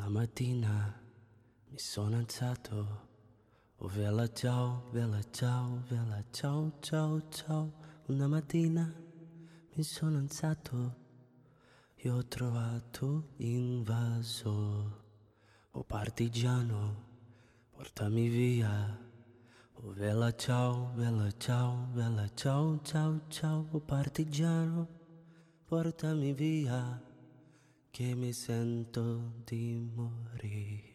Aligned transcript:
Una 0.00 0.08
mattina 0.08 0.98
mi 1.68 1.78
sono 1.78 2.16
alzato. 2.16 3.08
Oh 3.76 3.86
vela 3.88 4.32
ciao, 4.32 4.88
vela 4.92 5.20
ciao, 5.30 5.82
vela 5.88 6.24
ciao, 6.30 6.78
ciao, 6.80 7.28
ciao. 7.28 7.72
Una 8.06 8.26
mattina 8.26 8.90
mi 9.74 9.82
sono 9.82 10.16
alzato 10.16 10.96
e 11.96 12.08
ho 12.08 12.24
trovato 12.24 13.34
invaso. 13.36 15.04
Oh 15.72 15.84
partigiano, 15.84 17.04
portami 17.68 18.26
via. 18.28 18.98
Oh 19.74 19.92
vela 19.92 20.34
ciao, 20.34 20.92
vela 20.94 21.30
ciao, 21.32 21.88
vela 21.92 22.26
ciao, 22.32 22.80
ciao, 22.82 23.20
ciao. 23.28 23.68
Oh 23.70 23.80
partigiano, 23.80 24.88
portami 25.66 26.32
via, 26.32 27.02
che 27.92 28.14
mi 28.14 28.32
sento 28.32 29.32
di 29.44 29.90
morire. 29.94 30.88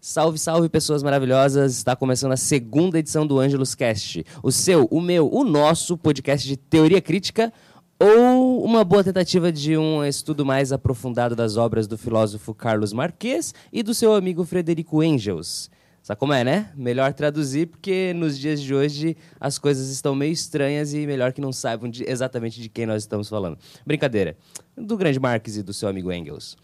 Salve, 0.00 0.36
salve, 0.36 0.68
pessoas 0.68 1.02
maravilhosas! 1.02 1.76
Está 1.76 1.94
começando 1.94 2.32
a 2.32 2.36
segunda 2.36 2.98
edição 2.98 3.24
do 3.24 3.38
Ângelos 3.38 3.76
Cast. 3.76 4.24
O 4.42 4.50
seu, 4.50 4.88
o 4.90 5.00
meu, 5.00 5.32
o 5.32 5.44
nosso 5.44 5.96
podcast 5.96 6.46
de 6.46 6.56
teoria 6.56 7.00
crítica 7.00 7.52
ou 8.00 8.64
uma 8.64 8.82
boa 8.82 9.04
tentativa 9.04 9.52
de 9.52 9.76
um 9.76 10.04
estudo 10.04 10.44
mais 10.44 10.72
aprofundado 10.72 11.36
das 11.36 11.56
obras 11.56 11.86
do 11.86 11.96
filósofo 11.96 12.52
Carlos 12.52 12.92
Marques 12.92 13.54
e 13.72 13.80
do 13.80 13.94
seu 13.94 14.12
amigo 14.12 14.44
Frederico 14.44 15.04
Engels. 15.04 15.70
Sabe 16.02 16.18
como 16.18 16.32
é, 16.32 16.42
né? 16.42 16.72
Melhor 16.74 17.12
traduzir, 17.12 17.68
porque 17.68 18.12
nos 18.12 18.36
dias 18.36 18.60
de 18.60 18.74
hoje 18.74 19.16
as 19.38 19.56
coisas 19.56 19.88
estão 19.88 20.16
meio 20.16 20.32
estranhas 20.32 20.92
e 20.92 21.06
melhor 21.06 21.32
que 21.32 21.40
não 21.40 21.52
saibam 21.52 21.88
de, 21.88 22.02
exatamente 22.10 22.60
de 22.60 22.68
quem 22.68 22.86
nós 22.86 23.04
estamos 23.04 23.28
falando. 23.28 23.56
Brincadeira. 23.86 24.36
Do 24.76 24.96
grande 24.96 25.20
Marx 25.20 25.56
e 25.56 25.62
do 25.62 25.72
seu 25.72 25.88
amigo 25.88 26.12
Engels. 26.12 26.56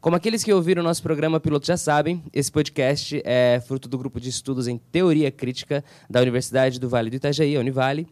Como 0.00 0.16
aqueles 0.16 0.42
que 0.42 0.52
ouviram 0.52 0.82
nosso 0.82 1.02
programa 1.02 1.38
piloto 1.38 1.66
já 1.66 1.76
sabem, 1.76 2.22
esse 2.32 2.50
podcast 2.50 3.20
é 3.22 3.60
fruto 3.66 3.86
do 3.86 3.98
grupo 3.98 4.18
de 4.18 4.30
estudos 4.30 4.66
em 4.66 4.78
teoria 4.78 5.30
crítica 5.30 5.84
da 6.08 6.20
Universidade 6.20 6.80
do 6.80 6.88
Vale 6.88 7.10
do 7.10 7.16
Itajaí, 7.16 7.54
a 7.54 7.60
Univale, 7.60 8.06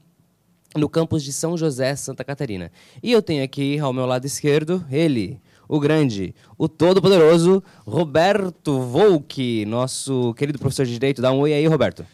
no 0.77 0.89
campus 0.89 1.23
de 1.23 1.33
São 1.33 1.57
José, 1.57 1.95
Santa 1.97 2.25
Catarina. 2.25 2.71
E 3.03 3.13
eu 3.13 3.23
tenho 3.23 3.43
aqui 3.43 3.79
ao 3.79 3.93
meu 3.93 4.05
lado 4.05 4.27
esquerdo 4.27 4.85
ele, 4.91 5.41
o 5.75 5.81
grande, 5.81 6.33
o 6.57 6.69
todo-poderoso 6.69 7.63
Roberto 7.85 8.81
Volk, 8.81 9.67
nosso 9.67 10.33
querido 10.35 10.59
professor 10.59 10.87
de 10.87 10.93
direito. 10.93 11.21
Dá 11.21 11.33
um 11.33 11.41
oi 11.41 11.53
aí, 11.53 11.67
Roberto. 11.67 12.07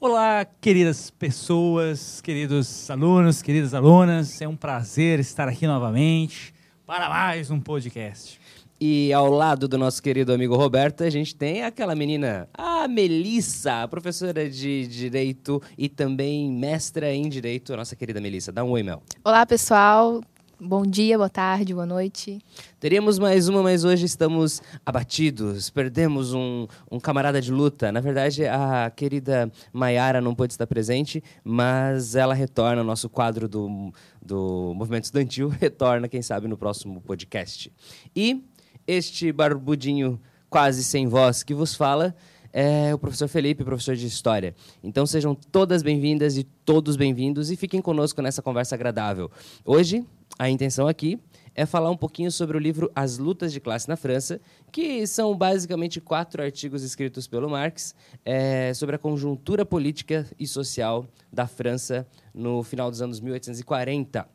Olá, 0.00 0.46
queridas 0.60 1.10
pessoas, 1.10 2.22
queridos 2.22 2.90
alunos, 2.90 3.42
queridas 3.42 3.74
alunas. 3.74 4.40
É 4.40 4.48
um 4.48 4.56
prazer 4.56 5.20
estar 5.20 5.46
aqui 5.46 5.66
novamente 5.66 6.54
para 6.86 7.08
mais 7.10 7.50
um 7.50 7.60
podcast. 7.60 8.40
E 8.80 9.12
ao 9.12 9.30
lado 9.30 9.68
do 9.68 9.76
nosso 9.76 10.02
querido 10.02 10.32
amigo 10.32 10.56
Roberto, 10.56 11.04
a 11.04 11.10
gente 11.10 11.36
tem 11.36 11.62
aquela 11.62 11.94
menina, 11.94 12.48
a 12.54 12.88
Melissa, 12.88 13.86
professora 13.88 14.48
de 14.48 14.86
Direito 14.86 15.62
e 15.76 15.88
também 15.88 16.50
mestra 16.50 17.12
em 17.12 17.28
Direito, 17.28 17.74
a 17.74 17.76
nossa 17.76 17.94
querida 17.94 18.20
Melissa. 18.20 18.50
Dá 18.50 18.64
um 18.64 18.70
oi, 18.70 18.82
Mel. 18.82 19.02
Olá, 19.22 19.44
pessoal. 19.44 20.22
Bom 20.64 20.82
dia, 20.86 21.16
boa 21.16 21.28
tarde, 21.28 21.74
boa 21.74 21.84
noite. 21.84 22.38
Teríamos 22.78 23.18
mais 23.18 23.48
uma, 23.48 23.64
mas 23.64 23.82
hoje 23.82 24.06
estamos 24.06 24.62
abatidos. 24.86 25.68
Perdemos 25.70 26.32
um, 26.32 26.68
um 26.88 27.00
camarada 27.00 27.40
de 27.40 27.50
luta. 27.50 27.90
Na 27.90 27.98
verdade, 27.98 28.46
a 28.46 28.88
querida 28.94 29.50
Maiara 29.72 30.20
não 30.20 30.36
pôde 30.36 30.52
estar 30.52 30.68
presente, 30.68 31.20
mas 31.42 32.14
ela 32.14 32.32
retorna 32.32 32.80
ao 32.80 32.86
nosso 32.86 33.08
quadro 33.08 33.48
do, 33.48 33.92
do 34.24 34.72
Movimento 34.76 35.02
Estudantil, 35.02 35.48
retorna, 35.60 36.06
quem 36.06 36.22
sabe, 36.22 36.46
no 36.46 36.56
próximo 36.56 37.00
podcast. 37.00 37.72
E 38.14 38.44
este 38.86 39.32
barbudinho 39.32 40.20
quase 40.48 40.84
sem 40.84 41.08
voz 41.08 41.42
que 41.42 41.54
vos 41.54 41.74
fala 41.74 42.14
é 42.52 42.94
o 42.94 42.98
professor 42.98 43.26
Felipe, 43.26 43.64
professor 43.64 43.96
de 43.96 44.06
História. 44.06 44.54
Então 44.80 45.06
sejam 45.06 45.34
todas 45.34 45.82
bem-vindas 45.82 46.36
e 46.36 46.44
todos 46.44 46.94
bem-vindos 46.94 47.50
e 47.50 47.56
fiquem 47.56 47.80
conosco 47.80 48.20
nessa 48.22 48.42
conversa 48.42 48.74
agradável. 48.74 49.30
Hoje, 49.64 50.04
a 50.38 50.48
intenção 50.48 50.88
aqui 50.88 51.18
é 51.54 51.66
falar 51.66 51.90
um 51.90 51.96
pouquinho 51.96 52.30
sobre 52.32 52.56
o 52.56 52.60
livro 52.60 52.90
As 52.94 53.18
Lutas 53.18 53.52
de 53.52 53.60
Classe 53.60 53.88
na 53.88 53.96
França, 53.96 54.40
que 54.70 55.06
são 55.06 55.36
basicamente 55.36 56.00
quatro 56.00 56.42
artigos 56.42 56.82
escritos 56.82 57.26
pelo 57.26 57.50
Marx 57.50 57.94
é, 58.24 58.72
sobre 58.74 58.96
a 58.96 58.98
conjuntura 58.98 59.64
política 59.64 60.26
e 60.38 60.46
social 60.46 61.06
da 61.32 61.46
França 61.46 62.06
no 62.34 62.62
final 62.62 62.90
dos 62.90 63.02
anos 63.02 63.20
1840 63.20 64.26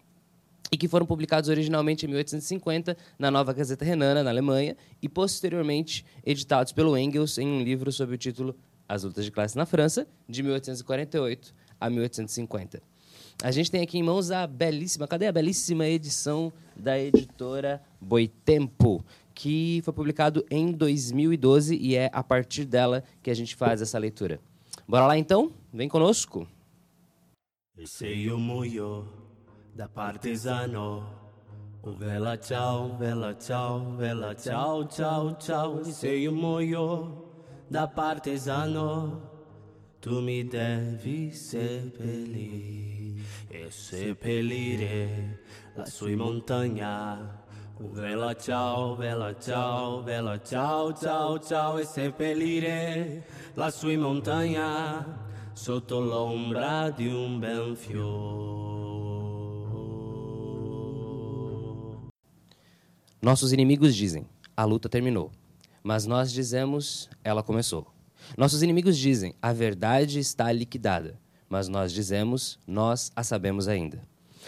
e 0.72 0.78
que 0.78 0.88
foram 0.88 1.06
publicados 1.06 1.50
originalmente 1.50 2.06
em 2.06 2.10
1850 2.10 2.98
na 3.18 3.32
Nova 3.32 3.54
Gazeta 3.54 3.86
Renana, 3.86 4.22
na 4.22 4.30
Alemanha, 4.30 4.76
e 5.02 5.08
posteriormente 5.08 6.06
editados 6.26 6.74
pelo 6.74 6.98
Engels 6.98 7.38
em 7.38 7.48
um 7.48 7.62
livro 7.62 7.92
sob 7.92 8.14
o 8.14 8.18
título 8.18 8.56
As 8.88 9.04
Lutas 9.04 9.26
de 9.26 9.32
Classe 9.32 9.56
na 9.56 9.66
França, 9.66 10.06
de 10.28 10.44
1848 10.44 11.54
a 11.80 11.90
1850. 11.90 12.82
A 13.44 13.52
gente 13.52 13.70
tem 13.70 13.84
aqui 13.84 14.00
em 14.00 14.04
mãos 14.04 14.32
a 14.32 14.48
belíssima, 14.48 15.08
cadê 15.08 15.28
a 15.28 15.32
belíssima 15.32 15.86
edição 15.86 16.52
da 16.76 16.98
editora 17.00 17.80
Boitempo, 18.02 19.06
que 19.36 19.80
foi 19.84 19.94
publicado 19.94 20.44
em 20.50 20.72
2012 20.72 21.76
e 21.76 21.96
é 21.96 22.10
a 22.12 22.24
partir 22.24 22.66
dela 22.66 23.04
que 23.22 23.30
a 23.30 23.36
gente 23.36 23.56
faz 23.56 23.80
essa 23.80 24.00
leitura. 24.00 24.40
Bora 24.88 25.06
lá 25.06 25.16
então? 25.16 25.52
Vem 25.72 25.88
conosco. 25.88 26.48
Sei 27.86 28.32
o 28.32 28.40
moio 28.40 29.08
da 29.76 29.88
partisano. 29.88 31.06
Vela 32.00 32.38
ciao, 32.38 32.98
vela 32.98 33.36
ciao, 33.36 33.96
vela 33.98 34.34
ciao, 34.34 34.84
ciao, 34.88 35.40
ciao. 35.40 35.86
Sei 35.86 36.28
o 36.28 36.34
moio 36.34 37.24
da 37.70 37.88
partisano. 37.88 39.37
Tu 40.00 40.22
mi 40.22 40.48
devi 40.48 41.32
seppellire 41.32 43.22
e 43.48 43.72
seppellire 43.72 45.40
lassù 45.76 46.08
in 46.08 46.18
montagna. 46.20 47.46
Oh, 47.80 47.90
vela 47.92 48.36
ciao, 48.36 48.96
vela 48.96 49.36
ciao, 49.40 50.04
vela 50.04 50.40
ciao, 50.42 50.94
ciao, 50.94 51.40
ciao 51.40 51.78
e 51.80 51.86
seppellire 51.86 53.26
lassù 53.56 53.90
in 53.90 54.02
montagna 54.02 55.26
sotto 55.54 56.00
l'ombra 56.00 56.92
di 56.92 57.08
un 57.08 57.40
bel 57.40 57.76
fiore. 57.76 58.66
Nossos 63.20 63.52
inimigos 63.52 63.96
dizem: 63.96 64.28
a 64.56 64.64
luta 64.64 64.88
terminou. 64.88 65.32
Mas 65.84 66.06
nós 66.06 66.32
dizemos: 66.32 67.10
ela 67.24 67.42
começou. 67.42 67.97
Nossos 68.36 68.64
inimigos 68.64 68.98
dizem: 68.98 69.34
a 69.42 69.54
verdade 69.54 70.20
está 70.20 70.52
liquidada. 70.52 71.16
Mas 71.50 71.68
nós 71.68 71.92
dizemos: 71.92 72.60
nós 72.68 73.12
a 73.16 73.24
sabemos 73.24 73.68
ainda. 73.68 74.02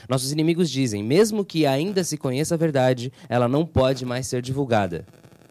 Nossos 0.07 0.31
inimigos 0.31 0.69
dizem: 0.69 1.03
mesmo 1.03 1.45
que 1.45 1.65
ainda 1.65 2.03
se 2.03 2.17
conheça 2.17 2.55
a 2.55 2.57
verdade, 2.57 3.11
ela 3.27 3.47
não 3.47 3.65
pode 3.65 4.05
mais 4.05 4.27
ser 4.27 4.41
divulgada. 4.41 5.05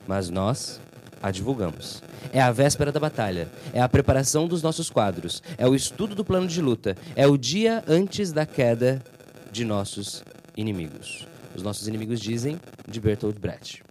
Mas 0.07 0.31
nós 0.31 0.81
a 1.23 1.31
divulgamos. 1.31 2.03
É 2.33 2.41
a 2.41 2.53
véspera 2.53 2.93
da 2.93 3.01
batalha, 3.01 3.49
é 3.73 3.81
a 3.81 3.89
preparação 3.89 4.47
dos 4.47 4.63
nossos 4.63 4.91
quadros, 4.91 5.43
é 5.57 5.67
o 5.67 5.75
estudo 5.75 6.15
do 6.15 6.25
plano 6.25 6.47
de 6.47 6.61
luta, 6.61 6.97
é 7.17 7.27
o 7.27 7.37
dia 7.37 7.83
antes 7.89 8.33
da 8.33 8.47
queda 8.47 9.03
de 9.51 9.65
nossos 9.65 10.23
inimigos. 10.57 11.27
Os 11.55 11.63
nossos 11.63 11.89
inimigos 11.89 12.21
dizem 12.21 12.61
de 12.87 13.01
Bertolt 13.01 13.39
Brecht. 13.39 13.88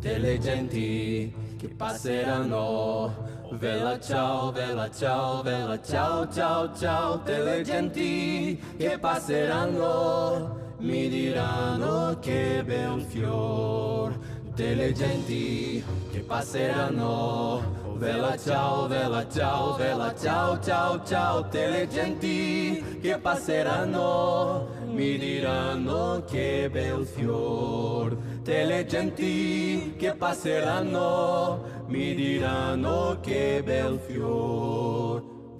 Tutte 0.00 0.18
le 0.18 0.38
genti 0.38 1.34
che 1.58 1.68
passeranno. 1.70 3.50
Vela 3.50 3.98
ciao, 3.98 4.52
vela 4.52 4.88
ciao, 4.88 5.42
vela 5.42 5.82
ciao, 5.82 6.30
ciao, 6.30 6.72
ciao. 6.72 7.16
Tutte 7.16 7.42
le 7.42 7.62
genti 7.62 8.62
che 8.76 8.96
passeranno 9.00 10.76
mi 10.78 11.08
diranno 11.08 12.16
che 12.20 12.62
bel 12.64 13.00
fior. 13.00 14.16
Tutte 14.44 14.74
le 14.74 14.92
genti 14.92 15.82
che 16.12 16.20
passeranno. 16.20 17.87
Vela 17.98 18.38
ciao, 18.38 18.86
vela 18.86 19.26
ciao, 19.28 19.76
vela 19.76 20.14
ciao, 20.14 20.56
ciao, 20.60 21.04
ciao. 21.04 21.42
Tutte 21.42 21.68
le 21.68 21.88
genti 21.88 22.80
che 23.00 23.18
passeranno 23.18 24.68
mi 24.86 25.18
diranno 25.18 26.22
che 26.24 26.70
bel 26.70 27.04
fior. 27.04 28.16
Tutte 28.36 28.64
le 28.64 28.86
genti 28.86 29.94
che 29.98 30.14
passeranno 30.14 31.84
mi 31.88 32.14
diranno 32.14 33.18
che 33.20 33.62
bel 33.64 33.98
fior. 33.98 35.58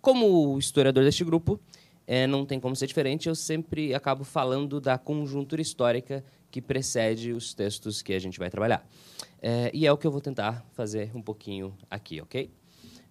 Como 0.00 0.56
historiador 0.58 1.02
deste 1.02 1.24
grupo, 1.24 1.58
é, 2.06 2.24
não 2.24 2.46
tem 2.46 2.60
como 2.60 2.76
ser 2.76 2.86
diferente, 2.86 3.28
eu 3.28 3.34
sempre 3.34 3.92
acabo 3.94 4.22
falando 4.22 4.80
da 4.80 4.96
conjuntura 4.96 5.60
histórica 5.60 6.22
que 6.50 6.60
precede 6.60 7.32
os 7.32 7.54
textos 7.54 8.02
que 8.02 8.12
a 8.12 8.18
gente 8.18 8.38
vai 8.38 8.50
trabalhar. 8.50 8.86
É, 9.40 9.70
e 9.72 9.86
é 9.86 9.92
o 9.92 9.96
que 9.96 10.06
eu 10.06 10.10
vou 10.10 10.20
tentar 10.20 10.66
fazer 10.72 11.10
um 11.14 11.22
pouquinho 11.22 11.76
aqui, 11.90 12.20
ok? 12.20 12.50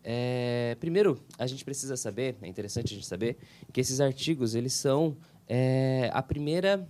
É, 0.03 0.75
primeiro, 0.79 1.19
a 1.37 1.45
gente 1.45 1.63
precisa 1.65 1.97
saber, 1.97 2.35
é 2.41 2.47
interessante 2.47 2.93
a 2.93 2.95
gente 2.95 3.07
saber, 3.07 3.37
que 3.71 3.81
esses 3.81 3.99
artigos 3.99 4.55
eles 4.55 4.73
são 4.73 5.17
é, 5.47 6.09
a 6.13 6.21
primeira 6.21 6.87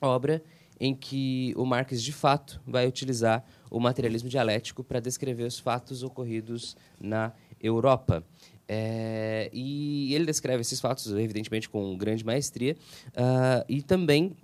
obra 0.00 0.42
em 0.80 0.94
que 0.94 1.54
o 1.56 1.64
Marx, 1.64 2.02
de 2.02 2.12
fato, 2.12 2.60
vai 2.66 2.86
utilizar 2.86 3.44
o 3.70 3.78
materialismo 3.78 4.28
dialético 4.28 4.82
para 4.82 5.00
descrever 5.00 5.44
os 5.44 5.58
fatos 5.58 6.02
ocorridos 6.02 6.76
na 7.00 7.32
Europa. 7.60 8.24
É, 8.66 9.50
e 9.52 10.14
ele 10.14 10.24
descreve 10.24 10.62
esses 10.62 10.80
fatos, 10.80 11.10
evidentemente, 11.12 11.68
com 11.68 11.96
grande 11.96 12.24
maestria, 12.24 12.76
uh, 13.10 13.64
e 13.68 13.82
também, 13.82 14.36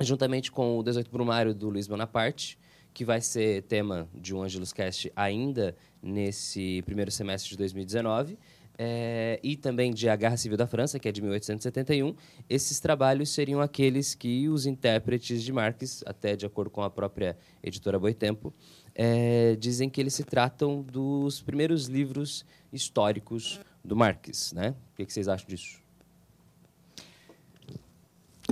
juntamente 0.00 0.50
com 0.50 0.78
o 0.78 0.82
18 0.82 1.10
Brumário 1.10 1.54
do 1.54 1.68
Luiz 1.68 1.86
Bonaparte, 1.86 2.58
que 2.94 3.04
vai 3.04 3.20
ser 3.20 3.62
tema 3.62 4.08
de 4.14 4.34
um 4.34 4.42
Angelus 4.42 4.72
Cast 4.72 5.12
ainda 5.14 5.76
nesse 6.02 6.82
primeiro 6.82 7.10
semestre 7.10 7.50
de 7.50 7.56
2019, 7.56 8.38
é, 8.80 9.40
e 9.42 9.56
também 9.56 9.92
de 9.92 10.08
A 10.08 10.14
Guerra 10.14 10.36
Civil 10.36 10.56
da 10.56 10.66
França, 10.66 11.00
que 11.00 11.08
é 11.08 11.12
de 11.12 11.20
1871, 11.20 12.14
esses 12.48 12.78
trabalhos 12.78 13.28
seriam 13.30 13.60
aqueles 13.60 14.14
que 14.14 14.48
os 14.48 14.66
intérpretes 14.66 15.42
de 15.42 15.52
Marx, 15.52 16.04
até 16.06 16.36
de 16.36 16.46
acordo 16.46 16.70
com 16.70 16.82
a 16.82 16.88
própria 16.88 17.36
editora 17.62 17.98
Boitempo, 17.98 18.54
é, 18.94 19.56
dizem 19.56 19.90
que 19.90 20.00
eles 20.00 20.14
se 20.14 20.22
tratam 20.22 20.82
dos 20.82 21.42
primeiros 21.42 21.86
livros 21.86 22.46
históricos 22.72 23.60
do 23.84 23.96
Marx. 23.96 24.52
Né? 24.52 24.74
O 24.92 24.96
que, 24.96 25.06
que 25.06 25.12
vocês 25.12 25.26
acham 25.26 25.48
disso? 25.48 25.80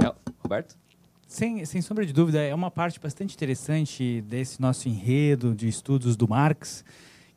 É, 0.02 0.12
Roberto? 0.40 0.85
Sem, 1.26 1.64
sem 1.64 1.82
sombra 1.82 2.06
de 2.06 2.12
dúvida, 2.12 2.40
é 2.40 2.54
uma 2.54 2.70
parte 2.70 3.00
bastante 3.00 3.34
interessante 3.34 4.22
desse 4.22 4.60
nosso 4.60 4.88
enredo 4.88 5.54
de 5.54 5.66
estudos 5.66 6.16
do 6.16 6.28
Marx 6.28 6.84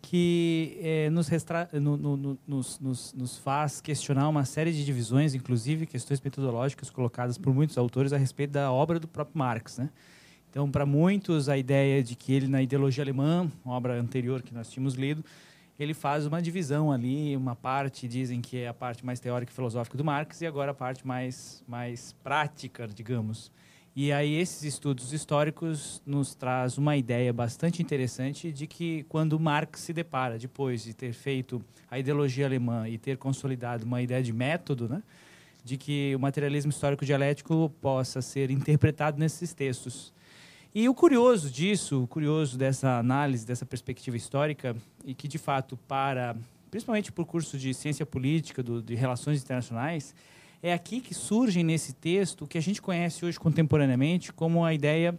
que 0.01 0.77
é, 0.81 1.09
nos, 1.09 1.27
restra... 1.27 1.67
no, 1.73 1.97
no, 1.97 2.15
no, 2.15 2.39
nos, 2.47 2.79
nos, 2.79 3.13
nos, 3.13 3.37
faz 3.37 3.81
questionar 3.81 4.29
uma 4.29 4.45
série 4.45 4.71
de 4.71 4.85
divisões, 4.85 5.33
inclusive 5.33 5.85
questões 5.85 6.21
metodológicas 6.21 6.89
colocadas 6.89 7.37
por 7.37 7.53
muitos 7.53 7.77
autores 7.77 8.13
a 8.13 8.17
respeito 8.17 8.51
da 8.51 8.71
obra 8.71 8.99
do 8.99 9.07
próprio 9.07 9.37
Marx. 9.37 9.77
Né? 9.79 9.89
Então, 10.49 10.69
para 10.69 10.85
muitos, 10.85 11.49
a 11.49 11.57
ideia 11.57 12.01
de 12.01 12.15
que 12.15 12.31
ele, 12.31 12.47
na 12.47 12.61
ideologia 12.61 13.03
alemã, 13.03 13.51
obra 13.65 13.99
anterior 13.99 14.41
que 14.41 14.53
nós 14.53 14.69
tínhamos 14.69 14.93
lido, 14.93 15.25
ele 15.79 15.93
faz 15.93 16.25
uma 16.25 16.41
divisão 16.41 16.91
ali, 16.91 17.35
uma 17.35 17.55
parte 17.55 18.07
dizem 18.07 18.39
que 18.39 18.57
é 18.57 18.67
a 18.67 18.73
parte 18.73 19.05
mais 19.05 19.19
teórica 19.19 19.51
e 19.51 19.55
filosófica 19.55 19.97
do 19.97 20.03
Marx 20.05 20.41
e 20.41 20.45
agora 20.45 20.71
a 20.71 20.73
parte 20.73 21.05
mais, 21.05 21.63
mais 21.67 22.13
prática, 22.23 22.87
digamos. 22.87 23.51
E 24.01 24.13
aí 24.13 24.35
esses 24.35 24.63
estudos 24.63 25.11
históricos 25.11 26.01
nos 26.05 26.33
traz 26.33 26.77
uma 26.77 26.95
ideia 26.95 27.33
bastante 27.33 27.81
interessante 27.81 28.49
de 28.49 28.65
que 28.65 29.03
quando 29.09 29.37
Marx 29.37 29.81
se 29.81 29.91
depara 29.91 30.39
depois 30.39 30.85
de 30.85 30.93
ter 30.93 31.11
feito 31.11 31.61
a 31.91 31.99
ideologia 31.99 32.45
alemã 32.45 32.87
e 32.87 32.97
ter 32.97 33.17
consolidado 33.17 33.85
uma 33.85 34.01
ideia 34.01 34.23
de 34.23 34.31
método, 34.31 34.87
né, 34.87 35.03
de 35.65 35.75
que 35.75 36.15
o 36.15 36.19
materialismo 36.19 36.69
histórico 36.69 37.03
dialético 37.05 37.69
possa 37.81 38.21
ser 38.21 38.49
interpretado 38.51 39.19
nesses 39.19 39.53
textos. 39.53 40.13
E 40.73 40.87
o 40.87 40.93
curioso 40.93 41.51
disso, 41.51 42.03
o 42.03 42.07
curioso 42.07 42.57
dessa 42.57 42.99
análise, 42.99 43.45
dessa 43.45 43.65
perspectiva 43.65 44.15
histórica, 44.15 44.77
e 45.03 45.13
que 45.13 45.27
de 45.27 45.37
fato 45.37 45.75
para, 45.89 46.37
principalmente 46.71 47.11
por 47.11 47.25
curso 47.25 47.57
de 47.57 47.73
ciência 47.73 48.05
política, 48.05 48.63
do, 48.63 48.81
de 48.81 48.95
relações 48.95 49.43
internacionais, 49.43 50.15
é 50.61 50.73
aqui 50.73 50.99
que 50.99 51.13
surge 51.13 51.63
nesse 51.63 51.93
texto 51.93 52.43
o 52.43 52.47
que 52.47 52.57
a 52.57 52.61
gente 52.61 52.81
conhece 52.81 53.25
hoje 53.25 53.39
contemporaneamente 53.39 54.33
como 54.33 54.65
a 54.65 54.73
ideia 54.73 55.17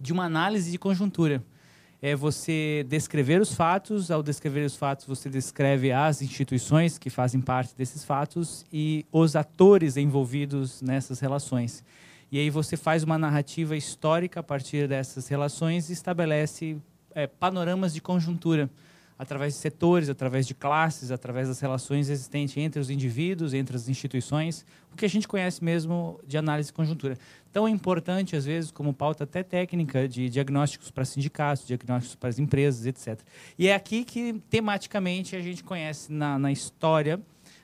de 0.00 0.12
uma 0.12 0.24
análise 0.24 0.70
de 0.70 0.78
conjuntura. 0.78 1.42
É 2.00 2.14
você 2.14 2.84
descrever 2.88 3.40
os 3.40 3.54
fatos, 3.54 4.10
ao 4.10 4.22
descrever 4.22 4.64
os 4.66 4.76
fatos, 4.76 5.06
você 5.06 5.30
descreve 5.30 5.90
as 5.90 6.20
instituições 6.20 6.98
que 6.98 7.08
fazem 7.08 7.40
parte 7.40 7.74
desses 7.74 8.04
fatos 8.04 8.66
e 8.72 9.06
os 9.10 9.36
atores 9.36 9.96
envolvidos 9.96 10.82
nessas 10.82 11.20
relações. 11.20 11.82
E 12.30 12.38
aí 12.38 12.50
você 12.50 12.76
faz 12.76 13.02
uma 13.02 13.16
narrativa 13.16 13.76
histórica 13.76 14.40
a 14.40 14.42
partir 14.42 14.88
dessas 14.88 15.28
relações 15.28 15.88
e 15.88 15.92
estabelece 15.92 16.76
é, 17.14 17.26
panoramas 17.26 17.94
de 17.94 18.00
conjuntura 18.00 18.68
através 19.18 19.54
de 19.54 19.60
setores, 19.60 20.08
através 20.08 20.46
de 20.46 20.54
classes, 20.54 21.10
através 21.10 21.48
das 21.48 21.60
relações 21.60 22.08
existentes 22.08 22.56
entre 22.56 22.80
os 22.80 22.90
indivíduos, 22.90 23.54
entre 23.54 23.76
as 23.76 23.88
instituições, 23.88 24.66
o 24.92 24.96
que 24.96 25.04
a 25.04 25.08
gente 25.08 25.28
conhece 25.28 25.62
mesmo 25.62 26.20
de 26.26 26.36
análise 26.36 26.68
de 26.68 26.72
conjuntura. 26.72 27.16
Tão 27.52 27.68
importante, 27.68 28.34
às 28.34 28.44
vezes, 28.44 28.70
como 28.70 28.92
pauta 28.92 29.24
até 29.24 29.42
técnica 29.42 30.08
de 30.08 30.28
diagnósticos 30.28 30.90
para 30.90 31.04
sindicatos, 31.04 31.66
diagnósticos 31.66 32.16
para 32.16 32.28
as 32.28 32.38
empresas, 32.38 32.86
etc. 32.86 33.20
E 33.58 33.68
é 33.68 33.74
aqui 33.74 34.04
que, 34.04 34.40
tematicamente, 34.50 35.36
a 35.36 35.40
gente 35.40 35.62
conhece 35.62 36.12
na, 36.12 36.38
na 36.38 36.50
história 36.50 37.20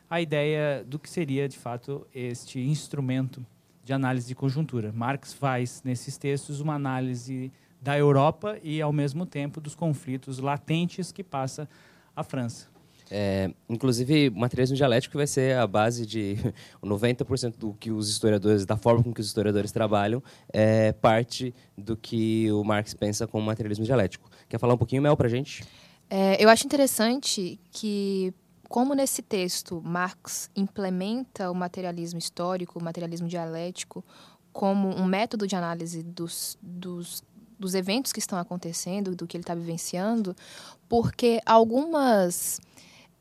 a 0.09 0.21
ideia 0.21 0.85
do 0.85 0.99
que 0.99 1.09
seria, 1.09 1.49
de 1.49 1.59
fato, 1.59 2.07
este 2.15 2.61
instrumento 2.61 3.45
de 3.85 3.93
análise 3.93 4.29
de 4.29 4.35
conjuntura. 4.35 4.93
Marx 4.93 5.33
faz, 5.33 5.83
nesses 5.85 6.17
textos, 6.17 6.61
uma 6.61 6.75
análise 6.75 7.53
da 7.81 7.97
Europa 7.97 8.59
e, 8.63 8.81
ao 8.81 8.93
mesmo 8.93 9.25
tempo, 9.25 9.61
dos 9.61 9.75
conflitos 9.75 10.39
latentes 10.39 11.11
que 11.11 11.25
passa 11.25 11.69
a 12.15 12.23
França. 12.23 12.69
É, 13.13 13.51
inclusive, 13.69 14.29
o 14.29 14.39
materialismo 14.39 14.77
dialético 14.77 15.19
vai 15.19 15.27
ser 15.27 15.57
a 15.57 15.67
base 15.67 16.07
de 16.07 16.37
90% 16.81 17.57
do 17.57 17.75
que 17.75 17.91
os 17.91 18.09
historiadores, 18.09 18.65
da 18.65 18.77
forma 18.77 19.03
com 19.03 19.13
que 19.13 19.21
os 19.21 19.27
historiadores 19.27 19.73
trabalham, 19.73 20.23
é 20.53 20.93
parte 20.93 21.53
do 21.77 21.97
que 21.97 22.51
o 22.53 22.63
Marx 22.63 22.95
pensa 22.95 23.27
como 23.27 23.45
materialismo 23.45 23.85
dialético. 23.85 24.31
Quer 24.49 24.59
falar 24.59 24.75
um 24.75 24.79
pouquinho, 24.79 25.03
Mel, 25.03 25.17
para 25.17 25.27
a 25.27 25.31
gente? 25.31 25.65
É, 26.09 26.43
eu 26.43 26.49
acho 26.49 26.65
interessante 26.65 27.59
que, 27.73 28.33
como 28.69 28.95
nesse 28.95 29.23
texto 29.23 29.83
Marx 29.85 30.49
implementa 30.55 31.51
o 31.51 31.55
materialismo 31.55 32.19
histórico, 32.19 32.79
o 32.79 32.83
materialismo 32.83 33.27
dialético, 33.27 34.05
como 34.53 34.89
um 34.89 35.05
método 35.05 35.47
de 35.47 35.57
análise 35.57 36.03
dos, 36.03 36.59
dos 36.61 37.23
dos 37.61 37.75
eventos 37.75 38.13
que 38.13 38.19
estão 38.19 38.39
acontecendo, 38.39 39.15
do 39.15 39.27
que 39.27 39.37
ele 39.37 39.43
está 39.43 39.55
vivenciando, 39.55 40.35
porque 40.89 41.41
algumas 41.45 42.59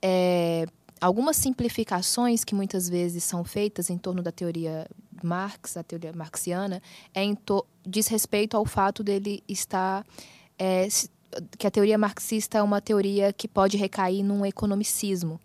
é, 0.01 0.65
algumas 1.01 1.35
simplificações 1.35 2.43
que 2.45 2.55
muitas 2.55 2.87
vezes 2.89 3.23
são 3.23 3.43
feitas 3.43 3.89
em 3.89 3.97
torno 3.97 4.23
da 4.23 4.31
teoria 4.31 4.87
Marx, 5.21 5.75
a 5.75 5.83
teoria 5.83 6.13
marxiana, 6.13 6.81
é 7.13 7.21
diz 7.85 8.07
respeito 8.07 8.55
ao 8.55 8.65
fato 8.65 9.03
dele 9.03 9.43
estar 9.47 10.05
é, 10.57 10.87
que 11.57 11.67
a 11.67 11.71
teoria 11.71 11.97
marxista 11.97 12.57
é 12.57 12.63
uma 12.63 12.81
teoria 12.81 13.33
que 13.33 13.47
pode 13.47 13.77
recair 13.77 14.23
num 14.23 14.45
economicismo. 14.45 15.39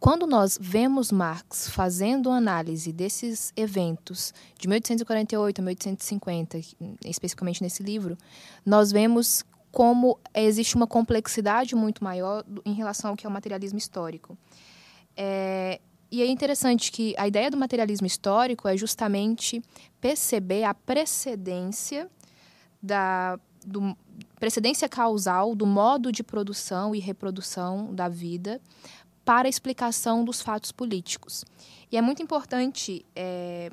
Quando 0.00 0.28
nós 0.28 0.56
vemos 0.60 1.10
Marx 1.10 1.68
fazendo 1.68 2.30
análise 2.30 2.92
desses 2.92 3.52
eventos 3.56 4.32
de 4.56 4.68
1848 4.68 5.60
a 5.60 5.62
1850, 5.62 6.60
especificamente 7.04 7.62
nesse 7.62 7.82
livro, 7.82 8.16
nós 8.64 8.92
vemos 8.92 9.44
como 9.72 10.18
existe 10.34 10.76
uma 10.76 10.86
complexidade 10.86 11.74
muito 11.74 12.02
maior 12.02 12.44
em 12.64 12.72
relação 12.72 13.10
ao 13.10 13.16
que 13.16 13.26
é 13.26 13.28
o 13.28 13.32
materialismo 13.32 13.78
histórico. 13.78 14.38
É, 15.16 15.80
e 16.10 16.22
é 16.22 16.26
interessante 16.26 16.92
que 16.92 17.14
a 17.18 17.26
ideia 17.26 17.50
do 17.50 17.56
materialismo 17.56 18.06
histórico 18.06 18.68
é 18.68 18.76
justamente 18.76 19.60
perceber 20.00 20.62
a 20.62 20.72
precedência 20.72 22.08
da 22.80 23.38
do, 23.66 23.96
precedência 24.38 24.88
causal 24.88 25.54
do 25.54 25.66
modo 25.66 26.10
de 26.10 26.22
produção 26.22 26.94
e 26.94 26.98
reprodução 26.98 27.94
da 27.94 28.08
vida 28.08 28.60
para 29.28 29.46
a 29.46 29.50
explicação 29.50 30.24
dos 30.24 30.40
fatos 30.40 30.72
políticos. 30.72 31.44
E 31.92 31.98
é 31.98 32.00
muito 32.00 32.22
importante 32.22 33.04
é, 33.14 33.70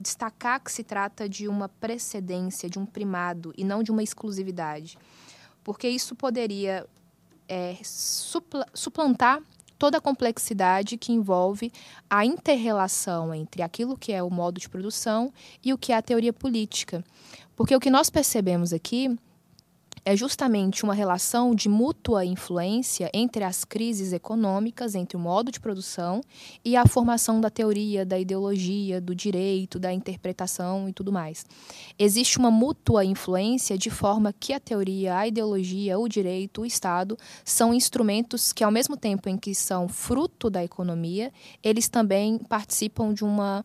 destacar 0.00 0.60
que 0.60 0.72
se 0.72 0.82
trata 0.82 1.28
de 1.28 1.46
uma 1.46 1.68
precedência, 1.68 2.68
de 2.68 2.80
um 2.80 2.84
primado 2.84 3.54
e 3.56 3.62
não 3.62 3.80
de 3.80 3.92
uma 3.92 4.02
exclusividade, 4.02 4.98
porque 5.62 5.88
isso 5.88 6.16
poderia 6.16 6.84
é, 7.48 7.76
supl 7.84 8.58
suplantar 8.74 9.40
toda 9.78 9.98
a 9.98 10.00
complexidade 10.00 10.96
que 10.96 11.12
envolve 11.12 11.70
a 12.10 12.24
interrelação 12.26 13.32
entre 13.32 13.62
aquilo 13.62 13.96
que 13.96 14.12
é 14.12 14.20
o 14.20 14.28
modo 14.28 14.58
de 14.58 14.68
produção 14.68 15.32
e 15.64 15.72
o 15.72 15.78
que 15.78 15.92
é 15.92 15.96
a 15.96 16.02
teoria 16.02 16.32
política. 16.32 17.04
Porque 17.54 17.76
o 17.76 17.78
que 17.78 17.88
nós 17.88 18.10
percebemos 18.10 18.72
aqui 18.72 19.16
é 20.08 20.16
justamente 20.16 20.84
uma 20.84 20.94
relação 20.94 21.54
de 21.54 21.68
mútua 21.68 22.24
influência 22.24 23.10
entre 23.12 23.44
as 23.44 23.62
crises 23.62 24.14
econômicas, 24.14 24.94
entre 24.94 25.18
o 25.18 25.20
modo 25.20 25.52
de 25.52 25.60
produção 25.60 26.22
e 26.64 26.76
a 26.76 26.86
formação 26.86 27.42
da 27.42 27.50
teoria, 27.50 28.06
da 28.06 28.18
ideologia, 28.18 29.02
do 29.02 29.14
direito, 29.14 29.78
da 29.78 29.92
interpretação 29.92 30.88
e 30.88 30.94
tudo 30.94 31.12
mais. 31.12 31.44
Existe 31.98 32.38
uma 32.38 32.50
mútua 32.50 33.04
influência 33.04 33.76
de 33.76 33.90
forma 33.90 34.32
que 34.32 34.54
a 34.54 34.58
teoria, 34.60 35.14
a 35.14 35.28
ideologia, 35.28 35.98
o 35.98 36.08
direito, 36.08 36.62
o 36.62 36.66
Estado 36.66 37.14
são 37.44 37.74
instrumentos 37.74 38.50
que, 38.50 38.64
ao 38.64 38.70
mesmo 38.70 38.96
tempo 38.96 39.28
em 39.28 39.36
que 39.36 39.54
são 39.54 39.88
fruto 39.88 40.48
da 40.48 40.64
economia, 40.64 41.30
eles 41.62 41.86
também 41.86 42.38
participam 42.38 43.12
de 43.12 43.24
uma 43.24 43.62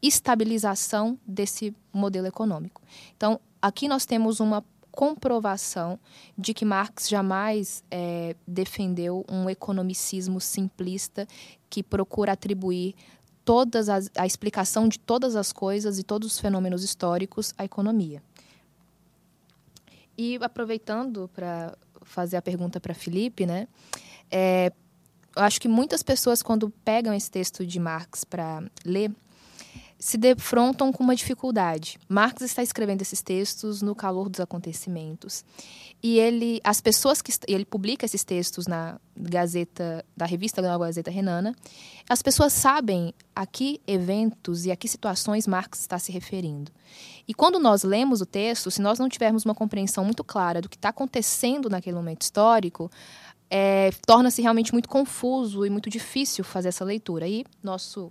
estabilização 0.00 1.18
desse 1.26 1.76
modelo 1.92 2.26
econômico. 2.26 2.80
Então, 3.14 3.38
aqui 3.60 3.86
nós 3.86 4.06
temos 4.06 4.40
uma 4.40 4.64
comprovação 4.92 5.98
de 6.38 6.54
que 6.54 6.64
Marx 6.64 7.08
jamais 7.08 7.82
é, 7.90 8.36
defendeu 8.46 9.24
um 9.28 9.48
economicismo 9.48 10.40
simplista 10.40 11.26
que 11.68 11.82
procura 11.82 12.32
atribuir 12.32 12.94
todas 13.44 13.88
as, 13.88 14.10
a 14.16 14.26
explicação 14.26 14.86
de 14.86 14.98
todas 14.98 15.34
as 15.34 15.52
coisas 15.52 15.98
e 15.98 16.04
todos 16.04 16.32
os 16.32 16.38
fenômenos 16.38 16.84
históricos 16.84 17.54
à 17.58 17.64
economia. 17.64 18.22
E 20.16 20.38
aproveitando 20.40 21.28
para 21.34 21.76
fazer 22.02 22.36
a 22.36 22.42
pergunta 22.42 22.78
para 22.78 22.94
Felipe, 22.94 23.46
né? 23.46 23.66
É, 24.30 24.70
eu 25.34 25.42
acho 25.42 25.60
que 25.60 25.68
muitas 25.68 26.02
pessoas 26.02 26.42
quando 26.42 26.68
pegam 26.84 27.14
esse 27.14 27.30
texto 27.30 27.64
de 27.64 27.80
Marx 27.80 28.22
para 28.22 28.62
ler 28.84 29.10
se 30.02 30.18
defrontam 30.18 30.92
com 30.92 31.04
uma 31.04 31.14
dificuldade. 31.14 31.96
Marx 32.08 32.42
está 32.42 32.60
escrevendo 32.60 33.02
esses 33.02 33.22
textos 33.22 33.82
no 33.82 33.94
calor 33.94 34.28
dos 34.28 34.40
acontecimentos. 34.40 35.44
E 36.02 36.18
ele, 36.18 36.60
as 36.64 36.80
pessoas 36.80 37.22
que 37.22 37.32
ele 37.46 37.64
publica 37.64 38.04
esses 38.04 38.24
textos 38.24 38.66
na 38.66 38.98
Gazeta, 39.16 40.04
da 40.16 40.26
revista 40.26 40.60
da 40.60 40.76
Gazeta 40.76 41.08
Renana, 41.08 41.54
as 42.08 42.20
pessoas 42.20 42.52
sabem 42.52 43.14
a 43.32 43.46
que 43.46 43.80
eventos 43.86 44.66
e 44.66 44.72
a 44.72 44.76
que 44.76 44.88
situações 44.88 45.46
Marx 45.46 45.78
está 45.78 46.00
se 46.00 46.10
referindo. 46.10 46.72
E 47.28 47.32
quando 47.32 47.60
nós 47.60 47.84
lemos 47.84 48.20
o 48.20 48.26
texto, 48.26 48.72
se 48.72 48.82
nós 48.82 48.98
não 48.98 49.08
tivermos 49.08 49.44
uma 49.44 49.54
compreensão 49.54 50.04
muito 50.04 50.24
clara 50.24 50.60
do 50.60 50.68
que 50.68 50.74
está 50.74 50.88
acontecendo 50.88 51.70
naquele 51.70 51.94
momento 51.94 52.22
histórico, 52.22 52.90
é, 53.48 53.92
torna-se 54.04 54.42
realmente 54.42 54.72
muito 54.72 54.88
confuso 54.88 55.64
e 55.64 55.70
muito 55.70 55.88
difícil 55.88 56.42
fazer 56.42 56.70
essa 56.70 56.84
leitura. 56.84 57.28
E 57.28 57.44
nosso 57.62 58.10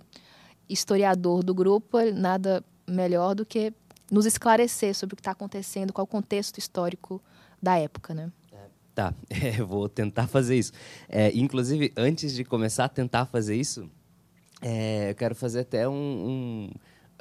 historiador 0.72 1.42
do 1.42 1.54
grupo, 1.54 1.98
nada 2.12 2.64
melhor 2.88 3.34
do 3.34 3.44
que 3.44 3.72
nos 4.10 4.26
esclarecer 4.26 4.94
sobre 4.94 5.14
o 5.14 5.16
que 5.16 5.20
está 5.20 5.30
acontecendo, 5.32 5.92
qual 5.92 6.04
o 6.04 6.08
contexto 6.08 6.58
histórico 6.58 7.22
da 7.62 7.78
época, 7.78 8.14
né? 8.14 8.30
Tá, 8.94 9.14
é, 9.30 9.62
vou 9.62 9.88
tentar 9.88 10.26
fazer 10.26 10.56
isso. 10.56 10.72
É, 11.08 11.30
inclusive, 11.34 11.92
antes 11.96 12.34
de 12.34 12.44
começar 12.44 12.84
a 12.84 12.88
tentar 12.88 13.26
fazer 13.26 13.56
isso, 13.56 13.88
é, 14.60 15.10
eu 15.10 15.14
quero 15.14 15.34
fazer 15.34 15.60
até 15.60 15.88
um, 15.88 15.92
um, 15.92 16.70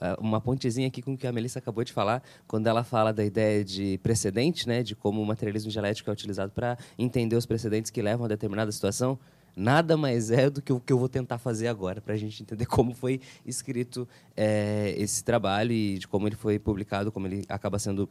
uh, 0.02 0.20
uma 0.20 0.42
pontezinha 0.42 0.88
aqui 0.88 1.02
com 1.02 1.14
o 1.14 1.18
que 1.18 1.26
a 1.26 1.32
Melissa 1.32 1.60
acabou 1.60 1.84
de 1.84 1.94
falar, 1.94 2.22
quando 2.48 2.68
ela 2.68 2.84
fala 2.84 3.14
da 3.14 3.24
ideia 3.24 3.64
de 3.64 3.98
precedente, 4.04 4.68
né, 4.68 4.84
de 4.84 4.96
como 4.96 5.22
o 5.22 5.26
materialismo 5.26 5.72
dialético 5.72 6.10
é 6.10 6.14
utilizado 6.14 6.52
para 6.52 6.78
entender 7.00 7.36
os 7.36 7.46
precedentes 7.46 7.90
que 7.90 8.02
levam 8.02 8.26
a 8.26 8.28
determinada 8.28 8.72
situação 8.72 9.18
nada 9.56 9.98
mais 9.98 10.32
é 10.32 10.50
do 10.50 10.62
que 10.62 10.72
o 10.72 10.80
que 10.80 10.94
eu 10.94 11.00
vou 11.00 11.10
tentar 11.10 11.38
fazer 11.38 11.68
agora, 11.68 12.02
para 12.02 12.14
a 12.14 12.18
gente 12.18 12.42
entender 12.42 12.66
como 12.68 12.94
foi 12.94 13.20
escrito 13.46 14.08
é, 14.36 14.94
esse 14.98 15.24
trabalho 15.24 15.72
e 15.72 16.00
de 16.00 16.08
como 16.08 16.28
ele 16.28 16.36
foi 16.36 16.60
publicado, 16.60 17.12
como 17.12 17.28
ele 17.28 17.46
acaba 17.50 17.80
sendo 17.80 18.10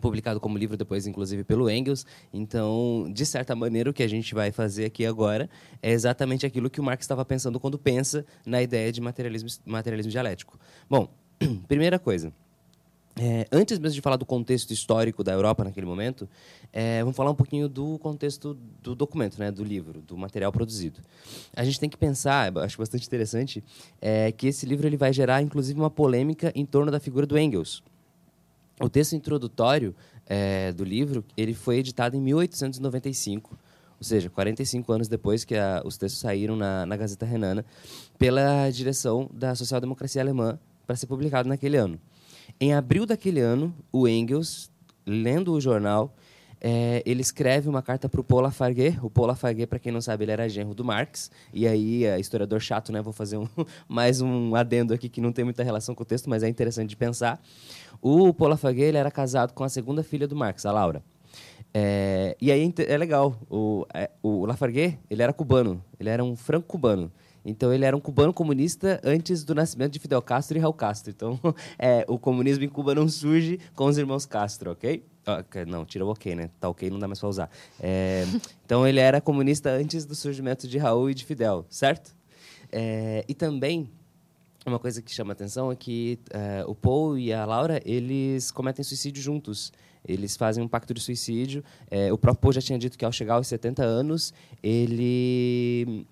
publicado 0.00 0.40
como 0.40 0.56
livro 0.56 0.76
depois, 0.76 1.06
inclusive, 1.06 1.44
pelo 1.44 1.68
Engels. 1.68 2.06
Então, 2.32 3.10
de 3.12 3.26
certa 3.26 3.54
maneira, 3.54 3.90
o 3.90 3.92
que 3.92 4.02
a 4.02 4.08
gente 4.08 4.34
vai 4.34 4.50
fazer 4.50 4.86
aqui 4.86 5.04
agora 5.04 5.50
é 5.82 5.90
exatamente 5.90 6.46
aquilo 6.46 6.70
que 6.70 6.80
o 6.80 6.84
Marx 6.84 7.04
estava 7.04 7.24
pensando 7.24 7.60
quando 7.60 7.78
pensa 7.78 8.24
na 8.46 8.62
ideia 8.62 8.90
de 8.90 9.00
materialismo, 9.00 9.48
materialismo 9.66 10.10
dialético. 10.10 10.58
Bom, 10.88 11.12
primeira 11.68 11.98
coisa. 11.98 12.32
É, 13.20 13.46
antes 13.52 13.78
mesmo 13.78 13.94
de 13.94 14.00
falar 14.00 14.16
do 14.16 14.24
contexto 14.24 14.70
histórico 14.70 15.22
da 15.22 15.32
Europa 15.32 15.62
naquele 15.62 15.84
momento, 15.84 16.26
é, 16.72 17.00
vamos 17.00 17.14
falar 17.14 17.30
um 17.30 17.34
pouquinho 17.34 17.68
do 17.68 17.98
contexto 17.98 18.56
do 18.82 18.94
documento, 18.94 19.38
né, 19.38 19.50
do 19.50 19.62
livro, 19.62 20.00
do 20.00 20.16
material 20.16 20.50
produzido. 20.50 21.00
A 21.54 21.62
gente 21.62 21.78
tem 21.78 21.90
que 21.90 21.96
pensar, 21.96 22.56
acho 22.58 22.78
bastante 22.78 23.06
interessante, 23.06 23.62
é, 24.00 24.32
que 24.32 24.46
esse 24.46 24.64
livro 24.64 24.86
ele 24.86 24.96
vai 24.96 25.12
gerar, 25.12 25.42
inclusive, 25.42 25.78
uma 25.78 25.90
polêmica 25.90 26.50
em 26.54 26.64
torno 26.64 26.90
da 26.90 26.98
figura 26.98 27.26
do 27.26 27.38
Engels. 27.38 27.82
O 28.80 28.88
texto 28.88 29.14
introdutório 29.14 29.94
é, 30.26 30.72
do 30.72 30.82
livro 30.82 31.22
ele 31.36 31.52
foi 31.52 31.78
editado 31.78 32.16
em 32.16 32.20
1895, 32.20 33.58
ou 33.98 34.04
seja, 34.04 34.30
45 34.30 34.90
anos 34.90 35.06
depois 35.06 35.44
que 35.44 35.54
a, 35.54 35.82
os 35.84 35.98
textos 35.98 36.20
saíram 36.20 36.56
na, 36.56 36.86
na 36.86 36.96
Gazeta 36.96 37.26
Renana, 37.26 37.64
pela 38.18 38.70
direção 38.70 39.28
da 39.32 39.54
social-democracia 39.54 40.22
alemã 40.22 40.58
para 40.86 40.96
ser 40.96 41.06
publicado 41.06 41.48
naquele 41.48 41.76
ano. 41.76 42.00
Em 42.62 42.72
abril 42.72 43.04
daquele 43.04 43.40
ano, 43.40 43.74
o 43.90 44.06
Engels, 44.06 44.70
lendo 45.04 45.52
o 45.52 45.60
jornal, 45.60 46.14
é, 46.60 47.02
ele 47.04 47.20
escreve 47.20 47.68
uma 47.68 47.82
carta 47.82 48.08
para 48.08 48.20
o 48.20 48.22
Paul 48.22 48.42
Lafargue. 48.42 49.00
O 49.02 49.10
Paul 49.10 49.26
Lafargue, 49.26 49.66
para 49.66 49.80
quem 49.80 49.90
não 49.90 50.00
sabe, 50.00 50.22
ele 50.22 50.30
era 50.30 50.48
genro 50.48 50.72
do 50.72 50.84
Marx. 50.84 51.28
E 51.52 51.66
aí, 51.66 52.04
é, 52.04 52.20
historiador 52.20 52.60
chato, 52.60 52.92
né? 52.92 53.02
Vou 53.02 53.12
fazer 53.12 53.36
um, 53.36 53.48
mais 53.88 54.20
um 54.20 54.54
adendo 54.54 54.94
aqui 54.94 55.08
que 55.08 55.20
não 55.20 55.32
tem 55.32 55.44
muita 55.44 55.64
relação 55.64 55.92
com 55.92 56.04
o 56.04 56.06
texto, 56.06 56.30
mas 56.30 56.44
é 56.44 56.48
interessante 56.48 56.90
de 56.90 56.96
pensar. 56.96 57.42
O 58.00 58.32
Paul 58.32 58.50
Lafargue 58.50 58.82
ele 58.82 58.96
era 58.96 59.10
casado 59.10 59.52
com 59.54 59.64
a 59.64 59.68
segunda 59.68 60.04
filha 60.04 60.28
do 60.28 60.36
Marx, 60.36 60.64
a 60.64 60.70
Laura. 60.70 61.02
É, 61.74 62.36
e 62.40 62.52
aí 62.52 62.72
é 62.86 62.96
legal. 62.96 63.36
O, 63.50 63.84
é, 63.92 64.08
o 64.22 64.46
Lafargue 64.46 65.00
ele 65.10 65.20
era 65.20 65.32
cubano. 65.32 65.82
Ele 65.98 66.10
era 66.10 66.22
um 66.22 66.36
franco-cubano. 66.36 67.10
Então 67.44 67.72
ele 67.72 67.84
era 67.84 67.96
um 67.96 68.00
cubano 68.00 68.32
comunista 68.32 69.00
antes 69.04 69.44
do 69.44 69.54
nascimento 69.54 69.92
de 69.92 69.98
Fidel 69.98 70.22
Castro 70.22 70.56
e 70.56 70.60
Raul 70.60 70.74
Castro. 70.74 71.10
Então 71.10 71.38
é, 71.78 72.04
o 72.08 72.18
comunismo 72.18 72.64
em 72.64 72.68
Cuba 72.68 72.94
não 72.94 73.08
surge 73.08 73.58
com 73.74 73.86
os 73.86 73.98
irmãos 73.98 74.26
Castro, 74.26 74.72
ok? 74.72 75.04
Ah, 75.26 75.44
não, 75.66 75.84
tira 75.84 76.04
o 76.04 76.08
ok, 76.08 76.34
né? 76.34 76.50
Tá 76.58 76.68
ok, 76.68 76.90
não 76.90 76.98
dá 76.98 77.06
mais 77.06 77.20
pra 77.20 77.28
usar. 77.28 77.50
É, 77.80 78.24
então 78.64 78.86
ele 78.86 79.00
era 79.00 79.20
comunista 79.20 79.70
antes 79.70 80.04
do 80.04 80.14
surgimento 80.14 80.66
de 80.66 80.78
Raul 80.78 81.10
e 81.10 81.14
de 81.14 81.24
Fidel, 81.24 81.64
certo? 81.68 82.14
É, 82.70 83.24
e 83.28 83.34
também 83.34 83.90
uma 84.64 84.78
coisa 84.78 85.02
que 85.02 85.12
chama 85.12 85.32
atenção 85.32 85.72
é 85.72 85.76
que 85.76 86.18
é, 86.30 86.64
o 86.66 86.74
Paul 86.74 87.18
e 87.18 87.32
a 87.32 87.44
Laura 87.44 87.80
eles 87.84 88.50
cometem 88.50 88.84
suicídio 88.84 89.22
juntos. 89.22 89.72
Eles 90.06 90.36
fazem 90.36 90.62
um 90.62 90.68
pacto 90.68 90.92
de 90.92 91.00
suicídio. 91.00 91.62
É, 91.90 92.12
o 92.12 92.18
próprio 92.18 92.40
Paul 92.40 92.52
já 92.52 92.60
tinha 92.60 92.78
dito 92.78 92.98
que 92.98 93.04
ao 93.04 93.12
chegar 93.12 93.34
aos 93.34 93.46
70 93.46 93.82
anos 93.82 94.32
ele 94.62 96.06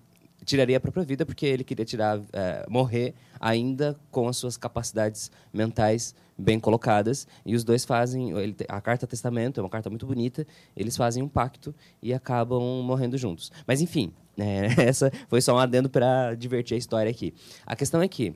tiraria 0.45 0.77
a 0.77 0.79
própria 0.79 1.03
vida 1.03 1.25
porque 1.25 1.45
ele 1.45 1.63
queria 1.63 1.85
tirar, 1.85 2.19
é, 2.33 2.65
morrer 2.69 3.13
ainda 3.39 3.99
com 4.09 4.27
as 4.27 4.37
suas 4.37 4.57
capacidades 4.57 5.31
mentais 5.53 6.15
bem 6.37 6.59
colocadas. 6.59 7.27
E 7.45 7.55
os 7.55 7.63
dois 7.63 7.85
fazem 7.85 8.31
ele, 8.37 8.55
a 8.67 8.81
carta 8.81 9.05
testamento 9.05 9.59
é 9.59 9.63
uma 9.63 9.69
carta 9.69 9.89
muito 9.89 10.05
bonita. 10.05 10.45
Eles 10.75 10.97
fazem 10.97 11.21
um 11.21 11.27
pacto 11.27 11.73
e 12.01 12.13
acabam 12.13 12.83
morrendo 12.83 13.17
juntos. 13.17 13.51
Mas 13.67 13.81
enfim, 13.81 14.13
é, 14.37 14.67
essa 14.87 15.11
foi 15.27 15.41
só 15.41 15.55
um 15.55 15.59
adendo 15.59 15.89
para 15.89 16.35
divertir 16.35 16.75
a 16.75 16.77
história 16.77 17.09
aqui. 17.09 17.33
A 17.65 17.75
questão 17.75 18.01
é 18.01 18.07
que 18.07 18.33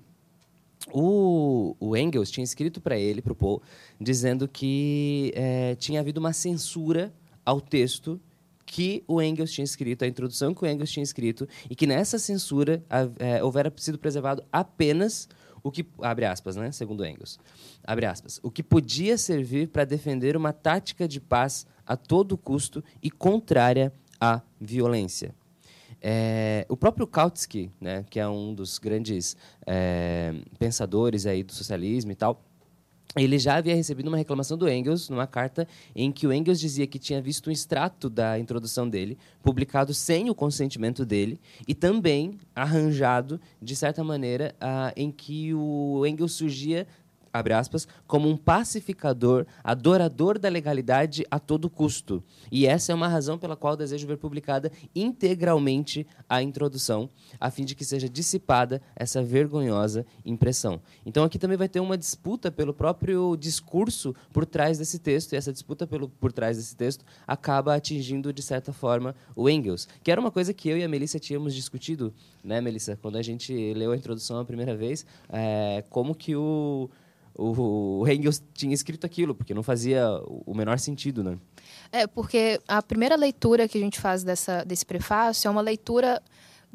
o, 0.94 1.76
o 1.80 1.98
Engels 1.98 2.30
tinha 2.30 2.44
escrito 2.44 2.80
para 2.80 2.98
ele, 2.98 3.22
para 3.22 3.34
o 3.34 3.36
Paul, 3.36 3.62
dizendo 4.00 4.48
que 4.48 5.32
é, 5.36 5.76
tinha 5.76 6.00
havido 6.00 6.20
uma 6.20 6.34
censura 6.34 7.14
ao 7.44 7.60
texto 7.60 8.20
que 8.66 9.04
o 9.08 9.22
Engels 9.22 9.52
tinha 9.52 9.64
escrito, 9.64 10.04
a 10.04 10.08
introdução 10.08 10.54
que 10.54 10.64
o 10.64 10.68
Engels 10.68 10.92
tinha 10.92 11.04
escrito, 11.04 11.48
e 11.70 11.76
que 11.76 11.86
nessa 11.86 12.18
censura 12.18 12.84
é, 13.20 13.44
houvera 13.44 13.72
sido 13.78 13.98
preservado 13.98 14.44
apenas 14.52 15.30
o 15.62 15.72
que 15.72 15.86
abre 16.00 16.26
aspas, 16.26 16.56
né, 16.56 16.72
segundo 16.72 17.04
Engels, 17.04 17.40
abre 17.84 18.06
aspas, 18.06 18.40
o 18.44 18.52
que 18.52 18.62
podia 18.62 19.18
servir 19.18 19.70
para 19.70 19.84
defender 19.84 20.38
uma 20.38 20.54
tática 20.54 21.08
de 21.08 21.20
paz 21.20 21.66
a 21.86 21.98
todo 21.98 22.38
custo 22.38 22.84
e 23.02 23.10
contrária 23.10 23.92
à 24.22 24.42
violência. 24.62 25.34
É, 26.00 26.68
o 26.70 26.78
próprio 26.78 27.08
Kautsky, 27.08 27.72
né, 27.82 28.06
que 28.12 28.20
é 28.20 28.28
um 28.28 28.54
dos 28.54 28.78
grandes 28.78 29.36
é, 29.66 30.36
pensadores 30.60 31.26
aí 31.26 31.42
do 31.42 31.52
socialismo 31.52 32.12
e 32.12 32.16
tal, 32.16 32.45
ele 33.24 33.40
já 33.40 33.56
havia 33.56 33.76
recebido 33.76 34.08
uma 34.08 34.18
reclamação 34.18 34.58
do 34.58 34.70
Engels 34.70 35.10
numa 35.10 35.26
carta 35.26 35.68
em 35.96 36.12
que 36.12 36.28
o 36.28 36.34
Engels 36.34 36.60
dizia 36.60 36.86
que 36.86 37.00
tinha 37.00 37.22
visto 37.22 37.50
um 37.50 37.52
extrato 37.54 38.10
da 38.10 38.38
introdução 38.38 38.88
dele, 38.90 39.18
publicado 39.42 39.94
sem 39.94 40.30
o 40.30 40.36
consentimento 40.36 41.06
dele, 41.06 41.40
e 41.68 41.74
também 41.74 42.38
arranjado, 42.54 43.40
de 43.62 43.76
certa 43.76 44.04
maneira, 44.04 44.54
uh, 44.56 44.92
em 44.96 45.12
que 45.12 45.54
o 45.54 46.06
Engels 46.06 46.34
surgia 46.34 46.88
abre 47.38 47.54
aspas, 47.54 47.88
como 48.08 48.30
um 48.30 48.38
pacificador, 48.38 49.46
adorador 49.64 50.40
da 50.40 50.48
legalidade 50.48 51.26
a 51.30 51.40
todo 51.40 51.70
custo. 51.70 52.24
E 52.52 52.66
essa 52.66 52.92
é 52.92 52.96
uma 52.96 53.08
razão 53.08 53.38
pela 53.38 53.56
qual 53.56 53.76
desejo 53.76 54.08
ver 54.08 54.18
publicada 54.18 54.72
integralmente 54.96 56.08
a 56.30 56.42
introdução, 56.42 57.10
a 57.40 57.52
fim 57.52 57.66
de 57.66 57.76
que 57.76 57.84
seja 57.84 58.08
dissipada 58.08 58.82
essa 58.96 59.22
vergonhosa 59.22 60.06
impressão. 60.26 60.82
Então 61.06 61.24
aqui 61.24 61.38
também 61.38 61.58
vai 61.58 61.68
ter 61.68 61.80
uma 61.80 61.98
disputa 61.98 62.52
pelo 62.52 62.74
próprio 62.74 63.36
discurso 63.36 64.16
por 64.32 64.46
trás 64.46 64.78
desse 64.78 64.98
texto, 65.00 65.34
e 65.34 65.36
essa 65.36 65.52
disputa 65.52 65.86
pelo, 65.86 66.08
por 66.08 66.32
trás 66.32 66.56
desse 66.58 66.76
texto 66.76 67.04
acaba 67.28 67.76
atingindo, 67.76 68.32
de 68.32 68.42
certa 68.42 68.72
forma, 68.72 69.14
o 69.36 69.50
Engels, 69.50 69.88
que 70.04 70.12
era 70.12 70.22
uma 70.22 70.32
coisa 70.32 70.54
que 70.54 70.70
eu 70.70 70.78
e 70.78 70.84
a 70.84 70.88
Melissa 70.88 71.20
tínhamos 71.20 71.54
discutido, 71.54 72.14
né, 72.44 72.62
Melissa, 72.62 72.98
quando 73.02 73.18
a 73.18 73.22
gente 73.22 73.74
leu 73.74 73.92
a 73.92 73.98
introdução 73.98 74.40
a 74.40 74.46
primeira 74.46 74.76
vez, 74.76 75.06
é, 75.30 75.84
como 75.90 76.16
que 76.16 76.36
o 76.36 76.90
o, 77.38 78.08
Engels 78.08 78.42
tinha 78.54 78.74
escrito 78.74 79.06
aquilo, 79.06 79.36
porque 79.36 79.54
não 79.54 79.64
fazia 79.64 80.08
o 80.26 80.54
menor 80.54 80.80
sentido, 80.80 81.24
né? 81.24 81.38
É, 81.92 82.08
porque 82.08 82.60
a 82.68 82.82
primeira 82.82 83.16
leitura 83.16 83.68
que 83.68 83.78
a 83.78 83.82
gente 83.82 84.00
faz 84.00 84.24
dessa, 84.24 84.64
desse 84.64 84.86
prefácio 84.86 85.48
é 85.48 85.52
uma 85.52 85.62
leitura 85.62 86.22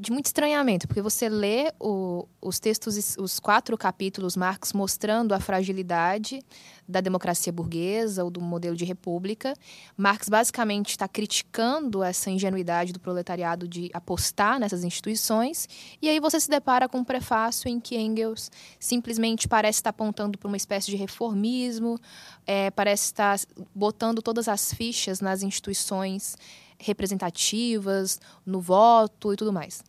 de 0.01 0.11
muito 0.11 0.27
estranhamento, 0.27 0.89
porque 0.89 1.03
você 1.03 1.29
lê 1.29 1.71
o, 1.79 2.27
os 2.41 2.59
textos, 2.59 3.17
os 3.19 3.39
quatro 3.39 3.77
capítulos 3.77 4.35
Marx 4.35 4.73
mostrando 4.73 5.35
a 5.35 5.41
fragilidade 5.41 6.41
da 6.89 7.03
democracia 7.03 7.53
burguesa 7.53 8.25
ou 8.25 8.31
do 8.31 8.41
modelo 8.41 8.75
de 8.75 8.87
república. 8.87 9.53
Marx 9.99 10.31
basicamente 10.31 10.91
está 10.91 11.07
criticando 11.07 12.03
essa 12.03 12.31
ingenuidade 12.31 12.95
do 12.95 12.99
proletariado 12.99 13.69
de 13.69 13.91
apostar 13.93 14.59
nessas 14.59 14.85
instituições. 14.85 15.69
E 16.01 16.09
aí 16.09 16.19
você 16.19 16.41
se 16.41 16.49
depara 16.49 16.89
com 16.89 16.99
um 16.99 17.05
prefácio 17.05 17.69
em 17.69 17.79
que 17.79 17.99
Engels 17.99 18.51
simplesmente 18.79 19.47
parece 19.47 19.81
estar 19.81 19.91
apontando 19.91 20.39
para 20.39 20.49
uma 20.49 20.57
espécie 20.57 20.91
de 20.91 20.97
reformismo, 20.97 22.01
é, 22.47 22.71
parece 22.71 23.05
estar 23.05 23.39
botando 23.75 24.23
todas 24.23 24.49
as 24.49 24.73
fichas 24.73 25.21
nas 25.21 25.43
instituições 25.43 26.39
representativas, 26.79 28.19
no 28.47 28.63
voto 28.63 29.35
e 29.35 29.37
tudo 29.37 29.53
mais. 29.53 29.85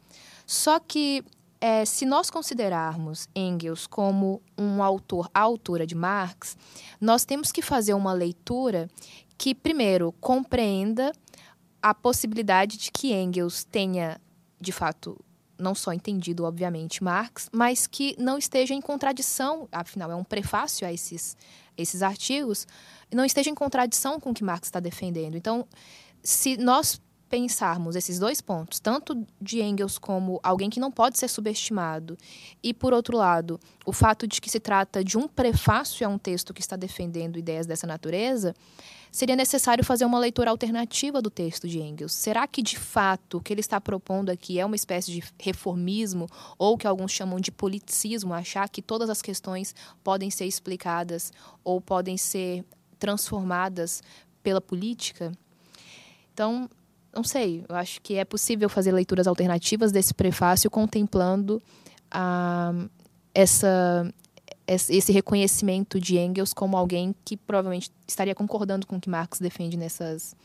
Só 0.51 0.81
que 0.81 1.23
é, 1.61 1.85
se 1.85 2.05
nós 2.05 2.29
considerarmos 2.29 3.29
Engels 3.33 3.87
como 3.87 4.41
um 4.57 4.83
autor, 4.83 5.29
a 5.33 5.39
autora 5.39 5.87
de 5.87 5.95
Marx, 5.95 6.57
nós 6.99 7.23
temos 7.23 7.53
que 7.53 7.61
fazer 7.61 7.93
uma 7.93 8.11
leitura 8.11 8.89
que, 9.37 9.55
primeiro, 9.55 10.11
compreenda 10.19 11.13
a 11.81 11.93
possibilidade 11.93 12.77
de 12.77 12.91
que 12.91 13.13
Engels 13.13 13.63
tenha, 13.63 14.19
de 14.59 14.73
fato, 14.73 15.17
não 15.57 15.73
só 15.73 15.93
entendido, 15.93 16.43
obviamente, 16.43 17.01
Marx, 17.01 17.47
mas 17.49 17.87
que 17.87 18.13
não 18.19 18.37
esteja 18.37 18.73
em 18.73 18.81
contradição, 18.81 19.69
afinal, 19.71 20.11
é 20.11 20.15
um 20.15 20.23
prefácio 20.25 20.85
a 20.85 20.91
esses, 20.91 21.37
esses 21.77 22.01
artigos, 22.01 22.67
não 23.09 23.23
esteja 23.23 23.49
em 23.49 23.55
contradição 23.55 24.19
com 24.19 24.31
o 24.31 24.33
que 24.33 24.43
Marx 24.43 24.67
está 24.67 24.81
defendendo. 24.81 25.37
Então, 25.37 25.65
se 26.21 26.57
nós 26.57 26.99
pensarmos 27.31 27.95
esses 27.95 28.19
dois 28.19 28.41
pontos, 28.41 28.77
tanto 28.77 29.25
de 29.39 29.61
Engels 29.61 29.97
como 29.97 30.37
alguém 30.43 30.69
que 30.69 30.81
não 30.81 30.91
pode 30.91 31.17
ser 31.17 31.29
subestimado, 31.29 32.17
e, 32.61 32.73
por 32.73 32.91
outro 32.93 33.15
lado, 33.15 33.57
o 33.85 33.93
fato 33.93 34.27
de 34.27 34.41
que 34.41 34.49
se 34.49 34.59
trata 34.59 35.01
de 35.01 35.17
um 35.17 35.29
prefácio 35.29 36.05
a 36.05 36.09
um 36.09 36.17
texto 36.17 36.53
que 36.53 36.59
está 36.59 36.75
defendendo 36.75 37.39
ideias 37.39 37.65
dessa 37.65 37.87
natureza, 37.87 38.53
seria 39.09 39.35
necessário 39.35 39.83
fazer 39.83 40.03
uma 40.03 40.19
leitura 40.19 40.51
alternativa 40.51 41.21
do 41.21 41.29
texto 41.29 41.69
de 41.69 41.79
Engels. 41.79 42.11
Será 42.11 42.45
que, 42.45 42.61
de 42.61 42.77
fato, 42.77 43.37
o 43.37 43.41
que 43.41 43.53
ele 43.53 43.61
está 43.61 43.79
propondo 43.79 44.29
aqui 44.29 44.59
é 44.59 44.65
uma 44.65 44.75
espécie 44.75 45.11
de 45.11 45.23
reformismo, 45.39 46.27
ou 46.57 46.77
que 46.77 46.85
alguns 46.85 47.13
chamam 47.13 47.39
de 47.39 47.51
politicismo, 47.51 48.33
achar 48.33 48.67
que 48.67 48.81
todas 48.81 49.09
as 49.09 49.21
questões 49.21 49.73
podem 50.03 50.29
ser 50.29 50.45
explicadas 50.45 51.31
ou 51.63 51.79
podem 51.79 52.17
ser 52.17 52.65
transformadas 52.99 54.03
pela 54.43 54.59
política? 54.59 55.31
Então, 56.33 56.69
não 57.13 57.23
sei, 57.23 57.63
eu 57.67 57.75
acho 57.75 58.01
que 58.01 58.15
é 58.15 58.25
possível 58.25 58.69
fazer 58.69 58.91
leituras 58.91 59.27
alternativas 59.27 59.91
desse 59.91 60.13
prefácio 60.13 60.69
contemplando 60.69 61.61
ah, 62.09 62.87
essa, 63.33 64.13
esse 64.67 65.11
reconhecimento 65.11 65.99
de 65.99 66.17
Engels 66.17 66.53
como 66.53 66.77
alguém 66.77 67.13
que 67.25 67.35
provavelmente 67.35 67.91
estaria 68.07 68.35
concordando 68.35 68.87
com 68.87 68.97
o 68.97 69.01
que 69.01 69.09
Marx 69.09 69.39
defende 69.39 69.77
nessas, 69.77 70.35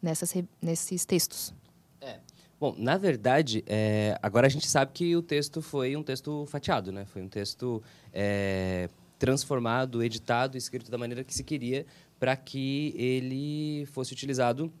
nessas, 0.00 0.32
nesses 0.60 1.04
textos. 1.04 1.52
É. 2.00 2.18
Bom, 2.60 2.74
na 2.78 2.96
verdade, 2.96 3.64
é, 3.66 4.16
agora 4.22 4.46
a 4.46 4.50
gente 4.50 4.68
sabe 4.68 4.92
que 4.94 5.16
o 5.16 5.22
texto 5.22 5.60
foi 5.60 5.96
um 5.96 6.02
texto 6.02 6.46
fatiado, 6.46 6.92
né? 6.92 7.04
Foi 7.04 7.20
um 7.20 7.28
texto 7.28 7.82
é, 8.12 8.88
transformado, 9.18 10.02
editado, 10.02 10.56
escrito 10.56 10.88
da 10.88 10.96
maneira 10.96 11.24
que 11.24 11.34
se 11.34 11.42
queria 11.42 11.84
para 12.20 12.36
que 12.36 12.94
ele 12.96 13.84
fosse 13.86 14.12
utilizado 14.12 14.72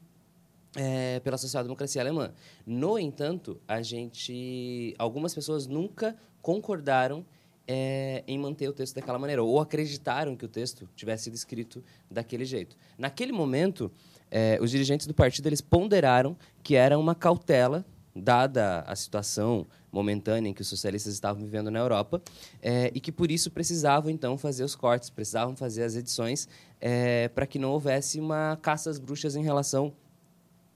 é, 0.76 1.20
pela 1.20 1.36
social-democracia 1.36 2.00
alemã. 2.00 2.32
No 2.66 2.98
entanto, 2.98 3.60
a 3.66 3.82
gente, 3.82 4.94
algumas 4.98 5.34
pessoas 5.34 5.66
nunca 5.66 6.16
concordaram 6.40 7.24
é, 7.66 8.24
em 8.26 8.38
manter 8.38 8.68
o 8.68 8.72
texto 8.72 8.94
daquela 8.94 9.18
maneira 9.18 9.42
ou 9.42 9.60
acreditaram 9.60 10.36
que 10.36 10.44
o 10.44 10.48
texto 10.48 10.88
tivesse 10.96 11.24
sido 11.24 11.34
escrito 11.34 11.82
daquele 12.10 12.44
jeito. 12.44 12.76
Naquele 12.98 13.32
momento, 13.32 13.90
é, 14.30 14.58
os 14.60 14.70
dirigentes 14.70 15.06
do 15.06 15.14
partido 15.14 15.46
eles 15.46 15.60
ponderaram 15.60 16.36
que 16.62 16.74
era 16.74 16.98
uma 16.98 17.14
cautela 17.14 17.84
dada 18.14 18.80
a 18.80 18.94
situação 18.94 19.66
momentânea 19.90 20.50
em 20.50 20.54
que 20.54 20.62
os 20.62 20.68
socialistas 20.68 21.14
estavam 21.14 21.42
vivendo 21.42 21.70
na 21.70 21.78
Europa 21.78 22.20
é, 22.60 22.90
e 22.94 23.00
que 23.00 23.10
por 23.10 23.30
isso 23.30 23.50
precisavam 23.50 24.10
então 24.10 24.36
fazer 24.36 24.64
os 24.64 24.74
cortes, 24.74 25.08
precisavam 25.10 25.56
fazer 25.56 25.82
as 25.82 25.96
edições 25.96 26.48
é, 26.80 27.28
para 27.28 27.46
que 27.46 27.58
não 27.58 27.70
houvesse 27.70 28.20
uma 28.20 28.58
caça 28.60 28.90
às 28.90 28.98
bruxas 28.98 29.36
em 29.36 29.42
relação 29.42 29.92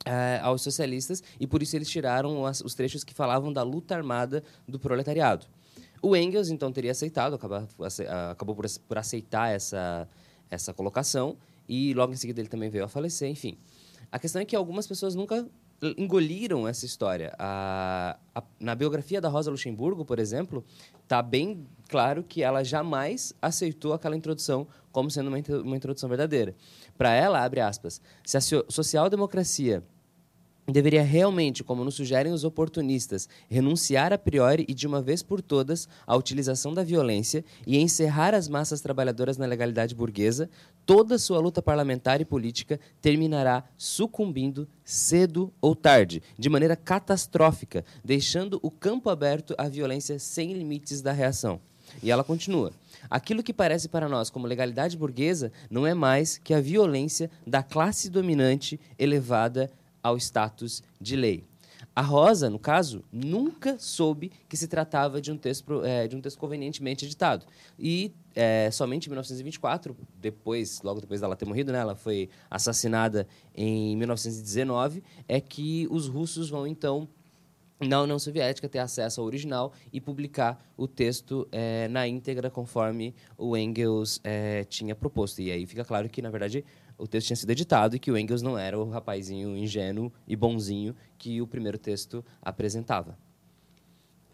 é, 0.05 0.39
aos 0.43 0.63
socialistas 0.63 1.23
e 1.41 1.47
por 1.47 1.63
isso 1.63 1.77
eles 1.77 1.89
tiraram 1.89 2.45
as, 2.47 2.61
os 2.61 2.75
trechos 2.75 3.03
que 3.03 3.15
falavam 3.15 3.53
da 3.53 3.63
luta 3.63 3.95
armada 3.95 4.43
do 4.67 4.79
proletariado. 4.79 5.47
O 6.03 6.15
Engels 6.15 6.51
então 6.51 6.71
teria 6.71 6.91
aceitado, 6.91 7.35
acabou, 7.35 7.67
acabou 8.31 8.55
por, 8.55 8.67
por 8.87 8.99
aceitar 8.99 9.51
essa, 9.51 10.09
essa 10.51 10.73
colocação 10.73 11.37
e 11.69 11.95
logo 11.95 12.13
em 12.13 12.17
seguida 12.17 12.41
ele 12.41 12.49
também 12.49 12.71
veio 12.71 12.85
a 12.85 12.89
falecer, 12.89 13.29
enfim. 13.29 13.59
A 14.13 14.19
questão 14.19 14.41
é 14.41 14.45
que 14.45 14.55
algumas 14.55 14.87
pessoas 14.87 15.15
nunca 15.15 15.47
engoliram 15.97 16.67
essa 16.67 16.87
história. 16.87 17.35
A, 17.39 18.17
a, 18.35 18.43
na 18.59 18.75
biografia 18.75 19.21
da 19.21 19.29
Rosa 19.29 19.51
Luxemburgo, 19.51 20.05
por 20.05 20.19
exemplo, 20.19 20.65
está 21.03 21.23
bem 21.23 21.67
claro 21.89 22.23
que 22.23 22.43
ela 22.43 22.65
jamais 22.65 23.35
aceitou 23.41 23.93
aquela 23.93 24.17
introdução 24.17 24.67
como 24.91 25.11
sendo 25.11 25.29
uma, 25.29 25.39
uma 25.63 25.77
introdução 25.77 26.09
verdadeira. 26.09 26.55
Para 26.97 27.13
ela, 27.13 27.43
abre 27.43 27.61
aspas, 27.61 28.01
se 28.25 28.37
a 28.37 28.41
social-democracia 28.41 29.83
deveria 30.73 31.03
realmente, 31.03 31.63
como 31.63 31.85
nos 31.85 31.95
sugerem 31.95 32.33
os 32.33 32.45
oportunistas, 32.45 33.29
renunciar 33.49 34.13
a 34.13 34.19
priori 34.19 34.65
e 34.69 34.75
de 34.75 34.87
uma 34.87 35.01
vez 35.01 35.23
por 35.23 35.41
todas 35.41 35.89
à 36.07 36.17
utilização 36.17 36.75
da 36.75 36.83
violência 36.83 37.45
e 37.67 37.79
encerrar 37.79 38.35
as 38.35 38.49
massas 38.49 38.81
trabalhadoras 38.81 39.37
na 39.37 39.47
legalidade 39.47 39.95
burguesa, 39.95 40.51
toda 40.85 41.19
sua 41.19 41.39
luta 41.39 41.63
parlamentar 41.63 42.21
e 42.21 42.25
política 42.25 42.81
terminará 43.01 43.65
sucumbindo 43.77 44.69
cedo 44.85 45.53
ou 45.61 45.75
tarde, 45.75 46.23
de 46.39 46.49
maneira 46.49 46.77
catastrófica, 46.77 47.85
deixando 48.05 48.59
o 48.63 48.71
campo 48.71 49.09
aberto 49.11 49.55
à 49.59 49.69
violência 49.69 50.19
sem 50.19 50.53
limites 50.53 51.01
da 51.01 51.13
reação. 51.13 51.61
E 52.03 52.11
ela 52.11 52.25
continua. 52.25 52.73
Aquilo 53.09 53.43
que 53.43 53.53
parece 53.53 53.89
para 53.89 54.09
nós 54.09 54.31
como 54.31 54.47
legalidade 54.47 54.97
burguesa 54.97 55.53
não 55.71 55.87
é 55.87 55.95
mais 55.95 56.39
que 56.39 56.53
a 56.53 56.61
violência 56.61 57.31
da 57.47 57.63
classe 57.63 58.11
dominante 58.11 58.81
elevada 58.99 59.71
ao 60.07 60.17
status 60.17 60.83
de 61.01 61.17
lei. 61.17 61.45
A 61.95 62.03
Rosa, 62.03 62.49
no 62.51 62.59
caso, 62.59 63.03
nunca 63.11 63.79
soube 63.79 64.31
que 64.49 64.57
se 64.57 64.69
tratava 64.69 65.21
de 65.21 65.33
um 65.33 65.37
texto, 65.37 65.83
é, 65.83 66.07
de 66.07 66.15
um 66.15 66.21
texto 66.21 66.39
convenientemente 66.39 67.07
editado. 67.07 67.47
E 67.79 68.13
é, 68.35 68.71
somente 68.71 69.07
em 69.07 69.11
1924, 69.11 69.97
depois, 70.21 70.83
logo 70.83 71.01
depois 71.01 71.23
dela 71.23 71.35
ter 71.35 71.47
morrido, 71.47 71.73
né, 71.73 71.79
ela 71.79 71.97
foi 71.97 72.29
assassinada 72.51 73.27
em 73.55 73.97
1919, 73.97 75.03
é 75.27 75.41
que 75.41 75.89
os 75.91 76.07
russos 76.07 76.51
vão 76.51 76.67
então 76.67 77.09
na 77.81 78.01
União 78.03 78.19
Soviética 78.19 78.69
ter 78.69 78.79
acesso 78.79 79.21
ao 79.21 79.27
original 79.27 79.73
e 79.91 80.01
publicar 80.01 80.63
o 80.77 80.87
texto 80.87 81.49
é, 81.51 81.89
na 81.89 82.07
íntegra 82.07 82.51
conforme 82.51 83.15
o 83.37 83.57
Engels 83.57 84.21
tinha 84.69 84.95
proposto. 84.95 85.41
E 85.41 85.51
aí 85.51 85.67
fica 85.67 85.85
claro 85.85 86.09
que, 86.09 86.23
na 86.23 86.31
verdade, 86.31 86.65
o 86.99 87.07
texto 87.07 87.29
tinha 87.29 87.37
sido 87.37 87.51
editado 87.51 87.97
e 87.97 87.99
que 87.99 88.11
o 88.11 88.17
Engels 88.17 88.43
não 88.43 88.59
era 88.59 88.79
o 88.79 88.89
rapazinho 88.89 89.57
ingênuo 89.57 90.13
e 90.27 90.35
bonzinho 90.35 90.95
que 91.19 91.41
o 91.43 91.47
primeiro 91.47 91.79
texto 91.79 92.25
apresentava. 92.43 93.19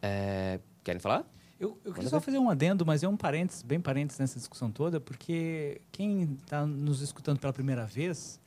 É, 0.00 0.60
querem 0.82 1.00
falar? 1.00 1.24
Eu, 1.58 1.78
eu 1.84 1.92
queria 1.92 2.10
só 2.10 2.20
fazer 2.20 2.38
um 2.38 2.50
adendo, 2.50 2.84
mas 2.84 3.04
é 3.04 3.08
um 3.08 3.16
parênteses, 3.16 3.62
bem 3.62 3.80
parênteses 3.80 4.18
nessa 4.18 4.36
discussão 4.36 4.70
toda, 4.70 5.00
porque 5.00 5.80
quem 5.92 6.36
está 6.42 6.66
nos 6.66 7.00
escutando 7.00 7.38
pela 7.38 7.52
primeira 7.52 7.86
vez, 7.86 8.40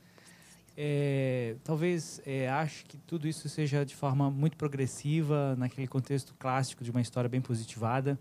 é, 0.76 1.56
talvez 1.64 2.22
é, 2.26 2.50
ache 2.50 2.84
que 2.84 2.98
tudo 2.98 3.26
isso 3.26 3.48
seja 3.48 3.86
de 3.86 3.96
forma 3.96 4.30
muito 4.30 4.58
progressiva, 4.58 5.56
naquele 5.58 5.88
contexto 5.88 6.36
clássico 6.38 6.84
de 6.84 6.92
uma 6.92 7.00
história 7.00 7.30
bem 7.30 7.40
positivada, 7.40 8.20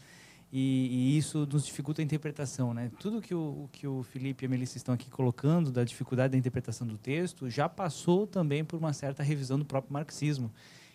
e, 0.53 0.89
e, 0.91 1.19
isso 1.19 1.47
nos 1.51 1.67
dificulta 1.67 2.01
a 2.01 2.05
interpretação. 2.05 2.73
Né? 2.73 2.91
Tudo 3.01 3.21
que 3.21 3.35
o, 3.35 3.69
que 3.73 3.87
o 3.87 4.03
Felipe 4.03 4.45
e 4.45 4.47
a 4.47 4.49
Melissa 4.49 4.77
estão 4.77 4.95
aqui 4.95 5.11
colocando 5.11 5.73
da 5.73 5.85
dificuldade 5.85 6.33
da 6.33 6.39
interpretação 6.39 6.87
do 6.87 6.97
texto 6.97 7.51
já 7.51 7.69
passou 7.69 8.27
também 8.27 8.65
por 8.65 8.79
uma 8.79 8.93
certa 8.93 9.23
revisão 9.23 9.59
do 9.59 9.65
próprio 9.65 9.93
marxismo. 9.93 10.53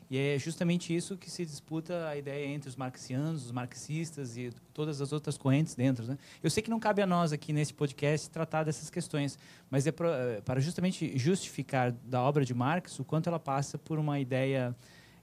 E 0.10 0.18
é 0.18 0.40
justamente 0.40 0.96
isso 0.96 1.16
que 1.16 1.30
se 1.30 1.46
disputa 1.46 2.08
a 2.08 2.18
ideia 2.18 2.48
entre 2.48 2.68
os 2.68 2.76
marxianos, 2.76 3.46
os 3.46 3.52
marxistas 3.52 4.36
e 4.38 4.50
todas 4.74 5.02
as 5.02 5.12
outras 5.12 5.38
correntes 5.38 5.76
dentro. 5.76 6.04
Né? 6.08 6.18
Eu 6.42 6.50
sei 6.50 6.64
que 6.64 6.70
não 6.70 6.80
cabe 6.80 7.00
a 7.04 7.06
nós 7.06 7.32
aqui 7.32 7.54
nesse 7.54 7.74
podcast 7.74 8.28
tratar 8.28 8.64
dessas 8.64 8.90
questões, 8.90 9.38
mas 9.70 9.86
é 9.86 9.92
para 9.92 10.60
justamente 10.60 11.16
justificar 11.16 11.92
da 11.92 12.24
obra 12.24 12.44
de 12.44 12.56
Marx 12.56 12.98
o 12.98 13.04
quanto 13.04 13.30
ela 13.30 13.40
passa 13.40 13.78
por 13.78 14.00
uma 14.00 14.20
ideia 14.20 14.76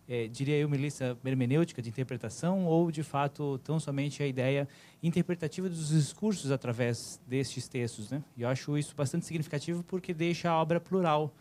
é, 0.08 0.28
diria 0.28 0.56
eu, 0.56 0.68
Melissa, 0.68 1.18
hermenêutica 1.24 1.82
de 1.82 1.88
interpretação 1.88 2.64
ou, 2.64 2.90
de 2.90 3.02
fato, 3.02 3.58
tão 3.58 3.80
somente 3.80 4.22
a 4.22 4.26
ideia 4.26 4.68
interpretativa 5.02 5.68
dos 5.68 5.88
discursos 5.88 6.50
através 6.50 7.20
destes 7.26 7.68
textos. 7.68 8.10
Né? 8.10 8.22
E 8.36 8.42
eu 8.42 8.48
acho 8.48 8.78
isso 8.78 8.94
bastante 8.94 9.26
significativo 9.26 9.82
porque 9.82 10.14
deixa 10.14 10.50
a 10.50 10.60
obra 10.60 10.80
plural 10.80 11.34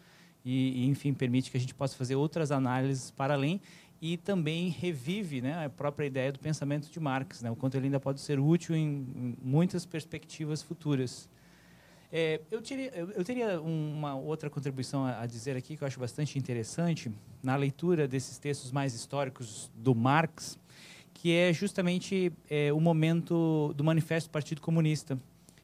e, 0.43 0.83
e, 0.83 0.87
enfim, 0.87 1.13
permite 1.13 1.51
que 1.51 1.57
a 1.57 1.59
gente 1.59 1.73
possa 1.73 1.95
fazer 1.95 2.15
outras 2.15 2.51
análises 2.51 3.11
para 3.11 3.33
além 3.33 3.61
e 4.01 4.17
também 4.17 4.69
revive 4.69 5.41
né, 5.41 5.65
a 5.65 5.69
própria 5.69 6.05
ideia 6.05 6.31
do 6.31 6.39
pensamento 6.39 6.89
de 6.91 6.99
Marx, 6.99 7.41
né, 7.41 7.49
o 7.49 7.55
quanto 7.55 7.75
ele 7.75 7.85
ainda 7.85 7.99
pode 7.99 8.19
ser 8.19 8.39
útil 8.39 8.75
em 8.75 9.35
muitas 9.41 9.85
perspectivas 9.85 10.61
futuras. 10.61 11.29
É, 12.17 12.39
eu, 12.49 12.61
teria, 12.61 12.93
eu, 12.95 13.11
eu, 13.11 13.25
teria 13.25 13.59
uma 13.59 14.15
outra 14.15 14.49
contribuição 14.49 15.03
a, 15.05 15.23
a, 15.23 15.25
dizer 15.25 15.57
aqui 15.57 15.75
que 15.75 15.83
eu 15.83 15.87
acho 15.87 15.99
bastante 15.99 16.39
interessante 16.39 17.11
na 17.43 17.57
leitura 17.57 18.07
desses 18.07 18.37
textos 18.37 18.71
mais 18.71 18.93
históricos 18.93 19.69
do 19.75 19.93
Marx, 19.93 20.57
que 21.13 21.33
é 21.33 21.51
justamente 21.51 22.31
é, 22.49 22.71
o 22.71 22.79
momento 22.79 23.73
do 23.75 23.83
Manifesto 23.83 24.29
do 24.29 24.31
Partido 24.31 24.61
Comunista. 24.61 25.19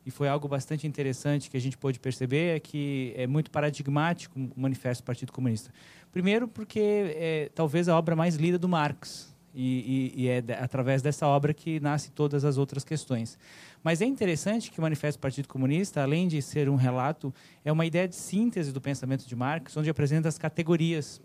E 0.05 0.11
foi 0.11 0.27
algo 0.27 0.45
bastante 0.45 0.85
interessante 0.85 1.49
que 1.49 1.55
a 1.55 1.61
gente 1.61 1.77
pôde 1.77 2.01
perceber, 2.01 2.57
é 2.57 2.59
que 2.59 3.13
é 3.15 3.25
muito 3.25 3.49
paradigmático 3.49 4.37
o 4.37 4.59
Manifesto 4.59 5.03
do 5.03 5.05
Partido 5.05 5.31
Comunista. 5.31 5.71
Primeiro 6.11 6.49
porque 6.49 7.15
é 7.15 7.49
talvez 7.55 7.87
a 7.87 7.97
obra 7.97 8.13
mais 8.13 8.35
lida 8.35 8.59
do 8.59 8.67
Marx, 8.67 9.30
e, 9.53 10.11
e, 10.15 10.23
e 10.23 10.27
é 10.27 10.43
através 10.59 11.01
dessa 11.01 11.27
obra 11.27 11.53
que 11.53 11.79
nasce 11.79 12.11
todas 12.11 12.45
as 12.45 12.57
outras 12.57 12.83
questões. 12.83 13.37
Mas 13.83 14.01
é 14.01 14.05
interessante 14.05 14.71
que 14.71 14.79
o 14.79 14.81
Manifesto 14.81 15.19
do 15.19 15.21
Partido 15.21 15.47
Comunista, 15.47 16.01
além 16.01 16.27
de 16.27 16.41
ser 16.41 16.69
um 16.69 16.75
relato, 16.75 17.33
é 17.65 17.71
uma 17.71 17.85
ideia 17.85 18.07
de 18.07 18.15
síntese 18.15 18.71
do 18.71 18.79
pensamento 18.79 19.27
de 19.27 19.35
Marx, 19.35 19.75
onde 19.75 19.89
apresenta 19.89 20.29
as 20.29 20.37
categorias. 20.37 21.21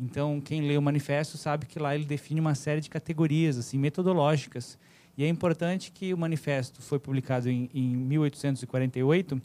Então, 0.00 0.40
quem 0.40 0.62
lê 0.62 0.76
o 0.76 0.82
manifesto 0.82 1.38
sabe 1.38 1.66
que 1.66 1.78
lá 1.78 1.94
ele 1.94 2.04
define 2.04 2.40
uma 2.40 2.54
série 2.54 2.80
de 2.80 2.90
categorias 2.90 3.56
assim 3.56 3.78
metodológicas. 3.78 4.78
E 5.16 5.24
é 5.24 5.28
importante 5.28 5.92
que 5.92 6.14
o 6.14 6.18
manifesto 6.18 6.80
foi 6.80 6.98
publicado 6.98 7.48
em, 7.48 7.68
em 7.74 7.94
1848 7.94 9.40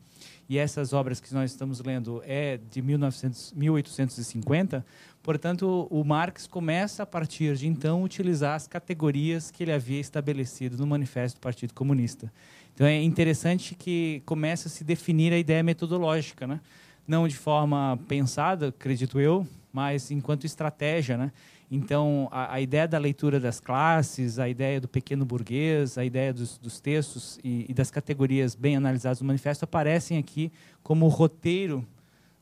e 0.47 0.57
essas 0.57 0.93
obras 0.93 1.19
que 1.19 1.33
nós 1.33 1.51
estamos 1.51 1.81
lendo 1.81 2.23
é 2.25 2.57
de 2.71 2.81
1900, 2.81 3.53
1850. 3.53 4.85
Portanto, 5.27 5.89
o 5.91 6.05
Marx 6.05 6.47
começa 6.47 7.03
a 7.03 7.05
partir 7.05 7.57
de 7.57 7.67
então 7.67 8.01
utilizar 8.01 8.55
as 8.55 8.65
categorias 8.65 9.51
que 9.51 9.61
ele 9.61 9.73
havia 9.73 9.99
estabelecido 9.99 10.77
no 10.77 10.87
Manifesto 10.87 11.37
do 11.37 11.41
Partido 11.41 11.73
Comunista. 11.73 12.31
Então 12.73 12.87
é 12.87 13.03
interessante 13.03 13.75
que 13.75 14.23
começa 14.25 14.69
a 14.69 14.71
se 14.71 14.85
definir 14.85 15.33
a 15.33 15.37
ideia 15.37 15.61
metodológica, 15.61 16.47
né? 16.47 16.61
não 17.05 17.27
de 17.27 17.35
forma 17.35 17.99
pensada, 18.07 18.69
acredito 18.69 19.19
eu, 19.19 19.45
mas 19.73 20.11
enquanto 20.11 20.45
estratégia, 20.45 21.17
né? 21.17 21.33
Então, 21.69 22.29
a, 22.31 22.53
a, 22.53 22.61
ideia 22.61 22.87
da 22.87 22.97
leitura 22.97 23.37
das 23.37 23.59
classes, 23.59 24.39
a 24.39 24.47
ideia 24.47 24.79
do 24.79 24.87
pequeno 24.87 25.25
burguês, 25.25 25.97
a 25.97 26.05
ideia 26.05 26.33
dos, 26.33 26.57
dos 26.57 26.79
textos 26.79 27.37
e, 27.43 27.65
e, 27.67 27.73
das 27.73 27.91
categorias 27.91 28.55
bem 28.55 28.77
analisadas 28.77 29.19
no 29.19 29.27
manifesto 29.27 29.65
aparecem 29.65 30.17
aqui 30.17 30.53
como 30.81 31.05
roteiro 31.09 31.85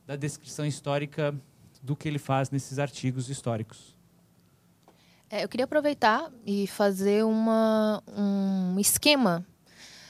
da 0.05 0.15
descrição 0.15 0.67
histórica 0.67 1.33
do 1.85 1.95
que 1.95 2.07
ele 2.07 2.19
faz 2.19 2.49
nesses 2.49 2.79
artigos 2.79 3.29
históricos. 3.29 3.95
É, 5.29 5.43
eu 5.43 5.49
queria 5.49 5.65
aproveitar 5.65 6.31
e 6.45 6.67
fazer 6.67 7.23
uma, 7.23 8.01
um 8.07 8.79
esquema 8.79 9.45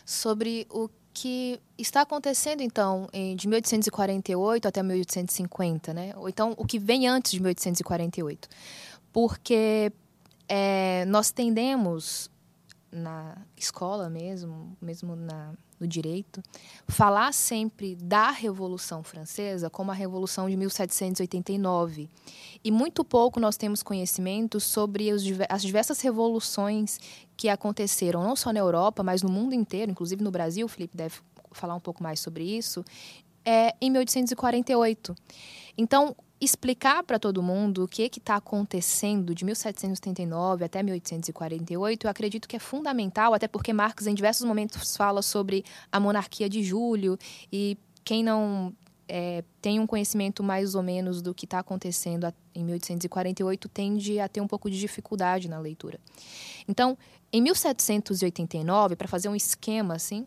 sobre 0.06 0.68
o 0.70 0.90
que 1.14 1.60
está 1.78 2.02
acontecendo, 2.02 2.62
então, 2.62 3.08
de 3.38 3.48
1848 3.48 4.68
até 4.68 4.84
1850, 4.84 5.94
né? 5.94 6.14
ou 6.18 6.28
então 6.28 6.54
o 6.58 6.66
que 6.66 6.78
vem 6.78 7.08
antes 7.08 7.32
de 7.32 7.40
1848 7.40 8.50
porque 9.16 9.94
é, 10.46 11.06
nós 11.06 11.32
tendemos 11.32 12.30
na 12.92 13.38
escola 13.56 14.10
mesmo, 14.10 14.76
mesmo 14.82 15.16
na, 15.16 15.54
no 15.80 15.88
direito, 15.88 16.42
falar 16.88 17.34
sempre 17.34 17.96
da 17.96 18.32
Revolução 18.32 19.04
Francesa 19.04 19.70
como 19.70 19.92
a 19.92 19.94
Revolução 19.94 20.50
de 20.50 20.56
1789. 20.56 22.10
E 22.64 22.72
muito 22.72 23.04
pouco 23.04 23.40
nós 23.40 23.58
temos 23.58 23.84
conhecimento 23.84 24.60
sobre 24.60 25.12
os, 25.12 25.24
as 25.50 25.62
diversas 25.62 26.00
revoluções 26.02 27.00
que 27.36 27.50
aconteceram, 27.50 28.24
não 28.24 28.36
só 28.36 28.54
na 28.54 28.60
Europa, 28.60 29.04
mas 29.04 29.22
no 29.22 29.30
mundo 29.30 29.54
inteiro, 29.54 29.92
inclusive 29.92 30.24
no 30.24 30.32
Brasil, 30.32 30.66
o 30.66 30.70
Felipe 30.70 30.96
deve 30.96 31.16
falar 31.52 31.76
um 31.76 31.80
pouco 31.80 32.02
mais 32.02 32.20
sobre 32.20 32.44
isso, 32.44 32.84
é, 33.44 33.76
em 33.80 33.90
1848. 33.90 35.16
Então, 35.78 36.16
explicar 36.40 37.04
para 37.04 37.18
todo 37.18 37.42
mundo 37.42 37.84
o 37.84 37.88
que 37.88 38.04
está 38.04 38.36
acontecendo 38.36 39.34
de 39.34 39.46
1779 39.46 40.66
até 40.66 40.84
1848, 40.84 42.06
eu 42.06 42.12
acredito 42.12 42.48
que 42.48 42.56
é 42.56 42.60
fundamental, 42.60 43.34
até 43.34 43.48
porque 43.48 43.72
Marx, 43.72 44.06
em 44.06 44.14
diversos 44.14 44.46
momentos, 44.46 44.96
fala 44.96 45.22
sobre 45.22 45.64
a 45.92 46.00
monarquia 46.00 46.50
de 46.50 46.64
Júlio, 46.64 47.18
e 47.52 47.78
quem 48.04 48.24
não 48.24 48.74
é, 49.08 49.44
tem 49.62 49.80
um 49.80 49.88
conhecimento 49.88 50.44
mais 50.44 50.76
ou 50.76 50.84
menos 50.84 51.22
do 51.22 51.34
que 51.34 51.46
está 51.46 51.60
acontecendo 51.60 52.32
em 52.54 52.64
1848 52.64 53.70
tende 53.70 54.20
a 54.20 54.28
ter 54.28 54.42
um 54.42 54.48
pouco 54.48 54.70
de 54.70 54.80
dificuldade 54.80 55.48
na 55.48 55.60
leitura. 55.60 56.00
Então, 56.68 56.98
em 57.32 57.42
1789, 57.42 58.96
para 58.96 59.08
fazer 59.08 59.30
um 59.30 59.36
esquema 59.36 59.96
assim, 59.96 60.26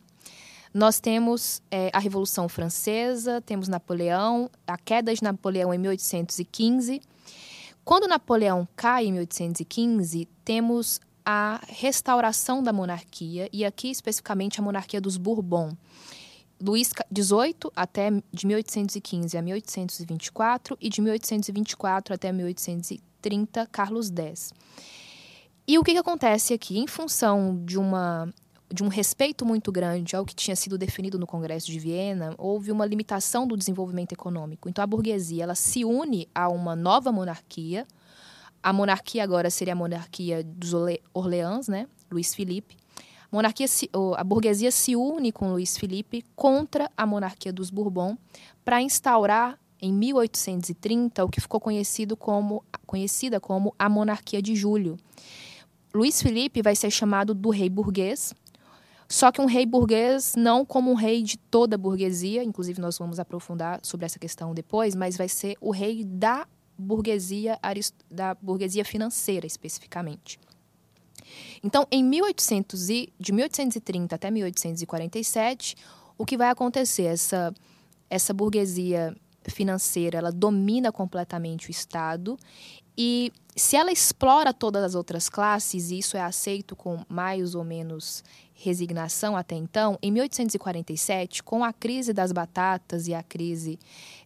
nós 0.79 1.01
temos 1.01 1.61
é, 1.73 1.91
a 1.93 1.99
Revolução 1.99 2.49
Francesa, 2.49 3.41
temos 3.41 3.67
Napoleão, 3.67 4.49
a 4.65 4.79
queda 4.79 5.13
de 5.13 5.21
Napoleão 5.21 5.75
em 5.75 5.79
1815. 5.79 7.03
Quando 7.85 8.07
Napoleão 8.07 8.67
cai 8.77 9.07
em 9.07 9.13
1815, 9.13 10.29
temos 10.45 11.01
a 11.25 11.61
restauração 11.67 12.63
da 12.63 12.73
monarquia, 12.73 13.49
e 13.53 13.65
aqui 13.65 13.91
especificamente 13.91 14.61
a 14.61 14.63
monarquia 14.63 15.01
dos 15.01 15.17
Bourbon. 15.17 15.77
Luís 16.63 16.93
XVIII 17.13 17.73
até 17.75 18.11
de 18.33 18.47
1815 18.47 19.37
a 19.37 19.43
1824 19.43 20.79
e 20.81 20.89
de 20.89 21.01
1824 21.01 22.15
até 22.15 22.31
1830 22.31 23.67
Carlos 23.67 24.11
X. 24.11 24.53
E 25.67 25.77
o 25.77 25.83
que, 25.83 25.93
que 25.93 25.99
acontece 25.99 26.55
aqui? 26.55 26.79
Em 26.79 26.87
função 26.87 27.61
de 27.65 27.77
uma 27.77 28.33
de 28.73 28.85
um 28.85 28.89
respeito 28.89 29.47
muito 29.47 29.73
grande 29.73 30.15
ao 30.15 30.27
que 30.27 30.35
tinha 30.35 30.55
sido 30.55 30.77
definido 30.77 31.19
no 31.19 31.27
Congresso 31.27 31.67
de 31.67 31.79
Viena, 31.79 32.35
houve 32.37 32.71
uma 32.71 32.85
limitação 32.85 33.47
do 33.47 33.57
desenvolvimento 33.57 34.13
econômico. 34.13 34.69
Então 34.69 34.83
a 34.83 34.87
burguesia 34.87 35.43
ela 35.43 35.55
se 35.55 35.85
une 35.85 36.29
a 36.35 36.49
uma 36.49 36.77
nova 36.77 37.11
monarquia. 37.11 37.87
A 38.63 38.73
monarquia 38.73 39.25
agora 39.25 39.49
seria 39.49 39.73
a 39.73 39.77
monarquia 39.77 40.45
dos 40.45 40.73
Orleans, 41.15 41.69
né? 41.69 41.87
Luiz 42.11 42.35
Felipe. 42.35 42.77
A, 43.31 43.37
monarquia 43.37 43.67
se, 43.67 43.91
a 44.17 44.25
burguesia 44.25 44.71
se 44.71 44.95
une 44.95 45.33
com 45.33 45.51
Luiz 45.51 45.79
Felipe 45.79 46.25
contra 46.37 46.91
a 46.97 47.07
monarquia 47.07 47.53
dos 47.53 47.71
Bourbon 47.71 48.17
para 48.65 48.83
instaurar 48.83 49.59
em 49.81 49.93
1830 49.93 51.25
o 51.25 51.29
que 51.29 51.41
ficou 51.41 51.61
conhecido 51.61 52.17
como 52.17 52.65
conhecida 52.85 53.41
como 53.41 53.75
a 53.79 53.89
monarquia 53.89 54.43
de 54.43 54.55
Júlio. 54.55 54.99
Luiz 55.95 56.21
Felipe 56.21 56.61
vai 56.61 56.77
ser 56.77 56.91
chamado 56.91 57.33
do 57.33 57.51
rei 57.51 57.71
burguês 57.71 58.35
só 59.09 59.33
que 59.33 59.41
um 59.41 59.47
rei 59.47 59.65
burguês 59.65 60.35
não 60.37 60.67
como 60.67 60.91
um 60.91 60.95
rei 60.95 61.23
de 61.23 61.39
toda 61.39 61.77
a 61.77 61.79
burguesia, 61.79 62.45
inclusive 62.45 62.81
nós 62.81 62.99
vamos 62.99 63.19
aprofundar 63.19 63.81
sobre 63.83 64.05
essa 64.05 64.19
questão 64.19 64.53
depois, 64.53 64.95
mas 64.95 65.17
vai 65.17 65.29
ser 65.29 65.57
o 65.61 65.71
rei 65.71 66.05
da 66.05 66.47
burguesia 66.77 67.59
da 68.11 68.35
burguesia 68.35 68.85
financeira 68.85 69.47
especificamente. 69.47 70.39
Então, 71.63 71.87
em 71.91 72.05
1800 72.05 72.91
e, 72.91 73.13
de 73.19 73.33
1830 73.33 74.15
até 74.15 74.31
1847, 74.31 75.75
o 76.17 76.25
que 76.25 76.37
vai 76.37 76.51
acontecer 76.51 77.05
essa 77.05 77.53
essa 78.11 78.33
burguesia 78.33 79.15
financeira, 79.47 80.19
ela 80.19 80.33
domina 80.33 80.91
completamente 80.91 81.69
o 81.69 81.71
Estado 81.71 82.39
e 82.97 83.33
se 83.55 83.77
ela 83.77 83.93
explora 83.93 84.53
todas 84.53 84.83
as 84.83 84.95
outras 84.95 85.29
classes, 85.29 85.91
e 85.91 85.99
isso 85.99 86.17
é 86.17 86.21
aceito 86.21 86.75
com 86.75 87.05
mais 87.09 87.55
ou 87.55 87.65
menos 87.65 88.25
resignação 88.61 89.37
até 89.37 89.55
então, 89.55 89.97
em 90.03 90.11
1847, 90.11 91.43
com 91.45 91.63
a 91.63 91.73
crise 91.73 92.13
das 92.13 92.33
batatas 92.33 93.07
e 93.07 93.15
a 93.15 93.23
crise, 93.23 93.79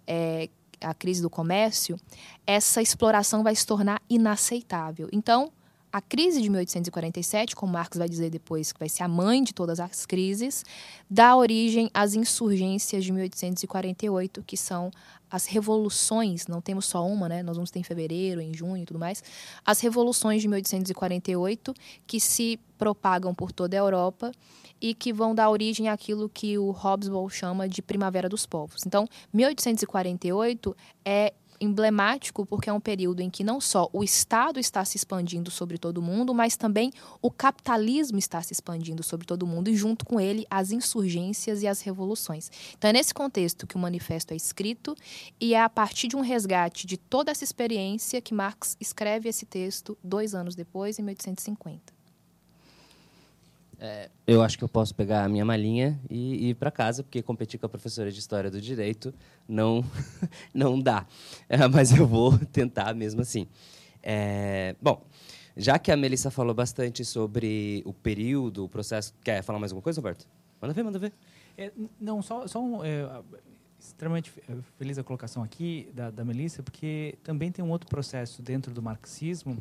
é, 0.06 0.48
a 0.80 0.94
crise 0.94 1.20
do 1.20 1.28
comércio, 1.28 1.98
essa 2.46 2.80
exploração 2.80 3.42
vai 3.42 3.54
se 3.54 3.66
tornar 3.66 4.00
inaceitável. 4.08 5.08
Então, 5.12 5.52
a 5.92 6.00
crise 6.00 6.40
de 6.40 6.48
1847, 6.48 7.55
como 7.55 7.72
Marx 7.72 7.98
vai 7.98 8.09
dizer 8.09 8.31
depois, 8.31 8.72
que 8.72 8.78
vai 8.78 8.88
ser 8.88 9.02
a 9.02 9.09
mãe 9.09 9.44
de 9.44 9.52
todas 9.52 9.78
as 9.78 10.07
crises, 10.07 10.64
dá 11.09 11.37
origem 11.37 11.90
às 11.92 12.14
insurgências 12.14 13.05
de 13.05 13.12
1848, 13.12 14.42
que 14.42 14.57
são 14.57 14.90
as 15.31 15.46
revoluções, 15.46 16.46
não 16.46 16.61
temos 16.61 16.87
só 16.87 17.07
uma, 17.07 17.28
né? 17.28 17.42
Nós 17.42 17.57
vamos 17.57 17.70
ter 17.70 17.78
em 17.78 17.83
fevereiro, 17.83 18.40
em 18.40 18.52
junho 18.55 18.83
e 18.83 18.87
tudo 18.87 18.98
mais. 18.98 19.22
As 19.64 19.81
revoluções 19.81 20.42
de 20.42 20.48
1848 20.48 21.74
que 22.07 22.20
se 22.20 22.59
propagam 22.76 23.35
por 23.35 23.50
toda 23.50 23.76
a 23.76 23.78
Europa 23.78 24.33
e 24.81 24.94
que 24.94 25.12
vão 25.12 25.35
dar 25.35 25.48
origem 25.48 25.88
àquilo 25.88 26.28
que 26.28 26.59
o 26.59 26.70
Hobsbawm 26.70 27.31
chama 27.31 27.68
de 27.68 27.81
Primavera 27.81 28.28
dos 28.28 28.44
Povos. 28.44 28.85
Então, 28.85 29.07
1848 29.33 30.76
é 31.05 31.33
emblemático 31.62 32.44
porque 32.44 32.68
é 32.68 32.72
um 32.72 32.81
período 32.81 33.20
em 33.20 33.31
que 33.31 33.44
não 33.44 33.61
só 33.61 33.88
o 33.92 34.03
Estado 34.03 34.59
está 34.59 34.85
se 34.85 34.96
expandindo 34.96 35.51
sobre 35.51 35.79
todo 35.79 36.03
mundo, 36.03 36.35
mas 36.35 36.57
também 36.57 36.92
o 37.20 37.31
capitalismo 37.31 38.18
está 38.18 38.42
se 38.42 38.53
expandindo 38.53 39.03
sobre 39.03 39.27
todo 39.27 39.46
mundo 39.46 39.68
e 39.68 39.77
junto 39.77 40.05
com 40.05 40.20
ele 40.20 40.46
as 40.51 40.72
insurgências 40.72 41.62
e 41.62 41.68
as 41.68 41.81
revoluções. 41.81 42.51
Então 42.77 42.90
é 42.90 42.92
nesse 42.92 43.14
contexto 43.14 43.66
que 43.66 43.77
o 43.77 43.79
manifesto 43.79 44.33
é 44.33 44.37
escrito 44.37 44.96
e 45.40 45.55
é 45.55 45.62
a 45.62 45.68
partir 45.68 46.09
de 46.09 46.16
um 46.16 46.20
resgate 46.20 46.87
de 46.87 46.96
toda 46.96 47.31
essa 47.31 47.44
experiência 47.44 48.20
que 48.20 48.35
Marx 48.35 48.77
escreve 48.81 49.29
esse 49.29 49.46
texto 49.46 49.96
dois 50.03 50.35
anos 50.35 50.55
depois, 50.55 50.98
em 50.98 51.03
1850. 51.03 52.01
É, 53.84 54.08
eu 54.28 54.40
acho 54.40 54.56
que 54.56 54.62
eu 54.62 54.68
posso 54.68 54.94
pegar 54.94 55.24
a 55.24 55.28
minha 55.28 55.44
malinha 55.44 56.00
e, 56.08 56.46
e 56.46 56.48
ir 56.50 56.54
para 56.54 56.70
casa, 56.70 57.02
porque 57.02 57.20
competir 57.20 57.58
com 57.58 57.66
a 57.66 57.68
professora 57.68 58.12
de 58.12 58.18
História 58.20 58.48
do 58.48 58.60
Direito 58.60 59.12
não, 59.48 59.84
não 60.54 60.80
dá. 60.80 61.04
É, 61.48 61.66
mas 61.66 61.90
eu 61.90 62.06
vou 62.06 62.38
tentar 62.52 62.94
mesmo 62.94 63.22
assim. 63.22 63.48
É, 64.00 64.76
bom, 64.80 65.04
já 65.56 65.80
que 65.80 65.90
a 65.90 65.96
Melissa 65.96 66.30
falou 66.30 66.54
bastante 66.54 67.04
sobre 67.04 67.82
o 67.84 67.92
período, 67.92 68.66
o 68.66 68.68
processo... 68.68 69.12
Quer 69.20 69.42
falar 69.42 69.58
mais 69.58 69.72
alguma 69.72 69.82
coisa, 69.82 70.00
Roberto? 70.00 70.28
Manda 70.60 70.72
ver, 70.72 70.82
manda 70.84 70.98
ver. 71.00 71.12
É, 71.58 71.72
não, 72.00 72.22
só, 72.22 72.46
só 72.46 72.62
um, 72.62 72.84
é, 72.84 73.20
extremamente 73.80 74.32
feliz 74.78 74.96
a 74.96 75.02
colocação 75.02 75.42
aqui 75.42 75.90
da, 75.92 76.08
da 76.08 76.24
Melissa, 76.24 76.62
porque 76.62 77.18
também 77.24 77.50
tem 77.50 77.64
um 77.64 77.70
outro 77.70 77.88
processo 77.88 78.42
dentro 78.42 78.72
do 78.72 78.80
marxismo, 78.80 79.60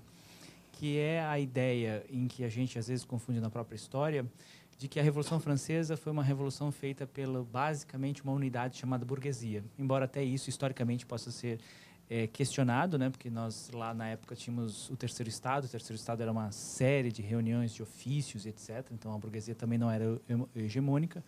que 0.82 0.98
é 0.98 1.24
a 1.24 1.40
ideia 1.40 2.04
em 2.10 2.28
que 2.28 2.44
a 2.44 2.50
gente 2.50 2.80
às 2.80 2.88
vezes 2.88 3.06
confunde 3.06 3.40
na 3.40 3.52
própria 3.52 3.76
história, 3.76 4.26
de 4.80 4.88
que 4.88 5.00
a 5.00 5.04
Revolução 5.04 5.40
Francesa 5.40 5.96
foi 5.96 6.12
uma 6.12 6.24
revolução 6.24 6.72
feita 6.72 7.06
pela 7.06 7.44
basicamente 7.44 8.24
uma 8.24 8.34
unidade 8.34 8.80
chamada 8.80 9.06
burguesia. 9.06 9.64
Embora 9.78 10.06
até 10.06 10.24
isso 10.24 10.50
historicamente 10.50 11.06
possa 11.06 11.30
ser 11.30 11.60
é, 12.10 12.26
questionado, 12.26 12.98
né? 12.98 13.12
Porque 13.12 13.30
nós 13.30 13.70
lá 13.72 13.94
na 13.94 14.08
época 14.08 14.36
tínhamos 14.36 14.90
o 14.90 14.98
terceiro 14.98 15.30
estado. 15.30 15.66
O 15.66 15.68
terceiro 15.68 16.00
estado 16.00 16.24
era 16.24 16.32
uma 16.32 16.52
série 16.52 17.12
de 17.12 17.22
reuniões 17.22 17.76
de 17.76 17.84
ofícios, 17.84 18.48
etc. 18.48 18.84
Então 18.92 19.14
a 19.14 19.20
burguesia 19.20 19.54
também 19.54 19.78
não 19.78 19.92
era 19.92 20.20
hegemônica. 20.56 21.24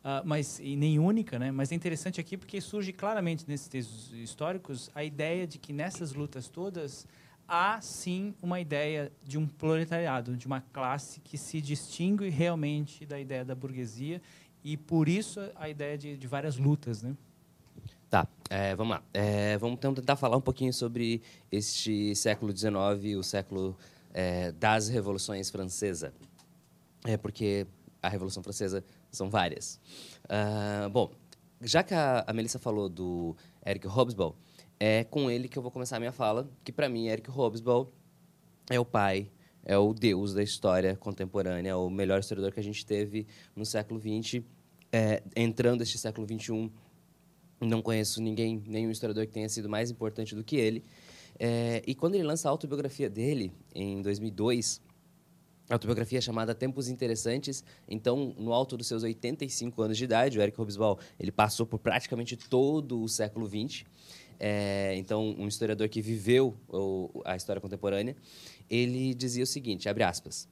Uh, 0.00 0.20
mas 0.22 0.58
e 0.58 0.76
nem 0.76 0.98
única, 0.98 1.38
né? 1.38 1.50
Mas 1.50 1.72
é 1.72 1.74
interessante 1.74 2.20
aqui 2.20 2.36
porque 2.36 2.60
surge 2.60 2.92
claramente 2.92 3.46
nesses 3.48 3.68
textos 3.68 4.12
históricos 4.12 4.90
a 4.94 5.02
ideia 5.02 5.46
de 5.46 5.58
que 5.58 5.72
nessas 5.72 6.12
lutas 6.12 6.46
todas 6.46 7.06
há 7.46 7.80
sim 7.80 8.34
uma 8.42 8.60
ideia 8.60 9.12
de 9.22 9.38
um 9.38 9.46
proletariado, 9.46 10.36
de 10.36 10.46
uma 10.46 10.60
classe 10.60 11.20
que 11.20 11.36
se 11.36 11.60
distingue 11.60 12.28
realmente 12.28 13.04
da 13.04 13.18
ideia 13.18 13.44
da 13.44 13.54
burguesia 13.54 14.20
e 14.64 14.76
por 14.76 15.08
isso 15.08 15.40
a 15.56 15.68
ideia 15.68 15.98
de, 15.98 16.16
de 16.16 16.26
várias 16.26 16.56
lutas, 16.56 17.02
né? 17.02 17.16
Tá, 18.08 18.28
é, 18.50 18.74
vamos 18.74 18.96
lá. 18.96 19.02
É, 19.12 19.56
vamos 19.58 19.78
então 19.78 19.94
tentar 19.94 20.16
falar 20.16 20.36
um 20.36 20.40
pouquinho 20.40 20.72
sobre 20.72 21.22
este 21.50 22.14
século 22.14 22.54
XIX, 22.54 23.16
o 23.18 23.22
século 23.22 23.76
é, 24.12 24.52
das 24.52 24.88
revoluções 24.88 25.50
francesa. 25.50 26.12
É 27.04 27.16
porque 27.16 27.66
a 28.02 28.08
Revolução 28.08 28.42
Francesa 28.42 28.84
são 29.10 29.30
várias. 29.30 29.80
Uh, 30.24 30.90
bom, 30.90 31.10
já 31.60 31.82
que 31.82 31.94
a, 31.94 32.24
a 32.26 32.32
Melissa 32.32 32.58
falou 32.58 32.88
do 32.88 33.36
Eric 33.64 33.86
Hobsbawm, 33.86 34.34
é 34.84 35.04
com 35.04 35.30
ele 35.30 35.46
que 35.46 35.56
eu 35.56 35.62
vou 35.62 35.70
começar 35.70 35.96
a 35.96 36.00
minha 36.00 36.10
fala, 36.10 36.50
que 36.64 36.72
para 36.72 36.88
mim 36.88 37.06
Eric 37.06 37.30
Hobsbawm 37.30 37.86
é 38.68 38.80
o 38.80 38.84
pai, 38.84 39.30
é 39.64 39.78
o 39.78 39.94
deus 39.94 40.34
da 40.34 40.42
história 40.42 40.96
contemporânea, 40.96 41.70
é 41.70 41.74
o 41.76 41.88
melhor 41.88 42.18
historiador 42.18 42.50
que 42.50 42.58
a 42.58 42.64
gente 42.64 42.84
teve 42.84 43.24
no 43.54 43.64
século 43.64 44.00
XX. 44.00 44.42
É, 44.90 45.22
entrando 45.36 45.82
este 45.82 45.96
século 45.98 46.26
XXI, 46.26 46.68
não 47.60 47.80
conheço 47.80 48.20
ninguém, 48.20 48.60
nenhum 48.66 48.90
historiador 48.90 49.24
que 49.24 49.32
tenha 49.32 49.48
sido 49.48 49.68
mais 49.68 49.88
importante 49.88 50.34
do 50.34 50.42
que 50.42 50.56
ele. 50.56 50.84
É, 51.38 51.80
e 51.86 51.94
quando 51.94 52.16
ele 52.16 52.24
lança 52.24 52.48
a 52.48 52.50
autobiografia 52.50 53.08
dele, 53.08 53.52
em 53.72 54.02
2002, 54.02 54.80
a 55.70 55.74
autobiografia 55.74 56.18
é 56.18 56.20
chamada 56.20 56.54
Tempos 56.54 56.88
Interessantes. 56.88 57.64
Então, 57.88 58.34
no 58.36 58.52
alto 58.52 58.76
dos 58.76 58.88
seus 58.88 59.04
85 59.04 59.80
anos 59.80 59.96
de 59.96 60.04
idade, 60.04 60.38
o 60.38 60.42
Eric 60.42 60.60
Hobsbawm 60.60 60.98
ele 61.20 61.30
passou 61.30 61.64
por 61.64 61.78
praticamente 61.78 62.36
todo 62.36 63.00
o 63.00 63.08
século 63.08 63.46
XX. 63.46 63.84
É, 64.38 64.94
então, 64.96 65.34
um 65.38 65.46
historiador 65.46 65.88
que 65.88 66.00
viveu 66.00 66.56
a 67.24 67.36
história 67.36 67.60
contemporânea, 67.60 68.16
ele 68.68 69.14
dizia 69.14 69.44
o 69.44 69.46
seguinte, 69.46 69.88
abre 69.88 70.02
aspas, 70.02 70.48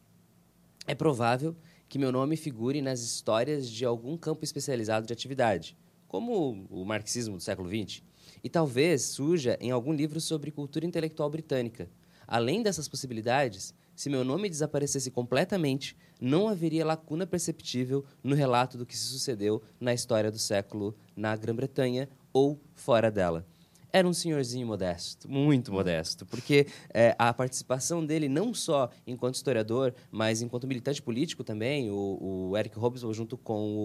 é 0.87 0.95
provável 0.95 1.57
que 1.89 1.99
meu 1.99 2.13
nome 2.13 2.37
figure 2.37 2.81
nas 2.81 3.01
histórias 3.01 3.69
de 3.69 3.85
algum 3.85 4.17
campo 4.17 4.45
especializado 4.45 5.07
de 5.07 5.13
atividade, 5.13 5.77
como 6.07 6.67
o 6.71 6.85
marxismo 6.85 7.37
do 7.37 7.43
século 7.43 7.69
XX, 7.69 8.03
e 8.43 8.49
talvez 8.49 9.03
surja 9.03 9.59
em 9.61 9.71
algum 9.71 9.93
livro 9.93 10.21
sobre 10.21 10.51
cultura 10.51 10.87
intelectual 10.87 11.29
britânica. 11.29 11.91
Além 12.27 12.63
dessas 12.63 12.89
possibilidades, 12.89 13.75
se 13.95 14.09
meu 14.09 14.25
nome 14.25 14.49
desaparecesse 14.49 15.11
completamente, 15.11 15.97
não 16.21 16.49
haveria 16.49 16.87
lacuna 16.87 17.27
perceptível 17.27 18.05
no 18.23 18.35
relato 18.37 18.79
do 18.79 18.87
que 18.87 18.97
se 18.97 19.05
sucedeu 19.05 19.61
na 19.81 19.93
história 19.93 20.31
do 20.31 20.39
século 20.39 20.97
na 21.17 21.35
Grã-Bretanha 21.35 22.09
ou 22.33 22.61
fora 22.75 23.11
dela 23.11 23.47
era 23.93 24.07
um 24.07 24.13
senhorzinho 24.13 24.67
modesto, 24.67 25.31
muito 25.31 25.73
modesto, 25.73 26.25
porque 26.27 26.67
é, 26.93 27.15
a 27.19 27.33
participação 27.33 28.05
dele, 28.05 28.29
não 28.29 28.55
só 28.55 28.91
enquanto 29.07 29.35
historiador, 29.35 29.95
mas 30.11 30.43
enquanto 30.43 30.67
militante 30.67 31.03
político 31.03 31.43
também, 31.43 31.91
o, 31.91 32.51
o 32.51 32.57
Eric 32.57 32.79
Hobsbawm, 32.79 33.13
junto 33.13 33.37
com 33.37 33.77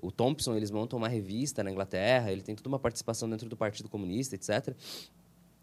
o, 0.00 0.06
o 0.06 0.10
Thompson, 0.10 0.54
eles 0.54 0.70
montam 0.70 0.98
uma 0.98 1.08
revista 1.08 1.62
na 1.62 1.70
Inglaterra, 1.70 2.32
ele 2.32 2.42
tem 2.42 2.54
toda 2.54 2.68
uma 2.68 2.78
participação 2.78 3.28
dentro 3.28 3.48
do 3.48 3.56
Partido 3.56 3.88
Comunista, 3.88 4.34
etc. 4.34 4.74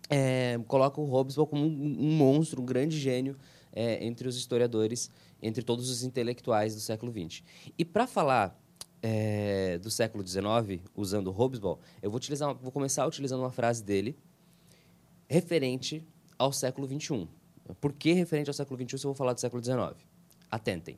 É, 0.09 0.59
coloca 0.67 0.99
o 0.99 1.05
Hobsbawm 1.05 1.47
como 1.47 1.65
um, 1.65 1.97
um 1.99 2.11
monstro, 2.11 2.61
um 2.61 2.65
grande 2.65 2.97
gênio 2.97 3.37
é, 3.71 4.03
entre 4.05 4.27
os 4.27 4.35
historiadores, 4.35 5.09
entre 5.41 5.63
todos 5.63 5.89
os 5.89 6.03
intelectuais 6.03 6.75
do 6.75 6.81
século 6.81 7.11
XX. 7.11 7.43
E 7.77 7.85
para 7.85 8.07
falar 8.07 8.59
é, 9.01 9.77
do 9.79 9.89
século 9.89 10.25
XIX, 10.25 10.81
usando 10.95 11.31
Hobsbawm, 11.31 11.77
eu 12.01 12.09
vou, 12.09 12.17
utilizar, 12.17 12.53
vou 12.55 12.71
começar 12.71 13.05
utilizando 13.05 13.39
uma 13.39 13.51
frase 13.51 13.83
dele 13.83 14.17
referente 15.27 16.05
ao 16.37 16.51
século 16.51 16.87
XXI. 16.87 17.27
Por 17.79 17.93
que 17.93 18.13
referente 18.13 18.49
ao 18.49 18.53
século 18.53 18.79
XXI 18.81 18.97
se 18.97 19.05
eu 19.05 19.09
vou 19.09 19.15
falar 19.15 19.33
do 19.33 19.39
século 19.39 19.63
XIX? 19.63 19.95
Atentem. 20.49 20.97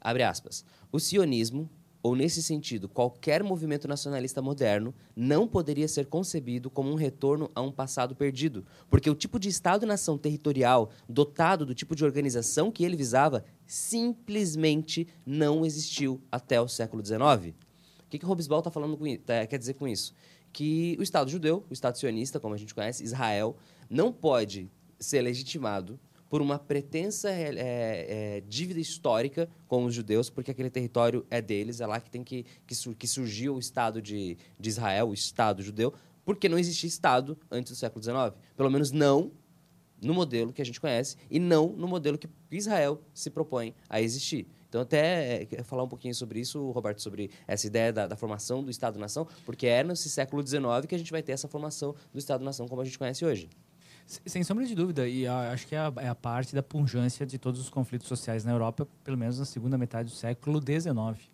Abre 0.00 0.22
aspas. 0.22 0.64
O 0.90 0.98
sionismo 0.98 1.70
ou 2.02 2.16
nesse 2.16 2.42
sentido, 2.42 2.88
qualquer 2.88 3.42
movimento 3.42 3.86
nacionalista 3.86 4.40
moderno 4.40 4.94
não 5.14 5.46
poderia 5.46 5.86
ser 5.86 6.06
concebido 6.06 6.70
como 6.70 6.90
um 6.90 6.94
retorno 6.94 7.50
a 7.54 7.60
um 7.60 7.70
passado 7.70 8.14
perdido, 8.14 8.64
porque 8.88 9.10
o 9.10 9.14
tipo 9.14 9.38
de 9.38 9.48
Estado-nação 9.48 10.16
territorial 10.16 10.90
dotado 11.08 11.66
do 11.66 11.74
tipo 11.74 11.94
de 11.94 12.04
organização 12.04 12.70
que 12.70 12.84
ele 12.84 12.96
visava 12.96 13.44
simplesmente 13.66 15.06
não 15.26 15.64
existiu 15.64 16.20
até 16.32 16.60
o 16.60 16.68
século 16.68 17.04
XIX. 17.04 17.54
O 18.06 18.08
que, 18.08 18.18
que 18.18 18.26
Robesbal 18.26 18.60
está 18.60 18.70
falando 18.70 18.96
com 18.96 19.16
tá, 19.18 19.46
quer 19.46 19.58
dizer 19.58 19.74
com 19.74 19.86
isso? 19.86 20.14
Que 20.52 20.96
o 20.98 21.02
Estado 21.02 21.30
judeu, 21.30 21.64
o 21.70 21.72
Estado 21.72 21.96
sionista, 21.96 22.40
como 22.40 22.54
a 22.54 22.58
gente 22.58 22.74
conhece, 22.74 23.04
Israel, 23.04 23.56
não 23.88 24.12
pode 24.12 24.70
ser 24.98 25.20
legitimado 25.22 25.98
por 26.30 26.40
uma 26.40 26.60
pretensa 26.60 27.28
é, 27.28 27.56
é, 27.58 28.42
dívida 28.48 28.78
histórica 28.78 29.50
com 29.66 29.84
os 29.84 29.92
judeus, 29.92 30.30
porque 30.30 30.52
aquele 30.52 30.70
território 30.70 31.26
é 31.28 31.42
deles, 31.42 31.80
é 31.80 31.86
lá 31.86 32.00
que 32.00 32.08
tem 32.08 32.22
que, 32.22 32.46
que, 32.64 32.94
que 32.94 33.06
surgiu 33.08 33.56
o 33.56 33.58
Estado 33.58 34.00
de, 34.00 34.38
de 34.58 34.68
Israel, 34.68 35.08
o 35.08 35.12
Estado 35.14 35.60
judeu, 35.60 35.92
porque 36.24 36.48
não 36.48 36.56
existia 36.56 36.86
Estado 36.86 37.36
antes 37.50 37.72
do 37.72 37.76
século 37.76 38.00
XIX. 38.00 38.40
Pelo 38.56 38.70
menos 38.70 38.92
não 38.92 39.32
no 40.00 40.14
modelo 40.14 40.52
que 40.52 40.62
a 40.62 40.64
gente 40.64 40.80
conhece 40.80 41.16
e 41.28 41.40
não 41.40 41.68
no 41.70 41.88
modelo 41.88 42.16
que 42.16 42.28
Israel 42.52 43.02
se 43.12 43.28
propõe 43.28 43.74
a 43.88 44.00
existir. 44.00 44.46
Então, 44.68 44.82
até 44.82 45.42
é, 45.50 45.62
falar 45.64 45.82
um 45.82 45.88
pouquinho 45.88 46.14
sobre 46.14 46.38
isso, 46.38 46.70
Roberto, 46.70 47.02
sobre 47.02 47.28
essa 47.48 47.66
ideia 47.66 47.92
da, 47.92 48.06
da 48.06 48.14
formação 48.14 48.62
do 48.62 48.70
Estado-nação, 48.70 49.26
porque 49.44 49.66
é 49.66 49.82
nesse 49.82 50.08
século 50.08 50.46
XIX 50.46 50.86
que 50.88 50.94
a 50.94 50.98
gente 50.98 51.10
vai 51.10 51.24
ter 51.24 51.32
essa 51.32 51.48
formação 51.48 51.92
do 52.12 52.20
Estado-nação 52.20 52.68
como 52.68 52.80
a 52.80 52.84
gente 52.84 52.96
conhece 52.96 53.24
hoje. 53.24 53.50
Sem 54.26 54.42
sombra 54.42 54.66
de 54.66 54.74
dúvida, 54.74 55.06
e 55.06 55.24
acho 55.24 55.68
que 55.68 55.74
é 55.74 55.78
a, 55.78 55.92
é 55.98 56.08
a, 56.08 56.14
parte 56.16 56.52
da 56.52 56.64
pungência 56.64 57.24
de 57.24 57.38
todos 57.38 57.60
os 57.60 57.68
conflitos 57.68 58.08
sociais 58.08 58.44
na 58.44 58.50
Europa, 58.50 58.88
pelo 59.04 59.16
menos 59.16 59.38
na 59.38 59.44
segunda 59.44 59.78
metade 59.78 60.08
do 60.08 60.14
século 60.14 60.60
XIX. 60.60 61.30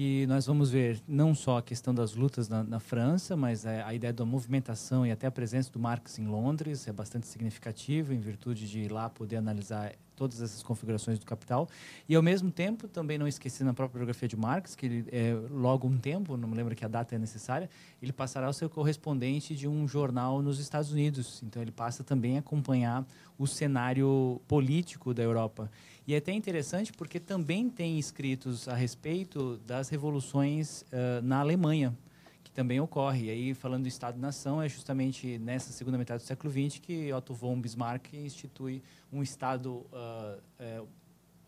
Que 0.00 0.26
nós 0.26 0.46
vamos 0.46 0.70
ver 0.70 0.98
não 1.06 1.34
só 1.34 1.58
a 1.58 1.62
questão 1.62 1.94
das 1.94 2.14
lutas 2.14 2.48
na, 2.48 2.64
na 2.64 2.80
França, 2.80 3.36
mas 3.36 3.66
a, 3.66 3.86
a, 3.86 3.92
ideia 3.92 4.14
da 4.14 4.24
movimentação 4.24 5.04
e 5.04 5.10
até 5.10 5.26
a 5.26 5.30
presença 5.30 5.70
do 5.70 5.78
Marx 5.78 6.18
em 6.18 6.26
Londres 6.26 6.88
é 6.88 6.92
bastante 6.94 7.26
significativa, 7.26 8.14
em 8.14 8.18
virtude 8.18 8.66
de 8.66 8.88
lá 8.88 9.10
poder 9.10 9.36
analisar 9.36 9.92
todas 10.16 10.40
essas 10.40 10.62
configurações 10.62 11.18
do 11.18 11.26
capital. 11.26 11.68
E, 12.08 12.14
ao 12.14 12.22
mesmo 12.22 12.50
tempo, 12.50 12.88
também 12.88 13.18
não 13.18 13.28
esqueci 13.28 13.62
na 13.62 13.74
própria 13.74 13.98
biografia 13.98 14.26
de 14.26 14.36
Marx, 14.38 14.74
que 14.74 14.86
ele, 14.86 15.04
é, 15.12 15.34
logo 15.50 15.86
um 15.86 15.98
tempo, 15.98 16.34
não 16.34 16.48
me 16.48 16.56
lembro 16.56 16.74
que 16.74 16.84
a 16.84 16.88
data 16.88 17.14
é 17.14 17.18
necessária, 17.18 17.68
ele 18.02 18.12
passará 18.12 18.48
a 18.48 18.52
ser 18.54 18.70
correspondente 18.70 19.54
de 19.54 19.68
um 19.68 19.86
jornal 19.86 20.40
nos 20.40 20.58
Estados 20.60 20.90
Unidos. 20.90 21.42
Então, 21.42 21.60
ele 21.60 21.72
passa 21.72 22.02
também 22.02 22.36
a 22.36 22.40
acompanhar 22.40 23.06
o 23.38 23.46
cenário 23.46 24.40
político 24.48 25.12
da 25.12 25.22
Europa. 25.22 25.70
E 26.10 26.14
é 26.14 26.16
até 26.16 26.32
interessante 26.32 26.92
porque 26.92 27.20
também 27.20 27.70
tem 27.70 27.96
escritos 27.96 28.66
a 28.66 28.74
respeito 28.74 29.58
das 29.58 29.88
revoluções 29.88 30.82
uh, 30.82 31.22
na 31.22 31.38
Alemanha 31.38 31.96
também 32.52 32.80
ocorre. 32.80 33.26
E 33.26 33.30
aí, 33.30 33.54
falando 33.54 33.84
do 33.84 33.88
Estado-nação, 33.88 34.60
é 34.60 34.68
justamente 34.68 35.38
nessa 35.38 35.72
segunda 35.72 35.96
metade 35.96 36.22
do 36.22 36.26
século 36.26 36.52
XX 36.52 36.78
que 36.78 37.12
Otto 37.12 37.32
von 37.32 37.58
Bismarck 37.60 38.12
institui 38.12 38.82
um 39.12 39.22
Estado, 39.22 39.86
uh, 39.92 40.86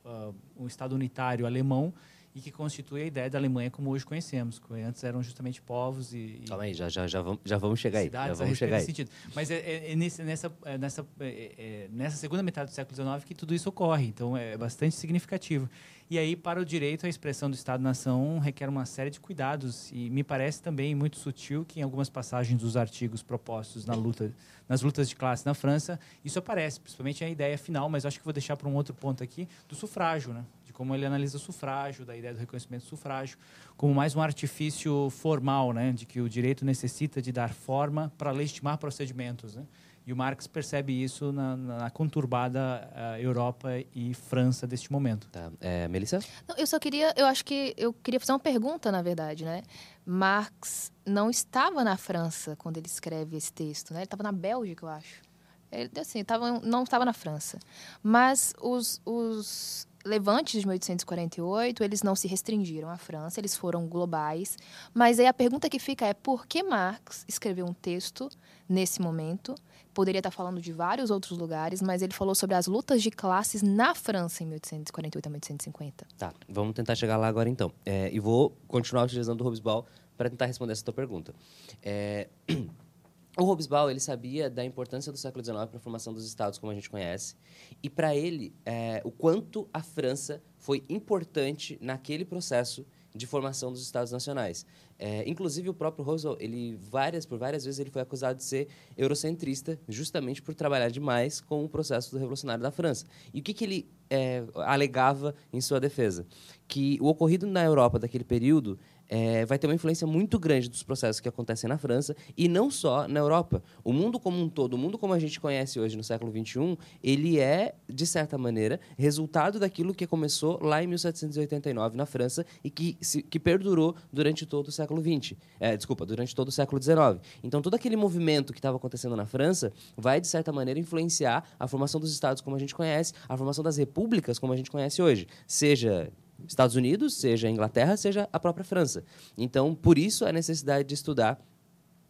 uh, 0.04 0.34
um 0.56 0.66
Estado 0.66 0.94
unitário 0.94 1.44
alemão 1.44 1.92
e 2.34 2.40
que 2.40 2.50
constitui 2.50 3.02
a 3.02 3.06
ideia 3.06 3.28
da 3.28 3.38
Alemanha 3.38 3.70
como 3.70 3.90
hoje 3.90 4.04
conhecemos, 4.06 4.58
que 4.58 4.72
antes 4.80 5.04
eram 5.04 5.22
justamente 5.22 5.60
povos 5.60 6.14
e... 6.14 6.40
e 6.42 6.44
Calma 6.48 6.64
aí, 6.64 6.72
já, 6.72 6.88
já, 6.88 7.06
já, 7.06 7.20
vamos, 7.20 7.40
já 7.44 7.58
vamos 7.58 7.78
chegar 7.78 7.98
aí. 7.98 8.10
Já 8.10 8.32
vamos 8.32 8.56
chegar 8.56 8.76
aí. 8.76 8.84
Sentido. 8.84 9.10
Mas 9.34 9.50
é, 9.50 9.56
é, 9.56 9.92
é 9.92 9.96
nesse, 9.96 10.22
nessa, 10.22 10.52
é, 10.64 10.78
nessa, 10.78 11.06
é, 11.20 11.52
é, 11.58 11.88
nessa 11.92 12.16
segunda 12.16 12.42
metade 12.42 12.70
do 12.70 12.74
século 12.74 12.96
XIX 12.96 13.24
que 13.24 13.34
tudo 13.34 13.54
isso 13.54 13.68
ocorre, 13.68 14.06
então 14.06 14.36
é 14.36 14.56
bastante 14.56 14.94
significativo. 14.96 15.68
E 16.12 16.18
aí, 16.18 16.36
para 16.36 16.60
o 16.60 16.64
direito, 16.64 17.06
a 17.06 17.08
expressão 17.08 17.50
do 17.50 17.54
Estado-nação 17.54 18.38
requer 18.38 18.68
uma 18.68 18.84
série 18.84 19.08
de 19.08 19.18
cuidados 19.18 19.90
e 19.92 20.10
me 20.10 20.22
parece 20.22 20.60
também 20.60 20.94
muito 20.94 21.16
sutil 21.16 21.64
que 21.64 21.80
em 21.80 21.82
algumas 21.82 22.10
passagens 22.10 22.60
dos 22.60 22.76
artigos 22.76 23.22
propostos 23.22 23.86
na 23.86 23.94
luta, 23.94 24.30
nas 24.68 24.82
lutas 24.82 25.08
de 25.08 25.16
classe 25.16 25.46
na 25.46 25.54
França, 25.54 25.98
isso 26.22 26.38
aparece, 26.38 26.80
principalmente 26.80 27.24
a 27.24 27.30
ideia 27.30 27.56
final, 27.56 27.88
mas 27.88 28.04
acho 28.04 28.18
que 28.18 28.24
vou 28.26 28.32
deixar 28.34 28.58
para 28.58 28.68
um 28.68 28.74
outro 28.74 28.92
ponto 28.92 29.24
aqui, 29.24 29.48
do 29.66 29.74
sufrágio, 29.74 30.34
né? 30.34 30.44
De 30.72 30.74
como 30.74 30.94
ele 30.94 31.04
analisa 31.04 31.36
o 31.36 31.40
sufrágio, 31.40 32.04
da 32.04 32.16
ideia 32.16 32.32
do 32.32 32.40
reconhecimento 32.40 32.82
do 32.82 32.88
sufrágio, 32.88 33.36
como 33.76 33.94
mais 33.94 34.16
um 34.16 34.22
artifício 34.22 35.10
formal, 35.10 35.72
né? 35.72 35.92
de 35.92 36.06
que 36.06 36.20
o 36.20 36.28
direito 36.28 36.64
necessita 36.64 37.20
de 37.20 37.30
dar 37.30 37.52
forma 37.52 38.10
para 38.16 38.32
legitimar 38.32 38.78
procedimentos. 38.78 39.54
Né? 39.54 39.64
E 40.06 40.12
o 40.12 40.16
Marx 40.16 40.46
percebe 40.46 40.92
isso 40.92 41.30
na, 41.30 41.56
na 41.56 41.90
conturbada 41.90 42.90
uh, 42.90 43.20
Europa 43.20 43.68
e 43.94 44.14
França 44.14 44.66
deste 44.66 44.90
momento. 44.90 45.28
Tá. 45.28 45.52
É, 45.60 45.86
Melissa? 45.86 46.18
Não, 46.48 46.56
eu 46.56 46.66
só 46.66 46.78
queria, 46.78 47.12
eu 47.16 47.26
acho 47.26 47.44
que 47.44 47.72
eu 47.76 47.92
queria 47.92 48.18
fazer 48.18 48.32
uma 48.32 48.40
pergunta, 48.40 48.90
na 48.90 49.00
verdade, 49.00 49.44
né? 49.44 49.62
Marx 50.04 50.90
não 51.06 51.30
estava 51.30 51.84
na 51.84 51.96
França 51.96 52.56
quando 52.56 52.78
ele 52.78 52.86
escreve 52.86 53.36
esse 53.36 53.52
texto, 53.52 53.92
né? 53.92 54.00
Ele 54.00 54.04
estava 54.04 54.24
na 54.24 54.32
Bélgica, 54.32 54.86
eu 54.86 54.88
acho. 54.88 55.22
Ele, 55.70 55.90
assim, 55.98 56.22
tava, 56.22 56.60
não 56.60 56.82
estava 56.82 57.04
na 57.04 57.14
França. 57.14 57.58
Mas 58.02 58.52
os, 58.60 59.00
os 59.06 59.88
levantes 60.04 60.60
de 60.60 60.66
1848, 60.66 61.82
eles 61.82 62.02
não 62.02 62.14
se 62.14 62.28
restringiram 62.28 62.88
à 62.88 62.96
França, 62.96 63.40
eles 63.40 63.56
foram 63.56 63.86
globais. 63.86 64.56
Mas 64.92 65.18
aí 65.18 65.26
a 65.26 65.34
pergunta 65.34 65.68
que 65.68 65.78
fica 65.78 66.06
é 66.06 66.14
por 66.14 66.46
que 66.46 66.62
Marx 66.62 67.24
escreveu 67.28 67.66
um 67.66 67.72
texto 67.72 68.28
nesse 68.68 69.00
momento? 69.00 69.54
Poderia 69.94 70.20
estar 70.20 70.30
falando 70.30 70.60
de 70.60 70.72
vários 70.72 71.10
outros 71.10 71.38
lugares, 71.38 71.82
mas 71.82 72.00
ele 72.00 72.14
falou 72.14 72.34
sobre 72.34 72.56
as 72.56 72.66
lutas 72.66 73.02
de 73.02 73.10
classes 73.10 73.62
na 73.62 73.94
França 73.94 74.42
em 74.42 74.46
1848 74.46 75.26
a 75.26 75.30
1850. 75.30 76.06
Tá, 76.16 76.32
vamos 76.48 76.74
tentar 76.74 76.94
chegar 76.94 77.16
lá 77.16 77.26
agora 77.26 77.48
então. 77.48 77.70
É, 77.84 78.10
e 78.12 78.18
vou 78.18 78.56
continuar 78.66 79.04
utilizando 79.04 79.40
o 79.42 79.44
Hobsbawm 79.44 79.84
para 80.16 80.30
tentar 80.30 80.46
responder 80.46 80.72
essa 80.72 80.84
tua 80.84 80.94
pergunta. 80.94 81.34
É... 81.82 82.28
O 83.36 83.44
Hobsbawm 83.44 83.88
ele 83.88 84.00
sabia 84.00 84.50
da 84.50 84.62
importância 84.62 85.10
do 85.10 85.16
século 85.16 85.42
XIX 85.42 85.66
para 85.66 85.78
a 85.78 85.80
formação 85.80 86.12
dos 86.12 86.26
estados 86.26 86.58
como 86.58 86.70
a 86.70 86.74
gente 86.74 86.90
conhece 86.90 87.34
e 87.82 87.88
para 87.88 88.14
ele 88.14 88.54
é, 88.64 89.00
o 89.04 89.10
quanto 89.10 89.66
a 89.72 89.82
França 89.82 90.42
foi 90.58 90.84
importante 90.88 91.78
naquele 91.80 92.26
processo 92.26 92.84
de 93.14 93.26
formação 93.26 93.70
dos 93.70 93.82
estados 93.82 94.12
nacionais. 94.12 94.66
É, 94.98 95.28
inclusive 95.28 95.68
o 95.68 95.74
próprio 95.74 96.04
Roosevelt, 96.04 96.40
ele 96.40 96.76
várias 96.76 97.26
por 97.26 97.38
várias 97.38 97.64
vezes 97.64 97.80
ele 97.80 97.90
foi 97.90 98.02
acusado 98.02 98.36
de 98.36 98.44
ser 98.44 98.68
eurocentrista, 98.96 99.78
justamente 99.88 100.40
por 100.40 100.54
trabalhar 100.54 100.90
demais 100.90 101.40
com 101.40 101.64
o 101.64 101.68
processo 101.68 102.10
do 102.12 102.18
revolucionário 102.18 102.62
da 102.62 102.70
França. 102.70 103.06
E 103.32 103.40
o 103.40 103.42
que, 103.42 103.52
que 103.52 103.64
ele 103.64 103.90
é, 104.08 104.44
alegava 104.54 105.34
em 105.52 105.60
sua 105.60 105.80
defesa? 105.80 106.26
Que 106.68 106.98
o 107.00 107.06
ocorrido 107.06 107.46
na 107.46 107.64
Europa 107.64 107.98
daquele 107.98 108.24
período 108.24 108.78
é, 109.12 109.44
vai 109.44 109.58
ter 109.58 109.66
uma 109.66 109.74
influência 109.74 110.06
muito 110.06 110.38
grande 110.38 110.70
dos 110.70 110.82
processos 110.82 111.20
que 111.20 111.28
acontecem 111.28 111.68
na 111.68 111.76
França 111.76 112.16
e 112.34 112.48
não 112.48 112.70
só 112.70 113.06
na 113.06 113.20
Europa. 113.20 113.62
O 113.84 113.92
mundo 113.92 114.18
como 114.18 114.40
um 114.40 114.48
todo, 114.48 114.72
o 114.72 114.78
mundo 114.78 114.96
como 114.96 115.12
a 115.12 115.18
gente 115.18 115.38
conhece 115.38 115.78
hoje 115.78 115.98
no 115.98 116.02
século 116.02 116.32
XXI, 116.32 116.78
ele 117.04 117.38
é, 117.38 117.74
de 117.86 118.06
certa 118.06 118.38
maneira, 118.38 118.80
resultado 118.96 119.60
daquilo 119.60 119.92
que 119.92 120.06
começou 120.06 120.58
lá 120.62 120.82
em 120.82 120.86
1789 120.86 121.94
na 121.94 122.06
França 122.06 122.46
e 122.64 122.70
que, 122.70 122.96
se, 123.02 123.22
que 123.22 123.38
perdurou 123.38 123.94
durante 124.10 124.46
todo 124.46 124.68
o 124.68 124.72
século 124.72 125.02
XX. 125.02 125.36
É, 125.60 125.76
desculpa, 125.76 126.06
durante 126.06 126.34
todo 126.34 126.48
o 126.48 126.52
século 126.52 126.82
XIX. 126.82 127.20
Então, 127.44 127.60
todo 127.60 127.74
aquele 127.74 127.96
movimento 127.96 128.50
que 128.50 128.60
estava 128.60 128.78
acontecendo 128.78 129.14
na 129.14 129.26
França 129.26 129.74
vai, 129.94 130.22
de 130.22 130.26
certa 130.26 130.50
maneira, 130.52 130.80
influenciar 130.80 131.44
a 131.60 131.68
formação 131.68 132.00
dos 132.00 132.10
estados 132.14 132.40
como 132.40 132.56
a 132.56 132.58
gente 132.58 132.74
conhece, 132.74 133.12
a 133.28 133.36
formação 133.36 133.62
das 133.62 133.76
repúblicas 133.76 134.38
como 134.38 134.54
a 134.54 134.56
gente 134.56 134.70
conhece 134.70 135.02
hoje. 135.02 135.26
Seja 135.46 136.10
Estados 136.46 136.76
Unidos, 136.76 137.14
seja 137.14 137.48
a 137.48 137.50
Inglaterra, 137.50 137.96
seja 137.96 138.28
a 138.32 138.38
própria 138.38 138.64
França. 138.64 139.04
Então, 139.36 139.74
por 139.74 139.98
isso 139.98 140.24
a 140.24 140.32
necessidade 140.32 140.88
de 140.88 140.94
estudar 140.94 141.40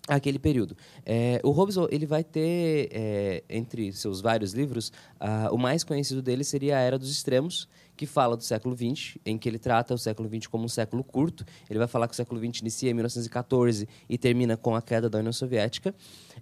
aquele 0.09 0.39
período. 0.39 0.77
É, 1.07 1.41
o 1.45 1.51
Robson 1.51 1.87
ele 1.91 2.07
vai 2.07 2.25
ter 2.25 2.89
é, 2.93 3.45
entre 3.49 3.93
seus 3.93 4.21
vários 4.21 4.53
livros 4.53 4.89
uh, 5.21 5.55
o 5.55 5.59
mais 5.59 5.85
conhecido 5.85 6.21
dele 6.21 6.43
seria 6.43 6.77
a 6.77 6.81
Era 6.81 6.99
dos 6.99 7.11
Extremos 7.11 7.69
que 8.03 8.07
fala 8.07 8.37
do 8.37 8.43
século 8.43 8.77
XX 8.77 9.17
em 9.25 9.39
que 9.39 9.49
ele 9.49 9.61
trata 9.61 9.95
o 9.95 9.99
século 9.99 10.29
XX 10.29 10.49
como 10.49 10.65
um 10.65 10.69
século 10.69 11.05
curto. 11.05 11.45
Ele 11.71 11.79
vai 11.79 11.87
falar 11.87 12.09
que 12.09 12.15
o 12.15 12.17
século 12.17 12.41
XX 12.41 12.63
inicia 12.63 12.91
em 12.91 12.95
1914 12.95 13.89
e 14.09 14.19
termina 14.19 14.57
com 14.57 14.75
a 14.75 14.83
queda 14.83 15.09
da 15.09 15.21
União 15.21 15.33
Soviética. 15.33 15.95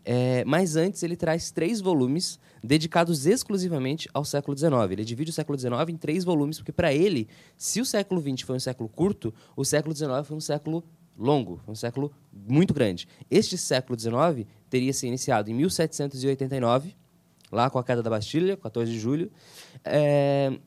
É, 0.02 0.42
mas 0.46 0.74
antes 0.74 1.02
ele 1.02 1.16
traz 1.16 1.50
três 1.50 1.78
volumes 1.78 2.40
dedicados 2.64 3.26
exclusivamente 3.26 4.08
ao 4.14 4.24
século 4.24 4.56
XIX 4.56 4.72
ele 4.90 5.04
divide 5.04 5.30
o 5.30 5.34
século 5.34 5.58
XIX 5.58 5.74
em 5.88 5.96
três 5.96 6.24
volumes 6.24 6.56
porque 6.56 6.72
para 6.72 6.94
ele 6.94 7.28
se 7.56 7.80
o 7.80 7.84
século 7.84 8.20
XX 8.22 8.42
foi 8.42 8.56
um 8.56 8.60
século 8.60 8.88
curto 8.88 9.34
o 9.54 9.64
século 9.64 9.94
XIX 9.94 10.26
foi 10.26 10.36
um 10.36 10.40
século 10.40 10.82
longo, 11.18 11.60
um 11.68 11.74
século 11.74 12.10
muito 12.32 12.72
grande. 12.72 13.06
Este 13.30 13.58
século 13.58 13.98
XIX 13.98 14.46
teria 14.70 14.92
se 14.92 15.06
iniciado 15.06 15.50
em 15.50 15.54
1789, 15.54 16.96
lá 17.52 17.68
com 17.68 17.78
a 17.78 17.84
queda 17.84 18.02
da 18.02 18.08
Bastilha, 18.08 18.56
14 18.56 18.90
de 18.90 18.98
julho, 18.98 19.30
é, 19.84 20.58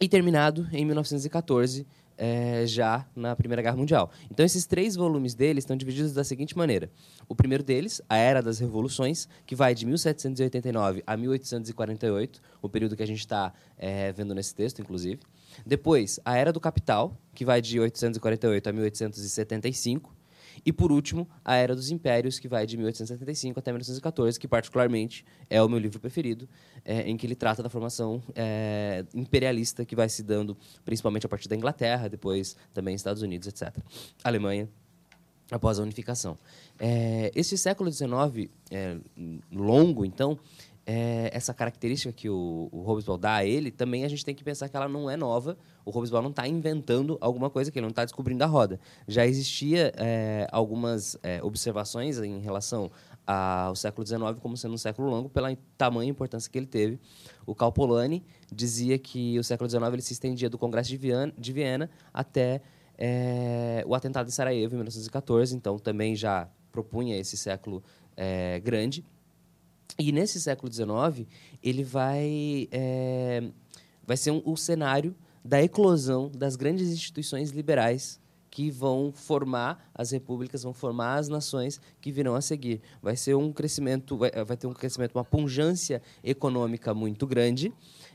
e 0.00 0.08
terminado 0.08 0.68
em 0.72 0.84
1914, 0.84 1.86
é, 2.16 2.64
já 2.66 3.06
na 3.14 3.34
Primeira 3.36 3.62
Guerra 3.62 3.76
Mundial. 3.76 4.10
Então, 4.30 4.44
esses 4.44 4.66
três 4.66 4.96
volumes 4.96 5.34
dele 5.34 5.60
estão 5.60 5.76
divididos 5.76 6.12
da 6.12 6.24
seguinte 6.24 6.56
maneira. 6.56 6.90
O 7.28 7.34
primeiro 7.34 7.62
deles, 7.62 8.02
A 8.08 8.16
Era 8.16 8.42
das 8.42 8.58
Revoluções, 8.58 9.28
que 9.46 9.54
vai 9.54 9.74
de 9.74 9.86
1789 9.86 11.02
a 11.06 11.16
1848, 11.16 12.42
o 12.60 12.68
período 12.68 12.96
que 12.96 13.02
a 13.02 13.06
gente 13.06 13.20
está 13.20 13.52
é, 13.76 14.12
vendo 14.12 14.34
nesse 14.34 14.54
texto, 14.54 14.80
inclusive. 14.80 15.20
Depois, 15.64 16.18
a 16.24 16.36
Era 16.36 16.52
do 16.52 16.60
Capital, 16.60 17.16
que 17.34 17.44
vai 17.44 17.60
de 17.60 17.78
848 17.78 18.68
a 18.68 18.72
1875. 18.72 20.17
E, 20.64 20.72
por 20.72 20.92
último, 20.92 21.28
a 21.44 21.56
Era 21.56 21.74
dos 21.74 21.90
Impérios, 21.90 22.38
que 22.38 22.48
vai 22.48 22.66
de 22.66 22.76
1875 22.76 23.58
até 23.58 23.70
1914, 23.70 24.38
que, 24.38 24.48
particularmente, 24.48 25.24
é 25.48 25.62
o 25.62 25.68
meu 25.68 25.78
livro 25.78 26.00
preferido, 26.00 26.48
é, 26.84 27.02
em 27.02 27.16
que 27.16 27.26
ele 27.26 27.34
trata 27.34 27.62
da 27.62 27.68
formação 27.68 28.22
é, 28.34 29.04
imperialista 29.14 29.84
que 29.84 29.96
vai 29.96 30.08
se 30.08 30.22
dando 30.22 30.56
principalmente 30.84 31.26
a 31.26 31.28
partir 31.28 31.48
da 31.48 31.56
Inglaterra, 31.56 32.08
depois 32.08 32.56
também 32.72 32.94
Estados 32.94 33.22
Unidos, 33.22 33.48
etc. 33.48 33.76
Alemanha, 34.22 34.68
após 35.50 35.78
a 35.78 35.82
unificação. 35.82 36.36
É, 36.78 37.30
este 37.34 37.56
século 37.56 37.90
XIX, 37.90 38.50
é, 38.70 38.98
longo, 39.50 40.04
então, 40.04 40.38
é, 40.90 41.28
essa 41.34 41.52
característica 41.52 42.10
que 42.10 42.30
o, 42.30 42.70
o 42.72 42.80
Hobsbawm 42.80 43.18
dá 43.20 43.34
a 43.34 43.44
ele, 43.44 43.70
também 43.70 44.06
a 44.06 44.08
gente 44.08 44.24
tem 44.24 44.34
que 44.34 44.42
pensar 44.42 44.70
que 44.70 44.76
ela 44.76 44.88
não 44.88 45.10
é 45.10 45.18
nova. 45.18 45.58
O 45.84 45.90
Hobsbawm 45.90 46.22
não 46.22 46.30
está 46.30 46.48
inventando 46.48 47.18
alguma 47.20 47.50
coisa 47.50 47.70
que 47.70 47.78
ele 47.78 47.84
não 47.84 47.90
está 47.90 48.06
descobrindo 48.06 48.42
a 48.42 48.46
roda. 48.46 48.80
Já 49.06 49.26
existia 49.26 49.92
é, 49.98 50.48
algumas 50.50 51.18
é, 51.22 51.42
observações 51.42 52.18
em 52.18 52.38
relação 52.38 52.90
ao 53.26 53.76
século 53.76 54.06
XIX 54.06 54.40
como 54.40 54.56
sendo 54.56 54.72
um 54.72 54.78
século 54.78 55.10
longo 55.10 55.28
pela 55.28 55.54
tamanha 55.76 56.10
importância 56.10 56.50
que 56.50 56.56
ele 56.56 56.66
teve. 56.66 56.98
O 57.44 57.54
Karl 57.54 57.70
Polanyi 57.70 58.24
dizia 58.50 58.98
que 58.98 59.38
o 59.38 59.44
século 59.44 59.68
XIX 59.68 59.92
ele 59.92 60.00
se 60.00 60.14
estendia 60.14 60.48
do 60.48 60.56
Congresso 60.56 60.88
de 60.88 60.96
Viena, 60.96 61.34
de 61.36 61.52
Viena 61.52 61.90
até 62.14 62.62
é, 62.96 63.84
o 63.86 63.94
atentado 63.94 64.26
em 64.28 64.32
Sarajevo 64.32 64.72
em 64.72 64.78
1914. 64.78 65.54
Então 65.54 65.78
também 65.78 66.16
já 66.16 66.48
propunha 66.72 67.14
esse 67.18 67.36
século 67.36 67.84
é, 68.16 68.58
grande. 68.60 69.04
E 70.00 70.12
nesse 70.12 70.40
século 70.40 70.72
XIX, 70.72 71.26
ele 71.60 71.82
vai, 71.82 72.68
é, 72.70 73.42
vai 74.06 74.16
ser 74.16 74.30
um, 74.30 74.40
o 74.44 74.56
cenário 74.56 75.12
da 75.44 75.60
eclosão 75.60 76.30
das 76.32 76.54
grandes 76.54 76.88
instituições 76.88 77.50
liberais 77.50 78.20
que 78.48 78.70
vão 78.70 79.12
formar 79.12 79.90
as 79.92 80.12
repúblicas, 80.12 80.62
vão 80.62 80.72
formar 80.72 81.16
as 81.16 81.28
nações 81.28 81.80
que 82.00 82.12
virão 82.12 82.36
a 82.36 82.40
seguir. 82.40 82.80
Vai 83.02 83.16
ser 83.16 83.34
um 83.34 83.52
crescimento, 83.52 84.16
vai, 84.16 84.30
vai 84.30 84.56
ter 84.56 84.68
um 84.68 84.72
crescimento, 84.72 85.16
uma 85.16 85.24
pungência 85.24 86.00
econômica 86.22 86.94
muito 86.94 87.26
grande, 87.26 87.72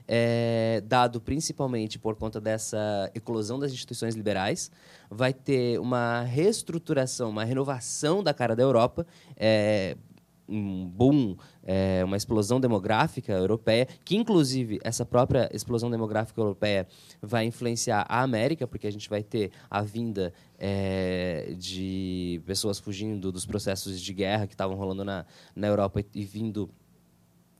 é, 0.07 0.81
dado 0.85 1.19
principalmente 1.19 1.99
por 1.99 2.15
conta 2.15 2.39
dessa 2.39 3.11
eclosão 3.13 3.59
das 3.59 3.73
instituições 3.73 4.15
liberais. 4.15 4.71
Vai 5.09 5.33
ter 5.33 5.79
uma 5.81 6.21
reestruturação, 6.21 7.29
uma 7.29 7.43
renovação 7.43 8.23
da 8.23 8.33
cara 8.33 8.55
da 8.55 8.63
Europa. 8.63 9.05
É, 9.35 9.97
um 10.53 10.85
boom, 10.85 11.35
é, 11.63 12.03
uma 12.03 12.15
explosão 12.15 12.59
demográfica 12.59 13.33
europeia, 13.33 13.87
que 14.05 14.15
inclusive 14.15 14.79
essa 14.83 15.05
própria 15.05 15.49
explosão 15.53 15.89
demográfica 15.89 16.39
europeia 16.39 16.87
vai 17.21 17.45
influenciar 17.45 18.05
a 18.07 18.21
América, 18.21 18.67
porque 18.67 18.87
a 18.87 18.91
gente 18.91 19.09
vai 19.09 19.23
ter 19.23 19.51
a 19.69 19.81
vinda 19.81 20.33
é, 20.59 21.53
de 21.57 22.41
pessoas 22.45 22.79
fugindo 22.79 23.31
dos 23.31 23.45
processos 23.45 23.99
de 23.99 24.13
guerra 24.13 24.47
que 24.47 24.53
estavam 24.53 24.75
rolando 24.75 25.03
na, 25.03 25.25
na 25.55 25.67
Europa 25.67 26.01
e, 26.01 26.05
e 26.13 26.23
vindo 26.23 26.69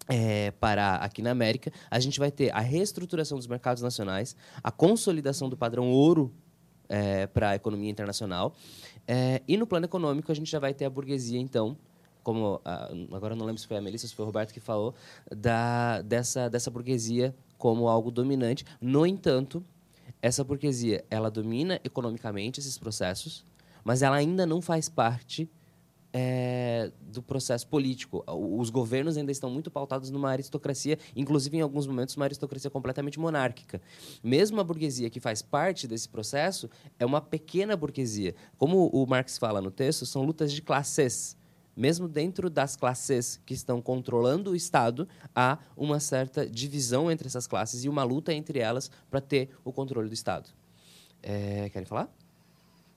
é, 0.08 0.52
parar 0.52 0.98
aqui 0.98 1.22
na 1.22 1.32
América, 1.32 1.72
a 1.89 2.00
gente 2.00 2.20
vai 2.20 2.32
ter 2.32 2.54
a 2.54 2.60
reestruturação 2.60 3.38
dos 3.38 3.48
mercados 3.48 3.82
nacionais, 3.82 4.36
a 4.62 4.72
consolidação 4.72 5.50
do 5.50 5.58
padrão 5.58 5.89
ouro 5.89 6.32
é, 6.89 7.28
para 7.28 7.50
a 7.50 7.56
economia 7.56 7.89
internacional. 7.89 8.54
É, 9.08 9.41
e 9.48 9.58
no 9.58 9.66
plano 9.66 9.86
econômico, 9.86 10.32
a 10.32 10.36
gente 10.36 10.50
já 10.50 10.60
vai 10.60 10.74
ter 10.74 10.86
a 10.86 10.89
burguesia, 10.89 11.39
então, 11.39 11.78
como 12.24 12.62
a, 12.64 12.92
agora 13.12 13.36
não 13.36 13.46
lembro 13.46 13.62
se 13.62 13.68
foi 13.68 13.78
a 13.78 13.82
Melissa, 13.82 14.08
se 14.08 14.16
foi 14.16 14.24
o 14.24 14.26
Roberto 14.26 14.54
que 14.54 14.60
falou, 14.60 14.96
da, 15.30 16.02
dessa, 16.02 16.50
dessa 16.50 16.72
burguesia 16.72 17.36
como 17.58 17.88
algo 17.88 18.10
dominante. 18.10 18.66
No 18.82 19.06
entanto, 19.06 19.64
essa 20.22 20.44
burguesia 20.44 21.04
ela 21.10 21.30
domina 21.30 21.80
economicamente 21.84 22.60
esses 22.60 22.78
processos, 22.78 23.46
mas 23.84 24.02
ela 24.02 24.16
ainda 24.16 24.46
não 24.46 24.62
faz 24.62 24.88
parte 24.88 25.50
é, 26.14 26.92
do 27.02 27.24
processo 27.24 27.68
político. 27.68 28.24
Os 28.28 28.70
governos 28.70 29.18
ainda 29.18 29.32
estão 29.32 29.50
muito 29.50 29.72
pautados 29.72 30.12
numa 30.12 30.30
aristocracia, 30.30 31.00
inclusive 31.16 31.58
em 31.58 31.62
alguns 31.62 31.88
momentos 31.88 32.16
uma 32.16 32.26
aristocracia 32.26 32.70
completamente 32.70 33.20
monárquica. 33.20 33.82
Mesmo 34.24 34.62
a 34.62 34.64
burguesia 34.64 35.10
que 35.10 35.20
faz 35.20 35.42
parte 35.42 35.88
desse 35.88 36.08
processo 36.08 36.70
é 37.00 37.06
uma 37.06 37.20
pequena 37.20 37.76
burguesia. 37.76 38.36
Como 38.58 38.88
o 38.88 39.06
Marx 39.08 39.38
fala 39.38 39.60
no 39.60 39.72
texto, 39.72 40.06
são 40.06 40.24
lutas 40.24 40.54
de 40.54 40.62
classes. 40.62 41.36
Mesmo 41.76 42.08
dentro 42.08 42.50
das 42.50 42.76
classes 42.76 43.40
que 43.46 43.54
estão 43.54 43.82
controlando 43.82 44.52
o 44.52 44.56
Estado, 44.56 45.08
há 45.36 45.58
uma 45.76 46.00
certa 46.00 46.48
divisão 46.48 47.12
entre 47.12 47.28
essas 47.28 47.48
classes 47.48 47.84
e 47.84 47.90
uma 47.90 48.04
luta 48.04 48.34
entre 48.34 48.60
elas 48.60 48.92
para 49.10 49.20
ter 49.20 49.50
o 49.64 49.72
controle 49.72 50.08
do 50.08 50.14
Estado. 50.14 50.50
É, 51.22 51.70
querem 51.70 51.86
falar? 51.86 52.10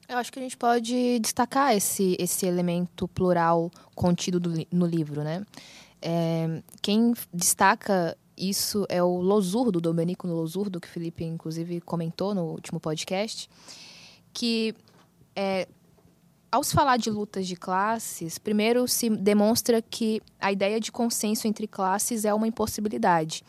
Eu 0.09 0.19
acho 0.19 0.33
que 0.33 0.39
a 0.39 0.43
gente 0.43 0.57
pode 0.57 1.19
destacar 1.19 1.75
esse, 1.75 2.17
esse 2.19 2.47
elemento 2.47 3.09
plural 3.09 3.71
contido 3.95 4.39
do, 4.39 4.51
no 4.71 4.87
livro, 4.87 5.23
né? 5.25 5.45
É, 6.01 6.63
quem 6.81 7.15
destaca 7.33 8.17
isso 8.37 8.87
é 8.89 9.03
o 9.03 9.21
Losurdo, 9.21 9.81
Domenico 9.81 10.29
Losurdo, 10.29 10.81
que 10.81 10.87
o 10.87 10.91
Felipe, 10.91 11.25
inclusive, 11.25 11.81
comentou 11.81 12.35
no 12.35 12.45
último 12.45 12.79
podcast, 12.79 13.49
que 14.33 14.75
é, 15.35 15.67
ao 16.51 16.63
se 16.63 16.75
falar 16.75 16.97
de 16.97 17.11
lutas 17.11 17.47
de 17.47 17.57
classes, 17.57 18.39
primeiro 18.39 18.87
se 18.89 19.11
demonstra 19.11 19.83
que 19.83 20.23
a 20.41 20.53
ideia 20.53 20.81
de 20.81 20.91
consenso 20.93 21.47
entre 21.47 21.67
classes 21.67 22.25
é 22.25 22.33
uma 22.33 22.47
impossibilidade. 22.47 23.43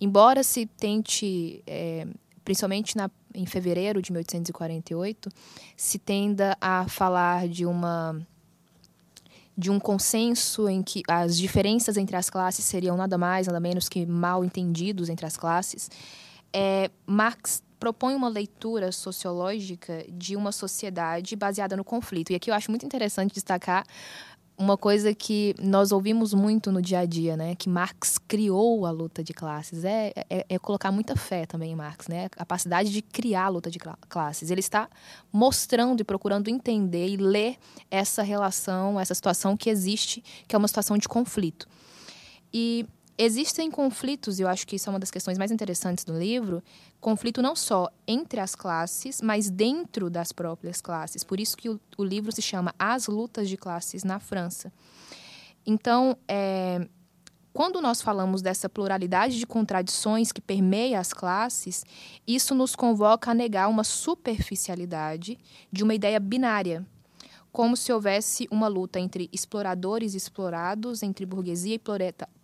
Embora 0.00 0.42
se 0.42 0.66
tente 0.66 1.62
é, 1.66 2.06
principalmente 2.48 2.96
na, 2.96 3.10
em 3.34 3.44
fevereiro 3.44 4.00
de 4.00 4.10
1848, 4.10 5.28
se 5.76 5.98
tenda 5.98 6.56
a 6.60 6.88
falar 6.88 7.46
de 7.46 7.66
uma 7.66 8.26
de 9.56 9.72
um 9.72 9.80
consenso 9.80 10.68
em 10.68 10.84
que 10.84 11.02
as 11.08 11.36
diferenças 11.36 11.96
entre 11.96 12.16
as 12.16 12.30
classes 12.30 12.64
seriam 12.64 12.96
nada 12.96 13.18
mais, 13.18 13.48
nada 13.48 13.58
menos 13.58 13.88
que 13.88 14.06
mal 14.06 14.44
entendidos 14.44 15.08
entre 15.08 15.26
as 15.26 15.36
classes. 15.36 15.90
É, 16.52 16.88
Marx 17.04 17.60
propõe 17.78 18.14
uma 18.14 18.28
leitura 18.28 18.92
sociológica 18.92 20.04
de 20.08 20.36
uma 20.36 20.52
sociedade 20.52 21.36
baseada 21.36 21.76
no 21.76 21.84
conflito. 21.84 22.30
E 22.30 22.34
aqui 22.34 22.50
eu 22.50 22.54
acho 22.54 22.70
muito 22.70 22.84
interessante 22.84 23.34
destacar 23.34 23.84
uma 24.58 24.76
coisa 24.76 25.14
que 25.14 25.54
nós 25.60 25.92
ouvimos 25.92 26.34
muito 26.34 26.72
no 26.72 26.82
dia 26.82 26.98
a 26.98 27.06
dia, 27.06 27.36
né? 27.36 27.54
Que 27.54 27.68
Marx 27.68 28.18
criou 28.18 28.84
a 28.84 28.90
luta 28.90 29.22
de 29.22 29.32
classes. 29.32 29.84
É, 29.84 30.12
é, 30.28 30.44
é, 30.48 30.58
colocar 30.58 30.90
muita 30.90 31.14
fé 31.14 31.46
também 31.46 31.70
em 31.70 31.76
Marx, 31.76 32.08
né? 32.08 32.24
A 32.24 32.28
capacidade 32.28 32.90
de 32.90 33.00
criar 33.00 33.44
a 33.44 33.48
luta 33.48 33.70
de 33.70 33.78
classes. 34.08 34.50
Ele 34.50 34.58
está 34.58 34.88
mostrando 35.32 36.00
e 36.00 36.04
procurando 36.04 36.48
entender 36.48 37.06
e 37.06 37.16
ler 37.16 37.56
essa 37.88 38.24
relação, 38.24 38.98
essa 38.98 39.14
situação 39.14 39.56
que 39.56 39.70
existe, 39.70 40.24
que 40.48 40.56
é 40.56 40.58
uma 40.58 40.66
situação 40.66 40.98
de 40.98 41.08
conflito. 41.08 41.68
E 42.52 42.84
existem 43.16 43.70
conflitos, 43.70 44.40
e 44.40 44.42
eu 44.42 44.48
acho 44.48 44.66
que 44.66 44.74
isso 44.74 44.88
é 44.88 44.92
uma 44.92 44.98
das 44.98 45.10
questões 45.10 45.38
mais 45.38 45.52
interessantes 45.52 46.04
do 46.04 46.18
livro, 46.18 46.62
conflito 47.00 47.40
não 47.40 47.54
só 47.54 47.88
entre 48.06 48.40
as 48.40 48.54
classes, 48.54 49.20
mas 49.20 49.50
dentro 49.50 50.10
das 50.10 50.32
próprias 50.32 50.80
classes. 50.80 51.22
Por 51.22 51.38
isso 51.38 51.56
que 51.56 51.68
o, 51.68 51.80
o 51.96 52.04
livro 52.04 52.32
se 52.32 52.42
chama 52.42 52.74
As 52.78 53.06
Lutas 53.06 53.48
de 53.48 53.56
Classes 53.56 54.04
na 54.04 54.18
França. 54.18 54.72
Então, 55.64 56.16
é, 56.26 56.88
quando 57.52 57.80
nós 57.80 58.00
falamos 58.00 58.40
dessa 58.40 58.68
pluralidade 58.68 59.38
de 59.38 59.46
contradições 59.46 60.32
que 60.32 60.40
permeia 60.40 61.00
as 61.00 61.12
classes, 61.12 61.84
isso 62.26 62.54
nos 62.54 62.74
convoca 62.76 63.30
a 63.30 63.34
negar 63.34 63.68
uma 63.68 63.84
superficialidade 63.84 65.38
de 65.70 65.82
uma 65.82 65.94
ideia 65.94 66.20
binária, 66.20 66.86
como 67.50 67.76
se 67.76 67.92
houvesse 67.92 68.46
uma 68.50 68.68
luta 68.68 69.00
entre 69.00 69.28
exploradores 69.32 70.14
e 70.14 70.16
explorados, 70.16 71.02
entre 71.02 71.26
burguesia 71.26 71.74
e 71.74 71.80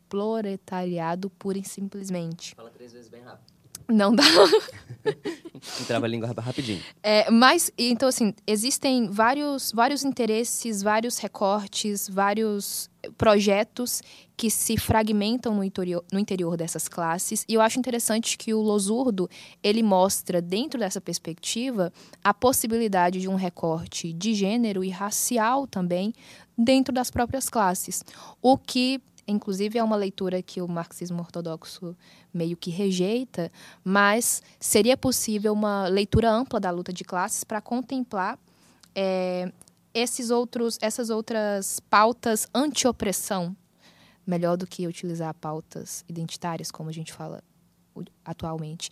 proletariado 0.08 1.30
pura 1.30 1.58
e 1.58 1.64
simplesmente. 1.64 2.54
Fala 2.54 2.70
três 2.70 2.92
vezes 2.92 3.08
bem 3.08 3.22
rápido. 3.22 3.54
Não 3.88 4.14
dá. 4.14 4.24
Entrava 5.80 6.06
a 6.06 6.08
língua 6.08 6.28
rapidinho. 6.28 6.82
É, 7.02 7.30
mas, 7.30 7.70
então, 7.78 8.08
assim, 8.08 8.34
existem 8.46 9.08
vários, 9.08 9.72
vários 9.72 10.04
interesses, 10.04 10.82
vários 10.82 11.18
recortes, 11.18 12.08
vários 12.08 12.90
projetos 13.16 14.02
que 14.36 14.50
se 14.50 14.76
fragmentam 14.76 15.54
no 15.54 15.62
interior, 15.62 16.04
no 16.12 16.18
interior 16.18 16.56
dessas 16.56 16.88
classes. 16.88 17.44
E 17.48 17.54
eu 17.54 17.60
acho 17.60 17.78
interessante 17.78 18.36
que 18.36 18.52
o 18.52 18.60
Losurdo, 18.60 19.28
ele 19.62 19.82
mostra, 19.82 20.40
dentro 20.40 20.80
dessa 20.80 21.00
perspectiva, 21.00 21.92
a 22.22 22.34
possibilidade 22.34 23.20
de 23.20 23.28
um 23.28 23.36
recorte 23.36 24.12
de 24.12 24.34
gênero 24.34 24.82
e 24.82 24.90
racial 24.90 25.66
também 25.66 26.12
dentro 26.56 26.92
das 26.92 27.10
próprias 27.10 27.48
classes. 27.48 28.02
O 28.42 28.56
que 28.56 29.00
inclusive 29.26 29.78
é 29.78 29.82
uma 29.82 29.96
leitura 29.96 30.42
que 30.42 30.60
o 30.60 30.68
marxismo 30.68 31.20
ortodoxo 31.20 31.96
meio 32.32 32.56
que 32.56 32.70
rejeita, 32.70 33.50
mas 33.82 34.42
seria 34.58 34.96
possível 34.96 35.52
uma 35.52 35.86
leitura 35.86 36.30
ampla 36.30 36.60
da 36.60 36.70
luta 36.70 36.92
de 36.92 37.04
classes 37.04 37.44
para 37.44 37.60
contemplar 37.60 38.38
é, 38.94 39.52
esses 39.92 40.30
outros, 40.30 40.78
essas 40.80 41.10
outras 41.10 41.80
pautas 41.80 42.46
anti-opressão, 42.54 43.56
melhor 44.26 44.56
do 44.56 44.66
que 44.66 44.86
utilizar 44.86 45.32
pautas 45.34 46.04
identitárias, 46.08 46.70
como 46.70 46.88
a 46.88 46.92
gente 46.92 47.12
fala 47.12 47.42
atualmente. 48.24 48.90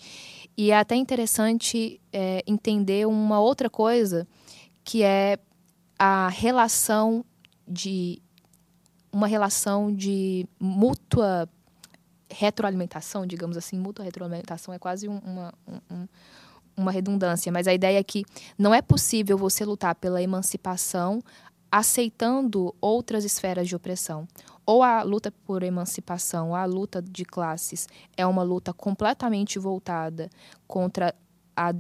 E 0.57 0.71
é 0.71 0.79
até 0.79 0.95
interessante 0.95 2.01
é, 2.13 2.43
entender 2.47 3.07
uma 3.07 3.41
outra 3.41 3.69
coisa, 3.69 4.27
que 4.85 5.03
é 5.03 5.39
a 5.99 6.29
relação 6.29 7.25
de 7.67 8.21
uma 9.13 9.27
relação 9.27 9.95
de 9.95 10.47
mútua 10.59 11.49
retroalimentação, 12.31 13.27
digamos 13.27 13.57
assim, 13.57 13.79
mútua 13.79 14.05
retroalimentação 14.05 14.73
é 14.73 14.79
quase 14.79 15.07
uma, 15.07 15.53
um, 15.91 16.09
uma 16.77 16.91
redundância, 16.91 17.53
mas 17.53 17.69
a 17.69 17.75
ideia 17.75 17.99
é 17.99 18.03
que 18.03 18.25
não 18.59 18.75
é 18.75 18.81
possível 18.81 19.37
você 19.37 19.65
lutar 19.65 19.95
pela 19.95 20.23
emancipação 20.23 21.21
aceitando 21.71 22.75
outras 22.81 23.25
esferas 23.25 23.67
de 23.67 23.75
opressão. 23.75 24.29
Ou 24.65 24.83
a 24.83 25.03
luta 25.03 25.33
por 25.45 25.63
emancipação, 25.63 26.51
ou 26.51 26.55
a 26.55 26.67
luta 26.67 27.01
de 27.01 27.25
classes 27.25 27.89
é 28.17 28.27
uma 28.27 28.43
luta 28.43 28.73
completamente 28.73 29.59
voltada 29.59 30.31
contra 30.67 31.15
a, 31.57 31.75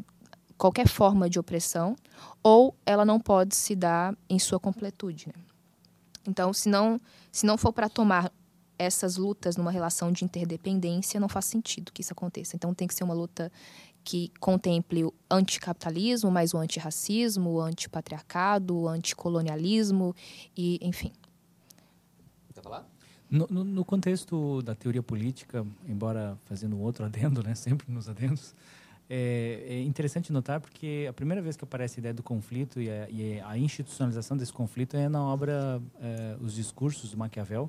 qualquer 0.56 0.88
forma 0.88 1.28
de 1.28 1.38
opressão, 1.38 1.94
ou 2.42 2.74
ela 2.86 3.04
não 3.04 3.20
pode 3.20 3.54
se 3.54 3.76
dar 3.76 4.16
em 4.28 4.38
sua 4.38 4.58
completude. 4.58 5.26
Né? 5.28 5.51
Então, 6.26 6.52
se 6.52 6.68
não, 6.68 7.00
se 7.30 7.44
não 7.46 7.56
for 7.56 7.72
para 7.72 7.88
tomar 7.88 8.32
essas 8.78 9.16
lutas 9.16 9.56
numa 9.56 9.70
relação 9.70 10.10
de 10.10 10.24
interdependência, 10.24 11.20
não 11.20 11.28
faz 11.28 11.44
sentido 11.46 11.92
que 11.92 12.00
isso 12.00 12.12
aconteça. 12.12 12.56
Então, 12.56 12.74
tem 12.74 12.88
que 12.88 12.94
ser 12.94 13.04
uma 13.04 13.14
luta 13.14 13.50
que 14.04 14.32
contemple 14.40 15.04
o 15.04 15.14
anticapitalismo, 15.30 16.30
mas 16.30 16.52
o 16.54 16.58
antirracismo, 16.58 17.50
o 17.50 17.60
antipatriarcado, 17.60 18.76
o 18.76 18.88
anticolonialismo 18.88 20.14
e, 20.56 20.78
enfim. 20.82 21.12
Quer 22.54 22.62
falar? 22.62 22.86
No, 23.30 23.46
no, 23.48 23.64
no, 23.64 23.84
contexto 23.84 24.60
da 24.62 24.74
teoria 24.74 25.02
política, 25.02 25.66
embora 25.88 26.36
fazendo 26.44 26.78
outro 26.78 27.04
adendo, 27.04 27.42
né, 27.42 27.54
sempre 27.56 27.90
nos 27.90 28.08
adendos, 28.08 28.54
é, 29.14 29.62
é, 29.68 29.82
interessante 29.82 30.32
notar 30.32 30.58
porque 30.58 31.06
a 31.06 31.12
primeira 31.12 31.42
vez 31.42 31.54
que 31.54 31.62
aparece 31.62 31.98
a 31.98 32.00
ideia 32.00 32.14
do 32.14 32.22
conflito 32.22 32.80
e 32.80 32.88
a, 32.88 33.10
e 33.10 33.40
a 33.42 33.58
institucionalização 33.58 34.38
desse 34.38 34.54
conflito 34.54 34.96
é 34.96 35.06
na 35.06 35.22
obra 35.22 35.82
é, 36.00 36.36
Os 36.40 36.54
Discursos 36.54 37.10
do 37.10 37.18
Maquiavel, 37.18 37.68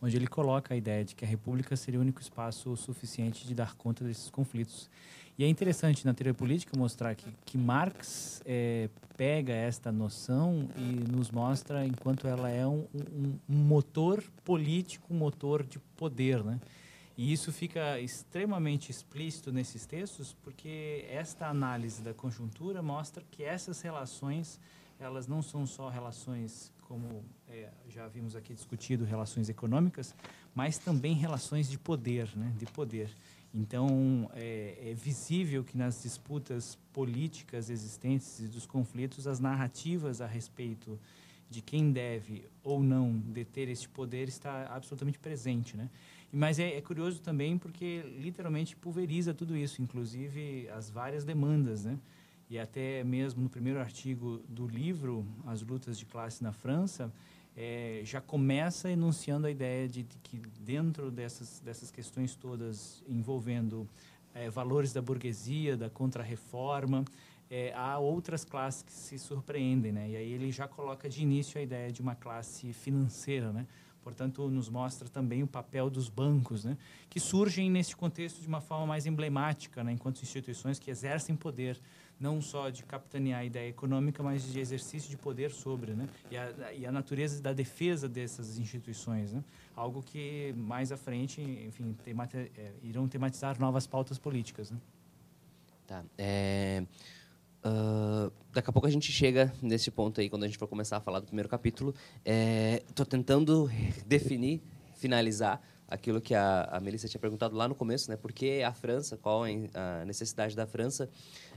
onde 0.00 0.16
ele 0.16 0.26
coloca 0.26 0.72
a 0.72 0.76
ideia 0.78 1.04
de 1.04 1.14
que 1.14 1.26
a 1.26 1.28
república 1.28 1.76
seria 1.76 2.00
o 2.00 2.02
único 2.02 2.22
espaço 2.22 2.74
suficiente 2.74 3.46
de 3.46 3.54
dar 3.54 3.74
conta 3.74 4.02
desses 4.02 4.30
conflitos. 4.30 4.88
E 5.36 5.44
é 5.44 5.46
interessante 5.46 6.06
na 6.06 6.14
teoria 6.14 6.32
política 6.32 6.74
mostrar 6.74 7.14
que, 7.14 7.26
que 7.44 7.58
Marx 7.58 8.40
é, 8.46 8.88
pega 9.14 9.52
esta 9.52 9.92
noção 9.92 10.70
e 10.74 11.12
nos 11.12 11.30
mostra 11.30 11.86
enquanto 11.86 12.26
ela 12.26 12.48
é 12.48 12.66
um, 12.66 12.86
um, 12.94 13.38
um 13.46 13.56
motor 13.56 14.24
político, 14.42 15.12
um 15.12 15.18
motor 15.18 15.64
de 15.64 15.78
poder, 15.98 16.42
né? 16.42 16.58
E 17.18 17.32
isso 17.32 17.50
fica 17.50 17.98
extremamente 17.98 18.92
explícito 18.92 19.50
nesses 19.50 19.84
textos, 19.84 20.36
porque 20.40 21.04
esta 21.10 21.48
análise 21.48 22.00
da 22.00 22.14
conjuntura 22.14 22.80
mostra 22.80 23.24
que 23.28 23.42
essas 23.42 23.80
relações, 23.80 24.60
elas 25.00 25.26
não 25.26 25.42
são 25.42 25.66
só 25.66 25.88
relações, 25.88 26.72
como 26.82 27.24
é, 27.48 27.70
já 27.88 28.06
vimos 28.06 28.36
aqui 28.36 28.54
discutido, 28.54 29.04
relações 29.04 29.48
econômicas, 29.48 30.14
mas 30.54 30.78
também 30.78 31.14
relações 31.14 31.68
de 31.68 31.76
poder, 31.76 32.30
né? 32.36 32.54
De 32.56 32.66
poder. 32.66 33.10
Então, 33.52 34.30
é, 34.34 34.78
é, 34.80 34.94
visível 34.94 35.64
que 35.64 35.76
nas 35.76 36.04
disputas 36.04 36.78
políticas 36.92 37.68
existentes 37.68 38.38
e 38.38 38.46
dos 38.46 38.64
conflitos, 38.64 39.26
as 39.26 39.40
narrativas 39.40 40.20
a 40.20 40.26
respeito 40.26 40.96
de 41.50 41.62
quem 41.62 41.90
deve 41.90 42.44
ou 42.62 42.80
não 42.80 43.12
deter 43.12 43.68
este 43.68 43.88
poder 43.88 44.28
está 44.28 44.66
absolutamente 44.72 45.18
presente, 45.18 45.76
né? 45.76 45.90
Mas 46.32 46.58
é, 46.58 46.76
é, 46.76 46.80
curioso 46.80 47.20
também 47.22 47.56
porque 47.56 48.02
literalmente 48.18 48.76
pulveriza 48.76 49.32
tudo 49.32 49.56
isso, 49.56 49.80
inclusive 49.80 50.68
as 50.70 50.90
várias 50.90 51.24
demandas, 51.24 51.84
né? 51.84 51.98
E 52.50 52.58
até 52.58 53.04
mesmo 53.04 53.42
no 53.42 53.48
primeiro 53.48 53.78
artigo 53.78 54.40
do 54.48 54.66
livro, 54.66 55.26
As 55.46 55.62
Lutas 55.62 55.98
de 55.98 56.06
Classe 56.06 56.42
na 56.42 56.52
França, 56.52 57.12
é, 57.56 58.00
já 58.04 58.20
começa 58.20 58.90
enunciando 58.90 59.46
a 59.46 59.50
ideia 59.50 59.88
de, 59.88 60.02
de, 60.02 60.18
que 60.22 60.40
dentro 60.60 61.10
dessas, 61.10 61.60
dessas 61.60 61.90
questões 61.90 62.34
todas 62.34 63.02
envolvendo 63.08 63.88
é, 64.34 64.48
valores 64.48 64.92
da 64.92 65.02
burguesia, 65.02 65.76
da 65.76 65.90
contrarreforma, 65.90 67.04
é, 67.50 67.72
há 67.74 67.98
outras 67.98 68.44
classes 68.44 68.82
que 68.82 68.92
se 68.92 69.18
surpreendem, 69.18 69.90
né? 69.90 70.10
E 70.10 70.16
aí 70.16 70.32
ele 70.32 70.52
já 70.52 70.68
coloca 70.68 71.08
de 71.08 71.22
início 71.22 71.58
a 71.58 71.62
ideia 71.62 71.90
de 71.90 72.00
uma 72.00 72.14
classe 72.14 72.72
financeira, 72.72 73.52
né? 73.52 73.66
Portanto, 74.02 74.48
nos 74.48 74.68
mostra 74.68 75.08
também 75.08 75.42
o 75.42 75.46
papel 75.46 75.90
dos 75.90 76.08
bancos, 76.08 76.64
né, 76.64 76.76
que 77.10 77.20
surgem 77.20 77.70
nesse 77.70 77.94
contexto 77.94 78.40
de 78.40 78.48
uma 78.48 78.60
forma 78.60 78.86
mais 78.86 79.06
emblemática, 79.06 79.84
né, 79.84 79.92
enquanto 79.92 80.22
instituições 80.22 80.78
que 80.78 80.90
exercem 80.90 81.36
poder, 81.36 81.78
não 82.18 82.40
só 82.40 82.70
de 82.70 82.82
capitanear 82.84 83.40
a 83.40 83.44
ideia 83.44 83.68
econômica, 83.68 84.22
mas 84.22 84.42
de 84.50 84.58
exercício 84.58 85.10
de 85.10 85.16
poder 85.16 85.50
sobre, 85.50 85.92
né, 85.92 86.08
e 86.30 86.36
a, 86.36 86.72
e 86.72 86.86
a 86.86 86.92
natureza 86.92 87.42
da 87.42 87.52
defesa 87.52 88.08
dessas 88.08 88.58
instituições, 88.58 89.32
né, 89.32 89.44
algo 89.76 90.02
que 90.02 90.54
mais 90.56 90.90
à 90.90 90.96
frente, 90.96 91.40
enfim, 91.40 91.94
é, 92.06 92.72
irão 92.82 93.06
tematizar 93.06 93.58
novas 93.60 93.86
pautas 93.86 94.18
políticas. 94.18 94.70
Né. 94.70 94.78
Tá. 95.86 96.04
É... 96.16 96.84
Uh, 97.68 98.32
daqui 98.52 98.70
a 98.70 98.72
pouco 98.72 98.86
a 98.86 98.90
gente 98.90 99.12
chega 99.12 99.52
nesse 99.60 99.90
ponto 99.90 100.20
aí, 100.20 100.30
quando 100.30 100.44
a 100.44 100.46
gente 100.46 100.56
for 100.56 100.66
começar 100.66 100.96
a 100.96 101.00
falar 101.00 101.20
do 101.20 101.26
primeiro 101.26 101.48
capítulo. 101.48 101.94
Estou 102.24 103.04
é, 103.04 103.08
tentando 103.08 103.70
definir, 104.06 104.62
finalizar 104.94 105.60
aquilo 105.86 106.20
que 106.20 106.34
a, 106.34 106.64
a 106.64 106.80
Melissa 106.80 107.08
tinha 107.08 107.20
perguntado 107.20 107.56
lá 107.56 107.68
no 107.68 107.74
começo, 107.74 108.10
né? 108.10 108.16
Por 108.16 108.32
que 108.32 108.62
a 108.62 108.72
França? 108.72 109.16
Qual 109.16 109.44
a 109.44 110.04
necessidade 110.04 110.54
da 110.54 110.66
França? 110.66 111.08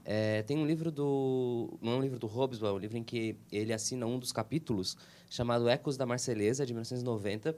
É, 0.04 0.42
tem 0.44 0.58
um 0.58 0.66
livro 0.66 0.92
do... 0.92 1.78
Não 1.82 1.94
é 1.94 1.96
um 1.96 2.02
livro 2.02 2.18
do 2.18 2.28
Hobbes, 2.28 2.62
é 2.62 2.72
um 2.72 2.78
livro 2.78 2.98
em 2.98 3.04
que 3.04 3.36
ele 3.52 3.74
assina 3.74 4.06
um 4.06 4.18
dos 4.18 4.32
capítulos, 4.32 4.98
chamado 5.30 5.70
Ecos 5.70 5.98
da 5.98 6.06
Marselhesa, 6.06 6.66
de 6.66 6.74
1990, 6.74 7.56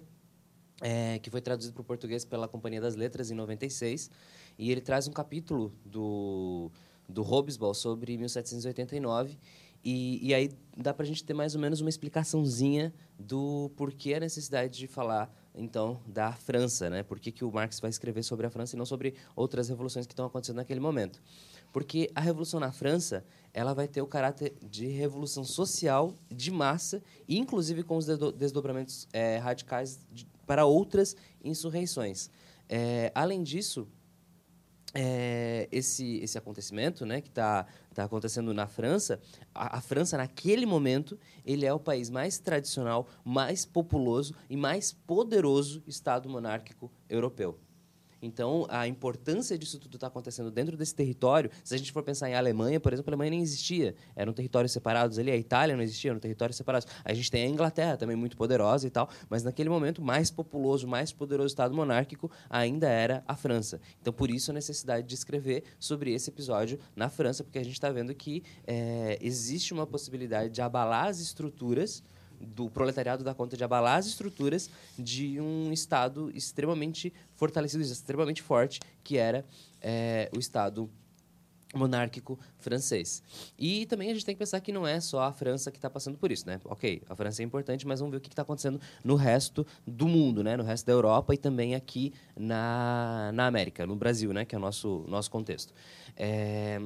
é, 0.81 1.19
que 1.19 1.29
foi 1.29 1.41
traduzido 1.41 1.73
para 1.73 1.81
o 1.81 1.85
português 1.85 2.25
pela 2.25 2.47
Companhia 2.47 2.81
das 2.81 2.95
Letras 2.95 3.31
em 3.31 3.35
96. 3.35 4.09
E 4.57 4.71
ele 4.71 4.81
traz 4.81 5.07
um 5.07 5.11
capítulo 5.11 5.73
do 5.85 6.71
do 7.07 7.21
Hobsbawm 7.21 7.73
sobre 7.73 8.17
1789. 8.17 9.37
E, 9.83 10.25
e 10.25 10.33
aí 10.33 10.49
dá 10.77 10.93
para 10.93 11.03
a 11.03 11.07
gente 11.07 11.23
ter 11.23 11.33
mais 11.33 11.55
ou 11.55 11.61
menos 11.61 11.81
uma 11.81 11.89
explicaçãozinha 11.89 12.93
do 13.19 13.69
porquê 13.75 14.13
a 14.13 14.19
necessidade 14.19 14.77
de 14.77 14.87
falar, 14.87 15.29
então, 15.53 15.99
da 16.07 16.31
França, 16.31 16.89
né? 16.89 17.03
Por 17.03 17.19
que, 17.19 17.31
que 17.31 17.43
o 17.43 17.51
Marx 17.51 17.79
vai 17.79 17.89
escrever 17.89 18.23
sobre 18.23 18.47
a 18.47 18.49
França 18.49 18.75
e 18.75 18.79
não 18.79 18.85
sobre 18.85 19.13
outras 19.35 19.67
revoluções 19.67 20.07
que 20.07 20.13
estão 20.13 20.25
acontecendo 20.25 20.55
naquele 20.55 20.79
momento. 20.79 21.21
Porque 21.71 22.09
a 22.15 22.21
revolução 22.21 22.59
na 22.59 22.71
França, 22.71 23.25
ela 23.53 23.73
vai 23.73 23.87
ter 23.87 24.01
o 24.01 24.07
caráter 24.07 24.53
de 24.61 24.87
revolução 24.87 25.43
social, 25.43 26.13
de 26.31 26.49
massa, 26.49 27.03
inclusive 27.27 27.83
com 27.83 27.97
os 27.97 28.05
desdobramentos 28.05 29.07
é, 29.11 29.37
radicais 29.37 29.99
de, 30.11 30.25
para 30.45 30.65
outras 30.65 31.15
insurreições. 31.43 32.29
É, 32.69 33.11
além 33.13 33.43
disso, 33.43 33.87
é, 34.93 35.67
esse, 35.71 36.17
esse 36.17 36.37
acontecimento 36.37 37.05
né, 37.05 37.19
que 37.19 37.29
está 37.29 37.65
tá 37.93 38.03
acontecendo 38.03 38.53
na 38.53 38.67
França, 38.67 39.19
a, 39.53 39.77
a, 39.77 39.81
França, 39.81 40.17
naquele 40.17 40.65
momento, 40.65 41.19
ele 41.43 41.65
é 41.65 41.73
o 41.73 41.79
país 41.79 42.09
mais 42.09 42.37
tradicional, 42.37 43.07
mais 43.25 43.65
populoso 43.65 44.35
e 44.49 44.55
mais 44.55 44.91
poderoso 44.91 45.81
Estado 45.87 46.29
monárquico 46.29 46.91
europeu. 47.09 47.59
Então, 48.23 48.65
a 48.69 48.87
importância 48.87 49.57
disso 49.57 49.77
tudo 49.77 49.97
estar 49.97 50.07
tá 50.07 50.11
acontecendo 50.11 50.49
dentro 50.49 50.77
desse 50.77 50.95
território, 50.95 51.51
se 51.61 51.75
a 51.75 51.77
gente 51.77 51.91
for 51.91 52.01
pensar 52.03 52.29
em 52.29 52.35
Alemanha, 52.35 52.79
por 52.79 52.93
exemplo, 52.93 53.11
a 53.11 53.11
Alemanha 53.11 53.31
nem 53.31 53.41
existia, 53.41 53.93
eram 54.15 54.31
territórios 54.31 54.71
separados 54.71 55.19
ali, 55.19 55.29
a 55.29 55.35
Itália 55.35 55.75
não 55.75 55.83
existia, 55.83 56.11
eram 56.11 56.21
territórios 56.21 56.55
separados. 56.55 56.87
A 57.03 57.13
gente 57.13 57.29
tem 57.29 57.43
a 57.43 57.49
Inglaterra 57.49 57.97
também 57.97 58.15
muito 58.15 58.37
poderosa 58.37 58.87
e 58.87 58.89
tal, 58.89 59.09
mas 59.29 59.43
naquele 59.43 59.69
momento, 59.69 60.01
mais 60.01 60.31
populoso, 60.31 60.87
mais 60.87 61.11
poderoso 61.11 61.47
Estado 61.47 61.75
monárquico 61.75 62.31
ainda 62.49 62.87
era 62.87 63.23
a 63.27 63.35
França. 63.35 63.81
Então, 64.01 64.13
por 64.13 64.31
isso 64.31 64.51
a 64.51 64.53
necessidade 64.53 65.05
de 65.05 65.13
escrever 65.13 65.65
sobre 65.77 66.13
esse 66.13 66.29
episódio 66.29 66.79
na 66.95 67.09
França, 67.09 67.43
porque 67.43 67.59
a 67.59 67.63
gente 67.63 67.73
está 67.73 67.91
vendo 67.91 68.15
que 68.15 68.41
é, 68.65 69.17
existe 69.21 69.73
uma 69.73 69.85
possibilidade 69.85 70.49
de 70.49 70.61
abalar 70.61 71.07
as 71.07 71.19
estruturas 71.19 72.01
do 72.43 72.69
proletariado 72.69 73.23
dar 73.23 73.33
conta 73.33 73.57
de 73.57 73.63
abalar 73.63 73.97
as 73.97 74.07
estruturas 74.07 74.69
de 74.97 75.39
um 75.39 75.71
Estado 75.71 76.31
extremamente 76.35 77.13
fortalecido, 77.33 77.83
extremamente 77.83 78.41
forte, 78.41 78.79
que 79.03 79.17
era 79.17 79.45
é, 79.81 80.29
o 80.35 80.39
Estado 80.39 80.89
monárquico 81.73 82.39
francês. 82.59 83.23
E 83.57 83.85
também 83.87 84.09
a 84.09 84.13
gente 84.13 84.25
tem 84.25 84.35
que 84.35 84.39
pensar 84.39 84.59
que 84.61 84.71
não 84.71 84.87
é 84.87 84.99
só 84.99 85.23
a 85.23 85.33
França 85.33 85.71
que 85.71 85.77
está 85.77 85.89
passando 85.89 86.17
por 86.17 86.31
isso, 86.31 86.45
né? 86.45 86.59
Ok, 86.65 87.01
a 87.09 87.15
França 87.15 87.41
é 87.41 87.45
importante, 87.45 87.85
mas 87.87 87.99
vamos 87.99 88.11
ver 88.11 88.17
o 88.17 88.21
que 88.21 88.29
está 88.29 88.43
acontecendo 88.43 88.79
no 89.03 89.15
resto 89.15 89.65
do 89.85 90.07
mundo, 90.07 90.43
né? 90.43 90.55
No 90.55 90.63
resto 90.63 90.85
da 90.85 90.93
Europa 90.93 91.33
e 91.33 91.37
também 91.37 91.75
aqui 91.75 92.13
na, 92.37 93.31
na 93.33 93.47
América, 93.47 93.85
no 93.85 93.95
Brasil, 93.95 94.31
né? 94.31 94.45
Que 94.45 94.55
é 94.55 94.57
o 94.57 94.61
nosso, 94.61 95.03
nosso 95.07 95.31
contexto. 95.31 95.73
É... 96.15 96.79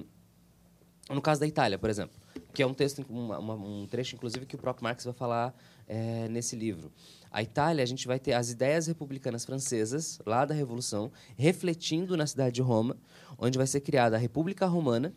No 1.09 1.21
caso 1.21 1.39
da 1.39 1.47
Itália, 1.47 1.77
por 1.77 1.89
exemplo 1.89 2.15
que 2.57 2.63
é 2.63 2.65
um 2.65 2.73
texto, 2.73 3.05
uma, 3.07 3.37
uma, 3.37 3.53
um 3.53 3.85
trecho, 3.85 4.15
inclusive, 4.15 4.43
que 4.47 4.55
o 4.55 4.57
próprio 4.57 4.83
Marx 4.83 5.05
vai 5.05 5.13
falar 5.13 5.55
é, 5.87 6.27
nesse 6.27 6.55
livro. 6.55 6.91
A 7.31 7.43
Itália, 7.43 7.83
a 7.83 7.85
gente 7.85 8.07
vai 8.07 8.17
ter 8.17 8.33
as 8.33 8.49
ideias 8.49 8.87
republicanas 8.87 9.45
francesas, 9.45 10.19
lá 10.25 10.43
da 10.43 10.55
Revolução, 10.55 11.11
refletindo 11.37 12.17
na 12.17 12.25
cidade 12.25 12.55
de 12.55 12.63
Roma, 12.63 12.97
onde 13.37 13.59
vai 13.59 13.67
ser 13.67 13.81
criada 13.81 14.15
a 14.15 14.19
República 14.19 14.65
Romana. 14.65 15.13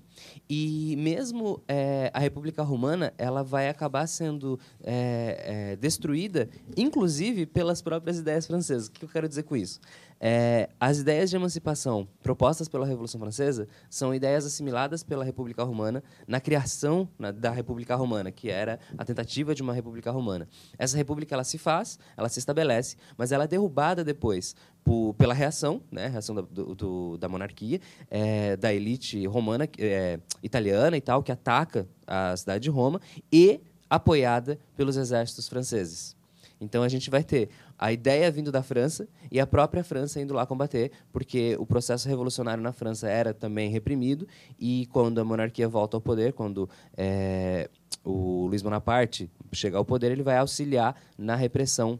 E 0.50 0.94
mesmo 0.98 1.62
é, 1.66 2.10
a 2.12 2.18
República 2.18 2.62
Romana, 2.62 3.14
ela 3.16 3.42
vai 3.42 3.70
acabar 3.70 4.06
sendo 4.06 4.60
é, 4.82 5.70
é, 5.72 5.76
destruída, 5.76 6.46
inclusive 6.76 7.46
pelas 7.46 7.80
próprias 7.80 8.18
ideias 8.18 8.46
francesas. 8.46 8.88
O 8.88 8.90
que 8.90 9.04
eu 9.04 9.08
quero 9.08 9.26
dizer 9.26 9.44
com 9.44 9.56
isso? 9.56 9.80
É, 10.22 10.68
as 10.78 10.98
ideias 10.98 11.30
de 11.30 11.36
emancipação 11.36 12.06
propostas 12.22 12.68
pela 12.68 12.84
Revolução 12.84 13.18
Francesa 13.18 13.66
são 13.88 14.14
ideias 14.14 14.44
assimiladas 14.44 15.02
pela 15.02 15.24
República 15.24 15.64
Romana 15.64 16.04
na 16.28 16.38
criação 16.38 17.08
na, 17.18 17.30
da 17.30 17.50
República 17.50 17.96
Romana, 17.96 18.30
que 18.30 18.50
era 18.50 18.78
a 18.98 19.04
tentativa 19.04 19.54
de 19.54 19.62
uma 19.62 19.72
República 19.72 20.10
Romana. 20.10 20.46
Essa 20.78 20.94
República 20.98 21.34
ela 21.34 21.44
se 21.44 21.56
faz, 21.56 21.98
ela 22.18 22.28
se 22.28 22.38
estabelece, 22.38 22.96
mas 23.16 23.32
ela 23.32 23.44
é 23.44 23.46
derrubada 23.48 24.04
depois 24.04 24.54
por, 24.84 25.14
pela 25.14 25.32
reação, 25.32 25.80
né, 25.90 26.08
reação 26.08 26.34
da, 26.34 26.42
do, 26.42 27.16
da 27.16 27.28
monarquia, 27.28 27.80
é, 28.10 28.56
da 28.58 28.74
elite 28.74 29.26
romana, 29.26 29.66
é, 29.78 30.20
italiana 30.42 30.98
e 30.98 31.00
tal, 31.00 31.22
que 31.22 31.32
ataca 31.32 31.88
a 32.06 32.36
cidade 32.36 32.64
de 32.64 32.70
Roma 32.70 33.00
e 33.32 33.60
apoiada 33.88 34.58
pelos 34.76 34.98
exércitos 34.98 35.48
franceses. 35.48 36.19
Então 36.60 36.82
a 36.82 36.88
gente 36.88 37.08
vai 37.08 37.24
ter 37.24 37.48
a 37.78 37.92
ideia 37.92 38.30
vindo 38.30 38.52
da 38.52 38.62
França 38.62 39.08
e 39.30 39.40
a 39.40 39.46
própria 39.46 39.82
França 39.82 40.20
indo 40.20 40.34
lá 40.34 40.44
combater, 40.44 40.92
porque 41.12 41.56
o 41.58 41.64
processo 41.64 42.08
revolucionário 42.08 42.62
na 42.62 42.72
França 42.72 43.08
era 43.08 43.32
também 43.32 43.70
reprimido 43.70 44.28
e 44.58 44.86
quando 44.92 45.18
a 45.20 45.24
monarquia 45.24 45.68
volta 45.68 45.96
ao 45.96 46.00
poder, 46.00 46.34
quando 46.34 46.68
é, 46.96 47.70
o 48.04 48.46
Luiz 48.46 48.60
Bonaparte 48.60 49.30
chegar 49.52 49.78
ao 49.78 49.84
poder, 49.84 50.12
ele 50.12 50.22
vai 50.22 50.36
auxiliar 50.36 50.94
na 51.16 51.34
repressão 51.34 51.98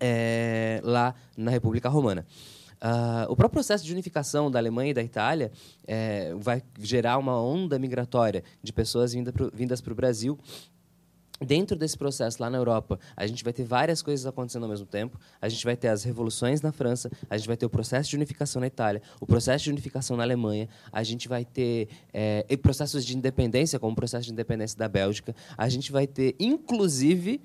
é, 0.00 0.80
lá 0.82 1.14
na 1.36 1.50
República 1.50 1.88
Romana. 1.88 2.26
Uh, 2.82 3.30
o 3.30 3.36
próprio 3.36 3.50
processo 3.50 3.84
de 3.84 3.92
unificação 3.92 4.50
da 4.50 4.58
Alemanha 4.58 4.90
e 4.90 4.94
da 4.94 5.04
Itália 5.04 5.52
é, 5.86 6.34
vai 6.34 6.60
gerar 6.80 7.16
uma 7.16 7.40
onda 7.40 7.78
migratória 7.78 8.42
de 8.60 8.72
pessoas 8.72 9.14
vindas 9.54 9.80
para 9.80 9.92
o 9.92 9.94
Brasil 9.94 10.36
Dentro 11.44 11.76
desse 11.76 11.98
processo 11.98 12.40
lá 12.40 12.48
na 12.48 12.58
Europa, 12.58 12.98
a 13.16 13.26
gente 13.26 13.42
vai 13.42 13.52
ter 13.52 13.64
várias 13.64 14.00
coisas 14.00 14.24
acontecendo 14.26 14.62
ao 14.62 14.68
mesmo 14.68 14.86
tempo. 14.86 15.18
A 15.40 15.48
gente 15.48 15.64
vai 15.64 15.76
ter 15.76 15.88
as 15.88 16.04
revoluções 16.04 16.60
na 16.60 16.72
França, 16.72 17.10
a 17.28 17.36
gente 17.36 17.46
vai 17.46 17.56
ter 17.56 17.66
o 17.66 17.70
processo 17.70 18.10
de 18.10 18.16
unificação 18.16 18.60
na 18.60 18.66
Itália, 18.66 19.02
o 19.20 19.26
processo 19.26 19.64
de 19.64 19.70
unificação 19.70 20.16
na 20.16 20.22
Alemanha, 20.22 20.68
a 20.92 21.02
gente 21.02 21.28
vai 21.28 21.44
ter 21.44 21.88
é, 22.12 22.44
processos 22.56 23.04
de 23.04 23.16
independência, 23.16 23.78
como 23.78 23.92
o 23.92 23.96
processo 23.96 24.26
de 24.26 24.32
independência 24.32 24.78
da 24.78 24.88
Bélgica. 24.88 25.34
A 25.56 25.68
gente 25.68 25.90
vai 25.90 26.06
ter, 26.06 26.36
inclusive, 26.38 27.40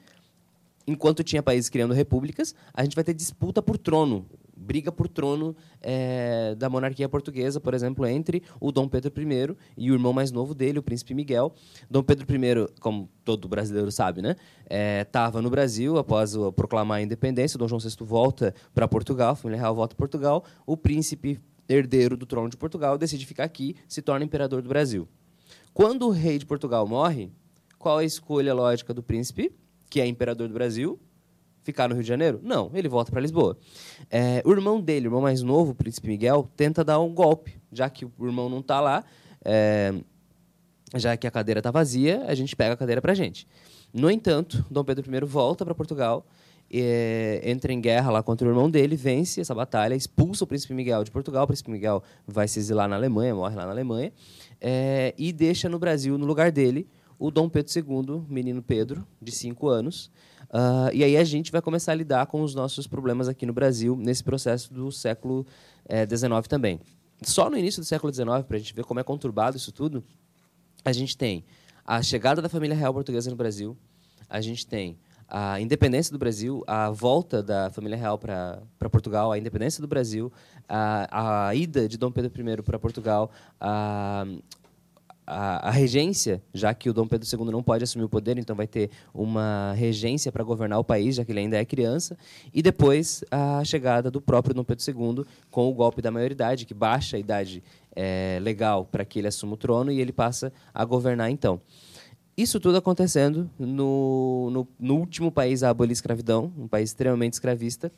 enquanto 0.86 1.24
tinha 1.24 1.42
países 1.42 1.70
criando 1.70 1.94
repúblicas, 1.94 2.56
a 2.74 2.84
gente 2.84 2.96
vai 2.96 3.04
ter 3.04 3.14
disputa 3.14 3.62
por 3.62 3.78
trono, 3.78 4.26
briga 4.58 4.92
por 4.92 5.08
trono 5.08 5.56
é, 5.82 6.56
da 6.56 6.70
monarquia 6.70 7.08
portuguesa, 7.08 7.60
por 7.60 7.74
exemplo, 7.74 8.06
entre 8.06 8.44
o 8.60 8.72
Dom 8.72 8.88
Pedro 8.88 9.12
I 9.22 9.56
e 9.78 9.92
o 9.92 9.94
irmão 9.94 10.12
mais 10.12 10.32
novo 10.32 10.56
dele, 10.56 10.80
o 10.80 10.84
príncipe 10.84 11.14
Miguel. 11.14 11.54
Dom 11.90 12.04
Pedro 12.04 12.26
I, 12.26 12.68
como 12.80 13.10
todo 13.24 13.48
brasileiro 13.48 13.92
sabe, 13.92 14.22
né, 14.22 14.36
estava 15.02 15.40
é, 15.40 15.42
no 15.42 15.50
Brasil 15.50 15.98
após 15.98 16.36
o, 16.36 16.52
proclamar 16.52 17.00
a 17.00 17.02
independência. 17.02 17.56
O 17.56 17.60
Dom 17.60 17.68
João 17.68 17.80
VI 17.80 17.96
volta 18.02 18.54
para 18.74 18.88
Portugal, 18.88 19.32
a 19.32 19.36
família 19.36 19.62
real 19.62 19.76
volta 19.76 19.96
para 19.96 20.04
Portugal. 20.04 20.44
O 20.66 20.76
príncipe 20.76 21.40
herdeiro 21.70 22.18
do 22.18 22.26
trono 22.26 22.50
de 22.50 22.58
Portugal 22.58 22.98
decide 22.98 23.26
ficar 23.26 23.44
aqui, 23.44 23.76
se 23.88 24.02
torna 24.02 24.26
imperador 24.26 24.62
do 24.62 24.70
Brasil. 24.70 25.08
Quando 25.74 26.08
o 26.08 26.10
rei 26.10 26.40
de 26.40 26.46
Portugal 26.46 26.88
morre, 26.88 27.30
qual 27.78 28.00
a 28.00 28.04
escolha 28.04 28.54
lógica 28.54 28.94
do 28.94 29.04
príncipe? 29.04 29.54
que 29.90 30.02
é 30.02 30.06
imperador 30.06 30.48
do 30.48 30.54
Brasil, 30.54 31.00
ficar 31.68 31.90
no 31.90 31.96
Rio 31.96 32.02
de 32.02 32.08
Janeiro? 32.08 32.40
Não, 32.42 32.72
ele 32.74 32.88
volta 32.88 33.12
para 33.12 33.20
Lisboa. 33.20 33.58
É, 34.10 34.42
o 34.46 34.52
irmão 34.52 34.80
dele, 34.80 35.08
o 35.08 35.10
irmão 35.10 35.22
mais 35.22 35.42
novo, 35.42 35.72
o 35.72 35.76
príncipe 35.76 36.08
Miguel, 36.08 36.50
tenta 36.56 36.84
dar 36.84 37.00
um 37.00 37.14
golpe, 37.14 37.60
já 37.72 37.90
que 37.90 38.06
o 38.06 38.26
irmão 38.26 38.50
não 38.50 38.60
está 38.60 38.80
lá, 38.80 39.04
é, 39.44 39.94
já 40.96 41.18
que 41.18 41.28
a 41.28 41.32
cadeira 41.32 41.60
está 41.60 41.70
vazia, 41.70 42.24
a 42.26 42.34
gente 42.34 42.56
pega 42.56 42.74
a 42.74 42.78
cadeira 42.78 43.02
para 43.02 43.12
a 43.12 43.16
gente. 43.16 43.46
No 43.94 44.10
entanto, 44.10 44.66
Dom 44.72 44.84
Pedro 44.84 45.04
I 45.14 45.20
volta 45.26 45.66
para 45.66 45.76
Portugal, 45.76 46.26
é, 46.72 47.42
entra 47.44 47.74
em 47.74 47.82
guerra 47.82 48.12
lá 48.12 48.24
contra 48.24 48.48
o 48.48 48.52
irmão 48.52 48.70
dele, 48.70 48.96
vence 48.96 49.42
essa 49.42 49.54
batalha, 49.54 49.94
expulsa 49.94 50.46
o 50.46 50.48
príncipe 50.48 50.74
Miguel 50.74 51.04
de 51.04 51.12
Portugal. 51.12 51.44
O 51.44 51.48
príncipe 51.48 51.70
Miguel 51.70 52.02
vai 52.26 52.48
se 52.48 52.60
exilar 52.60 52.88
na 52.88 52.96
Alemanha, 52.96 53.36
morre 53.36 53.56
lá 53.56 53.66
na 53.66 53.72
Alemanha, 53.72 54.12
é, 54.62 55.14
e 55.18 55.34
deixa 55.34 55.68
no 55.68 55.78
Brasil, 55.78 56.18
no 56.18 56.26
lugar 56.26 56.52
dele, 56.52 56.88
o 57.20 57.32
Dom 57.32 57.50
Pedro 57.50 57.72
II, 57.76 58.24
menino 58.30 58.62
Pedro, 58.62 59.06
de 59.22 59.32
5 59.32 59.68
anos. 59.68 60.12
Uh, 60.50 60.94
e 60.94 61.04
aí 61.04 61.18
a 61.18 61.24
gente 61.24 61.52
vai 61.52 61.62
começar 61.62 61.92
a 61.92 61.96
lidar 61.96 62.26
com 62.28 62.42
os 62.42 62.56
nossos 62.56 62.88
problemas 62.88 63.28
aqui 63.28 63.46
no 63.46 63.54
Brasil, 63.54 63.96
nesse 63.98 64.24
processo 64.24 64.74
do 64.74 64.92
século 64.92 65.46
XIX 66.10 66.32
eh, 66.32 66.42
também. 66.48 66.80
Só 67.22 67.50
no 67.50 67.58
início 67.58 67.82
do 67.82 67.86
século 67.86 68.14
XIX, 68.14 68.28
para 68.48 68.56
a 68.56 68.60
gente 68.60 68.74
ver 68.74 68.86
como 68.86 69.00
é 69.00 69.04
conturbado 69.04 69.58
isso 69.58 69.72
tudo, 69.72 70.04
a 70.86 70.92
gente 70.92 71.18
tem 71.18 71.44
a 71.86 72.02
chegada 72.02 72.42
da 72.42 72.48
família 72.48 72.76
real 72.76 72.94
portuguesa 72.94 73.30
no 73.30 73.36
Brasil, 73.36 73.76
a 74.30 74.40
gente 74.40 74.66
tem 74.66 74.98
a 75.28 75.60
independência 75.60 76.12
do 76.12 76.18
Brasil, 76.18 76.64
a 76.66 76.90
volta 76.90 77.44
da 77.44 77.70
família 77.70 77.98
real 77.98 78.18
para 78.18 78.62
Portugal, 78.90 79.32
a 79.32 79.38
independência 79.38 79.82
do 79.82 79.88
Brasil, 79.88 80.32
a, 80.70 81.48
a 81.48 81.56
ida 81.56 81.88
de 81.88 81.98
Dom 81.98 82.12
Pedro 82.12 82.32
I 82.32 82.62
para 82.62 82.80
Portugal, 82.80 83.30
a, 83.60 84.26
a, 85.28 85.68
a, 85.68 85.72
regência, 85.72 86.42
já 86.54 86.74
que 86.74 86.90
o 86.90 86.94
Dom 86.94 87.06
Pedro 87.06 87.28
II 87.30 87.52
não 87.52 87.62
pode 87.62 87.84
assumir 87.84 88.06
o 88.06 88.10
poder, 88.10 88.38
então 88.38 88.56
vai 88.56 88.66
ter 88.66 88.90
uma 89.14 89.74
regência 89.74 90.32
para 90.32 90.42
governar 90.44 90.80
o 90.80 90.84
país, 90.84 91.16
já 91.16 91.26
que 91.26 91.32
ele 91.34 91.42
ainda 91.42 91.58
é 91.58 91.66
criança, 91.66 92.18
e 92.54 92.62
depois 92.62 93.24
a 93.30 93.62
chegada 93.66 94.10
do 94.10 94.22
próprio 94.22 94.56
Dom 94.56 94.64
Pedro 94.64 94.84
II 94.88 95.26
com 95.52 95.70
o 95.70 95.74
golpe 95.74 96.02
da 96.02 96.10
maioridade, 96.10 96.66
que 96.66 96.74
baixa 96.74 97.18
a 97.18 97.20
idade 97.20 97.62
é, 97.94 98.40
legal 98.42 98.86
para 98.86 99.04
que 99.04 99.20
ele 99.20 99.28
assuma 99.28 99.56
o 99.56 99.58
trono 99.58 99.92
e 99.92 100.00
ele 100.00 100.14
passa 100.14 100.54
a 100.74 100.86
governar 100.86 101.30
então. 101.30 101.60
Isso 102.38 102.60
tudo 102.60 102.78
acontecendo 102.78 103.50
no, 103.58 104.50
no, 104.52 104.68
no 104.80 104.96
último 104.96 105.32
país 105.32 105.64
a 105.64 105.70
abolir 105.70 105.92
a 105.92 105.94
escravidão, 105.94 106.54
um 106.58 106.68
país 106.68 106.92
extremamente 106.92 107.34
escravista. 107.34 107.92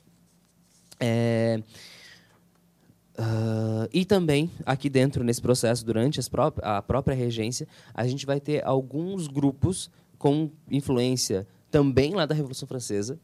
É, 0.98 1.62
Uh, 3.20 3.90
e 3.92 4.06
também, 4.06 4.50
aqui 4.66 4.90
dentro, 4.90 5.26
nesse 5.26 5.42
processo, 5.42 5.86
durante 5.86 6.18
pró 6.30 6.54
a 6.62 6.82
própria 6.82 7.14
regência, 7.14 7.68
a 7.94 8.08
gente 8.08 8.26
vai 8.26 8.40
ter 8.40 8.66
alguns 8.66 9.28
grupos 9.28 9.92
com 10.18 10.50
influência 10.72 11.46
também 11.70 12.16
lá 12.16 12.26
da 12.26 12.34
Revolução 12.34 12.66
Francesa, 12.66 13.20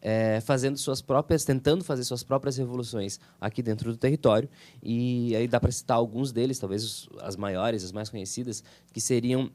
é, 0.00 0.40
fazendo 0.40 0.78
suas 0.78 1.02
próprias, 1.02 1.44
tentando 1.44 1.82
fazer 1.82 2.04
suas 2.04 2.22
próprias 2.22 2.56
revoluções 2.56 3.18
aqui 3.40 3.62
dentro 3.62 3.90
do 3.90 3.96
território. 3.96 4.48
E 4.80 5.34
aí 5.34 5.48
dá 5.48 5.58
para 5.58 5.72
citar 5.72 5.96
alguns 5.96 6.30
deles, 6.30 6.60
talvez 6.60 7.08
as 7.20 7.34
maiores, 7.34 7.82
as 7.82 7.90
mais 7.90 8.08
conhecidas, 8.08 8.62
que 8.92 9.00
seriam 9.00 9.50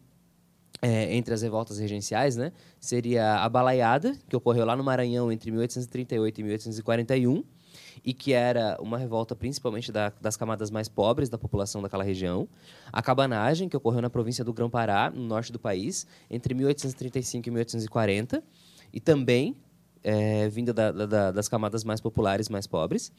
é, 0.82 1.16
entre 1.16 1.34
as 1.34 1.42
revoltas 1.42 1.80
regenciais, 1.80 2.36
né? 2.36 2.52
Seria 2.78 3.36
a 3.36 3.48
Balaiada, 3.48 4.18
que 4.28 4.36
ocorreu 4.36 4.66
lá 4.66 4.76
no 4.76 4.84
Maranhão 4.84 5.32
entre 5.32 5.50
1838 5.50 6.40
e 6.40 6.44
1841 6.44 7.44
e 8.08 8.14
que 8.14 8.32
era 8.32 8.78
uma 8.80 8.97
revolta 8.97 9.36
principalmente 9.36 9.91
da, 9.91 10.14
das 10.22 10.38
camadas 10.38 10.72
mais 10.72 10.88
pobres 10.88 11.28
da 11.28 11.38
população 11.38 11.82
daquela 11.82 12.05
região. 12.05 12.47
A 12.89 13.01
cabanagem, 13.01 13.68
que 13.68 13.76
ocorreu 13.76 14.01
na 14.01 14.10
província 14.10 14.45
do 14.45 14.53
Grão-Pará, 14.53 15.12
no 15.14 15.24
norte 15.24 15.51
do 15.51 15.60
país, 15.60 16.08
entre 16.30 16.53
1835 16.53 17.49
e 17.49 17.51
1840, 17.51 18.41
e 18.93 19.01
também 19.01 19.58
é, 20.01 20.47
vinda 20.47 20.74
da, 20.74 20.89
da, 20.89 21.32
das 21.34 21.49
camadas 21.49 21.84
mais 21.84 21.99
populares, 21.99 22.47
mais 22.47 22.66
pobres. 22.66 23.12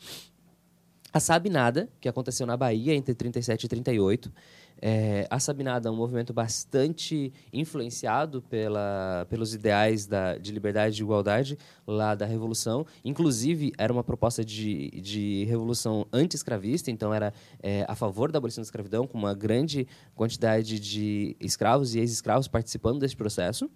A 1.13 1.21
Sabinada, 1.21 1.91
que 2.01 2.09
aconteceu 2.09 2.47
na 2.47 2.57
Bahia 2.57 2.95
entre 2.95 3.15
37 3.15 3.65
e 3.65 3.69
38, 3.69 4.33
é, 4.81 5.27
a 5.31 5.39
Sabinada 5.39 5.89
é 5.89 5.93
um 5.93 5.97
movimento 5.97 6.33
bastante 6.33 7.33
influenciado 7.53 8.43
pela, 8.43 9.27
pelos 9.29 9.55
ideais 9.55 10.07
da, 10.07 10.39
de 10.39 10.53
liberdade 10.53 10.95
e 10.95 10.97
de 10.97 11.03
igualdade 11.03 11.59
lá 11.87 12.15
da 12.15 12.27
Revolução. 12.27 12.87
Inclusive, 13.05 13.73
era 13.77 13.93
uma 13.93 14.05
proposta 14.05 14.45
de, 14.45 14.91
de 15.01 15.45
revolução 15.45 16.07
anti-escravista, 16.13 16.91
então 16.91 17.13
era 17.13 17.33
é, 17.63 17.85
a 17.89 17.95
favor 17.95 18.31
da 18.31 18.39
abolição 18.39 18.63
da 18.63 18.67
escravidão, 18.67 19.07
com 19.07 19.19
uma 19.19 19.35
grande 19.35 19.87
quantidade 20.15 20.79
de 20.79 21.37
escravos 21.41 21.95
e 21.95 21.99
ex-escravos 21.99 22.49
participando 22.49 23.01
desse 23.01 23.17
processo. 23.17 23.69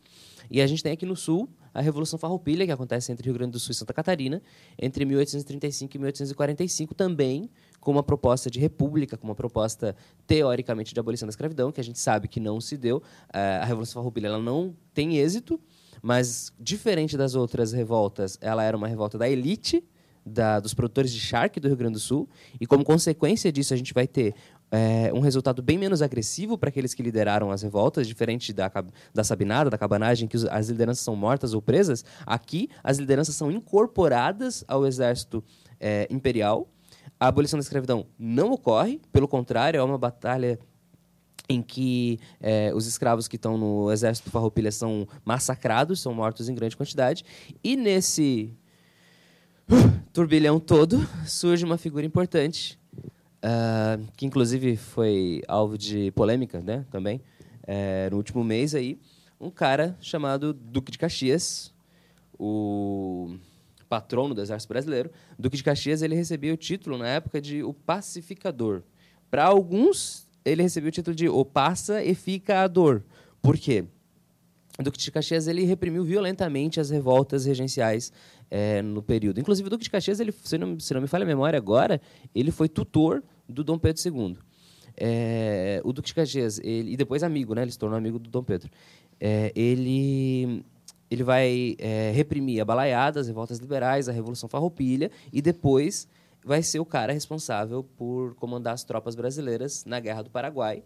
E 0.51 0.61
a 0.61 0.67
gente 0.67 0.83
tem 0.83 0.93
aqui 0.93 1.07
no 1.07 1.17
Sul 1.17 1.49
a 1.73 1.81
Revolução 1.81 2.19
Farroupilha, 2.19 2.67
que 2.67 2.73
acontece 2.73 3.11
entre 3.11 3.25
Rio 3.25 3.35
Grande 3.35 3.53
do 3.53 3.59
Sul 3.59 3.73
e 3.73 3.75
Santa 3.75 3.95
Catarina, 3.95 4.43
entre 4.79 5.05
1835 5.05 5.97
e 5.97 5.99
1845, 5.99 6.95
também 6.95 7.49
com 7.83 7.91
uma 7.91 8.03
proposta 8.03 8.49
de 8.49 8.61
república, 8.61 9.17
com 9.17 9.27
uma 9.27 9.35
proposta 9.35 9.95
teoricamente 10.25 10.95
de 10.95 11.01
abolição 11.01 11.27
da 11.27 11.31
escravidão, 11.31 11.73
que 11.73 11.81
a 11.81 11.85
gente 11.85 11.99
sabe 11.99 12.29
que 12.29 12.39
não 12.39 12.61
se 12.61 12.77
deu. 12.77 13.03
Eh, 13.35 13.59
a 13.61 13.65
Revolução 13.65 14.01
Farroupilha 14.01 14.29
ela 14.29 14.39
não 14.39 14.73
tem 14.95 15.19
êxito, 15.19 15.61
mas 16.01 16.53
diferente 16.61 17.17
das 17.17 17.35
outras 17.35 17.73
revoltas, 17.73 18.39
ela 18.41 18.63
era 18.63 18.77
uma 18.77 18.87
revolta 18.87 19.19
da 19.19 19.29
elite, 19.29 19.85
da, 20.25 20.61
dos 20.61 20.73
produtores 20.73 21.13
de 21.13 21.19
charque 21.19 21.59
do 21.59 21.67
Rio 21.67 21.77
Grande 21.77 21.95
do 21.95 22.01
Sul, 22.01 22.29
e 22.61 22.69
como 22.69 22.85
consequência 22.85 23.51
disso 23.51 23.75
a 23.75 23.77
gente 23.77 23.93
vai 23.93 24.07
ter 24.07 24.33
é, 24.71 25.13
um 25.13 25.19
resultado 25.19 25.61
bem 25.61 25.77
menos 25.77 26.03
agressivo 26.03 26.57
para 26.57 26.69
aqueles 26.69 26.95
que 26.95 27.03
lideraram 27.03 27.51
as 27.51 27.63
revoltas, 27.63 28.07
diferente 28.07 28.53
da, 28.53 28.71
da 29.13 29.25
sabinada, 29.25 29.69
da 29.69 29.77
cabanagem, 29.77 30.29
que 30.29 30.37
as 30.49 30.69
lideranças 30.69 31.03
são 31.05 31.17
mortas 31.17 31.53
ou 31.53 31.61
presas. 31.61 32.05
Aqui, 32.25 32.69
as 32.85 32.99
lideranças 32.99 33.35
são 33.35 33.51
incorporadas 33.51 34.65
ao 34.69 34.87
exército 34.87 35.43
é, 35.81 36.07
imperial 36.09 36.69
a 37.23 37.29
abolição 37.29 37.57
da 37.57 37.63
escravidão 37.63 38.05
não 38.19 38.51
ocorre, 38.51 39.01
pelo 39.13 39.29
contrário, 39.29 39.79
é 39.79 39.83
uma 39.83 39.97
batalha 39.97 40.59
em 41.49 41.63
que 41.63 42.19
é, 42.41 42.73
os 42.75 42.89
escravos 42.89 43.29
que 43.29 43.37
estão 43.37 43.57
no 43.57 43.93
exército 43.93 44.29
farroupilha 44.29 44.73
são 44.73 45.07
massacrados, 45.25 46.01
são 46.01 46.13
mortos 46.13 46.49
em 46.49 46.55
grande 46.55 46.77
quantidade. 46.77 47.25
E 47.63 47.77
nesse 47.77 48.53
turbilhão 50.13 50.59
todo 50.59 51.09
surge 51.25 51.65
uma 51.65 51.79
figura 51.79 52.05
importante, 52.05 52.77
uh, 52.97 54.05
que 54.17 54.27
inclusive 54.27 54.77
foi 54.77 55.43
alvo 55.47 55.79
de 55.79 56.11
polêmica 56.11 56.61
né, 56.61 56.85
também, 56.91 57.21
é, 57.63 58.09
no 58.11 58.17
último 58.17 58.43
mês 58.43 58.75
aí, 58.75 58.99
um 59.41 59.49
cara 59.49 59.97
chamado 60.01 60.53
Duque 60.53 60.91
de 60.91 60.99
Caxias, 60.99 61.73
o 62.37 63.37
patrono 63.93 64.35
do 64.35 64.41
Exército 64.41 64.73
Brasileiro, 64.73 65.11
Duque 65.39 65.59
de 65.59 65.63
Caxias 65.63 66.01
ele 66.01 66.15
recebia 66.15 66.55
o 66.55 66.57
título 66.57 66.97
na 66.97 67.07
época 67.07 67.43
de 67.43 67.63
o 67.63 67.75
pacificador. 67.75 68.83
Para 69.31 69.45
alguns, 69.45 70.27
ele 70.43 70.63
recebeu 70.63 70.89
o 70.89 70.91
título 70.91 71.15
de 71.15 71.29
o 71.29 71.45
pacificador. 71.45 73.03
Por 73.43 73.59
quê? 73.59 73.85
Duque 74.83 74.99
de 74.99 75.11
Caxias 75.13 75.47
ele 75.47 75.65
reprimiu 75.65 76.03
violentamente 76.05 76.81
as 76.81 76.89
revoltas 76.89 77.45
regenciais 77.45 78.11
é, 78.51 78.81
no 78.81 79.03
período. 79.03 79.39
Inclusive, 79.39 79.67
o 79.67 79.71
Duque 79.71 79.85
de 79.85 79.91
Caxias, 79.91 80.21
ele, 80.21 80.33
se, 80.33 80.57
não, 80.57 80.81
se 80.81 80.95
não 80.95 81.03
me 81.03 81.07
falha 81.07 81.25
a 81.25 81.27
memória 81.27 81.59
agora, 81.59 82.01
ele 82.35 82.51
foi 82.51 82.71
tutor 82.71 83.23
do 83.47 83.63
Dom 83.63 83.79
Pedro 83.79 84.03
II. 84.03 84.39
É, 84.97 85.83
o 85.85 85.93
Duque 85.93 86.09
de 86.09 86.15
Caxias, 86.15 86.59
ele, 86.65 86.93
e 86.93 86.97
depois 86.97 87.23
amigo, 87.23 87.55
né? 87.55 87.61
ele 87.61 87.73
se 87.73 87.79
tornou 87.79 87.99
amigo 87.99 88.19
do 88.19 88.31
Dom 88.31 88.43
Pedro. 88.43 88.71
É, 89.21 89.53
ele 89.55 90.12
ele 91.13 91.23
vai 91.23 91.77
é, 91.79 92.11
reprimir 92.15 92.61
a 92.63 92.65
balaiada, 92.65 93.21
as 93.21 93.27
revoltas 93.27 93.59
liberais, 93.59 94.09
a 94.09 94.13
Revolução 94.13 94.49
Farroupilha, 94.49 95.11
e 95.31 95.43
depois 95.43 96.09
vai 96.43 96.63
ser 96.63 96.81
o 96.81 96.87
cara 96.87 97.13
responsável 97.13 97.85
por 97.85 98.35
comandar 98.37 98.73
as 98.73 98.83
tropas 98.83 99.15
brasileiras 99.15 99.85
na 99.85 100.01
Guerra 100.01 100.23
do 100.23 100.31
Paraguai. 100.31 100.83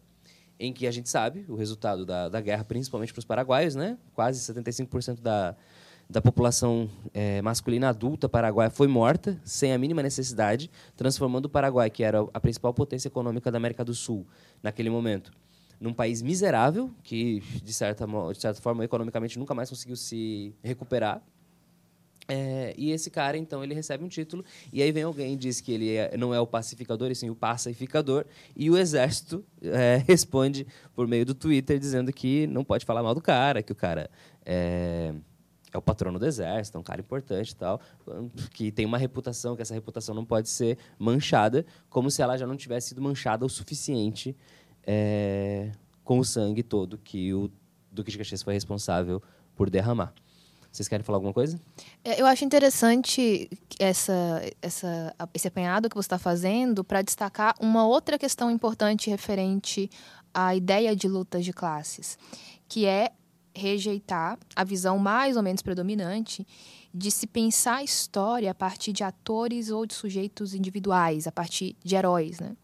em 0.59 0.73
que 0.73 0.87
a 0.87 0.91
gente 0.91 1.09
sabe 1.09 1.45
o 1.49 1.55
resultado 1.55 2.07
da, 2.07 2.31
da 2.31 2.41
guerra, 2.41 2.65
principalmente 2.65 3.13
para 3.13 3.19
os 3.21 3.27
paraguaios, 3.27 3.75
né? 3.75 3.99
Quase 4.15 4.41
75% 4.41 5.21
da, 5.21 5.55
da 6.09 6.23
população 6.23 6.91
é, 7.13 7.43
masculina 7.43 7.91
adulta 7.91 8.27
paraguaia 8.27 8.71
foi 8.71 8.89
morta, 8.89 9.39
sem 9.45 9.73
a 9.73 9.79
mínima 9.79 10.03
necessidade, 10.03 10.71
transformando 10.97 11.45
o 11.45 11.49
Paraguai, 11.49 11.91
que 11.91 12.03
era 12.03 12.27
a 12.33 12.41
principal 12.41 12.73
potência 12.73 13.07
econômica 13.09 13.51
da 13.51 13.59
América 13.59 13.85
do 13.85 13.95
Sul 13.95 14.27
naquele 14.63 14.89
momento, 14.89 15.31
num 15.81 15.93
país 15.93 16.23
miserável, 16.23 16.91
que, 17.03 17.41
de 17.63 17.73
certa, 17.73 18.07
de 18.07 18.41
certa 18.41 18.61
forma, 18.61 18.85
economicamente 18.85 19.39
nunca 19.39 19.55
mais 19.55 19.69
conseguiu 19.69 19.97
se 19.97 20.55
recuperar. 20.63 21.23
É, 22.29 22.75
e 22.77 22.91
esse 22.91 23.09
cara, 23.09 23.37
então, 23.39 23.63
ele 23.63 23.73
recebe 23.73 24.03
um 24.03 24.09
título, 24.09 24.45
e 24.73 24.83
aí 24.83 24.91
vem 24.91 25.05
alguém 25.05 25.35
e 25.35 25.37
diz 25.37 25.61
que 25.61 25.71
ele 25.71 25.95
é, 25.95 26.17
não 26.17 26.35
é 26.35 26.41
o 26.41 26.47
pacificador, 26.47 27.11
e 27.11 27.15
sim 27.15 27.31
o 27.31 27.37
pacificador, 27.37 28.25
e 28.57 28.69
o 28.69 28.77
exército 28.77 29.45
é, 29.63 30.03
responde 30.09 30.67
por 30.95 31.07
meio 31.07 31.25
do 31.25 31.35
Twitter 31.35 31.79
dizendo 31.79 32.13
que 32.13 32.47
não 32.49 32.65
pode 32.65 32.85
falar 32.85 33.03
mal 33.03 33.15
do 33.15 33.21
cara, 33.21 33.63
que 33.63 33.71
o 33.71 33.77
cara 33.77 34.11
é, 34.45 35.15
é 35.73 35.79
o 35.79 35.83
patrono 35.83 36.19
do 36.19 36.27
exército, 36.27 36.77
é 36.77 36.81
um 36.81 36.85
cara 36.85 37.01
importante 37.01 37.51
e 37.51 37.57
tal, 37.57 37.81
que 38.51 38.73
tem 38.73 38.85
uma 38.85 38.99
reputação, 38.99 39.55
que 39.55 39.63
essa 39.63 39.75
reputação 39.75 40.13
não 40.13 40.25
pode 40.25 40.49
ser 40.49 40.79
manchada, 40.99 41.65
como 41.89 42.11
se 42.11 42.23
ela 42.23 42.37
já 42.37 42.47
não 42.47 42.57
tivesse 42.57 42.89
sido 42.89 43.01
manchada 43.01 43.47
o 43.47 43.49
suficiente 43.49 44.35
é, 44.87 45.73
com 46.05 46.19
o 46.19 46.25
sangue 46.25 46.63
todo 46.63 46.99
que 46.99 47.35
o 47.35 47.51
Duque 47.91 48.11
de 48.11 48.19
Caxias 48.19 48.43
foi 48.43 48.55
responsável 48.55 49.23
por 49.57 49.69
derramar. 49.69 50.13
Vocês 50.71 50.89
querem 50.89 51.03
falar 51.03 51.17
alguma 51.17 51.33
coisa? 51.33 51.59
É, 52.05 52.21
eu 52.21 52.27
acho 52.27 52.45
interessante 52.45 53.49
essa, 53.79 54.43
essa, 54.61 55.15
esse 55.33 55.49
apanhado 55.49 55.89
que 55.89 55.97
você 55.97 56.07
está 56.07 56.19
fazendo 56.19 56.85
para 56.85 57.01
destacar 57.01 57.55
uma 57.59 57.87
outra 57.87 58.19
questão 58.19 58.51
importante 58.51 59.09
referente 59.09 59.91
à 60.35 60.55
ideia 60.55 60.95
de 60.95 61.09
lutas 61.09 61.45
de 61.47 61.53
classes, 61.53 62.19
que 62.69 62.85
é 62.85 63.11
rejeitar 63.55 64.39
a 64.55 64.65
visão 64.65 64.99
mais 64.99 65.37
ou 65.37 65.43
menos 65.43 65.63
predominante 65.63 66.47
de 66.93 67.11
se 67.11 67.27
pensar 67.27 67.77
a 67.77 67.83
história 67.83 68.51
a 68.51 68.55
partir 68.55 68.93
de 68.93 69.03
atores 69.03 69.71
ou 69.71 69.87
de 69.87 69.95
sujeitos 69.95 70.55
individuais, 70.55 71.27
a 71.27 71.33
partir 71.33 71.75
de 71.83 71.95
heróis. 71.97 72.39
Né? 72.39 72.55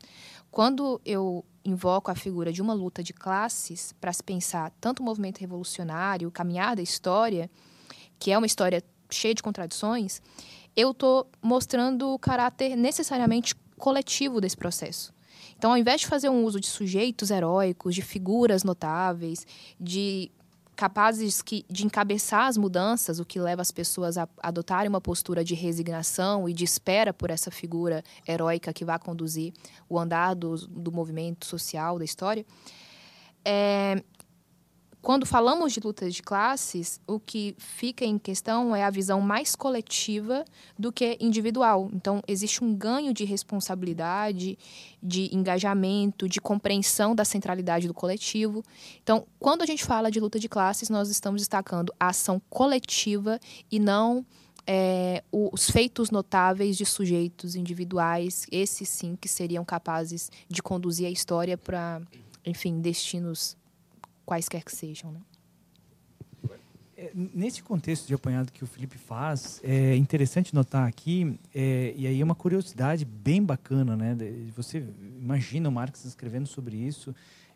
Quando 0.53 1.01
eu 1.03 1.43
invoco 1.65 2.11
a 2.11 2.15
figura 2.15 2.53
de 2.53 2.61
uma 2.61 2.75
luta 2.75 3.03
de 3.03 3.15
classes 3.15 3.95
para 3.99 4.13
se 4.13 4.23
pensar 4.23 4.71
tanto 4.79 5.01
o 5.01 5.03
movimento 5.03 5.39
revolucionário, 5.39 6.29
o 6.29 6.31
caminhar 6.31 6.77
da 6.77 6.83
história, 6.83 7.51
que 8.19 8.31
é 8.31 8.37
uma 8.37 8.47
história 8.47 8.85
cheia 9.11 9.35
de 9.35 9.43
contradições, 9.43 10.21
eu 10.77 10.91
estou 10.91 11.27
mostrando 11.41 12.13
o 12.13 12.19
caráter 12.19 12.77
necessariamente 12.77 13.55
coletivo 13.79 14.43
desse 14.43 14.59
processo. 14.59 15.11
Então, 15.57 15.71
ao 15.71 15.79
invés 15.79 16.03
de 16.03 16.07
fazer 16.07 16.29
um 16.29 16.45
uso 16.45 16.61
de 16.61 16.67
sujeitos 16.67 17.31
heróicos, 17.31 17.95
de 17.95 18.03
figuras 18.03 18.63
notáveis, 18.63 19.47
de 19.81 20.31
capazes 20.75 21.43
que, 21.43 21.65
de 21.69 21.85
encabeçar 21.85 22.47
as 22.47 22.57
mudanças, 22.57 23.21
o 23.21 23.25
que 23.25 23.39
leva 23.39 23.63
as 23.63 23.71
pessoas 23.71 24.17
a 24.17 24.29
adotarem 24.43 24.89
uma 24.89 25.01
postura 25.01 25.45
de 25.45 25.55
resignação 25.55 26.49
e 26.49 26.53
de 26.53 26.65
espera 26.65 27.13
por 27.13 27.31
essa 27.31 27.51
figura 27.51 28.03
heróica 28.27 28.73
que 28.73 28.85
vai 28.85 28.99
conduzir 28.99 29.53
o 29.89 29.99
andar 29.99 30.35
do, 30.35 30.57
do 30.67 30.91
movimento 30.91 31.47
social 31.47 31.99
da 31.99 32.05
história. 32.05 32.45
É, 33.45 34.03
quando 35.03 35.27
falamos 35.27 35.73
de 35.73 35.81
lutas 35.81 36.15
de 36.15 36.23
classes, 36.23 37.01
o 37.09 37.19
que 37.19 37.57
fica 37.59 38.05
em 38.05 38.17
questão 38.17 38.75
é 38.75 38.85
a 38.85 38.91
visão 38.91 39.21
mais 39.21 39.57
coletiva 39.57 40.45
do 40.79 40.93
que 40.93 41.19
individual. 41.21 41.91
Então, 41.93 42.23
existe 42.29 42.63
um 42.63 42.73
ganho 42.73 43.13
de 43.13 43.25
responsabilidade, 43.25 44.57
de 45.03 45.29
engajamento, 45.35 46.29
de 46.29 46.41
compreensão 46.41 47.17
da 47.17 47.25
centralidade 47.25 47.89
do 47.89 47.93
coletivo. 47.93 48.63
Então, 49.03 49.27
quando 49.41 49.63
a 49.63 49.67
gente 49.67 49.85
fala 49.85 50.09
de 50.09 50.21
luta 50.21 50.39
de 50.39 50.49
classes, 50.49 50.89
nós 50.89 51.11
estamos 51.11 51.43
destacando 51.43 51.93
a 51.99 52.11
ação 52.11 52.41
coletiva 52.49 53.41
e 53.73 53.81
não 53.81 54.25
é, 54.65 55.25
os 55.33 55.69
feitos 55.69 56.13
notáveis 56.13 56.77
de 56.77 56.87
sujeitos 56.87 57.57
individuais, 57.57 58.47
esses 58.53 58.89
sim 58.89 59.19
que 59.21 59.29
seriam 59.29 59.65
capazes 59.65 60.31
de 60.49 60.63
conduzir 60.63 61.09
a 61.09 61.11
história 61.11 61.59
para, 61.59 62.01
enfim, 62.47 62.81
destinos 62.81 63.61
quaisquer 64.25 64.65
que 64.65 64.75
sejam. 64.75 65.13
Né? 65.13 65.21
É, 67.03 67.11
nesse 67.15 67.63
contexto 67.63 68.07
de 68.07 68.15
apanhado 68.15 68.53
que 68.53 68.63
o 68.63 68.67
Felipe 68.67 68.97
faz, 68.97 69.61
é 69.65 69.97
interessante 69.97 70.55
notar 70.55 70.87
aqui, 70.87 71.37
é, 71.53 71.93
e 71.97 72.07
aí 72.07 72.21
é 72.21 72.25
uma 72.25 72.35
curiosidade 72.35 73.05
bem 73.05 73.43
bacana, 73.43 73.97
né? 73.97 74.17
Você 74.55 74.85
imagina 75.21 75.69
o 75.69 75.73
Marx 75.73 76.05
escrevendo 76.05 76.47
sobre 76.47 76.77
isso, 76.77 77.13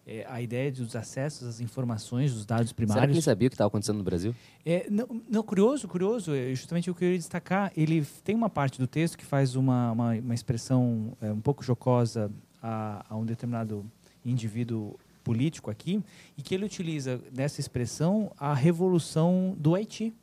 é, 0.07 0.27
a 0.29 0.41
ideia 0.41 0.73
dos 0.73 0.97
acessos 0.97 1.47
às 1.47 1.61
informações, 1.61 2.33
dos 2.33 2.45
dados 2.45 2.73
primários. 2.73 3.01
Será 3.01 3.07
que 3.07 3.13
ele 3.13 3.23
sabia 3.23 3.47
o 3.47 3.51
que 3.51 3.55
estava 3.55 3.69
acontecendo 3.69 3.99
no 3.99 4.05
Brasil? 4.05 4.35
É, 4.65 4.89
não, 4.91 5.07
não, 5.29 5.43
curioso, 5.43 5.87
curioso, 5.87 6.35
é 6.35 6.55
justamente 6.55 6.91
o 6.91 6.95
que 6.95 6.99
eu 7.05 7.09
queria 7.09 7.19
destacar, 7.19 7.73
ele 7.77 8.05
tem 8.25 8.35
uma 8.35 8.51
parte 8.51 8.81
do 8.81 8.87
texto 8.87 9.17
que 9.17 9.25
faz 9.25 9.55
uma, 9.55 9.93
uma, 9.93 10.13
uma 10.15 10.35
expressão 10.35 11.17
é, 11.21 11.33
um 11.33 11.41
pouco 11.41 11.63
jocosa 11.63 12.33
a, 12.63 13.05
a 13.09 13.17
um 13.17 13.25
determinado 13.25 13.85
indivíduo 14.25 14.99
político 15.27 15.73
aqui, 15.73 16.01
e 16.39 16.43
que 16.43 16.55
ele 16.55 16.65
utiliza 16.65 17.21
nessa 17.35 17.61
expressão 17.61 18.31
a 18.39 18.55
revolução 18.55 19.57
do 19.59 19.75
Haiti. 19.75 20.15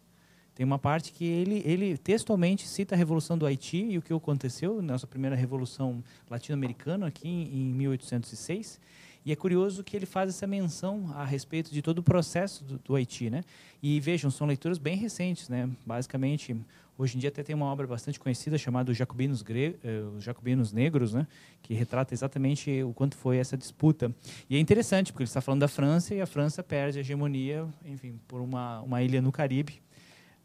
Tem 0.56 0.66
uma 0.66 0.80
parte 0.80 1.12
que 1.12 1.26
ele, 1.26 1.62
ele 1.66 1.98
textualmente 1.98 2.66
cita 2.66 2.96
a 2.96 2.98
revolução 2.98 3.38
do 3.38 3.46
Haiti 3.46 3.84
e 3.84 3.98
o 3.98 4.02
que 4.02 4.14
aconteceu, 4.14 4.82
nossa 4.82 5.06
primeira 5.06 5.36
revolução 5.36 6.02
latino-americana 6.30 7.08
aqui 7.08 7.28
em, 7.28 7.44
em 7.54 7.74
1806. 7.74 8.80
E 9.26 9.32
é 9.34 9.36
curioso 9.36 9.84
que 9.84 9.98
ele 9.98 10.06
faz 10.06 10.30
essa 10.30 10.48
menção 10.48 11.12
a 11.16 11.26
respeito 11.26 11.74
de 11.74 11.82
todo 11.82 12.00
o 12.00 12.04
processo 12.04 12.64
do, 12.64 12.78
do 12.78 12.96
Haiti, 12.96 13.30
né? 13.30 13.44
E 13.82 14.00
vejam, 14.00 14.32
são 14.32 14.48
leituras 14.48 14.78
bem 14.78 14.96
recentes, 14.96 15.50
né? 15.50 15.70
Basicamente, 15.86 16.56
Hoje 16.98 17.18
em 17.18 17.20
dia 17.20 17.30
até 17.30 17.42
tem 17.42 17.56
uma 17.56 17.66
obra 17.66 17.88
bastante 17.88 18.20
conhecida 18.20 18.58
chamada 18.58 18.92
Os 18.92 18.98
Jacobinos, 18.98 19.42
Gre 19.42 19.76
eh, 19.84 20.04
Os 20.16 20.24
Jacobinos 20.24 20.72
Negros, 20.72 21.14
né? 21.14 21.28
que 21.62 21.74
retrata 21.74 22.14
exatamente 22.14 22.84
o 22.84 22.94
quanto 22.94 23.18
foi 23.18 23.38
essa 23.38 23.58
disputa. 23.58 24.14
E 24.50 24.56
é 24.56 24.60
interessante, 24.60 25.12
porque 25.12 25.24
ele 25.24 25.30
está 25.30 25.42
falando 25.42 25.62
da 25.62 25.68
França 25.68 26.14
e 26.14 26.22
a 26.22 26.26
França 26.26 26.62
perde 26.62 27.00
a 27.00 27.02
hegemonia, 27.02 27.66
enfim, 27.86 28.20
por 28.28 28.42
uma, 28.42 28.82
uma 28.82 29.02
ilha 29.02 29.22
no 29.22 29.32
Caribe 29.32 29.82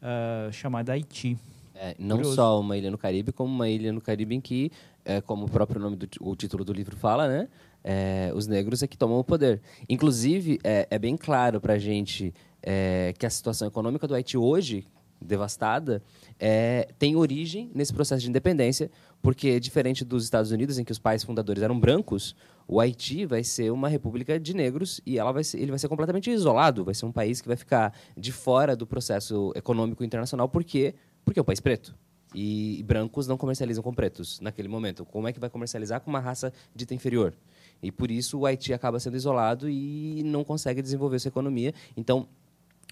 uh, 0.01 0.53
chamada 0.53 0.93
Haiti. 0.93 1.37
É, 1.75 1.95
não 1.99 2.17
Curioso. 2.17 2.37
só 2.37 2.61
uma 2.61 2.77
ilha 2.77 2.91
no 2.91 2.99
Caribe, 2.99 3.31
como 3.31 3.55
uma 3.55 3.69
ilha 3.69 3.93
no 3.93 4.01
Caribe 4.01 4.35
em 4.35 4.41
que, 4.41 4.73
é, 5.05 5.21
como 5.21 5.47
o 5.47 5.51
próprio 5.51 5.81
nome 5.81 5.97
do 5.97 6.09
o 6.21 6.35
título 6.35 6.65
do 6.65 6.73
livro 6.73 6.97
fala, 6.97 7.29
né? 7.29 7.49
É, 7.85 8.33
os 8.35 8.49
negros 8.49 8.83
é 8.83 8.87
que 8.89 8.97
tomam 8.97 9.19
o 9.19 9.25
poder. 9.25 9.61
Inclusive, 9.89 10.59
é, 10.65 10.89
é 10.91 10.99
bem 10.99 11.17
claro 11.17 11.61
para 11.61 11.75
a 11.75 11.79
gente 11.79 12.35
é, 12.63 13.15
que 13.17 13.25
a 13.25 13.31
situação 13.31 13.69
econômica 13.69 14.09
do 14.09 14.15
Haiti 14.15 14.37
hoje, 14.37 14.85
devastada, 15.21 16.03
é, 16.39 16.89
tem 16.99 17.17
origem 17.17 17.71
nesse 17.75 17.93
processo 17.93 18.23
de 18.23 18.29
independência, 18.29 18.91
porque 19.21 19.59
diferente 19.59 20.05
dos 20.05 20.25
Estados 20.25 20.51
Unidos, 20.51 20.79
em 20.79 20.85
que 20.85 20.93
os 20.93 20.99
pais 20.99 21.25
fundadores 21.25 21.63
eram 21.63 21.79
brancos, 21.79 22.37
o 22.67 22.81
Haiti 22.81 23.25
vai 23.25 23.43
ser 23.43 23.71
uma 23.73 23.89
república 23.89 24.39
de 24.39 24.55
negros 24.55 25.01
e 25.05 25.19
ela 25.19 25.33
vai 25.33 25.43
ser, 25.43 25.59
ele 25.59 25.71
vai 25.71 25.79
ser 25.79 25.89
completamente 25.89 26.31
isolado, 26.31 26.85
vai 26.85 26.95
ser 26.95 27.07
um 27.07 27.13
país 27.13 27.41
que 27.41 27.49
vai 27.49 27.57
ficar 27.57 27.93
de 28.17 28.31
fora 28.31 28.77
do 28.77 28.87
processo 28.87 29.53
econômico 29.57 30.05
internacional, 30.05 30.49
porque 30.49 30.95
porque 31.25 31.39
é 31.39 31.43
um 31.43 31.45
país 31.45 31.61
preto. 31.61 31.95
E, 32.35 32.83
brancos 32.87 33.27
não 33.27 33.37
comercializam 33.37 33.83
com 33.83 33.93
pretos 33.93 34.41
naquele 34.41 34.69
momento. 34.69 35.05
Como 35.05 35.29
é 35.29 35.33
que 35.33 35.41
vai 35.41 35.49
comercializar 35.49 36.01
com 36.01 36.11
uma 36.11 36.21
raça 36.21 36.53
dita 36.75 36.95
inferior? 36.95 37.35
E 37.83 37.93
por 37.93 38.11
isso 38.11 38.39
o 38.39 38.47
Haiti 38.47 38.73
acaba 38.73 38.99
sendo 38.99 39.17
isolado 39.17 39.69
e 39.69 40.23
não 40.25 40.43
consegue 40.43 40.83
desenvolver 40.83 41.19
sua 41.19 41.29
economia. 41.29 41.73
Então, 41.97 42.29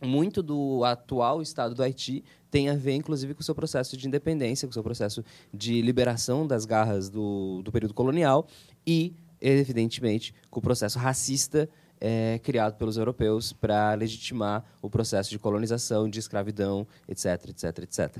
muito 0.02 0.42
do 0.42 0.84
atual 0.84 1.40
estado 1.40 1.74
do 1.74 1.82
Haiti 1.82 2.24
tem 2.50 2.68
a 2.68 2.74
ver, 2.74 2.94
inclusive, 2.94 3.34
com 3.34 3.40
o 3.40 3.44
seu 3.44 3.54
processo 3.54 3.96
de 3.96 4.06
independência, 4.06 4.66
com 4.66 4.70
o 4.70 4.74
seu 4.74 4.82
processo 4.82 5.24
de 5.52 5.80
liberação 5.82 6.46
das 6.46 6.64
garras 6.64 7.08
do, 7.08 7.62
do 7.62 7.72
período 7.72 7.94
colonial 7.94 8.46
e, 8.86 9.14
evidentemente, 9.40 10.34
com 10.50 10.60
o 10.60 10.62
processo 10.62 10.98
racista 10.98 11.68
é, 12.00 12.38
criado 12.42 12.76
pelos 12.76 12.96
europeus 12.96 13.52
para 13.52 13.94
legitimar 13.94 14.64
o 14.82 14.90
processo 14.90 15.30
de 15.30 15.38
colonização, 15.38 16.08
de 16.08 16.18
escravidão, 16.18 16.86
etc, 17.08 17.48
etc, 17.48 17.78
etc. 17.78 18.18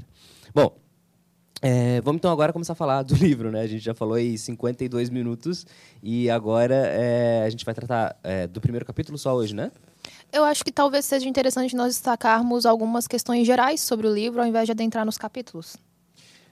Bom, 0.54 0.76
é, 1.62 2.00
vamos 2.02 2.18
então 2.18 2.30
agora 2.30 2.52
começar 2.52 2.74
a 2.74 2.76
falar 2.76 3.02
do 3.02 3.14
livro, 3.16 3.50
né? 3.50 3.60
A 3.60 3.66
gente 3.66 3.82
já 3.82 3.94
falou 3.94 4.14
aí 4.14 4.36
52 4.36 5.10
minutos 5.10 5.66
e 6.02 6.28
agora 6.30 6.74
é, 6.74 7.44
a 7.46 7.50
gente 7.50 7.64
vai 7.64 7.74
tratar 7.74 8.18
é, 8.22 8.46
do 8.46 8.60
primeiro 8.60 8.84
capítulo 8.84 9.16
só 9.16 9.34
hoje, 9.34 9.54
né? 9.54 9.70
Eu 10.36 10.44
acho 10.44 10.62
que 10.62 10.70
talvez 10.70 11.06
seja 11.06 11.26
interessante 11.26 11.74
nós 11.74 11.94
destacarmos 11.94 12.66
algumas 12.66 13.08
questões 13.08 13.46
gerais 13.46 13.80
sobre 13.80 14.06
o 14.06 14.12
livro, 14.12 14.38
ao 14.42 14.46
invés 14.46 14.66
de 14.66 14.72
adentrar 14.72 15.06
nos 15.06 15.16
capítulos. 15.16 15.78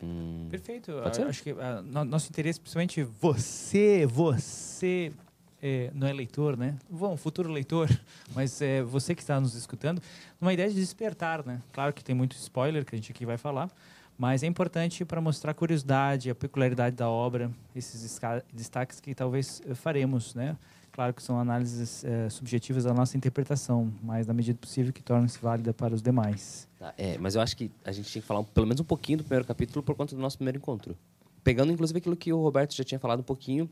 Hum, 0.03 0.49
Perfeito. 0.51 0.91
Acho 1.29 1.43
que 1.43 1.53
uh, 1.53 1.83
nosso 2.07 2.31
interesse, 2.31 2.59
principalmente 2.59 3.03
você, 3.03 4.07
você 4.07 5.13
é, 5.61 5.91
não 5.95 6.07
é 6.07 6.15
leitor, 6.15 6.57
né? 6.57 6.77
Bom, 6.89 7.15
futuro 7.19 7.53
leitor, 7.53 7.91
mas 8.35 8.63
é 8.63 8.83
você 8.83 9.15
que 9.15 9.21
está 9.21 9.39
nos 9.39 9.55
escutando, 9.55 10.01
uma 10.41 10.55
ideia 10.55 10.71
de 10.71 10.77
despertar, 10.77 11.45
né? 11.45 11.61
Claro 11.71 11.93
que 11.93 12.03
tem 12.03 12.15
muito 12.15 12.35
spoiler 12.37 12.87
que 12.87 12.95
a 12.95 12.99
gente 12.99 13.13
aqui 13.13 13.27
vai 13.27 13.37
falar, 13.37 13.69
mas 14.17 14.43
é 14.43 14.47
importante 14.47 15.05
para 15.05 15.21
mostrar 15.21 15.51
a 15.51 15.55
curiosidade, 15.55 16.31
a 16.31 16.35
peculiaridade 16.35 16.97
da 16.97 17.11
obra, 17.11 17.51
esses 17.77 18.19
destaques 18.51 18.99
que 18.99 19.15
talvez 19.15 19.61
faremos, 19.75 20.35
né? 20.35 20.57
Claro 20.95 21.13
que 21.13 21.21
são 21.21 21.41
análises 21.41 22.05
é, 22.05 22.31
subjetivas 22.31 22.85
da 22.85 22.95
nossa 22.95 23.17
interpretação, 23.17 23.93
mas 24.01 24.29
na 24.29 24.33
medida 24.33 24.57
possível 24.57 24.93
que 24.93 25.03
tornem-se 25.03 25.41
válida 25.41 25.75
para 25.75 25.93
os 25.93 26.01
demais. 26.01 26.69
Tá, 26.79 26.95
é, 26.97 27.19
mas 27.19 27.35
eu 27.35 27.41
acho 27.41 27.57
que 27.57 27.69
a 27.85 27.91
gente 27.91 28.09
tinha 28.09 28.23
que 28.23 28.29
falar 28.29 28.45
pelo 28.45 28.65
menos 28.65 28.81
um 28.81 28.85
pouquinho 28.85 29.19
do 29.19 29.25
primeiro 29.25 29.45
capítulo 29.45 29.83
por 29.83 29.97
conta 29.97 30.15
do 30.15 30.23
nosso 30.23 30.37
primeiro 30.39 30.59
encontro. 30.59 30.97
Pegando, 31.43 31.73
inclusive, 31.73 31.99
aquilo 31.99 32.15
que 32.15 32.33
o 32.33 32.41
Roberto 32.41 32.77
já 32.77 32.85
tinha 32.85 33.01
falado 33.01 33.21
um 33.21 33.25
pouquinho 33.25 33.69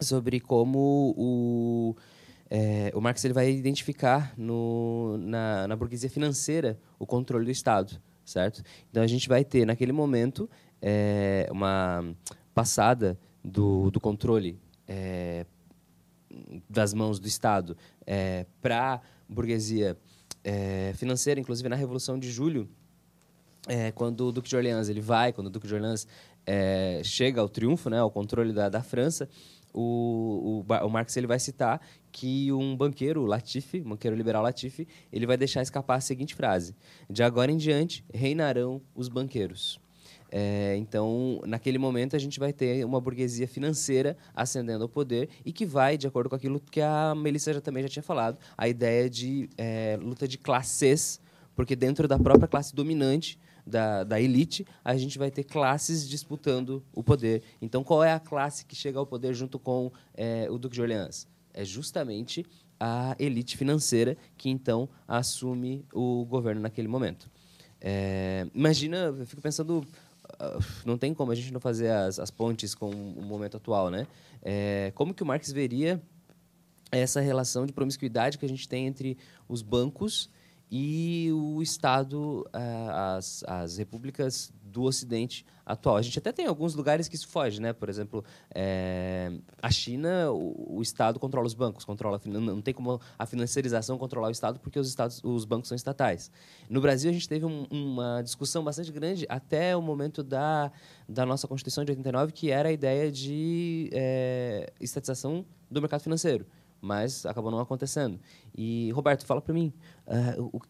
sobre 0.00 0.38
como 0.38 1.12
o, 1.16 1.96
é, 2.48 2.92
o 2.94 3.00
Marx 3.00 3.24
ele 3.24 3.34
vai 3.34 3.50
identificar 3.50 4.32
no, 4.38 5.18
na, 5.18 5.66
na 5.66 5.74
burguesia 5.74 6.08
financeira 6.08 6.78
o 6.96 7.04
controle 7.04 7.44
do 7.44 7.50
Estado, 7.50 8.00
certo? 8.24 8.62
Então, 8.88 9.02
a 9.02 9.06
gente 9.08 9.28
vai 9.28 9.44
ter, 9.44 9.66
naquele 9.66 9.92
momento, 9.92 10.48
é, 10.80 11.48
uma 11.50 12.04
passada 12.54 13.18
do, 13.44 13.90
do 13.90 13.98
controle 13.98 14.60
é, 14.86 15.44
das 16.68 16.92
mãos 16.94 17.18
do 17.18 17.26
Estado 17.26 17.76
é, 18.06 18.46
para 18.60 19.00
burguesia 19.28 19.96
é, 20.44 20.92
financeira, 20.94 21.40
inclusive 21.40 21.68
na 21.68 21.76
Revolução 21.76 22.18
de 22.18 22.30
Julho, 22.30 22.68
é, 23.66 23.90
quando 23.92 24.28
o 24.28 24.32
Duque 24.32 24.48
de 24.48 24.56
Orleans 24.56 24.88
ele 24.88 25.00
vai, 25.00 25.32
quando 25.32 25.48
o 25.48 25.50
Duque 25.50 25.66
de 25.66 25.74
Orleans 25.74 26.06
é, 26.46 27.00
chega 27.04 27.40
ao 27.40 27.48
triunfo, 27.48 27.90
né, 27.90 27.98
ao 27.98 28.10
controle 28.10 28.52
da, 28.52 28.68
da 28.68 28.82
França, 28.82 29.28
o, 29.74 30.64
o, 30.66 30.74
o, 30.86 30.88
Marx 30.88 31.16
ele 31.16 31.26
vai 31.26 31.38
citar 31.38 31.80
que 32.10 32.50
um 32.50 32.74
banqueiro, 32.74 33.26
Latifi, 33.26 33.80
banqueiro 33.80 34.16
liberal 34.16 34.42
Latifi, 34.42 34.88
ele 35.12 35.26
vai 35.26 35.36
deixar 35.36 35.60
escapar 35.60 35.96
a 35.96 36.00
seguinte 36.00 36.34
frase: 36.34 36.74
De 37.10 37.22
agora 37.22 37.52
em 37.52 37.58
diante 37.58 38.02
reinarão 38.12 38.80
os 38.94 39.08
banqueiros. 39.08 39.78
É, 40.38 40.76
então, 40.76 41.40
naquele 41.46 41.78
momento, 41.78 42.14
a 42.14 42.18
gente 42.18 42.38
vai 42.38 42.52
ter 42.52 42.84
uma 42.84 43.00
burguesia 43.00 43.48
financeira 43.48 44.18
ascendendo 44.34 44.84
ao 44.84 44.88
poder 44.88 45.30
e 45.46 45.50
que 45.50 45.64
vai, 45.64 45.96
de 45.96 46.06
acordo 46.06 46.28
com 46.28 46.36
aquilo 46.36 46.60
que 46.60 46.82
a 46.82 47.14
Melissa 47.14 47.54
já, 47.54 47.60
também 47.62 47.82
já 47.82 47.88
tinha 47.88 48.02
falado, 48.02 48.38
a 48.54 48.68
ideia 48.68 49.08
de 49.08 49.48
é, 49.56 49.98
luta 49.98 50.28
de 50.28 50.36
classes, 50.36 51.22
porque 51.54 51.74
dentro 51.74 52.06
da 52.06 52.18
própria 52.18 52.46
classe 52.46 52.74
dominante, 52.74 53.38
da, 53.66 54.04
da 54.04 54.20
elite, 54.20 54.66
a 54.84 54.94
gente 54.98 55.16
vai 55.16 55.30
ter 55.30 55.42
classes 55.42 56.06
disputando 56.06 56.84
o 56.92 57.02
poder. 57.02 57.42
Então, 57.62 57.82
qual 57.82 58.04
é 58.04 58.12
a 58.12 58.20
classe 58.20 58.66
que 58.66 58.76
chega 58.76 58.98
ao 58.98 59.06
poder 59.06 59.32
junto 59.32 59.58
com 59.58 59.90
é, 60.12 60.48
o 60.50 60.58
Duque 60.58 60.74
de 60.74 60.82
Orleans? 60.82 61.26
É 61.54 61.64
justamente 61.64 62.44
a 62.78 63.16
elite 63.18 63.56
financeira 63.56 64.18
que, 64.36 64.50
então, 64.50 64.86
assume 65.08 65.82
o 65.94 66.26
governo 66.26 66.60
naquele 66.60 66.88
momento. 66.88 67.26
É, 67.80 68.46
imagina, 68.54 69.14
eu 69.16 69.26
fico 69.26 69.42
pensando 69.42 69.86
não 70.84 70.98
tem 70.98 71.14
como 71.14 71.32
a 71.32 71.34
gente 71.34 71.52
não 71.52 71.60
fazer 71.60 71.90
as, 71.90 72.18
as 72.18 72.30
pontes 72.30 72.74
com 72.74 72.90
o 72.90 73.22
momento 73.22 73.56
atual, 73.56 73.90
né? 73.90 74.06
É, 74.42 74.92
como 74.94 75.14
que 75.14 75.22
o 75.22 75.26
Marx 75.26 75.50
veria 75.52 76.00
essa 76.90 77.20
relação 77.20 77.66
de 77.66 77.72
promiscuidade 77.72 78.38
que 78.38 78.44
a 78.44 78.48
gente 78.48 78.68
tem 78.68 78.86
entre 78.86 79.18
os 79.48 79.62
bancos 79.62 80.30
e 80.70 81.30
o 81.32 81.62
Estado, 81.62 82.44
as, 82.52 83.44
as 83.46 83.76
repúblicas 83.76 84.52
do 84.76 84.82
Ocidente 84.82 85.44
atual. 85.64 85.96
A 85.96 86.02
gente 86.02 86.18
até 86.18 86.30
tem 86.30 86.46
alguns 86.46 86.74
lugares 86.74 87.08
que 87.08 87.16
isso 87.16 87.26
foge, 87.28 87.62
né? 87.62 87.72
Por 87.72 87.88
exemplo, 87.88 88.22
é, 88.54 89.32
a 89.60 89.70
China, 89.70 90.30
o, 90.30 90.76
o, 90.76 90.82
Estado 90.82 91.18
controla 91.18 91.46
os 91.46 91.54
bancos, 91.54 91.82
controla 91.82 92.20
não 92.26 92.60
tem 92.60 92.74
como 92.74 93.00
a 93.18 93.24
financiarização 93.24 93.96
controlar 93.96 94.28
o 94.28 94.30
Estado 94.30 94.60
porque 94.60 94.78
os 94.78 94.86
estados, 94.86 95.24
os 95.24 95.46
bancos 95.46 95.68
são 95.68 95.74
estatais. 95.74 96.30
No 96.68 96.78
Brasil 96.82 97.08
a 97.10 97.12
gente 97.12 97.26
teve 97.26 97.46
um, 97.46 97.66
uma 97.70 98.20
discussão 98.22 98.62
bastante 98.62 98.92
grande 98.92 99.24
até 99.30 99.74
o 99.74 99.80
momento 99.80 100.22
da 100.22 100.70
da 101.08 101.24
nossa 101.24 101.48
Constituição 101.48 101.84
de 101.84 101.92
89, 101.92 102.32
que 102.32 102.50
era 102.50 102.68
a 102.68 102.72
ideia 102.72 103.10
de 103.10 103.88
é, 103.92 104.72
estatização 104.78 105.46
do 105.70 105.80
mercado 105.80 106.02
financeiro 106.02 106.46
mas 106.78 107.26
acabou 107.26 107.50
não 107.50 107.58
acontecendo. 107.58 108.20
E, 108.56 108.90
Roberto, 108.92 109.26
fala 109.26 109.40
para 109.40 109.52
mim, 109.52 109.72
uh, 110.06 110.50
o, 110.52 110.60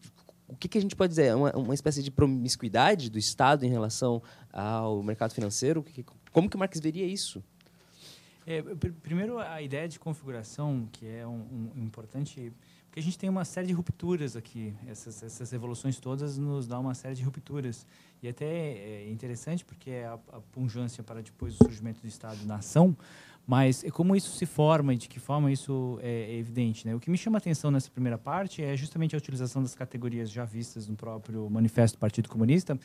o 0.47 0.55
que, 0.55 0.67
que, 0.67 0.77
a 0.77 0.81
gente 0.81 0.95
pode 0.95 1.09
dizer? 1.09 1.25
É 1.25 1.35
uma, 1.35 1.51
uma 1.55 1.73
espécie 1.73 2.01
de 2.01 2.09
promiscuidade 2.09 3.09
do 3.09 3.19
Estado 3.19 3.65
em 3.65 3.69
relação 3.69 4.21
ao 4.51 5.03
mercado 5.03 5.33
financeiro? 5.33 5.83
Como 6.31 6.49
que 6.49 6.55
o 6.55 6.59
Marx 6.59 6.79
veria 6.79 7.05
isso? 7.05 7.43
É, 8.45 8.61
primeiro, 9.03 9.39
a 9.39 9.61
ideia 9.61 9.89
de 9.89 9.99
configuração, 9.99 10.87
que 10.91 11.05
é 11.05 11.27
um, 11.27 11.71
um, 11.75 11.83
importante... 11.83 12.53
Porque 12.85 13.01
a 13.01 13.03
gente 13.03 13.17
tem 13.17 13.29
uma 13.29 13.43
série 13.43 13.67
de 13.67 13.73
rupturas 13.73 14.37
aqui. 14.37 14.73
Essas, 14.87 15.21
essas 15.21 15.51
revoluções 15.51 15.99
todas 15.99 16.37
nos 16.37 16.65
dão 16.65 16.81
uma 16.81 16.95
série 16.95 17.13
de 17.13 17.23
rupturas. 17.23 17.85
E 18.23 18.27
até 18.27 18.45
é 18.45 19.09
interessante, 19.09 19.65
porque 19.65 19.91
é 19.91 20.05
a, 20.05 20.13
a 20.13 20.39
punjância 20.39 21.03
para 21.03 21.21
depois 21.21 21.55
o 21.55 21.57
surgimento 21.57 21.99
do 21.99 22.07
Estado-nação, 22.07 22.95
mas 23.47 23.85
como 23.93 24.13
isso 24.13 24.31
se 24.31 24.45
forma 24.45 24.93
e 24.93 24.97
de 24.97 25.07
que 25.07 25.21
forma 25.21 25.49
isso 25.49 25.97
é 26.03 26.35
evidente? 26.35 26.85
Né? 26.85 26.93
O 26.93 26.99
que 26.99 27.09
me 27.09 27.17
chama 27.17 27.37
a 27.37 27.39
atenção 27.39 27.71
nessa 27.71 27.89
primeira 27.89 28.17
parte 28.17 28.61
é 28.61 28.75
justamente 28.75 29.15
a 29.15 29.17
utilização 29.17 29.61
das 29.61 29.73
categorias 29.73 30.29
já 30.29 30.43
vistas 30.43 30.85
no 30.85 30.97
próprio 30.97 31.49
Manifesto 31.49 31.97
do 31.97 32.01
Partido 32.01 32.27
Comunista. 32.27 32.77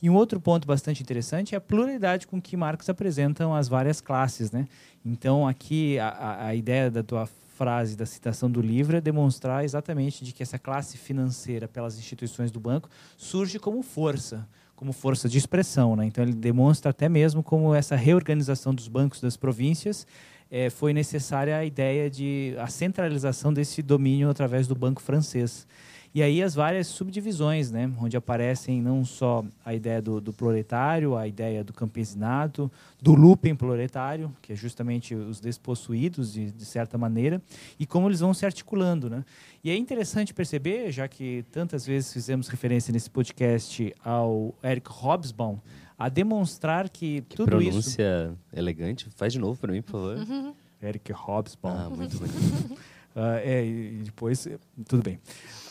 E 0.00 0.08
um 0.08 0.14
outro 0.14 0.40
ponto 0.40 0.68
bastante 0.68 1.02
interessante 1.02 1.56
é 1.56 1.58
a 1.58 1.60
pluralidade 1.60 2.28
com 2.28 2.40
que 2.40 2.56
Marx 2.56 2.88
apresenta 2.88 3.52
as 3.56 3.66
várias 3.66 4.00
classes. 4.00 4.52
Né? 4.52 4.68
Então, 5.04 5.48
aqui, 5.48 5.98
a, 5.98 6.46
a 6.46 6.54
ideia 6.54 6.88
da 6.92 7.02
tua 7.02 7.26
frase 7.26 7.96
da 7.96 8.06
citação 8.06 8.48
do 8.48 8.60
livro 8.60 8.96
é 8.96 9.00
demonstrar 9.00 9.64
exatamente 9.64 10.24
de 10.24 10.32
que 10.32 10.44
essa 10.44 10.60
classe 10.60 10.96
financeira 10.96 11.66
pelas 11.66 11.98
instituições 11.98 12.52
do 12.52 12.60
banco 12.60 12.88
surge 13.16 13.58
como 13.58 13.82
força 13.82 14.46
como 14.76 14.92
força 14.92 15.28
de 15.28 15.38
expressão. 15.38 15.96
Né? 15.96 16.06
Então, 16.06 16.24
ele 16.24 16.34
demonstra 16.34 16.90
até 16.90 17.08
mesmo 17.08 17.42
como 17.42 17.74
essa 17.74 17.96
reorganização 17.96 18.74
dos 18.74 18.88
bancos 18.88 19.20
das 19.20 19.36
províncias 19.36 20.06
é, 20.50 20.70
foi 20.70 20.92
necessária 20.92 21.56
a 21.56 21.64
ideia 21.64 22.08
de 22.08 22.54
a 22.58 22.68
centralização 22.68 23.52
desse 23.52 23.82
domínio 23.82 24.30
através 24.30 24.66
do 24.68 24.74
banco 24.74 25.02
francês. 25.02 25.66
E 26.14 26.22
aí 26.22 26.40
as 26.40 26.54
várias 26.54 26.86
subdivisões, 26.86 27.72
né, 27.72 27.92
onde 28.00 28.16
aparecem 28.16 28.80
não 28.80 29.04
só 29.04 29.44
a 29.64 29.74
ideia 29.74 30.00
do, 30.00 30.20
do 30.20 30.32
proletário, 30.32 31.16
a 31.16 31.26
ideia 31.26 31.64
do 31.64 31.72
campesinato, 31.72 32.70
do 33.02 33.14
lumpen 33.14 33.56
proletário, 33.56 34.32
que 34.40 34.52
é 34.52 34.56
justamente 34.56 35.12
os 35.12 35.40
despossuídos, 35.40 36.32
de, 36.32 36.52
de 36.52 36.64
certa 36.64 36.96
maneira, 36.96 37.42
e 37.80 37.84
como 37.84 38.06
eles 38.08 38.20
vão 38.20 38.32
se 38.32 38.46
articulando. 38.46 39.10
Né? 39.10 39.24
E 39.64 39.70
é 39.70 39.76
interessante 39.76 40.32
perceber, 40.32 40.92
já 40.92 41.08
que 41.08 41.44
tantas 41.50 41.84
vezes 41.84 42.12
fizemos 42.12 42.46
referência 42.46 42.92
nesse 42.92 43.10
podcast 43.10 43.92
ao 44.04 44.54
Eric 44.62 44.88
Hobsbawm, 44.88 45.58
a 45.98 46.08
demonstrar 46.08 46.88
que, 46.90 47.22
que 47.22 47.36
tudo 47.36 47.46
pronúncia 47.46 47.78
isso... 47.78 47.96
pronúncia 47.96 48.38
elegante. 48.52 49.08
Faz 49.16 49.32
de 49.32 49.40
novo 49.40 49.58
para 49.58 49.72
mim, 49.72 49.82
por 49.82 49.90
favor. 49.90 50.54
Eric 50.80 51.12
Hobsbawm. 51.12 51.76
Ah, 51.76 51.90
muito 51.90 52.16
bonito. 52.18 52.78
Uh, 53.14 53.38
é, 53.42 53.64
e 53.64 54.02
depois, 54.04 54.48
tudo 54.88 55.02
bem. 55.02 55.20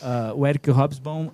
Uh, 0.00 0.38
o 0.38 0.46
Eric 0.46 0.70
Hobsbawm 0.70 1.26
uh, 1.26 1.32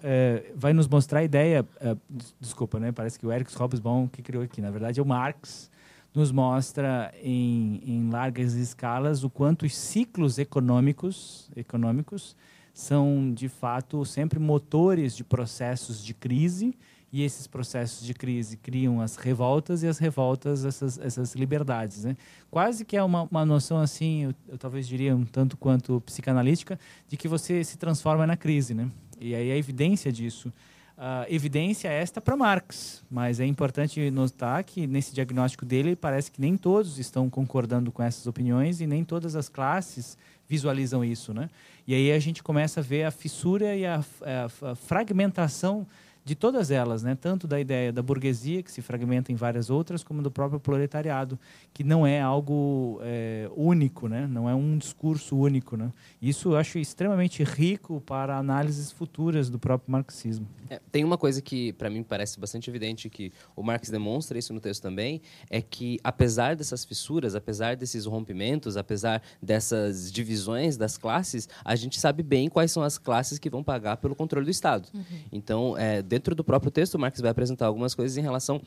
vai 0.56 0.72
nos 0.72 0.88
mostrar 0.88 1.20
a 1.20 1.24
ideia. 1.24 1.64
Uh, 1.80 1.98
desculpa, 2.40 2.80
né? 2.80 2.90
Parece 2.90 3.18
que 3.18 3.26
o 3.26 3.32
Eric 3.32 3.56
Hobsbawm 3.56 4.08
que 4.08 4.22
criou 4.22 4.42
aqui. 4.42 4.60
Na 4.60 4.70
verdade, 4.70 4.98
é 4.98 5.02
o 5.02 5.06
Marx 5.06 5.70
nos 6.14 6.32
mostra 6.32 7.14
em, 7.22 7.80
em 7.86 8.10
largas 8.10 8.54
escalas 8.54 9.22
o 9.22 9.30
quanto 9.30 9.64
os 9.64 9.76
ciclos 9.76 10.38
econômicos, 10.38 11.48
econômicos 11.54 12.36
são 12.74 13.32
de 13.32 13.48
fato 13.48 14.04
sempre 14.04 14.38
motores 14.38 15.16
de 15.16 15.22
processos 15.22 16.04
de 16.04 16.14
crise 16.14 16.74
e 17.12 17.22
esses 17.22 17.46
processos 17.46 18.06
de 18.06 18.14
crise 18.14 18.56
criam 18.56 19.00
as 19.00 19.16
revoltas 19.16 19.82
e 19.82 19.88
as 19.88 19.98
revoltas 19.98 20.64
essas, 20.64 20.98
essas 20.98 21.34
liberdades. 21.34 22.04
Né? 22.04 22.16
Quase 22.50 22.84
que 22.84 22.96
é 22.96 23.02
uma, 23.02 23.24
uma 23.24 23.44
noção 23.44 23.78
assim, 23.78 24.24
eu, 24.24 24.34
eu, 24.48 24.58
talvez 24.58 24.86
diria 24.86 25.14
um 25.14 25.24
tanto 25.24 25.56
quanto 25.56 26.00
psicanalítica, 26.02 26.78
de 27.08 27.16
que 27.16 27.26
você 27.26 27.64
se 27.64 27.76
transforma 27.76 28.26
na 28.26 28.36
crise. 28.36 28.74
Né? 28.74 28.88
E 29.20 29.34
aí 29.34 29.50
a 29.50 29.56
evidência 29.56 30.12
disso. 30.12 30.52
Uh, 30.96 31.24
evidência 31.30 31.88
esta 31.88 32.20
para 32.20 32.36
Marx, 32.36 33.02
mas 33.10 33.40
é 33.40 33.46
importante 33.46 34.10
notar 34.10 34.62
que 34.62 34.86
nesse 34.86 35.14
diagnóstico 35.14 35.64
dele 35.64 35.96
parece 35.96 36.30
que 36.30 36.38
nem 36.38 36.58
todos 36.58 36.98
estão 36.98 37.30
concordando 37.30 37.90
com 37.90 38.02
essas 38.02 38.26
opiniões 38.26 38.82
e 38.82 38.86
nem 38.86 39.02
todas 39.02 39.34
as 39.34 39.48
classes 39.48 40.18
visualizam 40.46 41.02
isso, 41.02 41.32
né? 41.32 41.48
E 41.86 41.94
aí 41.94 42.12
a 42.12 42.18
gente 42.18 42.42
começa 42.42 42.80
a 42.80 42.82
ver 42.82 43.04
a 43.04 43.10
fissura 43.10 43.74
e 43.74 43.86
a, 43.86 44.04
a, 44.20 44.72
a 44.72 44.74
fragmentação 44.74 45.86
de 46.30 46.36
todas 46.36 46.70
elas, 46.70 47.02
né? 47.02 47.18
tanto 47.20 47.48
da 47.48 47.58
ideia 47.58 47.92
da 47.92 48.00
burguesia, 48.00 48.62
que 48.62 48.70
se 48.70 48.80
fragmenta 48.80 49.32
em 49.32 49.34
várias 49.34 49.68
outras, 49.68 50.04
como 50.04 50.22
do 50.22 50.30
próprio 50.30 50.60
proletariado, 50.60 51.36
que 51.74 51.82
não 51.82 52.06
é 52.06 52.20
algo 52.20 53.00
é, 53.02 53.50
único, 53.56 54.06
né? 54.06 54.28
não 54.30 54.48
é 54.48 54.54
um 54.54 54.78
discurso 54.78 55.36
único. 55.36 55.76
Né? 55.76 55.92
Isso 56.22 56.50
eu 56.50 56.56
acho 56.56 56.78
extremamente 56.78 57.42
rico 57.42 58.00
para 58.06 58.38
análises 58.38 58.92
futuras 58.92 59.50
do 59.50 59.58
próprio 59.58 59.90
marxismo. 59.90 60.46
É, 60.68 60.80
tem 60.92 61.02
uma 61.02 61.18
coisa 61.18 61.42
que, 61.42 61.72
para 61.72 61.90
mim, 61.90 62.04
parece 62.04 62.38
bastante 62.38 62.70
evidente, 62.70 63.10
que 63.10 63.32
o 63.56 63.62
Marx 63.64 63.90
demonstra 63.90 64.38
isso 64.38 64.54
no 64.54 64.60
texto 64.60 64.82
também, 64.82 65.20
é 65.50 65.60
que, 65.60 65.98
apesar 66.04 66.54
dessas 66.54 66.84
fissuras, 66.84 67.34
apesar 67.34 67.74
desses 67.74 68.06
rompimentos, 68.06 68.76
apesar 68.76 69.20
dessas 69.42 70.12
divisões 70.12 70.76
das 70.76 70.96
classes, 70.96 71.48
a 71.64 71.74
gente 71.74 71.98
sabe 71.98 72.22
bem 72.22 72.48
quais 72.48 72.70
são 72.70 72.84
as 72.84 72.98
classes 72.98 73.36
que 73.36 73.50
vão 73.50 73.64
pagar 73.64 73.96
pelo 73.96 74.14
controle 74.14 74.44
do 74.44 74.50
Estado. 74.50 74.88
Uhum. 74.94 75.02
Então, 75.32 75.76
é, 75.76 76.00
dentro 76.20 76.34
do 76.34 76.44
próprio 76.44 76.70
texto, 76.70 76.98
Marx 76.98 77.18
vai 77.18 77.30
apresentar 77.30 77.66
algumas 77.66 77.94
coisas 77.94 78.18
em 78.18 78.20
relação 78.20 78.60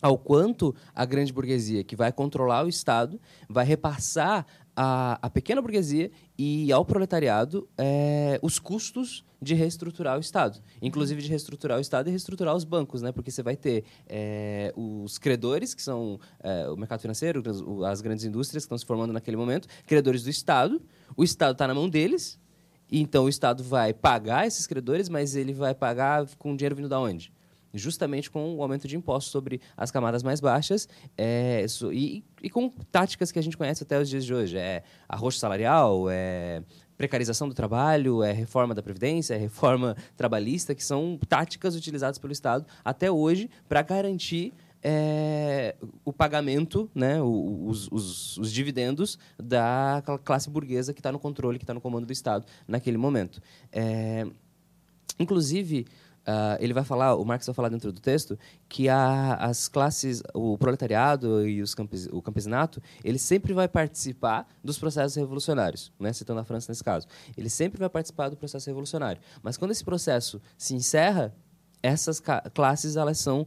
ao 0.00 0.18
quanto 0.18 0.74
a 0.92 1.04
grande 1.04 1.32
burguesia, 1.32 1.84
que 1.84 1.94
vai 1.94 2.10
controlar 2.10 2.64
o 2.64 2.68
Estado, 2.68 3.20
vai 3.48 3.64
repassar 3.64 4.44
à 4.74 5.30
pequena 5.32 5.62
burguesia 5.62 6.10
e 6.36 6.72
ao 6.72 6.84
proletariado 6.84 7.68
é, 7.78 8.40
os 8.42 8.58
custos 8.58 9.24
de 9.40 9.54
reestruturar 9.54 10.16
o 10.16 10.20
Estado. 10.20 10.60
Inclusive 10.80 11.22
de 11.22 11.28
reestruturar 11.28 11.78
o 11.78 11.80
Estado 11.80 12.08
e 12.08 12.10
reestruturar 12.10 12.56
os 12.56 12.64
bancos, 12.64 13.00
né? 13.00 13.12
porque 13.12 13.30
você 13.30 13.44
vai 13.44 13.54
ter 13.54 13.84
é, 14.08 14.72
os 14.76 15.18
credores, 15.18 15.72
que 15.72 15.82
são 15.82 16.18
é, 16.40 16.68
o 16.68 16.76
mercado 16.76 17.00
financeiro, 17.00 17.40
as 17.86 18.00
grandes 18.00 18.24
indústrias 18.24 18.64
que 18.64 18.66
estão 18.66 18.78
se 18.78 18.86
formando 18.86 19.12
naquele 19.12 19.36
momento, 19.36 19.68
credores 19.86 20.24
do 20.24 20.30
Estado. 20.30 20.82
O 21.16 21.22
Estado 21.22 21.52
está 21.52 21.68
na 21.68 21.74
mão 21.74 21.88
deles, 21.88 22.40
então 23.00 23.24
o 23.24 23.28
Estado 23.28 23.62
vai 23.62 23.94
pagar 23.94 24.46
esses 24.46 24.66
credores, 24.66 25.08
mas 25.08 25.34
ele 25.34 25.54
vai 25.54 25.74
pagar 25.74 26.26
com 26.38 26.54
dinheiro 26.56 26.76
vindo 26.76 26.88
da 26.88 27.00
onde? 27.00 27.32
justamente 27.74 28.30
com 28.30 28.56
o 28.56 28.62
aumento 28.62 28.86
de 28.86 28.96
impostos 28.96 29.32
sobre 29.32 29.60
as 29.76 29.90
camadas 29.90 30.22
mais 30.22 30.40
baixas 30.40 30.88
é, 31.16 31.64
e, 31.90 32.22
e, 32.42 32.50
com 32.50 32.68
táticas 32.90 33.32
que 33.32 33.38
a 33.38 33.42
gente 33.42 33.56
conhece 33.56 33.82
até 33.82 33.98
os 33.98 34.08
dias 34.08 34.24
de 34.24 34.34
hoje. 34.34 34.58
É 34.58 34.82
arroxo 35.08 35.38
salarial, 35.38 36.08
é 36.10 36.62
precarização 36.96 37.48
do 37.48 37.54
trabalho, 37.54 38.22
é 38.22 38.32
reforma 38.32 38.74
da 38.74 38.82
Previdência, 38.82 39.34
é 39.34 39.38
reforma 39.38 39.96
trabalhista, 40.16 40.74
que 40.74 40.84
são 40.84 41.18
táticas 41.28 41.74
utilizadas 41.74 42.18
pelo 42.18 42.32
Estado 42.32 42.66
até 42.84 43.10
hoje 43.10 43.50
para 43.68 43.82
garantir 43.82 44.52
é, 44.82 45.76
o 46.04 46.12
pagamento, 46.12 46.90
né, 46.94 47.22
os, 47.22 47.88
os, 47.90 48.36
os, 48.38 48.52
dividendos 48.52 49.18
da 49.38 50.02
classe 50.24 50.50
burguesa 50.50 50.92
que 50.92 51.00
está 51.00 51.12
no 51.12 51.18
controle, 51.18 51.58
que 51.58 51.64
está 51.64 51.74
no 51.74 51.80
comando 51.80 52.06
do 52.06 52.12
Estado 52.12 52.44
naquele 52.66 52.98
momento. 52.98 53.40
É, 53.70 54.26
inclusive, 55.18 55.86
Uh, 56.22 56.54
ele 56.60 56.72
vai 56.72 56.84
falar, 56.84 57.16
o 57.16 57.24
Marx 57.24 57.46
vai 57.46 57.54
falar 57.54 57.68
dentro 57.68 57.90
do 57.90 58.00
texto, 58.00 58.38
que 58.68 58.88
a, 58.88 59.34
as 59.34 59.66
classes, 59.66 60.22
o 60.32 60.56
proletariado 60.56 61.48
e 61.48 61.60
os 61.60 61.74
campes, 61.74 62.08
o 62.12 62.22
campesinato, 62.22 62.80
ele 63.02 63.18
sempre 63.18 63.52
vai 63.52 63.66
participar 63.66 64.46
dos 64.62 64.78
processos 64.78 65.16
revolucionários, 65.16 65.92
né? 65.98 66.12
citando 66.12 66.38
a 66.38 66.44
França 66.44 66.70
nesse 66.70 66.84
caso. 66.84 67.08
Ele 67.36 67.50
sempre 67.50 67.80
vai 67.80 67.88
participar 67.88 68.28
do 68.28 68.36
processo 68.36 68.70
revolucionário. 68.70 69.20
Mas 69.42 69.56
quando 69.56 69.72
esse 69.72 69.84
processo 69.84 70.40
se 70.56 70.76
encerra, 70.76 71.34
essas 71.82 72.22
classes 72.54 72.94
elas 72.94 73.18
são 73.18 73.44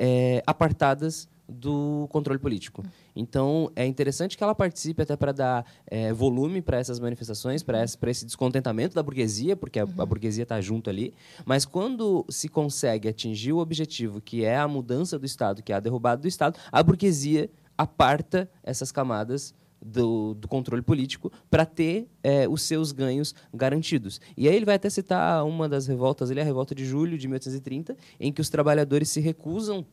é, 0.00 0.42
apartadas 0.46 1.28
do 1.46 2.06
controle 2.10 2.38
político. 2.38 2.82
Então, 3.14 3.70
é 3.74 3.84
interessante 3.84 4.38
que 4.38 4.42
ela 4.42 4.54
participe 4.54 5.02
até 5.02 5.16
para 5.16 5.32
dar 5.32 5.66
é, 5.86 6.12
volume 6.12 6.62
para 6.62 6.78
essas 6.78 6.98
manifestações, 7.00 7.62
para 7.62 7.82
esse, 7.82 7.98
esse, 8.06 8.24
descontentamento 8.24 8.94
da 8.94 9.02
burguesia, 9.02 9.56
porque 9.56 9.78
a, 9.78 9.82
a 9.82 10.06
burguesia 10.06 10.44
está 10.44 10.60
junto 10.60 10.88
ali. 10.88 11.12
Mas 11.44 11.64
quando 11.64 12.24
se 12.28 12.48
consegue 12.48 13.08
atingir 13.08 13.52
o 13.52 13.58
objetivo, 13.58 14.20
que 14.20 14.44
é 14.44 14.56
a 14.56 14.68
mudança 14.68 15.18
do 15.18 15.26
Estado, 15.26 15.62
que 15.62 15.72
é 15.72 15.76
a 15.76 15.80
derrubada 15.80 16.22
do 16.22 16.28
Estado, 16.28 16.58
a 16.70 16.82
burguesia 16.82 17.50
aparta 17.76 18.48
essas 18.62 18.92
camadas 18.92 19.54
do, 19.80 20.34
do, 20.34 20.46
controle 20.46 20.82
político 20.82 21.32
para 21.50 21.64
ter 21.64 22.08
é, 22.22 22.48
os 22.48 22.62
seus 22.62 22.92
ganhos 22.92 23.34
garantidos. 23.52 24.20
E 24.36 24.48
aí 24.48 24.54
ele 24.54 24.64
vai 24.64 24.76
até 24.76 24.90
citar 24.90 25.44
uma 25.44 25.68
das 25.68 25.86
revoltas, 25.86 26.30
ele 26.30 26.40
é 26.40 26.42
a 26.42 26.46
revolta 26.46 26.74
de 26.74 26.84
julho 26.84 27.16
de 27.16 27.26
1830, 27.26 27.96
em 28.18 28.32
que 28.32 28.40
os 28.40 28.48
trabalhadores 28.48 29.08
se 29.08 29.20
recusam 29.20 29.84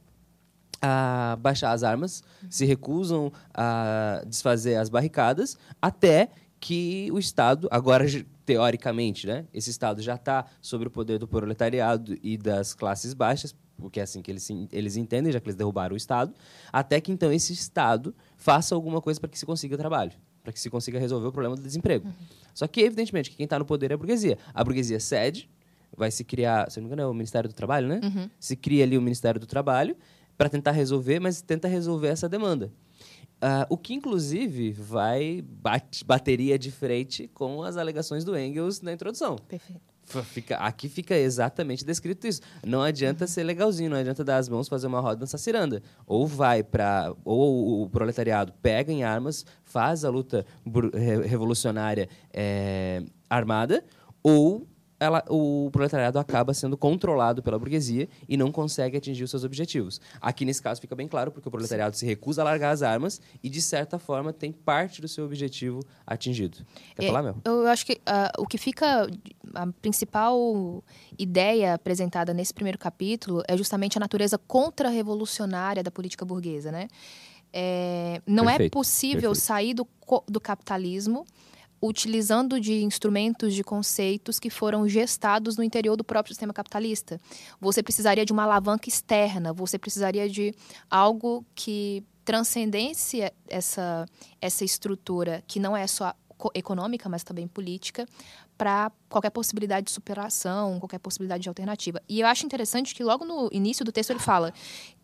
a 0.82 1.38
baixar 1.40 1.72
as 1.72 1.84
armas, 1.84 2.24
se 2.50 2.66
recusam 2.66 3.32
a 3.54 4.22
desfazer 4.28 4.76
as 4.76 4.90
barricadas, 4.90 5.58
até 5.82 6.30
que 6.60 7.10
o 7.12 7.20
Estado, 7.20 7.68
agora 7.72 8.06
teoricamente, 8.46 9.28
né, 9.28 9.46
esse 9.54 9.70
Estado 9.70 10.02
já 10.02 10.16
está 10.16 10.46
sob 10.62 10.88
o 10.88 10.92
poder 10.92 11.20
do 11.20 11.28
proletariado 11.28 12.18
e 12.24 12.38
das 12.38 12.74
classes 12.74 13.14
baixas, 13.14 13.54
porque 13.78 14.00
é 14.00 14.04
assim 14.04 14.22
que 14.22 14.32
eles, 14.32 14.48
eles 14.72 14.98
entendem, 14.98 15.32
já 15.32 15.40
que 15.40 15.48
eles 15.48 15.56
derrubaram 15.56 15.94
o 15.94 15.98
Estado, 15.98 16.34
até 16.72 17.00
que 17.00 17.12
então 17.12 17.32
esse 17.32 17.54
Estado 17.54 18.14
faça 18.36 18.76
alguma 18.76 19.02
coisa 19.02 19.20
para 19.20 19.30
que 19.30 19.38
se 19.38 19.46
consiga 19.46 19.78
trabalho, 19.78 20.12
para 20.44 20.52
que 20.52 20.60
se 20.60 20.70
consiga 20.70 21.00
resolver 21.00 21.28
o 21.28 21.32
problema 21.32 21.56
do 21.56 21.62
desemprego. 21.62 22.08
Uhum. 22.08 22.14
Só 22.54 22.68
que, 22.68 22.82
evidentemente, 22.82 23.32
quem 23.32 23.44
está 23.44 23.60
no 23.60 23.66
poder 23.66 23.92
é 23.92 23.94
a 23.94 23.98
burguesia. 23.98 24.38
A 24.54 24.64
burguesia 24.64 25.00
cede, 25.00 25.50
vai 25.96 26.10
se 26.12 26.24
criar, 26.24 26.70
se 26.72 26.80
não 26.80 26.84
me 26.84 26.88
engano, 26.88 27.02
é 27.04 27.08
o 27.08 27.14
Ministério 27.14 27.50
do 27.50 27.54
Trabalho, 27.54 27.88
né? 27.88 28.02
Uhum. 28.04 28.30
Se 28.40 28.56
cria 28.56 28.84
ali 28.84 28.98
o 28.98 29.02
Ministério 29.02 29.40
do 29.40 29.46
Trabalho, 29.46 29.96
para 30.38 30.50
tentar 30.50 30.72
resolver, 30.72 31.20
mas 31.20 31.42
tenta 31.42 31.68
resolver 31.68 32.08
essa 32.08 32.30
demanda. 32.30 32.72
Uh, 33.38 33.66
o 33.70 33.78
que, 33.78 33.94
inclusive, 33.94 34.72
vai 34.72 35.44
bate, 35.44 36.04
bateria 36.04 36.58
de 36.58 36.72
frente 36.72 37.28
com 37.34 37.62
as 37.62 37.78
alegações 37.78 38.24
do 38.24 38.38
Engels 38.38 38.82
na 38.82 38.92
introdução. 38.92 39.36
Perfeito. 39.36 39.82
Fica, 40.24 40.56
aqui 40.56 40.88
fica 40.88 41.16
exatamente 41.16 41.84
descrito 41.84 42.28
isso. 42.28 42.42
Não 42.66 42.82
adianta 42.82 43.28
ser 43.28 43.44
legalzinho, 43.44 43.90
não 43.90 43.98
adianta 43.98 44.24
dar 44.24 44.38
as 44.38 44.48
mãos, 44.48 44.70
fazer 44.70 44.88
uma 44.88 45.02
roda 45.02 45.18
dançar 45.18 45.40
ciranda. 45.40 45.82
Ou 46.06 46.26
vai 46.26 46.64
para. 46.64 47.14
Ou 47.26 47.84
o 47.84 47.90
proletariado 47.90 48.54
pega 48.62 48.92
em 48.92 49.04
armas, 49.04 49.46
faz 49.64 50.06
a 50.06 50.10
luta 50.10 50.46
revolucionária 51.26 52.08
é, 52.34 53.04
armada, 53.30 53.84
ou 54.24 54.66
ela, 55.00 55.24
o 55.30 55.70
proletariado 55.72 56.18
acaba 56.18 56.54
sendo 56.54 56.76
controlado 56.76 57.44
pela 57.44 57.58
burguesia 57.60 58.10
e 58.28 58.36
não 58.36 58.52
consegue 58.52 58.98
atingir 58.98 59.24
os 59.24 59.30
seus 59.30 59.44
objetivos. 59.44 60.02
Aqui, 60.20 60.44
nesse 60.44 60.62
caso, 60.62 60.82
fica 60.82 60.96
bem 60.96 61.08
claro, 61.08 61.32
porque 61.32 61.48
o 61.48 61.52
proletariado 61.52 61.96
se 61.96 62.06
recusa 62.06 62.42
a 62.42 62.46
largar 62.46 62.72
as 62.72 62.82
armas 62.82 63.22
e, 63.44 63.50
de 63.50 63.62
certa 63.62 64.00
forma, 64.00 64.34
tem 64.34 64.52
parte 64.52 65.02
do 65.02 65.08
seu 65.08 65.26
objetivo 65.26 65.82
atingido. 66.06 66.66
Quer 66.96 67.06
é, 67.06 67.08
falar, 67.08 67.24
Mel? 67.24 67.36
Eu 67.46 67.68
acho 67.68 67.86
que 67.86 67.94
uh, 67.94 68.42
o 68.42 68.48
que 68.48 68.58
fica... 68.58 69.08
A 69.54 69.66
principal 69.82 70.84
ideia 71.18 71.74
apresentada 71.74 72.34
nesse 72.34 72.54
primeiro 72.54 72.78
capítulo 72.78 73.42
é 73.48 73.56
justamente 73.56 73.98
a 73.98 74.00
natureza 74.00 74.38
contra-revolucionária 74.38 75.82
da 75.82 75.90
política 75.90 76.26
burguesa, 76.26 76.70
né? 76.70 76.90
É, 77.54 78.22
não 78.28 78.44
é 78.44 78.54
perfeito, 78.54 78.74
é 78.74 78.74
possível 78.74 79.32
perfeito. 79.32 79.46
sair 79.46 79.74
do, 79.74 79.88
do 80.28 80.40
capitalismo 80.40 81.26
utilizando 81.82 82.60
de 82.60 82.84
instrumentos, 82.84 83.54
de 83.54 83.64
conceitos 83.64 84.40
que 84.40 84.50
foram 84.50 84.88
gestados 84.88 85.58
no 85.58 85.64
interior 85.64 85.96
do 85.96 86.04
próprio 86.04 86.34
sistema 86.34 86.54
capitalista. 86.54 87.20
Você 87.60 87.84
precisaria 87.84 88.26
de 88.26 88.34
uma 88.34 88.44
alavanca 88.44 88.90
externa, 88.90 89.54
você 89.54 89.78
precisaria 89.78 90.28
de 90.30 90.54
algo 90.90 91.46
que 91.54 92.04
transcendesse 92.26 93.22
essa, 93.48 94.06
essa 94.42 94.66
estrutura, 94.66 95.44
que 95.48 95.60
não 95.60 95.78
é 95.78 95.88
só 95.88 96.14
econômica, 96.54 97.08
mas 97.10 97.24
também 97.24 97.48
política, 97.48 98.06
para 98.58 98.92
qualquer 99.08 99.30
possibilidade 99.30 99.86
de 99.86 99.92
superação, 99.92 100.80
qualquer 100.80 101.00
possibilidade 101.00 101.44
de 101.44 101.50
alternativa. 101.50 102.02
E 102.10 102.20
eu 102.20 102.28
acho 102.28 102.46
interessante 102.46 102.94
que 102.94 103.04
logo 103.04 103.24
no 103.24 103.50
início 103.52 103.86
do 103.86 103.92
texto 103.92 104.10
ele 104.10 104.20
fala 104.20 104.54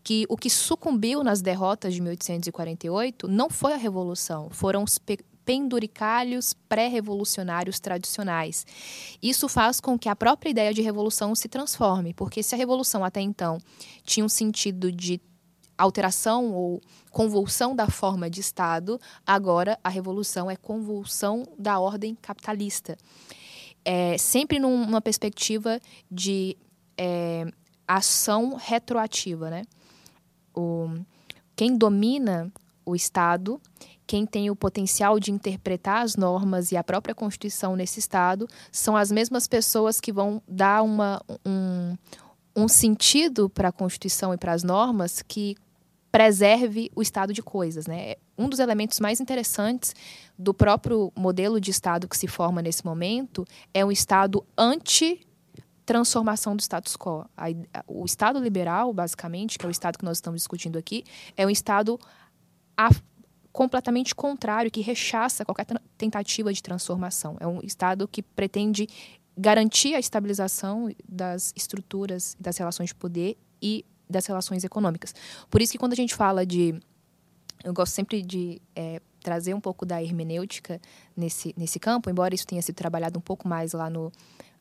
que 0.04 0.26
o 0.28 0.36
que 0.36 0.50
sucumbiu 0.50 1.24
nas 1.24 1.42
derrotas 1.42 1.94
de 1.94 2.02
1848 2.02 3.28
não 3.28 3.50
foi 3.50 3.74
a 3.74 3.78
revolução, 3.78 4.50
foram 4.50 4.84
os 4.84 4.98
penduricalhos 5.46 6.54
pré-revolucionários 6.68 7.80
tradicionais. 7.80 8.66
Isso 9.22 9.48
faz 9.48 9.80
com 9.80 9.98
que 9.98 10.10
a 10.10 10.16
própria 10.16 10.50
ideia 10.50 10.74
de 10.74 10.82
revolução 10.82 11.36
se 11.36 11.48
transforme, 11.48 12.14
porque 12.14 12.42
se 12.42 12.56
a 12.56 12.58
revolução 12.58 13.04
até 13.04 13.22
então 13.22 13.60
tinha 14.04 14.26
um 14.26 14.30
sentido 14.30 14.92
de 14.92 15.22
alteração 15.78 16.52
ou 16.54 16.82
convulsão 17.12 17.76
da 17.76 17.88
forma 17.88 18.30
de 18.30 18.40
Estado, 18.40 19.00
agora 19.26 19.78
a 19.84 19.90
revolução 19.90 20.50
é 20.50 20.56
convulsão 20.56 21.44
da 21.58 21.80
ordem 21.80 22.16
capitalista. 22.16 22.98
É, 23.86 24.18
sempre 24.18 24.60
numa 24.60 25.02
perspectiva 25.02 25.80
de 26.10 26.56
é, 26.98 27.46
ação 27.88 28.56
retroativa. 28.56 29.50
Né? 29.50 29.64
O, 30.56 30.90
quem 31.56 31.78
domina 31.78 32.52
o 32.86 32.96
Estado 32.96 33.62
quem 34.06 34.26
tem 34.26 34.50
o 34.50 34.56
potencial 34.56 35.20
de 35.20 35.32
interpretar 35.32 36.04
as 36.04 36.16
normas 36.16 36.72
e 36.72 36.78
a 36.78 36.84
própria 36.84 37.16
Constituição 37.16 37.76
nesse 37.76 38.00
Estado 38.00 38.48
são 38.72 38.96
as 38.98 39.12
mesmas 39.12 39.48
pessoas 39.48 40.00
que 40.00 40.12
vão 40.12 40.42
dar 40.48 40.84
uma, 40.84 41.22
um, 41.46 41.96
um 42.56 42.68
sentido 42.68 43.50
para 43.50 43.70
a 43.70 43.72
Constituição 43.72 44.34
e 44.34 44.38
para 44.38 44.52
as 44.52 44.64
normas 44.64 45.22
que 45.22 45.56
preserve 46.12 46.92
o 46.96 47.02
estado 47.02 47.34
de 47.34 47.42
coisas. 47.42 47.88
Né? 47.88 48.16
Um 48.38 48.48
dos 48.48 48.60
elementos 48.60 49.00
mais 49.00 49.20
interessantes 49.20 49.96
do 50.38 50.54
próprio 50.54 51.12
modelo 51.16 51.60
de 51.60 51.72
Estado 51.72 52.08
que 52.08 52.16
se 52.16 52.28
forma 52.28 52.62
nesse 52.62 52.86
momento 52.86 53.46
é 53.74 53.84
um 53.84 53.92
Estado 53.92 54.46
anti 54.56 55.26
transformação 55.86 56.56
do 56.56 56.62
status 56.62 56.96
quo. 56.96 57.26
o 57.88 58.06
Estado 58.06 58.40
liberal, 58.40 58.94
basicamente, 58.94 59.58
que 59.58 59.66
é 59.66 59.68
o 59.68 59.72
Estado 59.72 59.98
que 59.98 60.06
nós 60.06 60.18
estamos 60.18 60.42
discutindo 60.42 60.78
aqui, 60.78 61.04
é 61.36 61.46
um 61.46 61.50
Estado 61.50 62.00
a, 62.78 62.90
completamente 63.54 64.16
contrário, 64.16 64.72
que 64.72 64.82
rechaça 64.82 65.46
qualquer 65.46 65.68
tentativa 65.98 66.52
de 66.52 66.62
transformação. 66.62 67.38
É 67.40 67.48
um 67.48 67.60
Estado 67.62 68.08
que 68.08 68.24
pretende 68.24 68.88
garantir 69.38 69.94
a 69.94 70.00
estabilização 70.00 70.92
das 71.08 71.54
estruturas, 71.56 72.36
das 72.40 72.58
relações 72.58 72.90
de 72.90 72.96
poder 72.96 73.38
e 73.62 73.86
das 74.10 74.26
relações 74.26 74.64
econômicas. 74.64 75.14
Por 75.50 75.62
isso 75.62 75.72
que 75.72 75.78
quando 75.78 75.94
a 75.94 75.96
gente 75.96 76.16
fala 76.16 76.46
de 76.46 76.80
eu 77.64 77.74
gosto 77.74 77.94
sempre 77.94 78.22
de 78.22 78.62
é, 78.76 79.00
trazer 79.24 79.54
um 79.54 79.62
pouco 79.62 79.86
da 79.86 80.04
hermenêutica 80.04 80.80
nesse, 81.16 81.54
nesse 81.58 81.80
campo, 81.80 82.10
embora 82.10 82.36
isso 82.36 82.46
tenha 82.46 82.62
sido 82.62 82.76
trabalhado 82.76 83.18
um 83.18 83.22
pouco 83.22 83.48
mais 83.48 83.74
lá 83.74 83.90
no, 83.90 84.12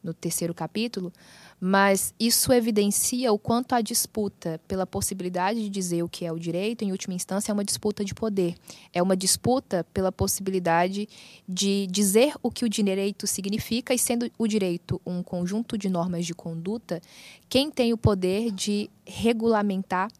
no 0.02 0.12
terceiro 0.12 0.52
capítulo, 0.52 1.12
mas 1.60 2.12
isso 2.18 2.52
evidencia 2.52 3.32
o 3.32 3.38
quanto 3.38 3.74
a 3.74 3.80
disputa 3.80 4.60
pela 4.66 4.84
possibilidade 4.84 5.60
de 5.62 5.68
dizer 5.68 6.02
o 6.02 6.08
que 6.08 6.24
é 6.24 6.32
o 6.32 6.38
direito, 6.38 6.82
em 6.82 6.90
última 6.90 7.14
instância, 7.14 7.52
é 7.52 7.54
uma 7.54 7.64
disputa 7.64 8.04
de 8.04 8.14
poder. 8.14 8.56
É 8.92 9.00
uma 9.00 9.16
disputa 9.16 9.86
pela 9.94 10.10
possibilidade 10.10 11.08
de 11.48 11.86
dizer 11.86 12.34
o 12.42 12.50
que 12.50 12.64
o 12.64 12.68
direito 12.68 13.26
significa, 13.28 13.94
e 13.94 13.98
sendo 13.98 14.28
o 14.36 14.48
direito 14.48 15.00
um 15.06 15.22
conjunto 15.22 15.78
de 15.78 15.88
normas 15.88 16.26
de 16.26 16.34
conduta, 16.34 17.00
quem 17.48 17.70
tem 17.70 17.92
o 17.92 17.98
poder 17.98 18.50
de 18.50 18.90
regulamentar 19.06 20.10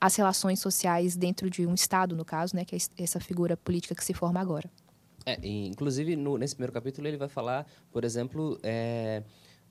as 0.00 0.16
relações 0.16 0.58
sociais 0.58 1.16
dentro 1.16 1.50
de 1.50 1.66
um 1.66 1.74
Estado, 1.74 2.16
no 2.16 2.24
caso, 2.24 2.56
né, 2.56 2.64
que 2.64 2.74
é 2.74 2.78
essa 2.98 3.20
figura 3.20 3.56
política 3.56 3.94
que 3.94 4.04
se 4.04 4.14
forma 4.14 4.40
agora. 4.40 4.70
É, 5.26 5.38
inclusive, 5.46 6.16
no, 6.16 6.38
nesse 6.38 6.54
primeiro 6.54 6.72
capítulo, 6.72 7.06
ele 7.06 7.18
vai 7.18 7.28
falar, 7.28 7.66
por 7.92 8.04
exemplo, 8.04 8.58
é, 8.62 9.22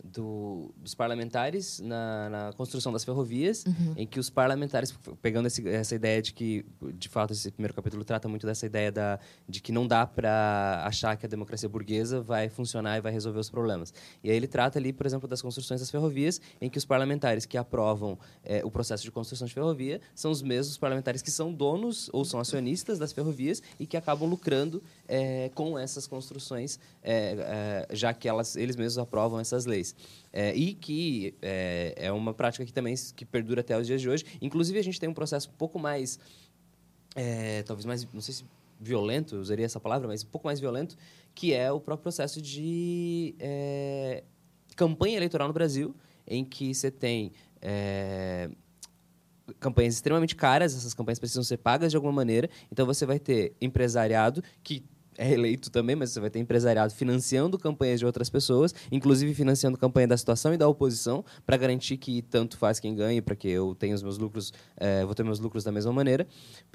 do, 0.04 0.74
dos 0.78 0.96
parlamentares 0.96 1.80
na, 1.80 2.30
na, 2.30 2.54
construção 2.54 2.92
das 2.92 3.04
ferrovias, 3.04 3.66
uhum. 3.66 3.94
em 3.98 4.08
que 4.08 4.20
os 4.20 4.30
parlamentares, 4.30 4.98
pegando 5.22 5.48
esse, 5.48 5.68
essa 5.68 5.96
ideia 5.96 6.22
de 6.22 6.34
que, 6.34 6.66
de 6.94 7.10
fato, 7.10 7.34
esse 7.34 7.52
primeiro 7.52 7.74
capítulo 7.74 8.04
trata 8.04 8.28
muito 8.28 8.46
dessa 8.46 8.66
ideia 8.66 8.92
da, 8.92 9.20
de 9.48 9.62
que 9.62 9.72
não 9.72 9.88
dá 9.88 10.06
para 10.06 10.84
achar 10.86 11.16
que 11.18 11.26
a 11.26 11.30
democracia 11.30 11.68
burguesa 11.68 12.22
vai 12.22 12.50
funcionar 12.50 12.98
e 12.98 13.02
vai 13.02 13.12
resolver 13.12 13.40
os 13.40 13.50
problemas. 13.50 13.94
E 14.24 14.30
aí 14.30 14.36
ele 14.36 14.48
trata 14.48 14.80
ali, 14.80 14.94
por 14.94 15.06
exemplo, 15.06 15.28
das 15.28 15.42
construções 15.42 15.80
das 15.80 15.92
ferrovias, 15.92 16.42
em 16.62 16.70
que 16.70 16.78
os 16.78 16.86
parlamentares 16.86 17.46
que 17.46 17.58
aprovam 17.58 18.18
é, 18.44 18.64
o 18.64 18.72
processo 18.72 19.04
de 19.04 19.12
construção 19.12 19.48
de 19.48 19.54
ferrovia 19.54 20.02
são 20.16 20.32
os 20.32 20.42
mesmos 20.42 20.78
parlamentares 20.78 21.22
que 21.22 21.32
são 21.32 21.54
donos 21.54 22.10
ou 22.14 22.24
são 22.24 22.40
acionistas 22.40 22.98
das 22.98 23.12
ferrovias 23.12 23.62
e 23.80 23.86
que 23.86 23.98
acabam 23.98 24.30
lucrando 24.30 24.82
é, 25.08 25.50
com 25.54 25.78
essas 25.78 26.08
construções, 26.08 26.80
é, 27.04 27.86
é 27.90 27.96
já 27.96 28.14
que 28.14 28.28
elas, 28.28 28.56
eles 28.56 28.76
mesmos 28.76 28.98
aprovam 28.98 29.40
essas 29.40 29.66
leis. 29.66 29.89
É, 30.32 30.56
e 30.56 30.74
que 30.74 31.34
é, 31.42 31.94
é, 31.98 32.12
uma 32.12 32.34
prática 32.34 32.66
que 32.66 32.72
também 32.72 32.96
que 33.16 33.26
perdura 33.26 33.62
até 33.62 33.78
os 33.78 33.88
dias 33.88 34.02
de 34.02 34.10
hoje. 34.10 34.26
Inclusive, 34.42 34.78
a 34.78 34.84
gente 34.84 35.00
tem 35.00 35.10
um 35.10 35.14
processo 35.14 35.50
um 35.50 35.54
pouco 35.54 35.80
mais, 35.80 36.20
é, 37.16 37.64
talvez 37.64 37.86
mais, 37.86 38.08
não 38.14 38.22
sei 38.22 38.34
se 38.34 38.46
violento, 38.80 39.36
usaria 39.36 39.66
essa 39.66 39.80
palavra, 39.80 40.08
mas 40.08 40.24
um 40.24 40.28
pouco 40.28 40.48
mais 40.48 40.60
violento, 40.60 40.96
que 41.36 41.54
é 41.54 41.72
o 41.72 41.80
próprio 41.80 42.04
processo 42.04 42.42
de 42.42 43.36
é, 43.40 44.24
campanha 44.76 45.18
eleitoral 45.18 45.48
no 45.48 45.54
Brasil, 45.54 45.94
em 46.26 46.46
que 46.46 46.74
você 46.74 46.90
tem 46.90 47.34
é, 47.62 48.50
campanhas 49.60 49.96
extremamente 49.96 50.36
caras, 50.36 50.76
essas 50.76 50.94
campanhas 50.94 51.20
precisam 51.20 51.44
ser 51.44 51.58
pagas 51.58 51.92
de 51.92 51.98
alguma 51.98 52.14
maneira, 52.14 52.50
então 52.72 52.86
você 52.86 53.06
vai 53.06 53.20
ter 53.20 53.54
empresariado 53.60 54.42
que 54.64 54.84
é 55.20 55.32
eleito 55.34 55.70
também, 55.70 55.96
mas 55.96 56.12
você 56.12 56.20
vai 56.20 56.30
ter 56.30 56.40
empresariado 56.40 56.94
financiando 56.94 57.60
campanhas 57.60 58.00
de 58.00 58.06
outras 58.06 58.30
pessoas, 58.30 58.74
inclusive 58.90 59.34
financiando 59.34 59.78
campanha 59.78 60.08
da 60.08 60.18
situação 60.18 60.54
e 60.54 60.58
da 60.58 60.68
oposição, 60.68 61.26
para 61.46 61.58
garantir 61.58 61.98
que 61.98 62.22
tanto 62.22 62.58
faz 62.58 62.80
quem 62.80 62.96
ganhe, 62.96 63.22
para 63.22 63.36
que 63.36 63.50
eu 63.50 63.76
tenha 63.76 63.94
os 63.94 64.02
meus 64.02 64.18
lucros, 64.18 64.54
é, 64.78 65.04
vou 65.04 65.14
ter 65.14 65.24
meus 65.24 65.40
lucros 65.40 65.64
da 65.64 65.72
mesma 65.72 65.92
maneira. 65.92 66.26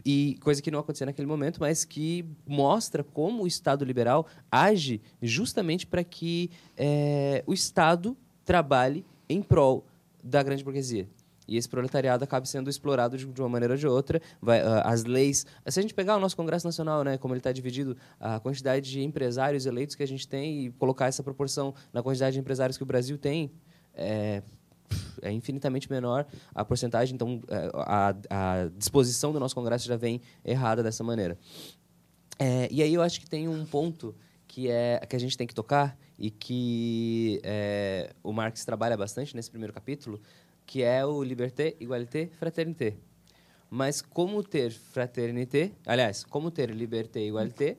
E 0.05 0.37
coisa 0.43 0.61
que 0.61 0.71
não 0.71 0.79
acontecia 0.79 1.07
naquele 1.07 1.27
momento, 1.27 1.59
mas 1.59 1.85
que 1.85 2.25
mostra 2.47 3.03
como 3.03 3.45
o 3.45 3.47
Estado 3.47 3.85
liberal 3.85 4.27
age 4.53 5.01
justamente 5.23 5.87
para 5.87 6.05
que 6.05 6.51
é, 6.77 7.43
o 7.47 7.55
Estado 7.55 8.15
trabalhe 8.45 9.07
em 9.27 9.41
prol 9.43 9.87
da 10.23 10.43
grande 10.43 10.63
burguesia 10.63 11.09
e 11.47 11.57
esse 11.57 11.69
proletariado 11.69 12.25
acaba 12.25 12.47
sendo 12.47 12.71
explorado 12.71 13.17
de, 13.17 13.27
uma 13.41 13.49
maneira 13.49 13.75
ou 13.75 13.79
de 13.79 13.87
outra. 13.87 14.21
Vai, 14.41 14.63
uh, 14.63 14.83
as 14.85 15.05
leis. 15.05 15.47
Se 15.67 15.79
a 15.79 15.83
gente 15.83 15.95
pegar 15.95 16.17
o 16.17 16.21
nosso 16.21 16.37
Congresso 16.37 16.67
Nacional, 16.67 17.05
né, 17.05 17.19
como 17.19 17.35
ele 17.35 17.41
está 17.41 17.53
dividido, 17.53 17.97
a 18.19 18.41
quantidade 18.41 18.91
de 18.91 19.03
empresários 19.03 19.67
eleitos 19.67 19.95
que 19.95 20.03
a 20.03 20.07
gente 20.07 20.27
tem 20.27 20.67
e 20.67 20.71
colocar 20.73 21.07
essa 21.07 21.23
proporção 21.23 21.75
na 21.93 22.03
quantidade 22.03 22.35
de 22.35 22.41
empresários 22.41 22.77
que 22.77 22.83
o 22.83 22.87
Brasil 22.87 23.19
tem, 23.19 23.51
é, 23.95 24.43
é 25.23 25.33
infinitamente 25.33 25.91
menor 25.91 26.27
a 26.55 26.65
porcentagem. 26.65 27.15
Então, 27.15 27.43
é, 27.49 27.71
a, 27.75 28.15
a 28.31 28.69
disposição 28.77 29.33
do 29.33 29.41
nosso 29.41 29.55
Congresso 29.55 29.87
já 29.87 29.97
vem 29.97 30.21
errada 30.45 30.83
dessa 30.83 31.05
maneira. 31.05 31.39
É, 32.39 32.69
e 32.71 32.83
aí 32.83 32.93
eu 32.93 33.03
acho 33.03 33.21
que 33.21 33.29
tem 33.29 33.49
um 33.49 33.65
ponto 33.65 34.15
que 34.47 34.69
é 34.69 35.01
que 35.09 35.17
a 35.17 35.19
gente 35.19 35.37
tem 35.37 35.47
que 35.47 35.55
tocar 35.55 35.97
e 36.19 36.31
que 36.31 37.41
é, 37.43 38.13
o 38.23 38.33
Marx 38.33 38.65
trabalha 38.65 38.97
bastante 38.97 39.35
nesse 39.35 39.51
primeiro 39.51 39.73
capítulo, 39.73 40.21
que 40.67 40.83
é 40.83 41.05
o 41.05 41.23
liberté, 41.23 41.77
igualité, 41.81 42.31
fraternité. 42.39 42.97
Mas 43.71 44.01
como 44.01 44.43
ter 44.43 44.71
fraternité, 44.71 45.73
aliás, 45.87 46.25
como 46.25 46.51
ter 46.51 46.71
liberté 46.71 47.21
e 47.21 47.29
igualité 47.29 47.77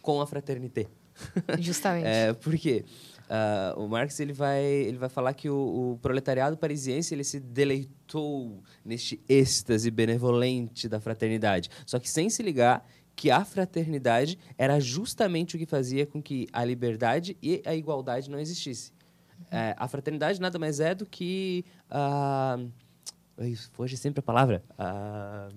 com 0.00 0.20
a 0.20 0.26
fraternité? 0.26 0.86
Justamente. 1.58 2.06
é, 2.06 2.32
por 2.32 2.56
quê? 2.56 2.84
Uh, 3.24 3.80
o 3.80 3.88
Marx 3.88 4.20
ele 4.20 4.32
vai, 4.32 4.62
ele 4.62 4.98
vai 4.98 5.08
falar 5.08 5.32
que 5.32 5.48
o, 5.48 5.92
o, 5.92 5.98
proletariado 6.02 6.58
parisiense 6.58 7.14
ele 7.14 7.24
se 7.24 7.40
deleitou 7.40 8.62
neste 8.84 9.20
êxtase 9.28 9.90
benevolente 9.90 10.88
da 10.88 11.00
fraternidade. 11.00 11.70
Só 11.86 11.98
que 11.98 12.08
sem 12.08 12.28
se 12.28 12.42
ligar 12.42 12.86
que 13.16 13.30
a 13.30 13.44
fraternidade 13.44 14.38
era 14.58 14.78
justamente 14.78 15.56
o 15.56 15.58
que 15.58 15.66
fazia 15.66 16.04
com 16.04 16.22
que 16.22 16.46
a 16.52 16.64
liberdade 16.64 17.36
e 17.42 17.62
a 17.64 17.74
igualdade 17.74 18.30
não 18.30 18.38
existisse. 18.38 18.92
É, 19.54 19.72
a 19.78 19.86
fraternidade 19.86 20.40
nada 20.40 20.58
mais 20.58 20.80
é 20.80 20.96
do 20.96 21.06
que. 21.06 21.64
Uh, 21.88 22.68
foge 23.72 23.96
sempre 23.96 24.18
a 24.18 24.22
palavra. 24.22 24.64
Uh, 24.72 25.54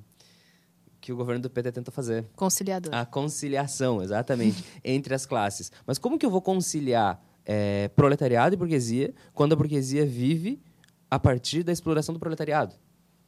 que 1.02 1.12
o 1.12 1.16
governo 1.16 1.41
do 1.41 1.50
PT 1.50 1.72
tenta 1.72 1.89
fazer. 1.89 2.26
Conciliador. 2.36 2.93
A 2.93 3.08
conciliação, 3.08 4.04
exatamente, 4.04 4.64
entre 4.86 5.16
as 5.16 5.26
classes. 5.26 5.72
Mas 5.86 5.98
como 5.98 6.20
que 6.20 6.26
eu 6.26 6.30
vou 6.30 6.41
conciliar 6.41 7.20
é, 7.43 7.88
proletariado 7.89 8.54
e 8.54 8.58
burguesia 8.58 9.16
quando 9.34 9.54
a 9.54 9.56
burguesia 9.56 10.06
vive 10.06 10.62
a 11.10 11.18
partir 11.18 11.64
da 11.64 11.72
exploração 11.72 12.14
do 12.14 12.20
proletariado? 12.20 12.76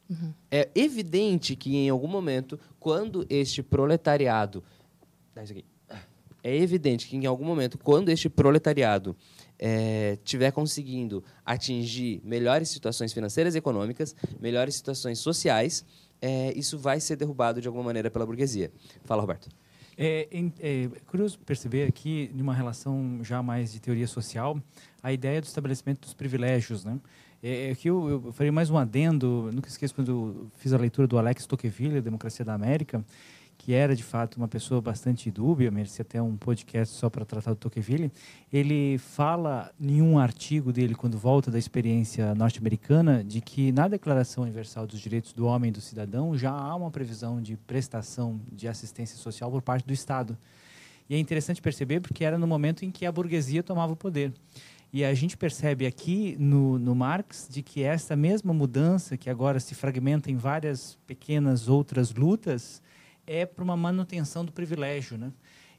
Uhum. 0.08 0.34
É 0.52 0.70
evidente 0.76 1.56
que 1.56 1.76
em 1.78 1.90
algum 1.90 2.08
momento, 2.08 2.60
quando 2.80 3.26
este 3.28 3.64
proletariado. 3.64 4.64
Dá 5.34 5.44
isso 5.44 5.54
aqui. 5.54 5.66
É 6.44 6.56
evidente 6.56 7.08
que 7.08 7.16
em 7.16 7.26
algum 7.26 7.46
momento, 7.46 7.78
quando 7.78 8.10
este 8.10 8.30
proletariado 8.30 9.16
é, 9.60 10.18
conseguindo 10.54 11.24
atingir 11.46 12.22
melhores 12.24 12.70
situações 12.70 13.12
financeiras 13.14 13.56
e 13.56 13.58
econômicas, 13.58 14.16
melhores 14.40 14.76
situações 14.76 15.20
sociais, 15.20 15.86
é, 16.22 16.54
isso 16.58 16.78
vai 16.78 17.00
ser 17.00 17.16
derrubado 17.16 17.62
de 17.62 17.68
alguma 17.68 17.84
maneira 17.84 18.10
pela 18.10 18.26
burguesia. 18.26 18.72
Fala, 19.04 19.22
Roberto. 19.22 19.50
É, 20.02 20.30
é, 20.62 20.90
curioso 21.08 21.38
perceber 21.40 21.86
aqui, 21.86 22.32
numa 22.34 22.54
relação 22.54 23.20
já 23.22 23.44
mais 23.44 23.74
de 23.74 23.82
teoria 23.82 24.08
social, 24.08 24.58
a 25.04 25.12
ideia 25.12 25.42
do 25.42 25.44
estabelecimento 25.44 26.02
dos 26.02 26.14
privilégios. 26.14 26.86
Né? 26.86 26.98
É, 27.44 27.72
aqui 27.72 27.90
é 27.90 27.92
eu, 27.92 28.10
eu 28.10 28.32
farei 28.32 28.50
mais 28.50 28.70
um 28.70 28.78
adendo, 28.78 29.50
nunca 29.54 29.68
esqueço 29.68 29.94
quando 29.94 30.50
fiz 30.58 30.72
a 30.72 30.78
leitura 30.78 31.06
do 31.06 31.18
Alex 31.18 31.46
Tocqueville, 31.46 32.00
Democracia 32.00 32.46
da 32.46 32.54
América, 32.54 33.04
que 33.60 33.74
era 33.74 33.94
de 33.94 34.04
fato 34.04 34.38
uma 34.38 34.48
pessoa 34.48 34.82
bastante 34.82 35.30
dúbia, 35.30 35.70
merecia 35.70 36.02
até 36.02 36.22
um 36.22 36.38
podcast 36.38 36.96
só 36.96 37.10
para 37.10 37.26
tratar 37.26 37.52
do 37.52 37.58
Tocqueville, 37.58 38.10
ele 38.52 38.98
fala 38.98 39.70
em 39.80 40.02
um 40.02 40.18
artigo 40.18 40.72
dele, 40.72 40.96
quando 40.96 41.18
volta 41.18 41.52
da 41.52 41.60
experiência 41.60 42.34
norte-americana, 42.34 43.22
de 43.22 43.42
que 43.42 43.74
na 43.74 43.90
Declaração 43.90 44.44
Universal 44.44 44.88
dos 44.88 45.02
Direitos 45.02 45.34
do 45.34 45.46
Homem 45.46 45.70
e 45.70 45.74
do 45.74 45.82
Cidadão 45.82 46.38
já 46.38 46.52
há 46.52 46.74
uma 46.74 46.90
previsão 46.90 47.42
de 47.42 47.58
prestação 47.58 48.40
de 48.50 48.66
assistência 48.66 49.18
social 49.18 49.52
por 49.52 49.62
parte 49.62 49.86
do 49.86 49.92
Estado. 49.92 50.38
E 51.10 51.16
é 51.16 51.20
interessante 51.20 51.62
perceber 51.62 52.00
porque 52.00 52.24
era 52.24 52.38
no 52.38 52.48
momento 52.48 52.86
em 52.86 52.92
que 52.92 53.06
a 53.06 53.12
burguesia 53.12 53.62
tomava 53.62 53.92
o 53.92 53.98
poder. 53.98 54.34
E 54.94 55.04
a 55.04 55.14
gente 55.14 55.36
percebe 55.36 55.86
aqui 55.86 56.38
no, 56.40 56.80
no 56.80 56.96
Marx 56.96 57.46
de 57.52 57.62
que 57.62 57.84
essa 57.84 58.16
mesma 58.16 58.54
mudança, 58.54 59.18
que 59.18 59.30
agora 59.30 59.60
se 59.60 59.76
fragmenta 59.76 60.32
em 60.32 60.38
várias 60.38 60.98
pequenas 61.06 61.68
outras 61.68 62.14
lutas, 62.14 62.82
é 63.30 63.46
para 63.46 63.64
uma 63.64 63.78
manutenção 63.78 64.44
do 64.44 64.52
privilégio, 64.52 65.16
né? 65.16 65.32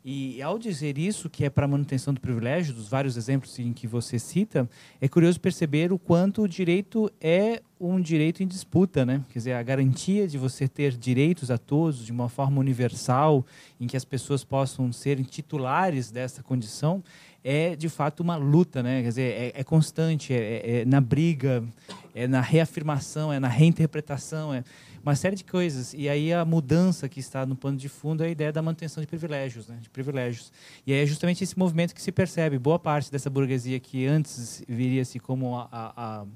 E 0.03 0.41
ao 0.41 0.59
dizer 0.59 0.97
isso, 0.97 1.29
que 1.29 1.45
é 1.45 1.51
para 1.51 1.67
a 1.67 1.69
manutenção 1.69 2.15
do 2.15 2.21
privilégio, 2.21 2.73
dos 2.73 2.89
vários 2.89 3.19
exemplos 3.19 3.59
em 3.59 3.71
que 3.71 3.87
você 3.87 4.19
cita, 4.19 4.67
é 4.99 5.07
curioso 5.07 5.39
perceber 5.39 5.93
o 5.93 5.99
quanto 5.99 6.43
o 6.43 6.49
direito 6.49 7.13
é 7.21 7.61
um 7.79 8.01
direito 8.01 8.43
em 8.43 8.47
disputa, 8.47 9.05
né? 9.05 9.23
Quer 9.29 9.39
dizer, 9.39 9.53
a 9.53 9.63
garantia 9.63 10.27
de 10.27 10.39
você 10.39 10.67
ter 10.67 10.97
direitos 10.97 11.51
a 11.51 11.59
todos 11.59 12.07
de 12.07 12.13
uma 12.13 12.31
forma 12.31 12.59
universal, 12.61 13.45
em 13.79 13.87
que 13.87 13.97
as 13.97 14.05
pessoas 14.05 14.43
possam 14.43 14.91
ser 14.91 15.23
titulares 15.23 16.11
dessa 16.11 16.43
condição, 16.43 17.05
é 17.45 17.77
de 17.77 17.91
fato 17.91 18.21
uma 18.21 18.37
luta, 18.37 18.83
né? 18.83 19.03
Quer 19.03 19.09
dizer, 19.09 19.33
é, 19.33 19.53
é 19.55 19.65
constante, 19.65 20.33
é, 20.33 20.37
é, 20.37 20.81
é 20.81 20.85
na 20.87 21.01
briga, 21.01 21.63
é 22.15 22.27
na 22.27 22.41
reafirmação, 22.41 23.31
é 23.31 23.39
na 23.39 23.49
reinterpretação, 23.49 24.55
é 24.55 24.65
uma 25.03 25.15
série 25.15 25.37
de 25.37 25.45
coisas. 25.45 25.95
E 25.95 26.09
aí 26.09 26.33
a 26.33 26.45
mudança 26.45 27.09
que 27.09 27.21
está 27.21 27.47
no 27.47 27.57
pano 27.57 27.77
de 27.77 27.89
fundo 27.89 28.23
é 28.23 28.27
a 28.27 28.31
ideia 28.31 28.53
da 28.53 28.63
manutenção 28.63 29.01
de 29.01 29.07
privilégios, 29.07 29.67
né? 29.69 29.79
de 29.81 29.89
privilégios. 29.89 30.53
E 30.87 30.93
aí 30.93 31.03
é 31.03 31.07
justamente 31.07 31.43
esse 31.43 31.59
movimento 31.59 31.95
que 31.95 32.03
se 32.03 32.13
percebe. 32.13 32.59
Boa 32.59 32.79
parte 32.79 33.11
dessa 33.11 33.31
burguesia 33.31 33.79
que 33.81 34.07
antes 34.07 34.63
viria-se 34.69 35.19
como 35.19 35.57
a, 35.57 35.69
a, 35.73 36.27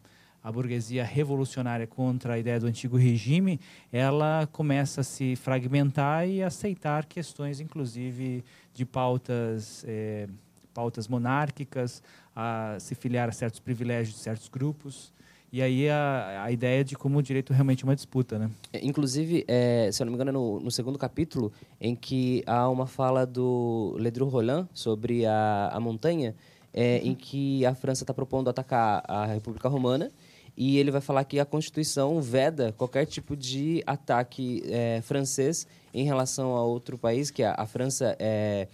a 0.44 0.52
burguesia 0.52 1.02
revolucionária 1.02 1.86
contra 1.86 2.34
a 2.34 2.38
ideia 2.38 2.60
do 2.60 2.66
antigo 2.66 2.98
regime, 2.98 3.58
ela 3.90 4.46
começa 4.52 5.00
a 5.00 5.04
se 5.04 5.36
fragmentar 5.36 6.28
e 6.28 6.42
aceitar 6.42 7.06
questões, 7.06 7.60
inclusive, 7.60 8.44
de 8.74 8.84
pautas, 8.84 9.82
é, 9.88 10.28
pautas 10.74 11.08
monárquicas, 11.08 12.02
a 12.36 12.76
se 12.78 12.94
filiar 12.94 13.30
a 13.30 13.32
certos 13.32 13.58
privilégios 13.58 14.16
de 14.16 14.20
certos 14.20 14.48
grupos. 14.48 15.13
E 15.54 15.62
aí 15.62 15.88
a, 15.88 16.42
a 16.46 16.50
ideia 16.50 16.82
de 16.82 16.96
como 16.96 17.16
o 17.16 17.22
direito 17.22 17.52
realmente 17.52 17.84
é 17.84 17.86
uma 17.86 17.94
disputa, 17.94 18.40
né? 18.40 18.50
É, 18.72 18.84
inclusive, 18.84 19.44
é, 19.46 19.88
se 19.92 20.02
eu 20.02 20.04
não 20.04 20.10
me 20.10 20.16
engano, 20.16 20.30
é 20.30 20.32
no, 20.32 20.58
no, 20.58 20.68
segundo 20.68 20.98
capítulo, 20.98 21.52
em 21.80 21.94
que 21.94 22.42
há 22.44 22.68
uma 22.68 22.88
fala 22.88 23.24
do 23.24 23.94
Ledru 23.96 24.26
Roland 24.26 24.68
sobre 24.74 25.24
a, 25.24 25.70
a 25.72 25.78
montanha, 25.78 26.34
é, 26.72 27.00
uhum. 27.00 27.10
em 27.10 27.14
que 27.14 27.64
a 27.64 27.72
França 27.72 28.02
está 28.02 28.12
propondo 28.12 28.50
atacar 28.50 29.04
a 29.06 29.26
República 29.26 29.68
Romana 29.68 30.10
e 30.56 30.76
ele 30.76 30.90
vai 30.90 31.00
falar 31.00 31.22
que 31.22 31.38
a 31.38 31.44
Constituição 31.44 32.20
veda 32.20 32.72
qualquer 32.72 33.06
tipo 33.06 33.36
de 33.36 33.80
ataque 33.86 34.60
é, 34.66 35.02
francês 35.02 35.68
em 35.92 36.04
relação 36.04 36.56
a 36.56 36.64
outro 36.64 36.98
país, 36.98 37.30
que 37.30 37.44
a, 37.44 37.54
a 37.56 37.64
França 37.64 38.16
é 38.18 38.66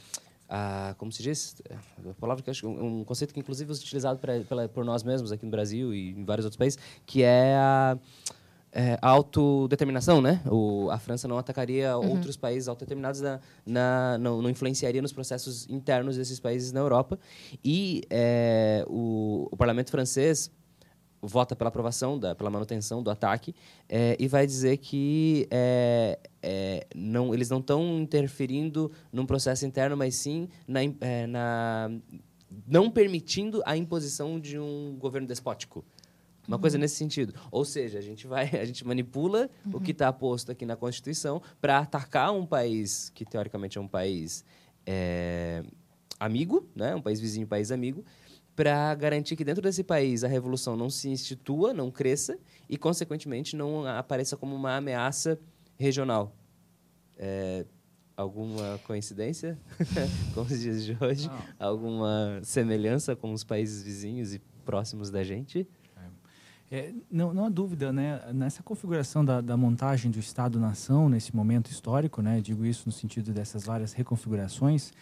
a, 0.50 0.94
como 0.98 1.12
se 1.12 1.22
diz, 1.22 1.62
a 2.10 2.14
palavra 2.14 2.42
que 2.42 2.50
acho 2.50 2.68
um 2.68 3.04
conceito 3.04 3.32
que 3.32 3.38
inclusive 3.38 3.70
é 3.70 3.74
utilizado 3.74 4.18
pra, 4.18 4.40
pela, 4.40 4.68
por 4.68 4.84
nós 4.84 5.04
mesmos 5.04 5.30
aqui 5.30 5.44
no 5.44 5.50
Brasil 5.50 5.94
e 5.94 6.10
em 6.10 6.24
vários 6.24 6.44
outros 6.44 6.58
países, 6.58 6.76
que 7.06 7.22
é 7.22 7.54
a, 7.54 7.96
é, 8.72 8.98
a 9.00 9.08
autodeterminação, 9.08 10.20
né? 10.20 10.40
O, 10.46 10.90
a 10.90 10.98
França 10.98 11.28
não 11.28 11.38
atacaria 11.38 11.96
uhum. 11.96 12.10
outros 12.10 12.36
países 12.36 12.66
autodeterminados, 12.68 13.20
na, 13.20 13.40
na, 13.64 14.18
não, 14.18 14.42
não, 14.42 14.50
influenciaria 14.50 15.00
nos 15.00 15.12
processos 15.12 15.68
internos 15.70 16.16
desses 16.16 16.40
países 16.40 16.72
na 16.72 16.80
Europa. 16.80 17.16
E 17.64 18.02
é, 18.10 18.84
o, 18.88 19.46
o 19.52 19.56
parlamento 19.56 19.92
francês 19.92 20.50
vota 21.22 21.54
pela 21.54 21.68
aprovação, 21.68 22.18
da, 22.18 22.34
pela 22.34 22.50
manutenção 22.50 23.02
do 23.02 23.10
ataque, 23.10 23.54
é, 23.88 24.16
e 24.18 24.26
vai 24.26 24.46
dizer 24.46 24.78
que 24.78 25.46
é, 25.50 26.18
é, 26.42 26.86
não, 26.94 27.34
eles 27.34 27.50
não 27.50 27.58
estão 27.58 27.98
interferindo 27.98 28.90
num 29.12 29.26
processo 29.26 29.66
interno, 29.66 29.96
mas 29.96 30.14
sim 30.14 30.48
na, 30.66 30.80
é, 31.00 31.26
na, 31.26 31.90
não 32.66 32.90
permitindo 32.90 33.62
a 33.66 33.76
imposição 33.76 34.40
de 34.40 34.58
um 34.58 34.96
governo 34.98 35.26
despótico. 35.26 35.84
Uma 36.48 36.56
uhum. 36.56 36.60
coisa 36.62 36.78
nesse 36.78 36.96
sentido. 36.96 37.34
Ou 37.50 37.64
seja, 37.64 37.98
a 37.98 38.02
gente 38.02 38.26
vai, 38.26 38.48
a 38.58 38.64
gente 38.64 38.84
manipula 38.86 39.50
uhum. 39.64 39.76
o 39.76 39.80
que 39.80 39.92
está 39.92 40.12
posto 40.12 40.50
aqui 40.50 40.64
na 40.64 40.74
Constituição 40.74 41.40
para 41.60 41.78
atacar 41.78 42.32
um 42.32 42.46
país 42.46 43.10
que 43.14 43.24
teoricamente 43.24 43.78
é 43.78 43.80
um 43.80 43.86
país 43.86 44.44
é, 44.86 45.62
amigo, 46.18 46.68
né? 46.74 46.94
um 46.94 47.00
país 47.00 47.20
vizinho, 47.20 47.46
um 47.46 47.48
país 47.48 47.70
amigo, 47.70 48.04
para 48.60 48.94
garantir 48.94 49.36
que 49.36 49.44
dentro 49.44 49.62
desse 49.62 49.82
país 49.82 50.22
a 50.22 50.28
revolução 50.28 50.76
não 50.76 50.90
se 50.90 51.08
institua, 51.08 51.72
não 51.72 51.90
cresça 51.90 52.38
e, 52.68 52.76
consequentemente, 52.76 53.56
não 53.56 53.86
apareça 53.86 54.36
como 54.36 54.54
uma 54.54 54.76
ameaça 54.76 55.40
regional. 55.78 56.36
É, 57.16 57.64
alguma 58.14 58.78
coincidência 58.86 59.58
com 60.34 60.42
os 60.42 60.60
dias 60.60 60.84
de 60.84 60.94
hoje? 61.00 61.26
Não. 61.26 61.38
Alguma 61.58 62.40
semelhança 62.42 63.16
com 63.16 63.32
os 63.32 63.42
países 63.44 63.82
vizinhos 63.82 64.34
e 64.34 64.38
próximos 64.62 65.10
da 65.10 65.24
gente? 65.24 65.66
É, 66.70 66.76
é 66.76 66.94
não, 67.10 67.32
não 67.32 67.46
há 67.46 67.48
dúvida, 67.48 67.90
né? 67.90 68.20
Nessa 68.34 68.62
configuração 68.62 69.24
da, 69.24 69.40
da 69.40 69.56
montagem 69.56 70.10
do 70.10 70.18
Estado-nação, 70.18 71.08
nesse 71.08 71.34
momento 71.34 71.70
histórico, 71.70 72.20
né? 72.20 72.42
Digo 72.42 72.66
isso 72.66 72.82
no 72.84 72.92
sentido 72.92 73.32
dessas 73.32 73.64
várias 73.64 73.94
reconfigurações, 73.94 74.92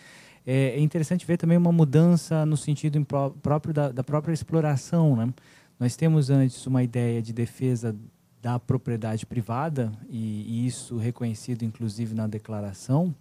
é, 0.47 0.71
é 0.71 0.81
interessante 0.81 1.27
ver 1.27 1.37
também 1.37 1.57
uma 1.57 1.73
mudança 1.73 2.45
no 2.47 2.57
sentido 2.57 3.05
próprio 3.43 3.73
da, 3.73 3.91
da 3.91 4.05
própria 4.05 4.33
exploração. 4.33 5.17
Né? 5.17 5.33
Nós 5.79 5.97
temos 5.97 6.31
antes 6.31 6.67
uma 6.67 6.83
ideia 6.83 7.23
de 7.23 7.33
defesa 7.33 7.95
da 8.41 8.59
propriedade 8.59 9.27
privada, 9.27 9.93
e, 10.09 10.45
e 10.47 10.67
isso 10.67 10.97
reconhecido 10.97 11.65
inclusive 11.65 12.15
na 12.15 12.27
declaração, 12.27 13.15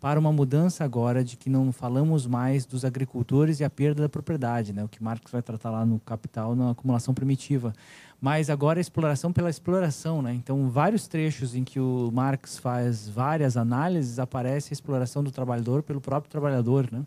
para 0.00 0.18
uma 0.18 0.32
mudança 0.32 0.82
agora 0.82 1.22
de 1.22 1.36
que 1.36 1.50
não 1.50 1.70
falamos 1.70 2.26
mais 2.26 2.64
dos 2.64 2.86
agricultores 2.86 3.60
e 3.60 3.64
a 3.64 3.68
perda 3.68 4.02
da 4.02 4.08
propriedade, 4.08 4.72
né? 4.72 4.82
o 4.82 4.88
que 4.88 5.02
Marx 5.02 5.30
vai 5.30 5.42
tratar 5.42 5.70
lá 5.70 5.84
no 5.84 6.00
Capital, 6.00 6.56
na 6.56 6.70
acumulação 6.70 7.12
primitiva. 7.12 7.74
Mas 8.18 8.48
agora 8.48 8.78
a 8.78 8.80
exploração 8.80 9.30
pela 9.30 9.50
exploração. 9.50 10.22
Né? 10.22 10.32
Então, 10.32 10.70
vários 10.70 11.06
trechos 11.06 11.54
em 11.54 11.64
que 11.64 11.78
o 11.78 12.10
Marx 12.12 12.58
faz 12.58 13.08
várias 13.08 13.58
análises, 13.58 14.18
aparece 14.18 14.72
a 14.72 14.74
exploração 14.74 15.22
do 15.22 15.30
trabalhador 15.30 15.82
pelo 15.82 16.00
próprio 16.00 16.30
trabalhador. 16.30 16.88
Né? 16.90 17.02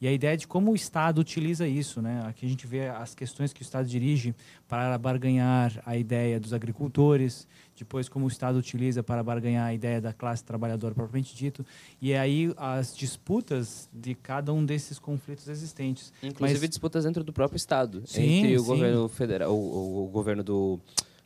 E 0.00 0.06
a 0.06 0.12
ideia 0.12 0.36
de 0.36 0.46
como 0.46 0.72
o 0.72 0.74
Estado 0.74 1.20
utiliza 1.20 1.66
isso. 1.66 2.02
Né? 2.02 2.22
Aqui 2.26 2.44
a 2.44 2.48
gente 2.48 2.66
vê 2.66 2.88
as 2.88 3.14
questões 3.14 3.52
que 3.52 3.62
o 3.62 3.64
Estado 3.64 3.88
dirige 3.88 4.34
para 4.68 4.96
barganhar 4.98 5.80
a 5.86 5.96
ideia 5.96 6.38
dos 6.38 6.52
agricultores, 6.52 7.46
depois 7.76 8.08
como 8.08 8.26
o 8.26 8.28
Estado 8.28 8.58
utiliza 8.58 9.02
para 9.02 9.22
barganhar 9.22 9.66
a 9.66 9.74
ideia 9.74 10.00
da 10.00 10.12
classe 10.12 10.44
trabalhadora 10.44 10.94
propriamente 10.94 11.34
dito, 11.34 11.64
e 12.00 12.14
aí 12.14 12.52
as 12.56 12.96
disputas 12.96 13.88
de 13.92 14.14
cada 14.14 14.52
um 14.52 14.64
desses 14.64 14.98
conflitos 14.98 15.48
existentes. 15.48 16.12
Inclusive 16.22 16.60
Mas... 16.60 16.68
disputas 16.68 17.04
dentro 17.04 17.24
do 17.24 17.32
próprio 17.32 17.56
Estado, 17.56 18.02
sim, 18.06 18.22
entre 18.22 18.56
o 18.56 18.60
sim. 18.60 18.66
governo 18.66 19.08
federal, 19.08 19.54
o, 19.54 19.58
o, 19.58 20.04
o 20.04 20.08
governo 20.08 20.42
do, 20.42 20.80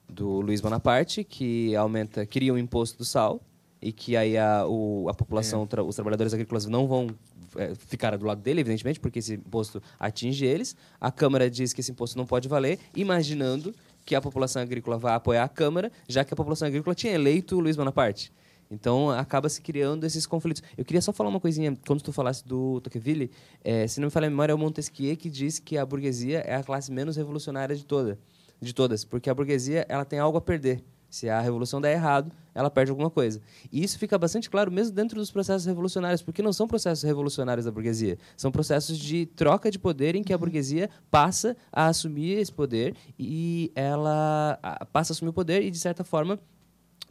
do 0.09 0.41
Luiz 0.41 0.61
Bonaparte, 0.61 1.25
que 1.25 1.75
aumenta, 1.75 2.25
cria 2.27 2.53
um 2.53 2.59
imposto 2.59 2.99
do 2.99 3.05
sal, 3.05 3.41
e 3.83 3.93
que 3.93 4.17
aí 4.17 4.37
a, 4.37 4.67
o, 4.67 5.09
a 5.09 5.15
população, 5.15 5.63
é. 5.63 5.67
tra, 5.67 5.83
os 5.83 5.95
trabalhadores 5.95 6.35
agrícolas 6.35 6.67
não 6.67 6.87
vão 6.87 7.09
é, 7.57 7.75
ficar 7.75 8.17
do 8.17 8.27
lado 8.27 8.41
dele, 8.41 8.61
evidentemente, 8.61 9.01
porque 9.01 9.19
esse 9.19 9.35
imposto 9.35 9.83
atinge 9.99 10.45
eles. 10.45 10.77
A 11.01 11.11
Câmara 11.11 11.51
diz 11.51 11.73
que 11.73 11.81
esse 11.81 11.91
imposto 11.91 12.17
não 12.17 12.27
pode 12.27 12.49
valer, 12.49 12.79
imaginando 12.95 13.75
que 14.05 14.15
a 14.15 14.21
população 14.21 14.63
agrícola 14.63 14.99
vai 14.99 15.15
apoiar 15.15 15.45
a 15.45 15.49
Câmara, 15.49 15.91
já 16.09 16.25
que 16.25 16.33
a 16.33 16.37
população 16.37 16.69
agrícola 16.69 16.95
tinha 16.95 17.13
eleito 17.13 17.57
o 17.57 17.61
Luiz 17.61 17.77
Bonaparte. 17.77 18.33
Então, 18.71 19.11
acaba 19.11 19.49
se 19.49 19.61
criando 19.61 20.05
esses 20.05 20.27
conflitos. 20.27 20.63
Eu 20.79 20.85
queria 20.85 21.03
só 21.03 21.13
falar 21.13 21.29
uma 21.29 21.41
coisinha, 21.41 21.77
quando 21.87 22.01
tu 22.03 22.13
falasse 22.13 22.47
do 22.47 22.81
Tocqueville, 22.81 23.31
é, 23.65 23.87
se 23.89 23.99
não 23.99 24.07
me 24.07 24.11
falha 24.13 24.29
a 24.29 24.31
memória, 24.31 24.53
é 24.53 24.55
o 24.55 24.59
Montesquieu 24.59 25.17
que 25.17 25.29
diz 25.29 25.59
que 25.59 25.77
a 25.77 25.85
burguesia 25.85 26.39
é 26.41 26.55
a 26.55 26.63
classe 26.63 26.93
menos 26.93 27.17
revolucionária 27.17 27.75
de, 27.75 27.85
toda, 27.85 28.17
de 28.61 28.73
todas, 28.73 29.05
porque 29.05 29.29
a 29.29 29.35
burguesia 29.35 29.85
ela 29.89 30.05
tem 30.05 30.21
algo 30.21 30.39
a 30.39 30.41
perder. 30.41 30.85
Se 31.11 31.29
a 31.29 31.41
revolução 31.41 31.81
der 31.81 31.93
errado, 31.93 32.33
ela 32.55 32.71
perde 32.71 32.91
alguma 32.91 33.11
coisa. 33.11 33.41
E 33.71 33.83
isso 33.83 33.99
fica 33.99 34.17
bastante 34.17 34.49
claro 34.49 34.71
mesmo 34.71 34.95
dentro 34.95 35.19
dos 35.19 35.31
processos 35.31 35.67
revolucionários, 35.67 36.23
porque 36.23 36.41
não 36.41 36.53
são 36.53 36.69
processos 36.69 37.03
revolucionários 37.03 37.65
da 37.65 37.73
burguesia, 37.73 38.17
são 38.37 38.53
processos 38.53 38.97
de 38.97 39.27
troca 39.27 39.71
de 39.71 39.79
poder 39.79 40.15
em 40.15 40.23
que 40.23 40.33
a 40.33 40.37
uhum. 40.37 40.41
burguesia 40.41 40.89
passa 41.11 41.57
a 41.73 41.87
assumir 41.89 42.39
esse 42.39 42.53
poder 42.53 42.95
e 43.19 43.73
ela 43.75 44.59
passa 44.93 45.13
a 45.13 45.15
assumir 45.15 45.31
o 45.31 45.35
poder 45.35 45.63
e 45.63 45.71
de 45.71 45.79
certa 45.79 46.05
forma 46.05 46.39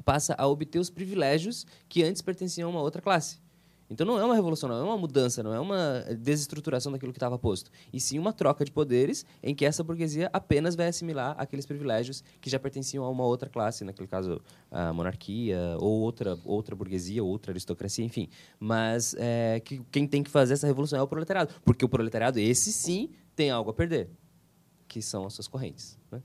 passa 0.05 0.33
a 0.37 0.47
obter 0.47 0.79
os 0.79 0.89
privilégios 0.89 1.67
que 1.89 2.01
antes 2.03 2.21
pertenciam 2.21 2.69
a 2.69 2.71
uma 2.71 2.81
outra 2.81 3.01
classe. 3.01 3.37
Então 3.89 4.05
não 4.05 4.19
é 4.19 4.23
uma 4.23 4.35
revolução, 4.35 4.69
não 4.69 4.77
é 4.77 4.83
uma 4.83 4.97
mudança, 4.97 5.41
não 5.41 5.53
é 5.53 5.59
uma 5.59 6.05
desestruturação 6.17 6.91
daquilo 6.91 7.11
que 7.11 7.17
estava 7.17 7.39
posto. 7.39 7.71
E 7.91 7.99
sim 7.99 8.19
uma 8.19 8.31
troca 8.31 8.63
de 8.63 8.71
poderes 8.71 9.25
em 9.41 9.55
que 9.55 9.65
essa 9.65 9.83
burguesia 9.83 10.29
apenas 10.31 10.75
vai 10.75 10.87
assimilar 10.87 11.35
aqueles 11.39 11.65
privilégios 11.65 12.23
que 12.39 12.49
já 12.49 12.59
pertenciam 12.59 13.03
a 13.03 13.09
uma 13.09 13.23
outra 13.23 13.49
classe, 13.49 13.83
naquele 13.83 14.07
caso 14.07 14.41
a 14.69 14.93
monarquia, 14.93 15.75
ou 15.79 16.01
outra, 16.01 16.37
outra 16.45 16.75
burguesia, 16.75 17.23
outra 17.23 17.51
aristocracia, 17.51 18.05
enfim. 18.05 18.29
Mas 18.59 19.15
é, 19.17 19.59
que, 19.59 19.81
quem 19.91 20.07
tem 20.07 20.21
que 20.21 20.29
fazer 20.29 20.53
essa 20.53 20.67
revolução 20.67 20.99
é 20.99 21.01
o 21.01 21.07
proletariado. 21.07 21.53
Porque 21.65 21.83
o 21.83 21.89
proletariado, 21.89 22.39
esse 22.39 22.71
sim, 22.71 23.09
tem 23.35 23.49
algo 23.49 23.71
a 23.71 23.73
perder, 23.73 24.09
que 24.87 25.01
são 25.01 25.25
as 25.25 25.33
suas 25.33 25.47
correntes. 25.47 25.97
Né? 26.11 26.21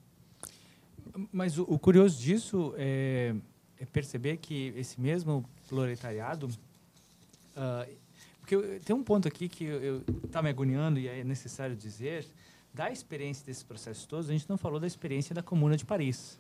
Mas 1.32 1.58
o, 1.58 1.78
curioso 1.78 2.20
disso 2.20 2.74
é, 2.76 3.34
é 3.78 3.86
perceber 3.86 4.36
que 4.36 4.74
esse 4.76 5.00
mesmo 5.00 5.48
proletariado 5.68 6.48
Uh, 7.56 7.94
porque 8.40 8.54
eu, 8.54 8.80
tem 8.80 8.94
um 8.94 9.02
ponto 9.02 9.26
aqui 9.26 9.48
que 9.48 9.64
eu 9.64 10.02
está 10.24 10.42
me 10.42 10.50
agoniando 10.50 10.98
e 10.98 11.08
é 11.08 11.24
necessário 11.24 11.74
dizer. 11.74 12.26
Da 12.74 12.90
experiência 12.90 13.46
desses 13.46 13.62
processos 13.62 14.04
todos, 14.04 14.28
a 14.28 14.32
gente 14.32 14.48
não 14.48 14.58
falou 14.58 14.80
da 14.80 14.86
experiência 14.86 15.34
da 15.34 15.42
Comuna 15.42 15.76
de 15.76 15.84
Paris. 15.84 16.36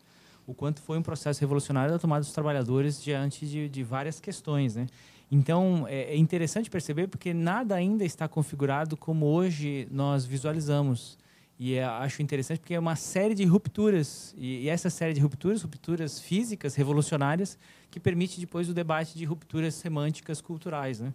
O 0.46 0.52
quanto 0.52 0.82
foi 0.82 0.98
um 0.98 1.02
processo 1.02 1.40
revolucionário 1.40 1.92
da 1.92 1.98
tomada 1.98 2.20
dos 2.20 2.32
trabalhadores 2.32 3.02
diante 3.02 3.46
de, 3.46 3.68
de 3.68 3.82
várias 3.82 4.20
questões, 4.20 4.74
né? 4.74 4.86
Então, 5.30 5.86
é, 5.88 6.12
é 6.12 6.16
interessante 6.16 6.68
perceber 6.68 7.06
porque 7.06 7.32
nada 7.32 7.74
ainda 7.74 8.04
está 8.04 8.28
configurado 8.28 8.96
como 8.96 9.26
hoje 9.26 9.88
nós 9.90 10.26
visualizamos. 10.26 11.16
E 11.58 11.74
é, 11.74 11.84
acho 11.84 12.20
interessante 12.22 12.58
porque 12.58 12.74
é 12.74 12.78
uma 12.78 12.96
série 12.96 13.34
de 13.34 13.44
rupturas. 13.44 14.34
E, 14.36 14.62
e, 14.62 14.68
essa 14.68 14.90
série 14.90 15.14
de 15.14 15.20
rupturas, 15.20 15.62
rupturas 15.62 16.20
físicas, 16.20 16.74
revolucionárias, 16.74 17.58
que 17.90 18.00
permite 18.00 18.40
depois 18.40 18.68
o 18.68 18.74
debate 18.74 19.16
de 19.16 19.24
rupturas 19.24 19.74
semânticas 19.74 20.40
culturais. 20.40 21.00
Né? 21.00 21.12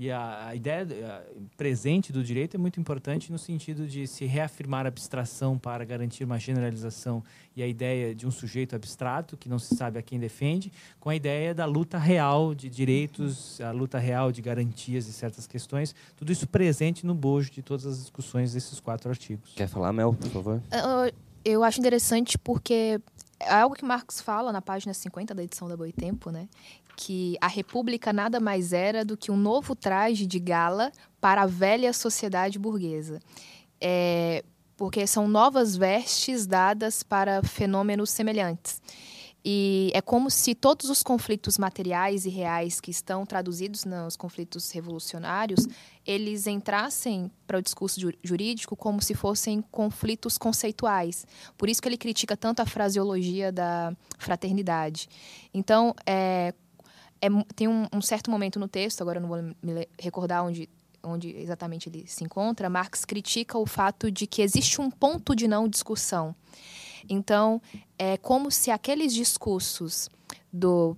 E 0.00 0.10
a, 0.10 0.46
a 0.46 0.54
ideia 0.54 0.86
a, 1.06 1.56
presente 1.58 2.10
do 2.10 2.24
direito 2.24 2.54
é 2.54 2.58
muito 2.58 2.80
importante 2.80 3.30
no 3.30 3.38
sentido 3.38 3.86
de 3.86 4.06
se 4.06 4.24
reafirmar 4.24 4.86
a 4.86 4.88
abstração 4.88 5.58
para 5.58 5.84
garantir 5.84 6.24
uma 6.24 6.38
generalização 6.38 7.22
e 7.54 7.62
a 7.62 7.66
ideia 7.66 8.14
de 8.14 8.26
um 8.26 8.30
sujeito 8.30 8.74
abstrato 8.74 9.36
que 9.36 9.46
não 9.46 9.58
se 9.58 9.76
sabe 9.76 9.98
a 9.98 10.02
quem 10.02 10.18
defende, 10.18 10.72
com 10.98 11.10
a 11.10 11.14
ideia 11.14 11.54
da 11.54 11.66
luta 11.66 11.98
real 11.98 12.54
de 12.54 12.70
direitos, 12.70 13.60
a 13.60 13.72
luta 13.72 13.98
real 13.98 14.32
de 14.32 14.40
garantias 14.40 15.04
de 15.04 15.12
certas 15.12 15.46
questões, 15.46 15.94
tudo 16.16 16.32
isso 16.32 16.46
presente 16.46 17.04
no 17.04 17.14
bojo 17.14 17.50
de 17.50 17.60
todas 17.60 17.84
as 17.84 17.98
discussões 17.98 18.54
desses 18.54 18.80
quatro 18.80 19.10
artigos. 19.10 19.52
Quer 19.54 19.68
falar, 19.68 19.92
Mel, 19.92 20.14
por 20.14 20.30
favor? 20.30 20.62
Uh, 20.72 21.14
Eu 21.44 21.62
acho 21.62 21.78
interessante 21.78 22.38
porque 22.38 22.98
é 23.40 23.54
algo 23.54 23.74
que 23.74 23.84
Marx 23.84 24.20
fala 24.20 24.52
na 24.52 24.60
página 24.60 24.92
50 24.92 25.34
da 25.34 25.42
edição 25.42 25.66
da 25.66 25.76
Boitempo, 25.76 26.30
né? 26.30 26.46
Que 26.96 27.36
a 27.40 27.46
república 27.46 28.12
nada 28.12 28.40
mais 28.40 28.72
era 28.72 29.04
do 29.04 29.16
que 29.16 29.30
um 29.30 29.36
novo 29.36 29.74
traje 29.74 30.26
de 30.26 30.38
gala 30.38 30.92
para 31.20 31.42
a 31.42 31.46
velha 31.46 31.92
sociedade 31.92 32.58
burguesa. 32.58 33.20
É, 33.80 34.44
porque 34.76 35.06
são 35.06 35.28
novas 35.28 35.76
vestes 35.76 36.46
dadas 36.46 37.02
para 37.02 37.42
fenômenos 37.42 38.10
semelhantes. 38.10 38.80
E 39.44 39.90
é 39.94 40.02
como 40.02 40.30
se 40.30 40.54
todos 40.54 40.90
os 40.90 41.02
conflitos 41.02 41.56
materiais 41.56 42.26
e 42.26 42.28
reais 42.28 42.80
que 42.80 42.90
estão 42.90 43.24
traduzidos 43.24 43.84
nos 43.84 44.16
conflitos 44.16 44.70
revolucionários, 44.70 45.66
eles 46.06 46.46
entrassem 46.46 47.30
para 47.46 47.58
o 47.58 47.62
discurso 47.62 48.00
jurídico 48.22 48.76
como 48.76 49.00
se 49.00 49.14
fossem 49.14 49.62
conflitos 49.70 50.36
conceituais. 50.36 51.26
Por 51.56 51.68
isso 51.68 51.80
que 51.80 51.88
ele 51.88 51.96
critica 51.96 52.36
tanto 52.36 52.60
a 52.60 52.66
fraseologia 52.66 53.50
da 53.50 53.96
fraternidade. 54.18 55.08
Então, 55.54 55.94
é, 56.04 56.52
é 57.20 57.28
tem 57.54 57.68
um, 57.68 57.86
um, 57.92 58.00
certo 58.00 58.30
momento 58.30 58.58
no 58.58 58.68
texto, 58.68 59.02
agora 59.02 59.18
eu 59.18 59.22
não 59.22 59.28
vou 59.28 59.42
me 59.62 59.88
recordar 59.98 60.44
onde, 60.44 60.68
onde 61.02 61.36
exatamente 61.36 61.88
ele 61.88 62.04
se 62.06 62.24
encontra, 62.24 62.70
Marx 62.70 63.04
critica 63.04 63.58
o 63.58 63.66
fato 63.66 64.10
de 64.10 64.26
que 64.26 64.42
existe 64.42 64.80
um 64.80 64.90
ponto 64.90 65.34
de 65.34 65.46
não 65.46 65.68
discussão. 65.68 66.34
Então, 67.08 67.60
é 67.98 68.16
como 68.16 68.50
se 68.50 68.70
aqueles 68.70 69.12
discursos 69.14 70.08
do 70.52 70.96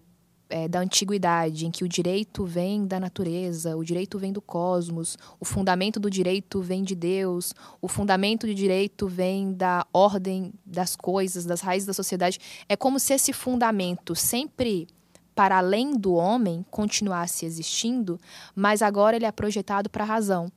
é, 0.52 0.68
da 0.68 0.80
antiguidade, 0.80 1.66
em 1.66 1.70
que 1.70 1.82
o 1.82 1.88
direito 1.88 2.44
vem 2.44 2.86
da 2.86 3.00
natureza, 3.00 3.74
o 3.74 3.82
direito 3.82 4.18
vem 4.18 4.32
do 4.32 4.42
cosmos, 4.42 5.16
o 5.40 5.46
fundamento 5.46 5.98
do 5.98 6.10
direito 6.10 6.60
vem 6.60 6.84
de 6.84 6.94
Deus, 6.94 7.54
o 7.80 7.88
fundamento 7.88 8.46
do 8.46 8.54
direito 8.54 9.08
vem 9.08 9.54
da 9.54 9.86
ordem 9.94 10.52
das 10.64 10.94
coisas, 10.94 11.46
das 11.46 11.62
raízes 11.62 11.86
da 11.86 11.94
sociedade. 11.94 12.38
É 12.68 12.76
como 12.76 13.00
se 13.00 13.14
esse 13.14 13.32
fundamento 13.32 14.14
sempre 14.14 14.86
para 15.34 15.58
além 15.58 15.92
do 15.92 16.14
homem 16.14 16.64
continuasse 16.70 17.46
existindo, 17.46 18.18
mas 18.54 18.82
agora 18.82 19.16
ele 19.16 19.26
é 19.26 19.32
projetado 19.32 19.88
para 19.88 20.04
a 20.04 20.06
razão. 20.06 20.50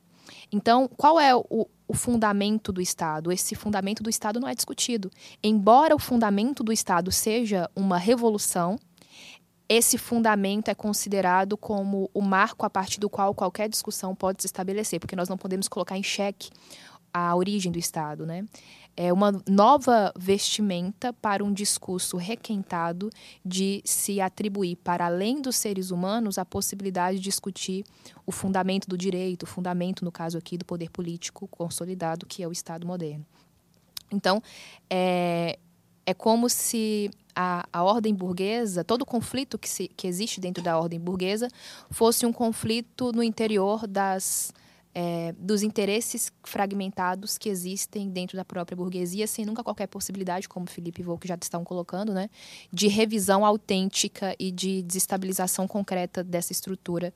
Então, 0.52 0.88
qual 0.96 1.20
é 1.20 1.34
o, 1.34 1.66
o 1.88 1.94
fundamento 1.94 2.72
do 2.72 2.80
Estado. 2.80 3.30
Esse 3.30 3.54
fundamento 3.54 4.02
do 4.02 4.10
Estado 4.10 4.40
não 4.40 4.48
é 4.48 4.54
discutido. 4.54 5.10
Embora 5.42 5.94
o 5.94 5.98
fundamento 5.98 6.64
do 6.64 6.72
Estado 6.72 7.12
seja 7.12 7.70
uma 7.76 7.96
revolução, 7.96 8.78
esse 9.68 9.98
fundamento 9.98 10.68
é 10.68 10.74
considerado 10.74 11.56
como 11.56 12.10
o 12.14 12.20
marco 12.20 12.64
a 12.64 12.70
partir 12.70 13.00
do 13.00 13.10
qual 13.10 13.34
qualquer 13.34 13.68
discussão 13.68 14.14
pode 14.14 14.42
se 14.42 14.46
estabelecer, 14.46 15.00
porque 15.00 15.16
nós 15.16 15.28
não 15.28 15.36
podemos 15.36 15.68
colocar 15.68 15.96
em 15.96 16.02
xeque 16.02 16.50
a 17.12 17.34
origem 17.34 17.72
do 17.72 17.78
Estado, 17.78 18.26
né? 18.26 18.44
É 18.96 19.12
uma 19.12 19.30
nova 19.46 20.12
vestimenta 20.18 21.12
para 21.12 21.44
um 21.44 21.52
discurso 21.52 22.16
requentado 22.16 23.10
de 23.44 23.82
se 23.84 24.20
atribuir 24.20 24.76
para 24.76 25.04
além 25.04 25.42
dos 25.42 25.56
seres 25.56 25.90
humanos 25.90 26.38
a 26.38 26.44
possibilidade 26.46 27.18
de 27.18 27.24
discutir 27.24 27.84
o 28.24 28.32
fundamento 28.32 28.88
do 28.88 28.96
direito, 28.96 29.42
o 29.42 29.46
fundamento, 29.46 30.04
no 30.04 30.10
caso 30.10 30.38
aqui, 30.38 30.56
do 30.56 30.64
poder 30.64 30.90
político 30.90 31.46
consolidado, 31.48 32.24
que 32.24 32.42
é 32.42 32.48
o 32.48 32.52
Estado 32.52 32.86
moderno. 32.86 33.26
Então, 34.10 34.42
é, 34.88 35.58
é 36.06 36.14
como 36.14 36.48
se 36.48 37.10
a, 37.34 37.66
a 37.70 37.82
ordem 37.82 38.14
burguesa, 38.14 38.82
todo 38.82 39.04
conflito 39.04 39.58
que, 39.58 39.68
se, 39.68 39.88
que 39.88 40.06
existe 40.06 40.40
dentro 40.40 40.62
da 40.62 40.78
ordem 40.78 40.98
burguesa, 40.98 41.48
fosse 41.90 42.24
um 42.24 42.32
conflito 42.32 43.12
no 43.12 43.22
interior 43.22 43.86
das 43.86 44.54
é, 44.98 45.34
dos 45.38 45.62
interesses 45.62 46.32
fragmentados 46.42 47.36
que 47.36 47.50
existem 47.50 48.08
dentro 48.08 48.34
da 48.34 48.46
própria 48.46 48.74
burguesia, 48.74 49.26
sem 49.26 49.44
nunca 49.44 49.62
qualquer 49.62 49.86
possibilidade, 49.88 50.48
como 50.48 50.66
Felipe 50.66 51.02
e 51.02 51.04
Volk 51.04 51.28
já 51.28 51.36
estão 51.38 51.62
colocando, 51.62 52.14
né, 52.14 52.30
de 52.72 52.88
revisão 52.88 53.44
autêntica 53.44 54.34
e 54.38 54.50
de 54.50 54.82
desestabilização 54.82 55.68
concreta 55.68 56.24
dessa 56.24 56.50
estrutura 56.50 57.12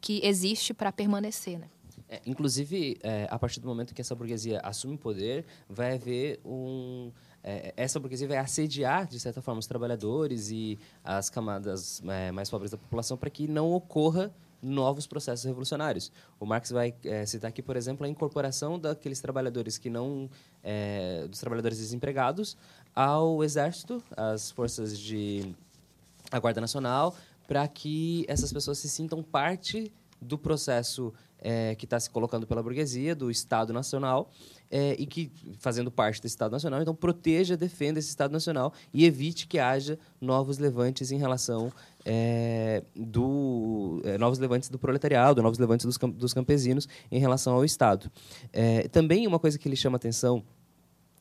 que 0.00 0.20
existe 0.22 0.72
para 0.72 0.92
permanecer. 0.92 1.58
Né? 1.58 1.66
É, 2.08 2.20
inclusive, 2.24 2.96
é, 3.02 3.26
a 3.28 3.36
partir 3.36 3.58
do 3.58 3.66
momento 3.66 3.92
que 3.92 4.00
essa 4.00 4.14
burguesia 4.14 4.60
assume 4.62 4.94
o 4.94 4.98
poder, 4.98 5.44
vai 5.68 5.94
haver 5.94 6.38
um 6.44 7.10
é, 7.42 7.74
essa 7.76 7.98
burguesia 7.98 8.28
vai 8.28 8.38
assediar, 8.38 9.08
de 9.08 9.18
certa 9.18 9.42
forma, 9.42 9.58
os 9.58 9.66
trabalhadores 9.66 10.50
e 10.50 10.78
as 11.02 11.28
camadas 11.28 12.00
é, 12.04 12.30
mais 12.30 12.48
pobres 12.48 12.70
da 12.70 12.78
população 12.78 13.16
para 13.16 13.30
que 13.30 13.48
não 13.48 13.72
ocorra 13.72 14.32
novos 14.62 15.06
processos 15.06 15.44
revolucionários. 15.44 16.10
O 16.40 16.46
Marx 16.46 16.70
vai 16.70 16.94
é, 17.04 17.24
citar 17.26 17.48
aqui, 17.48 17.62
por 17.62 17.76
exemplo, 17.76 18.06
a 18.06 18.08
incorporação 18.08 18.78
daqueles 18.78 19.20
trabalhadores 19.20 19.78
que 19.78 19.90
não 19.90 20.28
é, 20.62 21.26
dos 21.28 21.38
trabalhadores 21.38 21.78
desempregados 21.78 22.56
ao 22.94 23.44
exército, 23.44 24.02
às 24.16 24.50
forças 24.50 24.98
de 24.98 25.54
a 26.30 26.38
Guarda 26.38 26.60
Nacional, 26.60 27.14
para 27.46 27.66
que 27.68 28.24
essas 28.28 28.52
pessoas 28.52 28.78
se 28.78 28.88
sintam 28.88 29.22
parte 29.22 29.92
do 30.20 30.38
processo 30.38 31.12
é, 31.38 31.74
que 31.74 31.84
está 31.84 32.00
se 32.00 32.10
colocando 32.10 32.46
pela 32.46 32.62
burguesia, 32.62 33.14
do 33.14 33.30
Estado 33.30 33.72
Nacional, 33.72 34.30
é, 34.70 34.94
e 34.98 35.06
que, 35.06 35.30
fazendo 35.58 35.90
parte 35.90 36.20
desse 36.20 36.34
Estado 36.34 36.52
Nacional, 36.52 36.82
então 36.82 36.94
proteja, 36.94 37.56
defenda 37.56 37.98
esse 37.98 38.08
Estado 38.08 38.32
Nacional 38.32 38.72
e 38.92 39.04
evite 39.04 39.46
que 39.46 39.58
haja 39.58 39.98
novos 40.20 40.58
levantes 40.58 41.10
em 41.10 41.18
relação 41.18 41.72
é, 42.04 42.82
do 42.94 44.00
é, 44.04 44.18
novos 44.18 44.38
levantes 44.38 44.68
do 44.68 44.78
proletariado, 44.78 45.42
novos 45.42 45.58
levantes 45.58 45.86
dos, 45.86 45.96
dos 46.14 46.32
campesinos 46.32 46.88
em 47.10 47.18
relação 47.18 47.54
ao 47.54 47.64
Estado. 47.64 48.10
É, 48.52 48.88
também 48.88 49.26
uma 49.26 49.38
coisa 49.38 49.58
que 49.58 49.68
ele 49.68 49.76
chama 49.76 49.96
atenção 49.96 50.42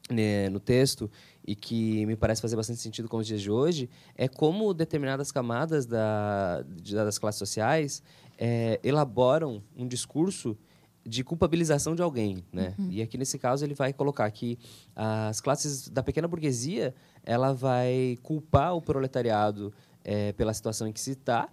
né, 0.10 0.50
no 0.50 0.60
texto 0.60 1.10
e 1.46 1.56
que 1.56 2.06
me 2.06 2.16
parece 2.16 2.42
fazer 2.42 2.56
bastante 2.56 2.80
sentido 2.80 3.10
com 3.10 3.18
os 3.18 3.28
dias 3.28 3.42
de 3.42 3.50
hoje 3.50 3.90
é 4.16 4.28
como 4.28 4.74
determinadas 4.74 5.32
camadas 5.32 5.86
da, 5.86 6.64
das 6.64 7.18
classes 7.18 7.40
sociais 7.40 8.04
é, 8.38 8.80
elaboram 8.84 9.64
um 9.76 9.88
discurso 9.88 10.58
de 11.06 11.24
culpabilização 11.24 11.96
de 11.96 12.02
alguém, 12.02 12.44
né? 12.52 12.74
Uhum. 12.78 12.88
E 12.90 13.02
aqui 13.02 13.18
nesse 13.18 13.38
caso 13.38 13.64
ele 13.64 13.76
vai 13.76 13.94
colocar 13.94 14.30
que 14.32 14.58
as 14.96 15.40
classes 15.40 15.88
da 15.88 16.02
pequena 16.02 16.28
burguesia 16.28 16.96
ela 17.24 17.54
vai 17.54 18.18
culpar 18.24 18.76
o 18.76 18.82
proletariado 18.82 19.74
é, 20.04 20.34
pela 20.34 20.54
situação 20.54 20.88
em 20.88 20.92
que 20.92 21.00
se 21.00 21.12
está 21.12 21.50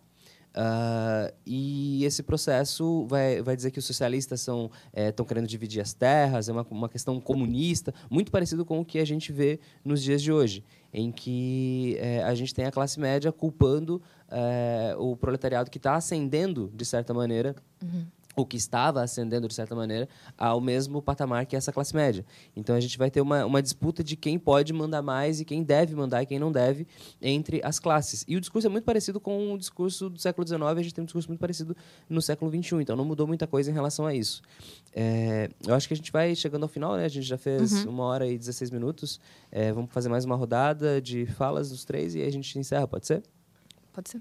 Uh, 0.52 1.32
e 1.46 2.04
esse 2.04 2.22
processo 2.22 3.06
vai, 3.06 3.40
vai 3.40 3.56
dizer 3.56 3.70
que 3.70 3.78
os 3.78 3.86
socialistas 3.86 4.40
estão 4.40 4.70
é, 4.92 5.10
querendo 5.10 5.46
dividir 5.46 5.80
as 5.80 5.94
terras, 5.94 6.48
é 6.48 6.52
uma, 6.52 6.66
uma 6.70 6.88
questão 6.90 7.18
comunista, 7.18 7.94
muito 8.10 8.30
parecido 8.30 8.64
com 8.64 8.78
o 8.78 8.84
que 8.84 8.98
a 8.98 9.04
gente 9.04 9.32
vê 9.32 9.58
nos 9.82 10.02
dias 10.02 10.20
de 10.20 10.30
hoje, 10.30 10.62
em 10.92 11.10
que 11.10 11.96
é, 11.98 12.22
a 12.22 12.34
gente 12.34 12.52
tem 12.52 12.66
a 12.66 12.70
classe 12.70 13.00
média 13.00 13.32
culpando 13.32 14.02
é, 14.30 14.94
o 14.98 15.16
proletariado 15.16 15.70
que 15.70 15.78
está 15.78 15.94
ascendendo, 15.94 16.70
de 16.74 16.84
certa 16.84 17.14
maneira, 17.14 17.56
uhum 17.82 18.04
o 18.34 18.46
que 18.46 18.56
estava 18.56 19.02
ascendendo, 19.02 19.46
de 19.46 19.54
certa 19.54 19.74
maneira, 19.74 20.08
ao 20.36 20.60
mesmo 20.60 21.02
patamar 21.02 21.46
que 21.46 21.56
essa 21.56 21.72
classe 21.72 21.94
média. 21.94 22.24
Então, 22.56 22.74
a 22.74 22.80
gente 22.80 22.96
vai 22.96 23.10
ter 23.10 23.20
uma, 23.20 23.44
uma 23.44 23.62
disputa 23.62 24.02
de 24.02 24.16
quem 24.16 24.38
pode 24.38 24.72
mandar 24.72 25.02
mais 25.02 25.40
e 25.40 25.44
quem 25.44 25.62
deve 25.62 25.94
mandar 25.94 26.22
e 26.22 26.26
quem 26.26 26.38
não 26.38 26.50
deve 26.50 26.86
entre 27.20 27.60
as 27.64 27.78
classes. 27.78 28.24
E 28.26 28.36
o 28.36 28.40
discurso 28.40 28.66
é 28.66 28.70
muito 28.70 28.84
parecido 28.84 29.20
com 29.20 29.52
o 29.52 29.58
discurso 29.58 30.08
do 30.08 30.20
século 30.20 30.46
XIX, 30.46 30.62
a 30.62 30.82
gente 30.82 30.94
tem 30.94 31.02
um 31.02 31.06
discurso 31.06 31.28
muito 31.28 31.40
parecido 31.40 31.76
no 32.08 32.22
século 32.22 32.50
XXI, 32.50 32.76
então 32.76 32.96
não 32.96 33.04
mudou 33.04 33.26
muita 33.26 33.46
coisa 33.46 33.70
em 33.70 33.74
relação 33.74 34.06
a 34.06 34.14
isso. 34.14 34.42
É, 34.94 35.48
eu 35.66 35.74
acho 35.74 35.88
que 35.88 35.94
a 35.94 35.96
gente 35.96 36.12
vai 36.12 36.34
chegando 36.34 36.62
ao 36.62 36.68
final, 36.68 36.96
né? 36.96 37.04
A 37.04 37.08
gente 37.08 37.26
já 37.26 37.38
fez 37.38 37.84
uhum. 37.84 37.90
uma 37.90 38.04
hora 38.04 38.26
e 38.26 38.36
16 38.36 38.70
minutos. 38.70 39.20
É, 39.50 39.72
vamos 39.72 39.90
fazer 39.92 40.08
mais 40.08 40.24
uma 40.24 40.36
rodada 40.36 41.00
de 41.00 41.26
falas 41.26 41.70
dos 41.70 41.84
três 41.84 42.14
e 42.14 42.22
a 42.22 42.30
gente 42.30 42.58
encerra, 42.58 42.86
pode 42.86 43.06
ser? 43.06 43.22
Pode 43.92 44.10
ser. 44.10 44.20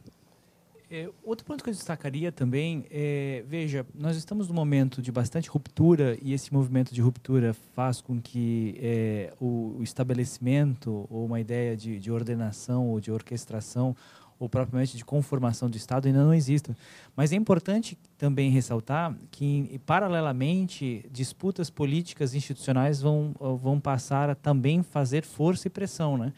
É, 0.94 1.10
outro 1.24 1.46
ponto 1.46 1.64
que 1.64 1.70
eu 1.70 1.74
destacaria 1.74 2.34
também 2.34 2.86
é, 2.92 3.46
veja, 3.48 3.86
nós 3.96 4.18
estamos 4.18 4.50
num 4.50 4.54
momento 4.54 5.02
de 5.02 5.10
bastante 5.10 5.50
ruptura 5.50 6.18
e 6.22 6.34
esse 6.34 6.54
movimento 6.54 6.94
de 6.94 7.00
ruptura 7.00 7.54
faz 7.54 8.02
com 8.02 8.20
que 8.20 8.78
é, 8.78 9.34
o, 9.40 9.80
estabelecimento 9.82 11.08
ou 11.10 11.26
uma 11.26 11.40
ideia 11.40 11.78
de, 11.78 11.98
de, 11.98 12.12
ordenação 12.12 12.90
ou 12.90 13.00
de 13.00 13.10
orquestração 13.10 13.96
ou 14.38 14.50
propriamente 14.50 14.98
de 14.98 15.06
conformação 15.06 15.70
do 15.70 15.78
Estado 15.78 16.08
ainda 16.08 16.26
não 16.26 16.34
exista. 16.34 16.76
Mas 17.16 17.32
é 17.32 17.38
importante 17.38 17.98
também 18.18 18.52
ressaltar 18.52 19.16
que, 19.30 19.80
paralelamente, 19.86 21.06
disputas 21.10 21.70
políticas 21.70 22.34
institucionais 22.34 23.00
vão, 23.00 23.34
vão 23.62 23.80
passar 23.80 24.30
a 24.30 24.36
também 24.36 24.84
fazer 24.84 25.24
força 25.24 25.68
e 25.68 25.70
pressão, 25.70 26.18
né? 26.18 26.34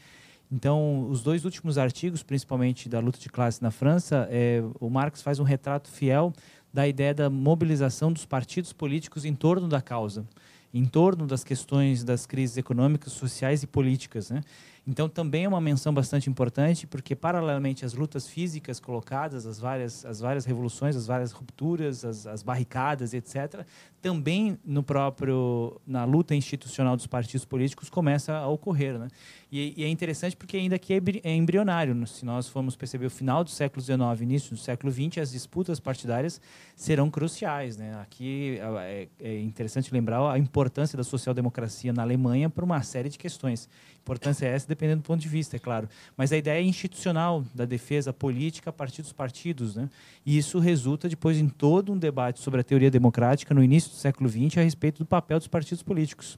Então, 0.54 1.10
os 1.10 1.24
dois 1.24 1.46
últimos 1.46 1.80
artigos, 1.80 2.22
principalmente 2.22 2.88
da 2.88 3.00
luta 3.00 3.18
de 3.18 3.28
classe 3.28 3.60
na 3.60 3.72
França, 3.72 4.28
é, 4.30 4.62
o 4.80 4.88
Marx 4.88 5.20
faz 5.20 5.40
um 5.40 5.44
retrato 5.44 5.90
fiel 5.90 6.32
da 6.72 6.88
ideia 6.88 7.12
da 7.12 7.28
mobilização 7.28 8.14
dos 8.14 8.24
partidos 8.24 8.72
políticos 8.72 9.26
em 9.26 9.34
torno 9.34 9.68
da 9.68 9.82
causa, 9.82 10.28
em 10.72 10.86
torno 10.86 11.26
das 11.26 11.44
questões 11.44 12.04
das 12.04 12.28
crises 12.28 12.56
econômicas, 12.56 13.14
sociais 13.14 13.64
e 13.64 13.68
políticas. 13.68 14.30
Né? 14.30 14.42
Então, 14.86 15.08
também 15.08 15.46
é 15.46 15.48
uma 15.48 15.62
menção 15.62 15.94
bastante 15.94 16.30
importante, 16.30 16.86
porque, 16.86 17.16
paralelamente 17.16 17.86
às 17.86 17.94
lutas 17.94 18.28
físicas 18.28 18.82
colocadas, 18.82 19.46
as 19.46 19.58
várias, 19.58 20.06
as 20.06 20.20
várias 20.20 20.44
revoluções, 20.44 20.96
as 20.96 21.08
várias 21.08 21.32
rupturas, 21.32 22.04
as, 22.04 22.28
as 22.28 22.44
barricadas, 22.44 23.14
etc., 23.14 23.66
também 24.04 24.60
no 24.66 24.84
próprio 24.84 25.80
na 25.88 26.04
luta 26.04 26.36
institucional 26.36 26.98
dos 26.98 27.08
partidos 27.08 27.46
políticos 27.46 27.90
começa 27.90 28.34
a 28.36 28.48
ocorrer, 28.50 29.00
né? 29.00 29.08
E, 29.50 29.74
e 29.78 29.84
é 29.86 29.88
interessante 29.88 30.36
porque 30.36 30.58
ainda 30.58 30.76
aqui 30.76 30.94
é, 30.94 31.00
é 31.24 31.34
embrionário. 31.34 31.96
Né? 31.96 32.06
Se 32.06 32.26
nós 32.26 32.50
formos 32.50 32.76
perceber 32.76 33.06
o 33.06 33.10
final 33.10 33.44
do 33.46 33.50
século 33.50 33.82
XIX, 33.82 34.00
início 34.20 34.50
do 34.50 34.58
século 34.58 34.92
XX, 34.92 35.20
as 35.20 35.32
disputas 35.32 35.80
partidárias 35.80 36.42
serão 36.76 37.10
cruciais, 37.10 37.78
né? 37.78 37.96
Aqui 38.02 38.60
é, 38.60 39.08
é 39.22 39.40
interessante 39.40 39.94
lembrar 39.94 40.30
a 40.30 40.38
importância 40.38 40.98
da 40.98 41.04
social-democracia 41.04 41.94
na 41.94 42.02
Alemanha 42.02 42.50
para 42.50 42.66
uma 42.66 42.82
série 42.84 43.08
de 43.08 43.18
questões. 43.18 43.70
Importância 44.02 44.46
é 44.46 44.50
essa, 44.50 44.68
dependendo 44.76 45.02
do 45.02 45.06
ponto 45.06 45.22
de 45.22 45.28
vista, 45.28 45.56
é 45.56 45.60
claro. 45.60 45.88
Mas 46.18 46.32
a 46.32 46.38
ideia 46.38 46.62
institucional 46.62 47.44
da 47.54 47.66
defesa 47.66 48.12
política 48.12 48.70
a 48.70 48.74
partir 48.74 49.02
dos 49.02 49.14
partidos. 49.14 49.76
Né? 49.76 49.90
E 50.26 50.38
isso 50.38 50.60
resulta 50.60 51.08
depois 51.08 51.38
em 51.38 51.48
todo 51.48 51.92
um 51.92 51.98
debate 51.98 52.40
sobre 52.40 52.62
a 52.62 52.64
teoria 52.64 52.92
democrática 52.92 53.54
no 53.54 53.64
início 53.64 53.92
do 53.92 53.96
século 53.96 54.30
XX 54.30 54.58
a 54.58 54.62
respeito 54.62 55.00
do 55.00 55.06
papel 55.06 55.38
dos 55.38 55.48
partidos 55.48 55.84
políticos 55.84 56.38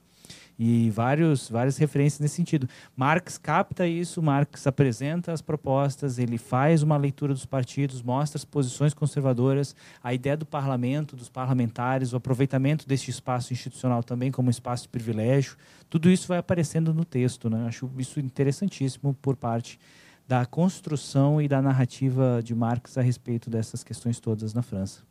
e 0.58 0.90
vários, 0.90 1.48
várias 1.48 1.76
referências 1.76 2.20
nesse 2.20 2.36
sentido. 2.36 2.68
Marx 2.96 3.38
capta 3.38 3.86
isso, 3.86 4.22
Marx 4.22 4.66
apresenta 4.66 5.32
as 5.32 5.42
propostas, 5.42 6.18
ele 6.18 6.38
faz 6.38 6.82
uma 6.82 6.96
leitura 6.96 7.34
dos 7.34 7.44
partidos, 7.44 8.02
mostra 8.02 8.38
as 8.38 8.44
posições 8.44 8.94
conservadoras, 8.94 9.74
a 10.02 10.14
ideia 10.14 10.36
do 10.36 10.46
parlamento, 10.46 11.16
dos 11.16 11.28
parlamentares, 11.28 12.12
o 12.12 12.16
aproveitamento 12.16 12.86
deste 12.88 13.10
espaço 13.10 13.52
institucional 13.52 14.02
também 14.02 14.30
como 14.30 14.50
espaço 14.50 14.84
de 14.84 14.88
privilégio. 14.88 15.56
Tudo 15.90 16.10
isso 16.10 16.28
vai 16.28 16.38
aparecendo 16.38 16.94
no 16.94 17.04
texto. 17.04 17.50
Né? 17.50 17.66
Acho 17.66 17.90
isso 17.98 18.18
interessantíssimo 18.20 19.14
por 19.20 19.36
parte 19.36 19.78
da 20.26 20.44
construção 20.44 21.40
e 21.40 21.46
da 21.46 21.62
narrativa 21.62 22.40
de 22.42 22.54
Marx 22.54 22.98
a 22.98 23.02
respeito 23.02 23.48
dessas 23.48 23.84
questões 23.84 24.18
todas 24.18 24.52
na 24.52 24.62
França. 24.62 25.02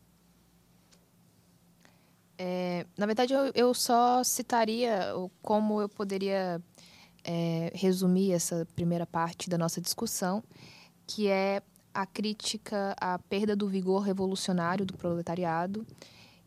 É, 2.37 2.85
na 2.97 3.05
verdade, 3.05 3.33
eu, 3.33 3.51
eu, 3.53 3.73
só 3.73 4.23
citaria 4.23 5.13
como 5.41 5.81
eu 5.81 5.87
poderia 5.87 6.61
é, 7.23 7.71
resumir 7.73 8.33
essa 8.33 8.67
primeira 8.75 9.05
parte 9.05 9.49
da 9.49 9.57
nossa 9.57 9.79
discussão, 9.79 10.43
que 11.07 11.27
é 11.27 11.61
a 11.93 12.05
crítica 12.05 12.93
à 12.99 13.17
perda 13.17 13.55
do 13.55 13.69
vigor 13.69 14.01
revolucionário 14.01 14.85
do 14.85 14.97
proletariado 14.97 15.85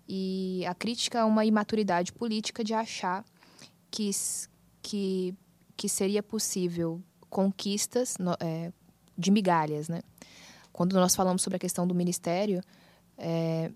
e 0.07 0.63
a 0.67 0.75
crítica 0.75 1.23
a 1.23 1.25
uma 1.25 1.45
imaturidade 1.45 2.13
política 2.13 2.63
de 2.63 2.75
achar 2.75 3.25
que, 3.91 4.11
que, 4.83 5.35
que 5.75 5.89
seria 5.89 6.23
possível 6.23 7.03
conquistas 7.31 8.17
é, 8.41 8.73
de 9.17 9.31
migalhas. 9.31 9.89
Né? 9.89 10.03
Quando 10.71 10.93
nós 10.95 11.15
falamos 11.17 11.43
sobre 11.43 11.57
a 11.57 11.61
questão 11.61 11.87
do 11.87 11.95
ministério, 11.95 12.63
é, 13.17 13.71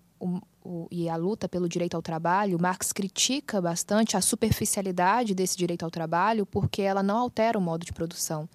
o, 0.64 0.86
e 0.90 1.09
a 1.09 1.16
luta 1.16 1.48
pelo 1.48 1.68
direito 1.68 1.94
ao 1.94 2.02
trabalho, 2.02 2.60
Marx 2.60 2.93
critica 2.93 3.60
bastante 3.60 4.16
a 4.16 4.20
superficialidade 4.20 5.34
desse 5.34 5.56
direito 5.56 5.84
ao 5.84 5.90
trabalho 5.90 6.47
porque 6.47 6.82
ela 6.82 7.02
não 7.02 7.18
altera 7.18 7.59
o 7.59 7.62
modo 7.62 7.84
de 7.84 7.93
produção. 7.93 8.48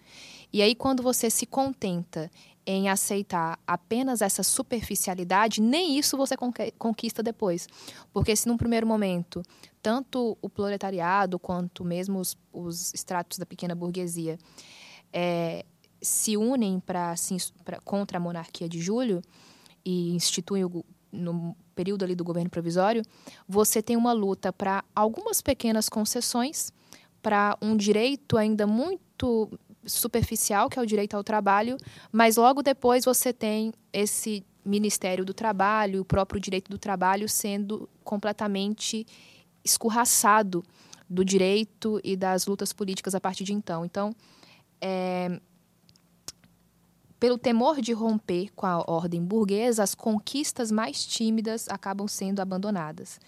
E 0.51 0.61
aí, 0.61 0.73
quando 0.75 1.03
você 1.03 1.29
se 1.29 1.45
contenta 1.45 2.31
em 2.65 2.89
aceitar 2.89 3.57
apenas 3.65 4.21
essa 4.21 4.43
superficialidade, 4.43 5.61
nem 5.61 5.97
isso 5.97 6.17
você 6.17 6.35
conquista 6.77 7.23
depois. 7.23 7.67
Porque 8.11 8.35
se 8.35 8.47
num 8.47 8.57
primeiro 8.57 8.85
momento, 8.85 9.41
tanto 9.81 10.37
o 10.41 10.49
proletariado 10.49 11.39
quanto 11.39 11.85
mesmo 11.85 12.19
os, 12.19 12.37
os 12.51 12.93
estratos 12.93 13.37
da 13.37 13.45
pequena 13.45 13.73
burguesia 13.73 14.37
é, 15.13 15.65
se 16.01 16.35
unem 16.35 16.79
pra, 16.79 17.15
contra 17.85 18.17
a 18.17 18.21
monarquia 18.21 18.67
de 18.67 18.81
Júlio 18.81 19.21
e 19.85 20.13
instituem 20.13 20.65
o 20.65 20.83
no 21.09 21.55
período 21.77 22.03
ali 22.03 22.15
do 22.15 22.23
governo 22.23 22.49
provisório, 22.49 23.03
você 23.47 23.81
tem 23.81 23.95
uma 23.95 24.11
luta 24.11 24.51
para 24.51 24.83
algumas 24.95 25.41
pequenas 25.41 25.87
concessões, 25.87 26.73
para 27.21 27.55
um 27.61 27.77
direito 27.77 28.35
ainda 28.35 28.65
muito 28.65 29.49
superficial, 29.85 30.69
que 30.69 30.79
é 30.79 30.81
o 30.81 30.85
direito 30.85 31.15
ao 31.15 31.23
trabalho, 31.23 31.77
mas 32.11 32.35
logo 32.35 32.63
depois 32.63 33.05
você 33.05 33.31
tem 33.31 33.71
esse 33.93 34.43
Ministério 34.65 35.23
do 35.23 35.33
Trabalho, 35.33 36.01
o 36.01 36.05
próprio 36.05 36.41
direito 36.41 36.69
do 36.69 36.77
trabalho 36.77 37.29
sendo 37.29 37.87
completamente 38.03 39.07
escorraçado 39.63 40.61
do 41.09 41.23
direito 41.23 42.01
e 42.03 42.17
das 42.17 42.45
lutas 42.45 42.73
políticas 42.73 43.15
a 43.15 43.21
partir 43.21 43.45
de 43.45 43.53
então. 43.53 43.85
Então, 43.85 44.13
é, 44.81 45.39
pelo 47.19 47.37
temor 47.37 47.81
de 47.81 47.93
romper 47.93 48.51
com 48.55 48.65
a 48.65 48.83
ordem 48.87 49.23
burguesa, 49.23 49.83
as 49.83 49.95
conquistas 49.95 50.71
mais 50.71 51.05
tímidas 51.05 51.67
acabam 51.69 52.07
sendo 52.07 52.39
abandonadas. 52.39 53.19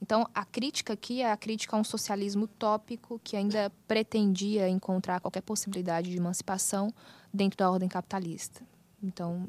Então, 0.00 0.26
a 0.34 0.44
crítica 0.44 0.94
aqui 0.94 1.22
é 1.22 1.30
a 1.30 1.36
crítica 1.36 1.76
a 1.76 1.78
um 1.78 1.84
socialismo 1.84 2.44
utópico 2.44 3.20
que 3.22 3.36
ainda 3.36 3.70
pretendia 3.86 4.68
encontrar 4.68 5.20
qualquer 5.20 5.42
possibilidade 5.42 6.10
de 6.10 6.16
emancipação 6.16 6.92
dentro 7.32 7.56
da 7.58 7.70
ordem 7.70 7.88
capitalista. 7.88 8.62
Então, 9.00 9.48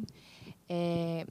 é, 0.70 1.26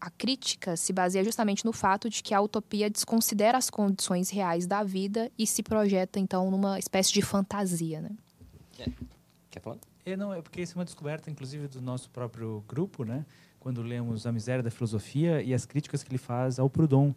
a 0.00 0.10
crítica 0.10 0.76
se 0.76 0.92
baseia 0.92 1.24
justamente 1.24 1.64
no 1.64 1.72
fato 1.72 2.10
de 2.10 2.24
que 2.24 2.34
a 2.34 2.40
utopia 2.40 2.90
desconsidera 2.90 3.56
as 3.56 3.70
condições 3.70 4.30
reais 4.30 4.66
da 4.66 4.82
vida 4.82 5.30
e 5.38 5.46
se 5.46 5.62
projeta, 5.62 6.18
então, 6.18 6.50
numa 6.50 6.80
espécie 6.80 7.12
de 7.12 7.22
fantasia. 7.22 8.00
Né? 8.00 8.10
Quer 9.48 9.60
falar? 9.60 9.78
É, 10.04 10.16
não, 10.16 10.34
é 10.34 10.42
porque 10.42 10.60
isso 10.60 10.76
é 10.76 10.78
uma 10.78 10.84
descoberta, 10.84 11.30
inclusive, 11.30 11.68
do 11.68 11.80
nosso 11.80 12.10
próprio 12.10 12.64
grupo, 12.68 13.04
né? 13.04 13.24
Quando 13.60 13.82
lemos 13.82 14.26
A 14.26 14.32
Miséria 14.32 14.62
da 14.62 14.70
Filosofia 14.70 15.40
e 15.40 15.54
as 15.54 15.64
críticas 15.64 16.02
que 16.02 16.10
ele 16.10 16.18
faz 16.18 16.58
ao 16.58 16.68
Proudhon. 16.68 17.14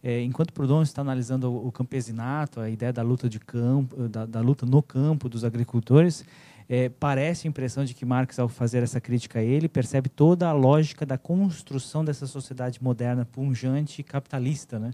É, 0.00 0.22
enquanto 0.22 0.52
Proudhon 0.52 0.82
está 0.82 1.02
analisando 1.02 1.52
o, 1.52 1.72
campesinato, 1.72 2.60
a 2.60 2.70
ideia 2.70 2.92
da 2.92 3.02
luta 3.02 3.28
de 3.28 3.40
campo, 3.40 4.08
da, 4.08 4.24
da 4.24 4.40
luta 4.40 4.64
no 4.64 4.80
campo 4.80 5.28
dos 5.28 5.42
agricultores, 5.42 6.24
é, 6.68 6.88
parece 6.88 7.48
a 7.48 7.50
impressão 7.50 7.84
de 7.84 7.94
que 7.94 8.04
Marx, 8.04 8.38
ao 8.38 8.48
fazer 8.48 8.84
essa 8.84 9.00
crítica 9.00 9.40
a 9.40 9.42
ele, 9.42 9.68
percebe 9.68 10.08
toda 10.08 10.46
a 10.46 10.52
lógica 10.52 11.04
da 11.04 11.18
construção 11.18 12.04
dessa 12.04 12.28
sociedade 12.28 12.80
moderna, 12.80 13.24
punjante 13.24 14.00
e 14.00 14.04
capitalista, 14.04 14.78
né? 14.78 14.92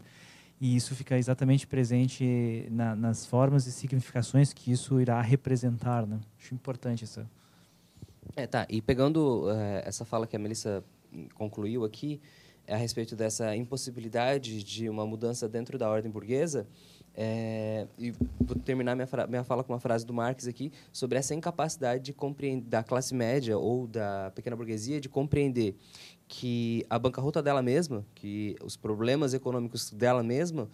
E 0.60 0.76
isso 0.76 0.94
fica 0.94 1.18
exatamente 1.18 1.66
presente 1.66 2.66
na, 2.70 2.94
nas 2.94 3.26
formas 3.26 3.66
e 3.66 3.72
significações 3.72 4.52
que 4.52 4.70
isso 4.70 5.00
irá 5.00 5.20
representar. 5.20 6.06
Né? 6.06 6.20
Acho 6.38 6.54
importante 6.54 7.04
isso. 7.04 7.26
É, 8.36 8.46
tá. 8.46 8.66
E 8.70 8.80
pegando 8.80 9.44
uh, 9.44 9.82
essa 9.84 10.04
fala 10.04 10.26
que 10.26 10.36
a 10.36 10.38
Melissa 10.38 10.82
concluiu 11.34 11.84
aqui, 11.84 12.20
a 12.66 12.76
respeito 12.76 13.14
dessa 13.14 13.54
impossibilidade 13.54 14.62
de 14.62 14.88
uma 14.88 15.06
mudança 15.06 15.48
dentro 15.48 15.76
da 15.76 15.88
ordem 15.90 16.10
burguesa, 16.10 16.66
é, 17.16 17.86
e 17.96 18.10
vou 18.10 18.56
terminar 18.64 18.96
minha, 18.96 19.08
minha 19.28 19.44
fala 19.44 19.62
com 19.62 19.72
uma 19.72 19.78
frase 19.78 20.04
do 20.04 20.12
Marx 20.12 20.48
aqui 20.48 20.72
sobre 20.92 21.16
essa 21.16 21.32
incapacidade 21.32 22.02
de 22.02 22.12
compreender 22.12 22.66
da 22.66 22.82
classe 22.82 23.14
média 23.14 23.56
ou 23.56 23.86
da 23.86 24.32
pequena 24.34 24.56
burguesia 24.56 25.00
de 25.00 25.08
compreender 25.08 25.76
que 26.26 26.84
a 26.88 26.98
bancarrota 26.98 27.42
dela 27.42 27.62
mesma, 27.62 28.04
que 28.14 28.56
os 28.62 28.76
problemas 28.76 29.34
econômicos 29.34 29.90
dela 29.90 30.22
mesma 30.22 30.68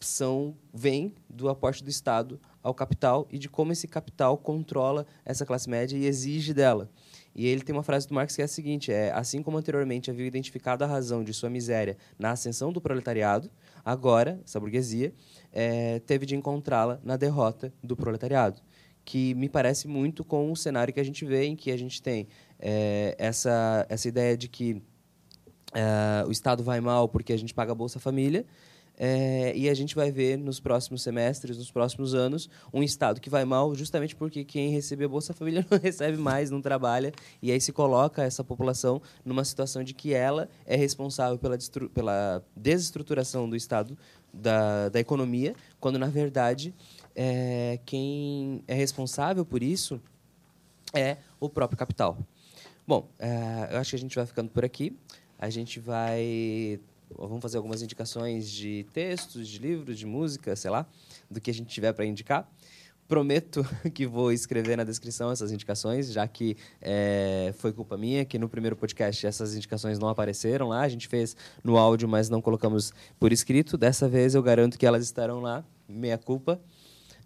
são 0.00 0.56
vêm 0.72 1.14
do 1.28 1.48
aporte 1.48 1.82
do 1.82 1.90
Estado 1.90 2.38
ao 2.62 2.74
capital 2.74 3.26
e 3.30 3.38
de 3.38 3.48
como 3.48 3.72
esse 3.72 3.86
capital 3.88 4.36
controla 4.36 5.06
essa 5.24 5.46
classe 5.46 5.68
média 5.70 5.96
e 5.96 6.06
exige 6.06 6.52
dela. 6.52 6.90
E 7.34 7.46
ele 7.46 7.62
tem 7.62 7.74
uma 7.74 7.82
frase 7.82 8.08
do 8.08 8.14
Marx 8.14 8.34
que 8.34 8.42
é 8.42 8.44
a 8.44 8.48
seguinte: 8.48 8.90
é 8.90 9.12
assim 9.12 9.42
como 9.42 9.58
anteriormente 9.58 10.10
havia 10.10 10.26
identificado 10.26 10.82
a 10.84 10.86
razão 10.86 11.22
de 11.22 11.32
sua 11.32 11.50
miséria 11.50 11.96
na 12.18 12.30
ascensão 12.30 12.72
do 12.72 12.80
proletariado, 12.80 13.50
agora 13.84 14.40
essa 14.44 14.58
burguesia 14.58 15.12
é, 15.52 16.00
teve 16.00 16.26
de 16.26 16.34
encontrá-la 16.34 17.00
na 17.04 17.16
derrota 17.16 17.72
do 17.82 17.96
proletariado, 17.96 18.60
que 19.04 19.34
me 19.34 19.48
parece 19.48 19.86
muito 19.86 20.24
com 20.24 20.50
o 20.50 20.56
cenário 20.56 20.92
que 20.92 21.00
a 21.00 21.04
gente 21.04 21.24
vê 21.24 21.44
em 21.44 21.54
que 21.54 21.70
a 21.70 21.76
gente 21.76 22.02
tem 22.02 22.26
é, 22.58 23.14
essa 23.18 23.86
essa 23.88 24.08
ideia 24.08 24.36
de 24.36 24.48
que 24.48 24.82
Uh, 25.76 26.26
o 26.28 26.32
Estado 26.32 26.64
vai 26.64 26.80
mal 26.80 27.06
porque 27.06 27.34
a 27.34 27.36
gente 27.36 27.52
paga 27.52 27.72
a 27.72 27.74
Bolsa 27.74 28.00
Família. 28.00 28.46
É, 28.98 29.52
e 29.54 29.68
a 29.68 29.74
gente 29.74 29.94
vai 29.94 30.10
ver 30.10 30.38
nos 30.38 30.58
próximos 30.58 31.02
semestres, 31.02 31.58
nos 31.58 31.70
próximos 31.70 32.14
anos, 32.14 32.48
um 32.72 32.82
Estado 32.82 33.20
que 33.20 33.28
vai 33.28 33.44
mal 33.44 33.74
justamente 33.74 34.16
porque 34.16 34.42
quem 34.42 34.70
recebe 34.70 35.04
a 35.04 35.08
Bolsa 35.08 35.34
Família 35.34 35.66
não 35.70 35.78
recebe 35.78 36.16
mais, 36.16 36.50
não 36.50 36.62
trabalha, 36.62 37.12
e 37.42 37.52
aí 37.52 37.60
se 37.60 37.72
coloca 37.72 38.22
essa 38.22 38.42
população 38.42 39.02
numa 39.22 39.44
situação 39.44 39.84
de 39.84 39.92
que 39.92 40.14
ela 40.14 40.48
é 40.64 40.76
responsável 40.76 41.36
pela, 41.36 41.58
pela 41.92 42.42
desestruturação 42.56 43.46
do 43.50 43.54
Estado, 43.54 43.98
da, 44.32 44.88
da 44.88 44.98
economia, 44.98 45.54
quando, 45.78 45.98
na 45.98 46.08
verdade, 46.08 46.74
é, 47.14 47.78
quem 47.84 48.62
é 48.66 48.74
responsável 48.74 49.44
por 49.44 49.62
isso 49.62 50.00
é 50.94 51.18
o 51.38 51.50
próprio 51.50 51.78
capital. 51.78 52.18
Bom, 52.86 53.08
é, 53.18 53.68
eu 53.72 53.78
acho 53.78 53.90
que 53.90 53.96
a 53.96 53.98
gente 53.98 54.16
vai 54.16 54.24
ficando 54.24 54.48
por 54.48 54.64
aqui. 54.64 54.96
A 55.38 55.50
gente 55.50 55.80
vai. 55.80 56.80
Vamos 57.16 57.40
fazer 57.40 57.56
algumas 57.56 57.82
indicações 57.82 58.50
de 58.50 58.84
textos, 58.92 59.48
de 59.48 59.58
livros, 59.58 59.98
de 59.98 60.06
música, 60.06 60.56
sei 60.56 60.70
lá, 60.70 60.86
do 61.30 61.40
que 61.40 61.50
a 61.50 61.54
gente 61.54 61.68
tiver 61.68 61.92
para 61.92 62.04
indicar. 62.04 62.50
prometo 63.06 63.64
que 63.94 64.06
vou 64.06 64.32
escrever 64.32 64.76
na 64.76 64.82
descrição 64.82 65.30
essas 65.30 65.52
indicações, 65.52 66.12
já 66.12 66.26
que 66.26 66.56
é, 66.82 67.54
foi 67.58 67.72
culpa 67.72 67.96
minha 67.96 68.24
que 68.24 68.38
no 68.38 68.48
primeiro 68.48 68.74
podcast 68.74 69.24
essas 69.24 69.54
indicações 69.54 69.98
não 69.98 70.08
apareceram 70.08 70.68
lá. 70.68 70.80
A 70.80 70.88
gente 70.88 71.06
fez 71.06 71.36
no 71.62 71.76
áudio, 71.76 72.08
mas 72.08 72.28
não 72.28 72.42
colocamos 72.42 72.92
por 73.18 73.32
escrito. 73.32 73.76
Dessa 73.78 74.08
vez 74.08 74.34
eu 74.34 74.42
garanto 74.42 74.78
que 74.78 74.86
elas 74.86 75.04
estarão 75.04 75.40
lá, 75.40 75.64
meia 75.88 76.18
culpa. 76.18 76.60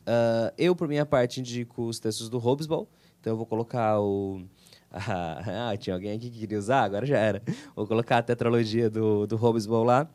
Uh, 0.00 0.52
eu, 0.58 0.74
por 0.74 0.88
minha 0.88 1.06
parte, 1.06 1.40
indico 1.40 1.86
os 1.86 1.98
textos 1.98 2.28
do 2.28 2.38
Hobsbawm. 2.38 2.86
Então 3.20 3.32
eu 3.32 3.36
vou 3.36 3.46
colocar 3.46 4.00
o. 4.00 4.42
Ah, 4.92 5.76
tinha 5.78 5.94
alguém 5.94 6.16
aqui 6.16 6.30
que 6.30 6.40
queria 6.40 6.58
usar, 6.58 6.82
agora 6.82 7.06
já 7.06 7.18
era. 7.18 7.42
Vou 7.76 7.86
colocar 7.86 8.18
a 8.18 8.22
tetralogia 8.22 8.90
do, 8.90 9.26
do 9.26 9.36
Hobsbawm 9.36 9.84
lá. 9.84 10.10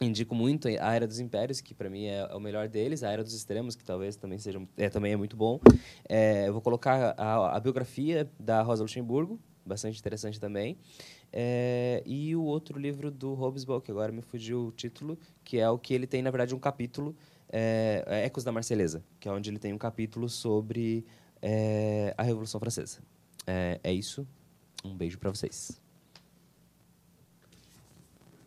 Indico 0.00 0.34
muito 0.34 0.66
a 0.66 0.94
Era 0.94 1.06
dos 1.06 1.20
Impérios, 1.20 1.60
que 1.60 1.74
para 1.74 1.90
mim 1.90 2.06
é, 2.06 2.20
é, 2.20 2.34
o 2.34 2.40
melhor 2.40 2.66
deles, 2.68 3.02
a 3.02 3.10
Era 3.10 3.22
dos 3.22 3.34
Extremos, 3.34 3.76
que 3.76 3.84
talvez 3.84 4.16
também 4.16 4.38
seja 4.38 4.58
é, 4.78 4.88
também 4.88 5.12
é 5.12 5.16
muito 5.16 5.36
bom. 5.36 5.60
É, 6.08 6.48
eu 6.48 6.54
vou 6.54 6.62
colocar 6.62 7.14
a, 7.18 7.56
a, 7.56 7.60
biografia 7.60 8.30
da 8.38 8.62
Rosa 8.62 8.82
Luxemburgo, 8.82 9.38
bastante 9.64 9.98
interessante 9.98 10.40
também. 10.40 10.78
É, 11.30 12.02
e 12.06 12.34
o 12.34 12.42
outro 12.42 12.78
livro 12.78 13.10
do 13.10 13.34
Hobsbawm, 13.34 13.82
que 13.82 13.90
agora 13.90 14.10
me 14.10 14.22
fugiu 14.22 14.68
o 14.68 14.72
título, 14.72 15.18
que 15.44 15.58
é 15.58 15.68
o 15.68 15.78
que 15.78 15.92
ele 15.92 16.06
tem, 16.06 16.22
na 16.22 16.30
verdade, 16.30 16.54
um 16.54 16.58
capítulo, 16.58 17.14
é, 17.52 18.02
é 18.06 18.24
Ecos 18.24 18.42
da 18.42 18.50
Marselhesa, 18.50 19.04
que 19.20 19.28
é 19.28 19.32
onde 19.32 19.50
ele 19.50 19.58
tem 19.58 19.74
um 19.74 19.78
capítulo 19.78 20.30
sobre 20.30 21.04
é, 21.42 22.14
a 22.16 22.22
Revolução 22.22 22.58
Francesa. 22.58 23.00
É 23.82 23.92
isso. 23.92 24.26
Um 24.84 24.94
beijo 24.94 25.18
para 25.18 25.30
vocês. 25.30 25.80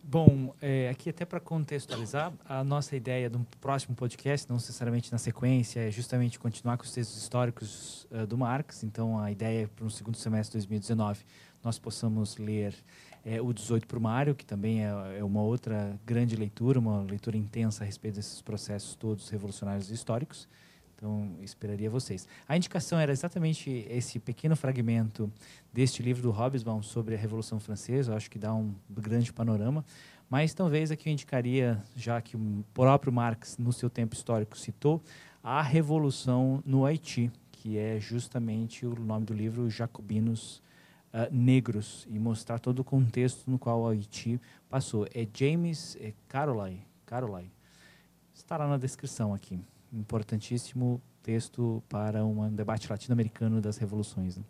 Bom, 0.03 0.53
é, 0.61 0.89
aqui 0.89 1.09
até 1.09 1.25
para 1.25 1.39
contextualizar, 1.39 2.33
a 2.45 2.63
nossa 2.63 2.95
ideia 2.95 3.29
do 3.29 3.39
próximo 3.59 3.95
podcast, 3.95 4.47
não 4.47 4.57
necessariamente 4.57 5.11
na 5.11 5.17
sequência, 5.17 5.79
é 5.79 5.89
justamente 5.89 6.37
continuar 6.37 6.77
com 6.77 6.83
os 6.83 6.91
textos 6.91 7.17
históricos 7.17 8.05
uh, 8.11 8.27
do 8.27 8.37
Marx. 8.37 8.83
Então, 8.83 9.17
a 9.17 9.31
ideia 9.31 9.63
é 9.63 9.67
para 9.67 9.85
o 9.85 9.89
segundo 9.89 10.17
semestre 10.17 10.59
de 10.59 10.67
2019 10.67 11.23
nós 11.63 11.79
possamos 11.79 12.37
ler 12.37 12.75
é, 13.25 13.41
o 13.41 13.53
18 13.53 13.87
para 13.87 13.97
o 13.97 14.01
Mário, 14.01 14.35
que 14.35 14.45
também 14.45 14.83
é, 14.83 15.19
é, 15.19 15.23
uma 15.23 15.41
outra 15.41 15.97
grande 16.05 16.35
leitura, 16.35 16.77
uma 16.77 17.01
leitura 17.01 17.37
intensa 17.37 17.83
a 17.83 17.85
respeito 17.85 18.15
desses 18.15 18.41
processos 18.41 18.95
todos 18.95 19.29
revolucionários 19.29 19.89
e 19.89 19.93
históricos. 19.93 20.47
Então, 21.03 21.35
esperaria 21.41 21.89
vocês. 21.89 22.25
A 22.47 22.55
indicação 22.55 22.97
era 22.97 23.11
exatamente 23.11 23.85
esse 23.89 24.19
pequeno 24.19 24.55
fragmento 24.55 25.29
deste 25.73 26.01
livro 26.01 26.23
do 26.23 26.31
Hobsbawm 26.31 26.81
sobre 26.81 27.13
a 27.13 27.17
Revolução 27.17 27.59
Francesa. 27.59 28.13
Eu 28.13 28.15
acho 28.15 28.31
que 28.31 28.39
dá 28.39 28.53
um 28.53 28.73
grande 28.89 29.33
panorama. 29.33 29.83
Mas 30.29 30.53
talvez 30.53 30.91
aqui 30.91 31.09
eu 31.09 31.11
indicaria, 31.11 31.83
já 31.93 32.21
que 32.21 32.37
o 32.37 32.63
próprio 32.73 33.11
Marx, 33.11 33.57
no 33.57 33.73
seu 33.73 33.89
tempo 33.89 34.15
histórico, 34.15 34.57
citou, 34.57 35.01
a 35.43 35.61
Revolução 35.61 36.63
no 36.65 36.85
Haiti, 36.85 37.29
que 37.51 37.77
é 37.77 37.99
justamente 37.99 38.85
o 38.85 38.95
nome 38.95 39.25
do 39.25 39.33
livro 39.33 39.69
Jacobinos 39.69 40.63
uh, 41.13 41.27
Negros, 41.35 42.07
e 42.09 42.17
mostrar 42.17 42.59
todo 42.59 42.79
o 42.79 42.83
contexto 42.85 43.51
no 43.51 43.59
qual 43.59 43.81
o 43.81 43.87
Haiti 43.89 44.39
passou. 44.69 45.05
É 45.13 45.27
James 45.33 45.97
é 45.99 46.13
Carolai. 46.29 46.79
Carolai. 47.05 47.51
Estará 48.33 48.69
na 48.69 48.77
descrição 48.77 49.33
aqui 49.33 49.59
importantíssimo 49.93 51.01
texto 51.21 51.81
para 51.87 52.25
um 52.25 52.53
debate 52.53 52.89
latino-americano 52.89 53.61
das 53.61 53.77
revoluções. 53.77 54.37
Né? 54.37 54.43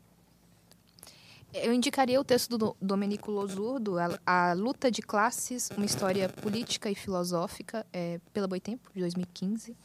Eu 1.53 1.71
indicaria 1.71 2.19
o 2.19 2.23
texto 2.23 2.57
do 2.57 2.75
Domenico 2.81 3.29
Losurdo, 3.29 3.95
a, 4.25 4.53
Luta 4.53 4.89
de 4.89 5.03
Classes, 5.03 5.69
uma 5.77 5.85
história 5.85 6.27
política 6.27 6.89
e 6.89 6.95
filosófica, 6.95 7.85
é, 7.93 8.19
pela 8.33 8.47
Boitempo, 8.47 8.89
de 8.91 9.01
2015. 9.01 9.75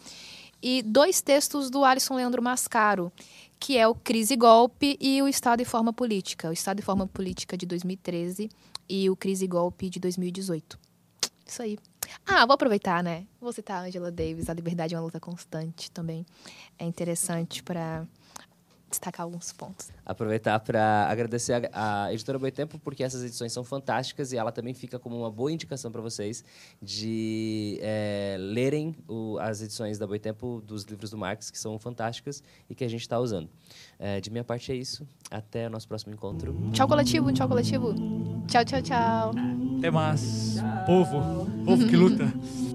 E 0.63 0.83
dois 0.83 1.21
textos 1.21 1.69
do 1.69 1.85
Alisson 1.85 2.15
Leandro 2.15 2.43
Mascaro, 2.43 3.13
que 3.61 3.77
é 3.77 3.87
o 3.87 3.95
Crise 3.95 4.33
e 4.33 4.37
Golpe 4.37 4.97
e 4.99 5.21
o 5.21 5.29
Estado 5.29 5.61
e 5.61 5.65
Forma 5.67 5.93
Política. 5.93 6.49
O 6.49 6.53
Estado 6.53 6.81
e 6.81 6.83
Forma 6.83 7.07
Política 7.07 7.57
de 7.57 7.67
2013 7.67 8.49
e 8.89 9.11
o 9.11 9.15
Crise 9.15 9.45
e 9.45 9.49
Golpe 9.49 9.91
de 9.91 10.01
2018. 10.01 10.79
Isso 11.47 11.63
aí. 11.63 11.79
Ah, 12.27 12.47
vou 12.47 12.55
aproveitar, 12.55 13.03
né? 13.03 13.27
Vou 13.41 13.53
citar 13.53 13.83
a 13.83 13.87
Angela 13.87 14.11
Davis, 14.11 14.49
A 14.49 14.55
Liberdade 14.55 14.95
é 14.95 14.99
uma 14.99 15.05
Luta 15.05 15.21
Constante 15.21 15.91
também. 15.91 16.25
É 16.79 16.85
interessante 16.85 17.63
para 17.63 18.07
destacar 18.89 19.25
alguns 19.25 19.53
pontos. 19.53 19.91
Aproveitar 20.05 20.59
para 20.61 21.07
agradecer 21.09 21.71
a, 21.73 22.05
a 22.07 22.13
editora 22.13 22.39
Boitempo, 22.39 22.79
porque 22.79 23.03
essas 23.03 23.23
edições 23.23 23.53
são 23.53 23.65
fantásticas 23.65 24.33
e 24.33 24.37
ela 24.37 24.51
também 24.51 24.75
fica 24.75 24.99
como 24.99 25.19
uma 25.19 25.31
boa 25.31 25.53
indicação 25.53 25.91
para 25.91 26.01
vocês 26.01 26.45
de 26.81 27.79
é, 27.83 28.37
lerem 28.39 28.95
o, 29.07 29.39
as 29.39 29.63
edições 29.63 29.99
da 29.99 30.07
Boitempo 30.07 30.63
dos 30.67 30.85
livros 30.85 31.11
do 31.11 31.19
Marx, 31.19 31.51
que 31.51 31.59
são 31.59 31.79
fantásticas 31.79 32.43
e 32.69 32.75
que 32.75 32.85
a 32.85 32.89
gente 32.89 33.03
está 33.03 33.19
usando. 33.19 33.49
É, 33.99 34.21
de 34.21 34.31
minha 34.31 34.45
parte 34.45 34.73
é 34.73 34.75
isso. 34.75 35.07
Até 35.31 35.67
o 35.67 35.71
nosso 35.71 35.87
próximo 35.87 36.15
encontro. 36.15 36.57
Tchau, 36.73 36.89
coletivo. 36.89 37.33
Tchau, 37.33 37.49
coletivo. 37.49 37.95
Tchau, 38.47 38.65
tchau, 38.65 38.83
tchau. 38.83 39.33
Até 39.79 39.91
mais. 39.91 40.57
Tchau. 40.57 40.85
Povo. 40.87 41.47
Povo 41.65 41.87
que 41.87 41.97
luta. 41.97 42.25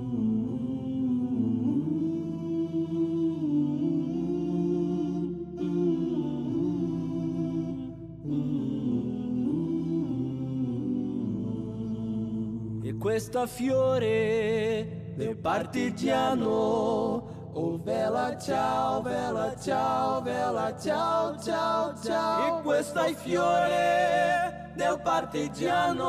questa 13.23 13.47
fiore 13.47 15.13
del 15.15 15.37
partigiano. 15.37 17.51
Oh 17.53 17.79
vela 17.81 18.37
ciao, 18.37 19.01
vela 19.01 19.55
ciao, 19.57 20.21
vela 20.21 20.77
ciao, 20.77 21.39
ciao, 21.39 21.93
ciao. 22.03 22.59
E 22.59 22.61
questo 22.63 22.99
è 22.99 23.13
fiore 23.13 24.73
del 24.75 24.99
partigiano 25.01 26.03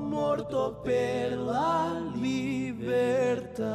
morto 0.00 0.80
per 0.82 1.38
la 1.38 2.02
libertà. 2.14 3.66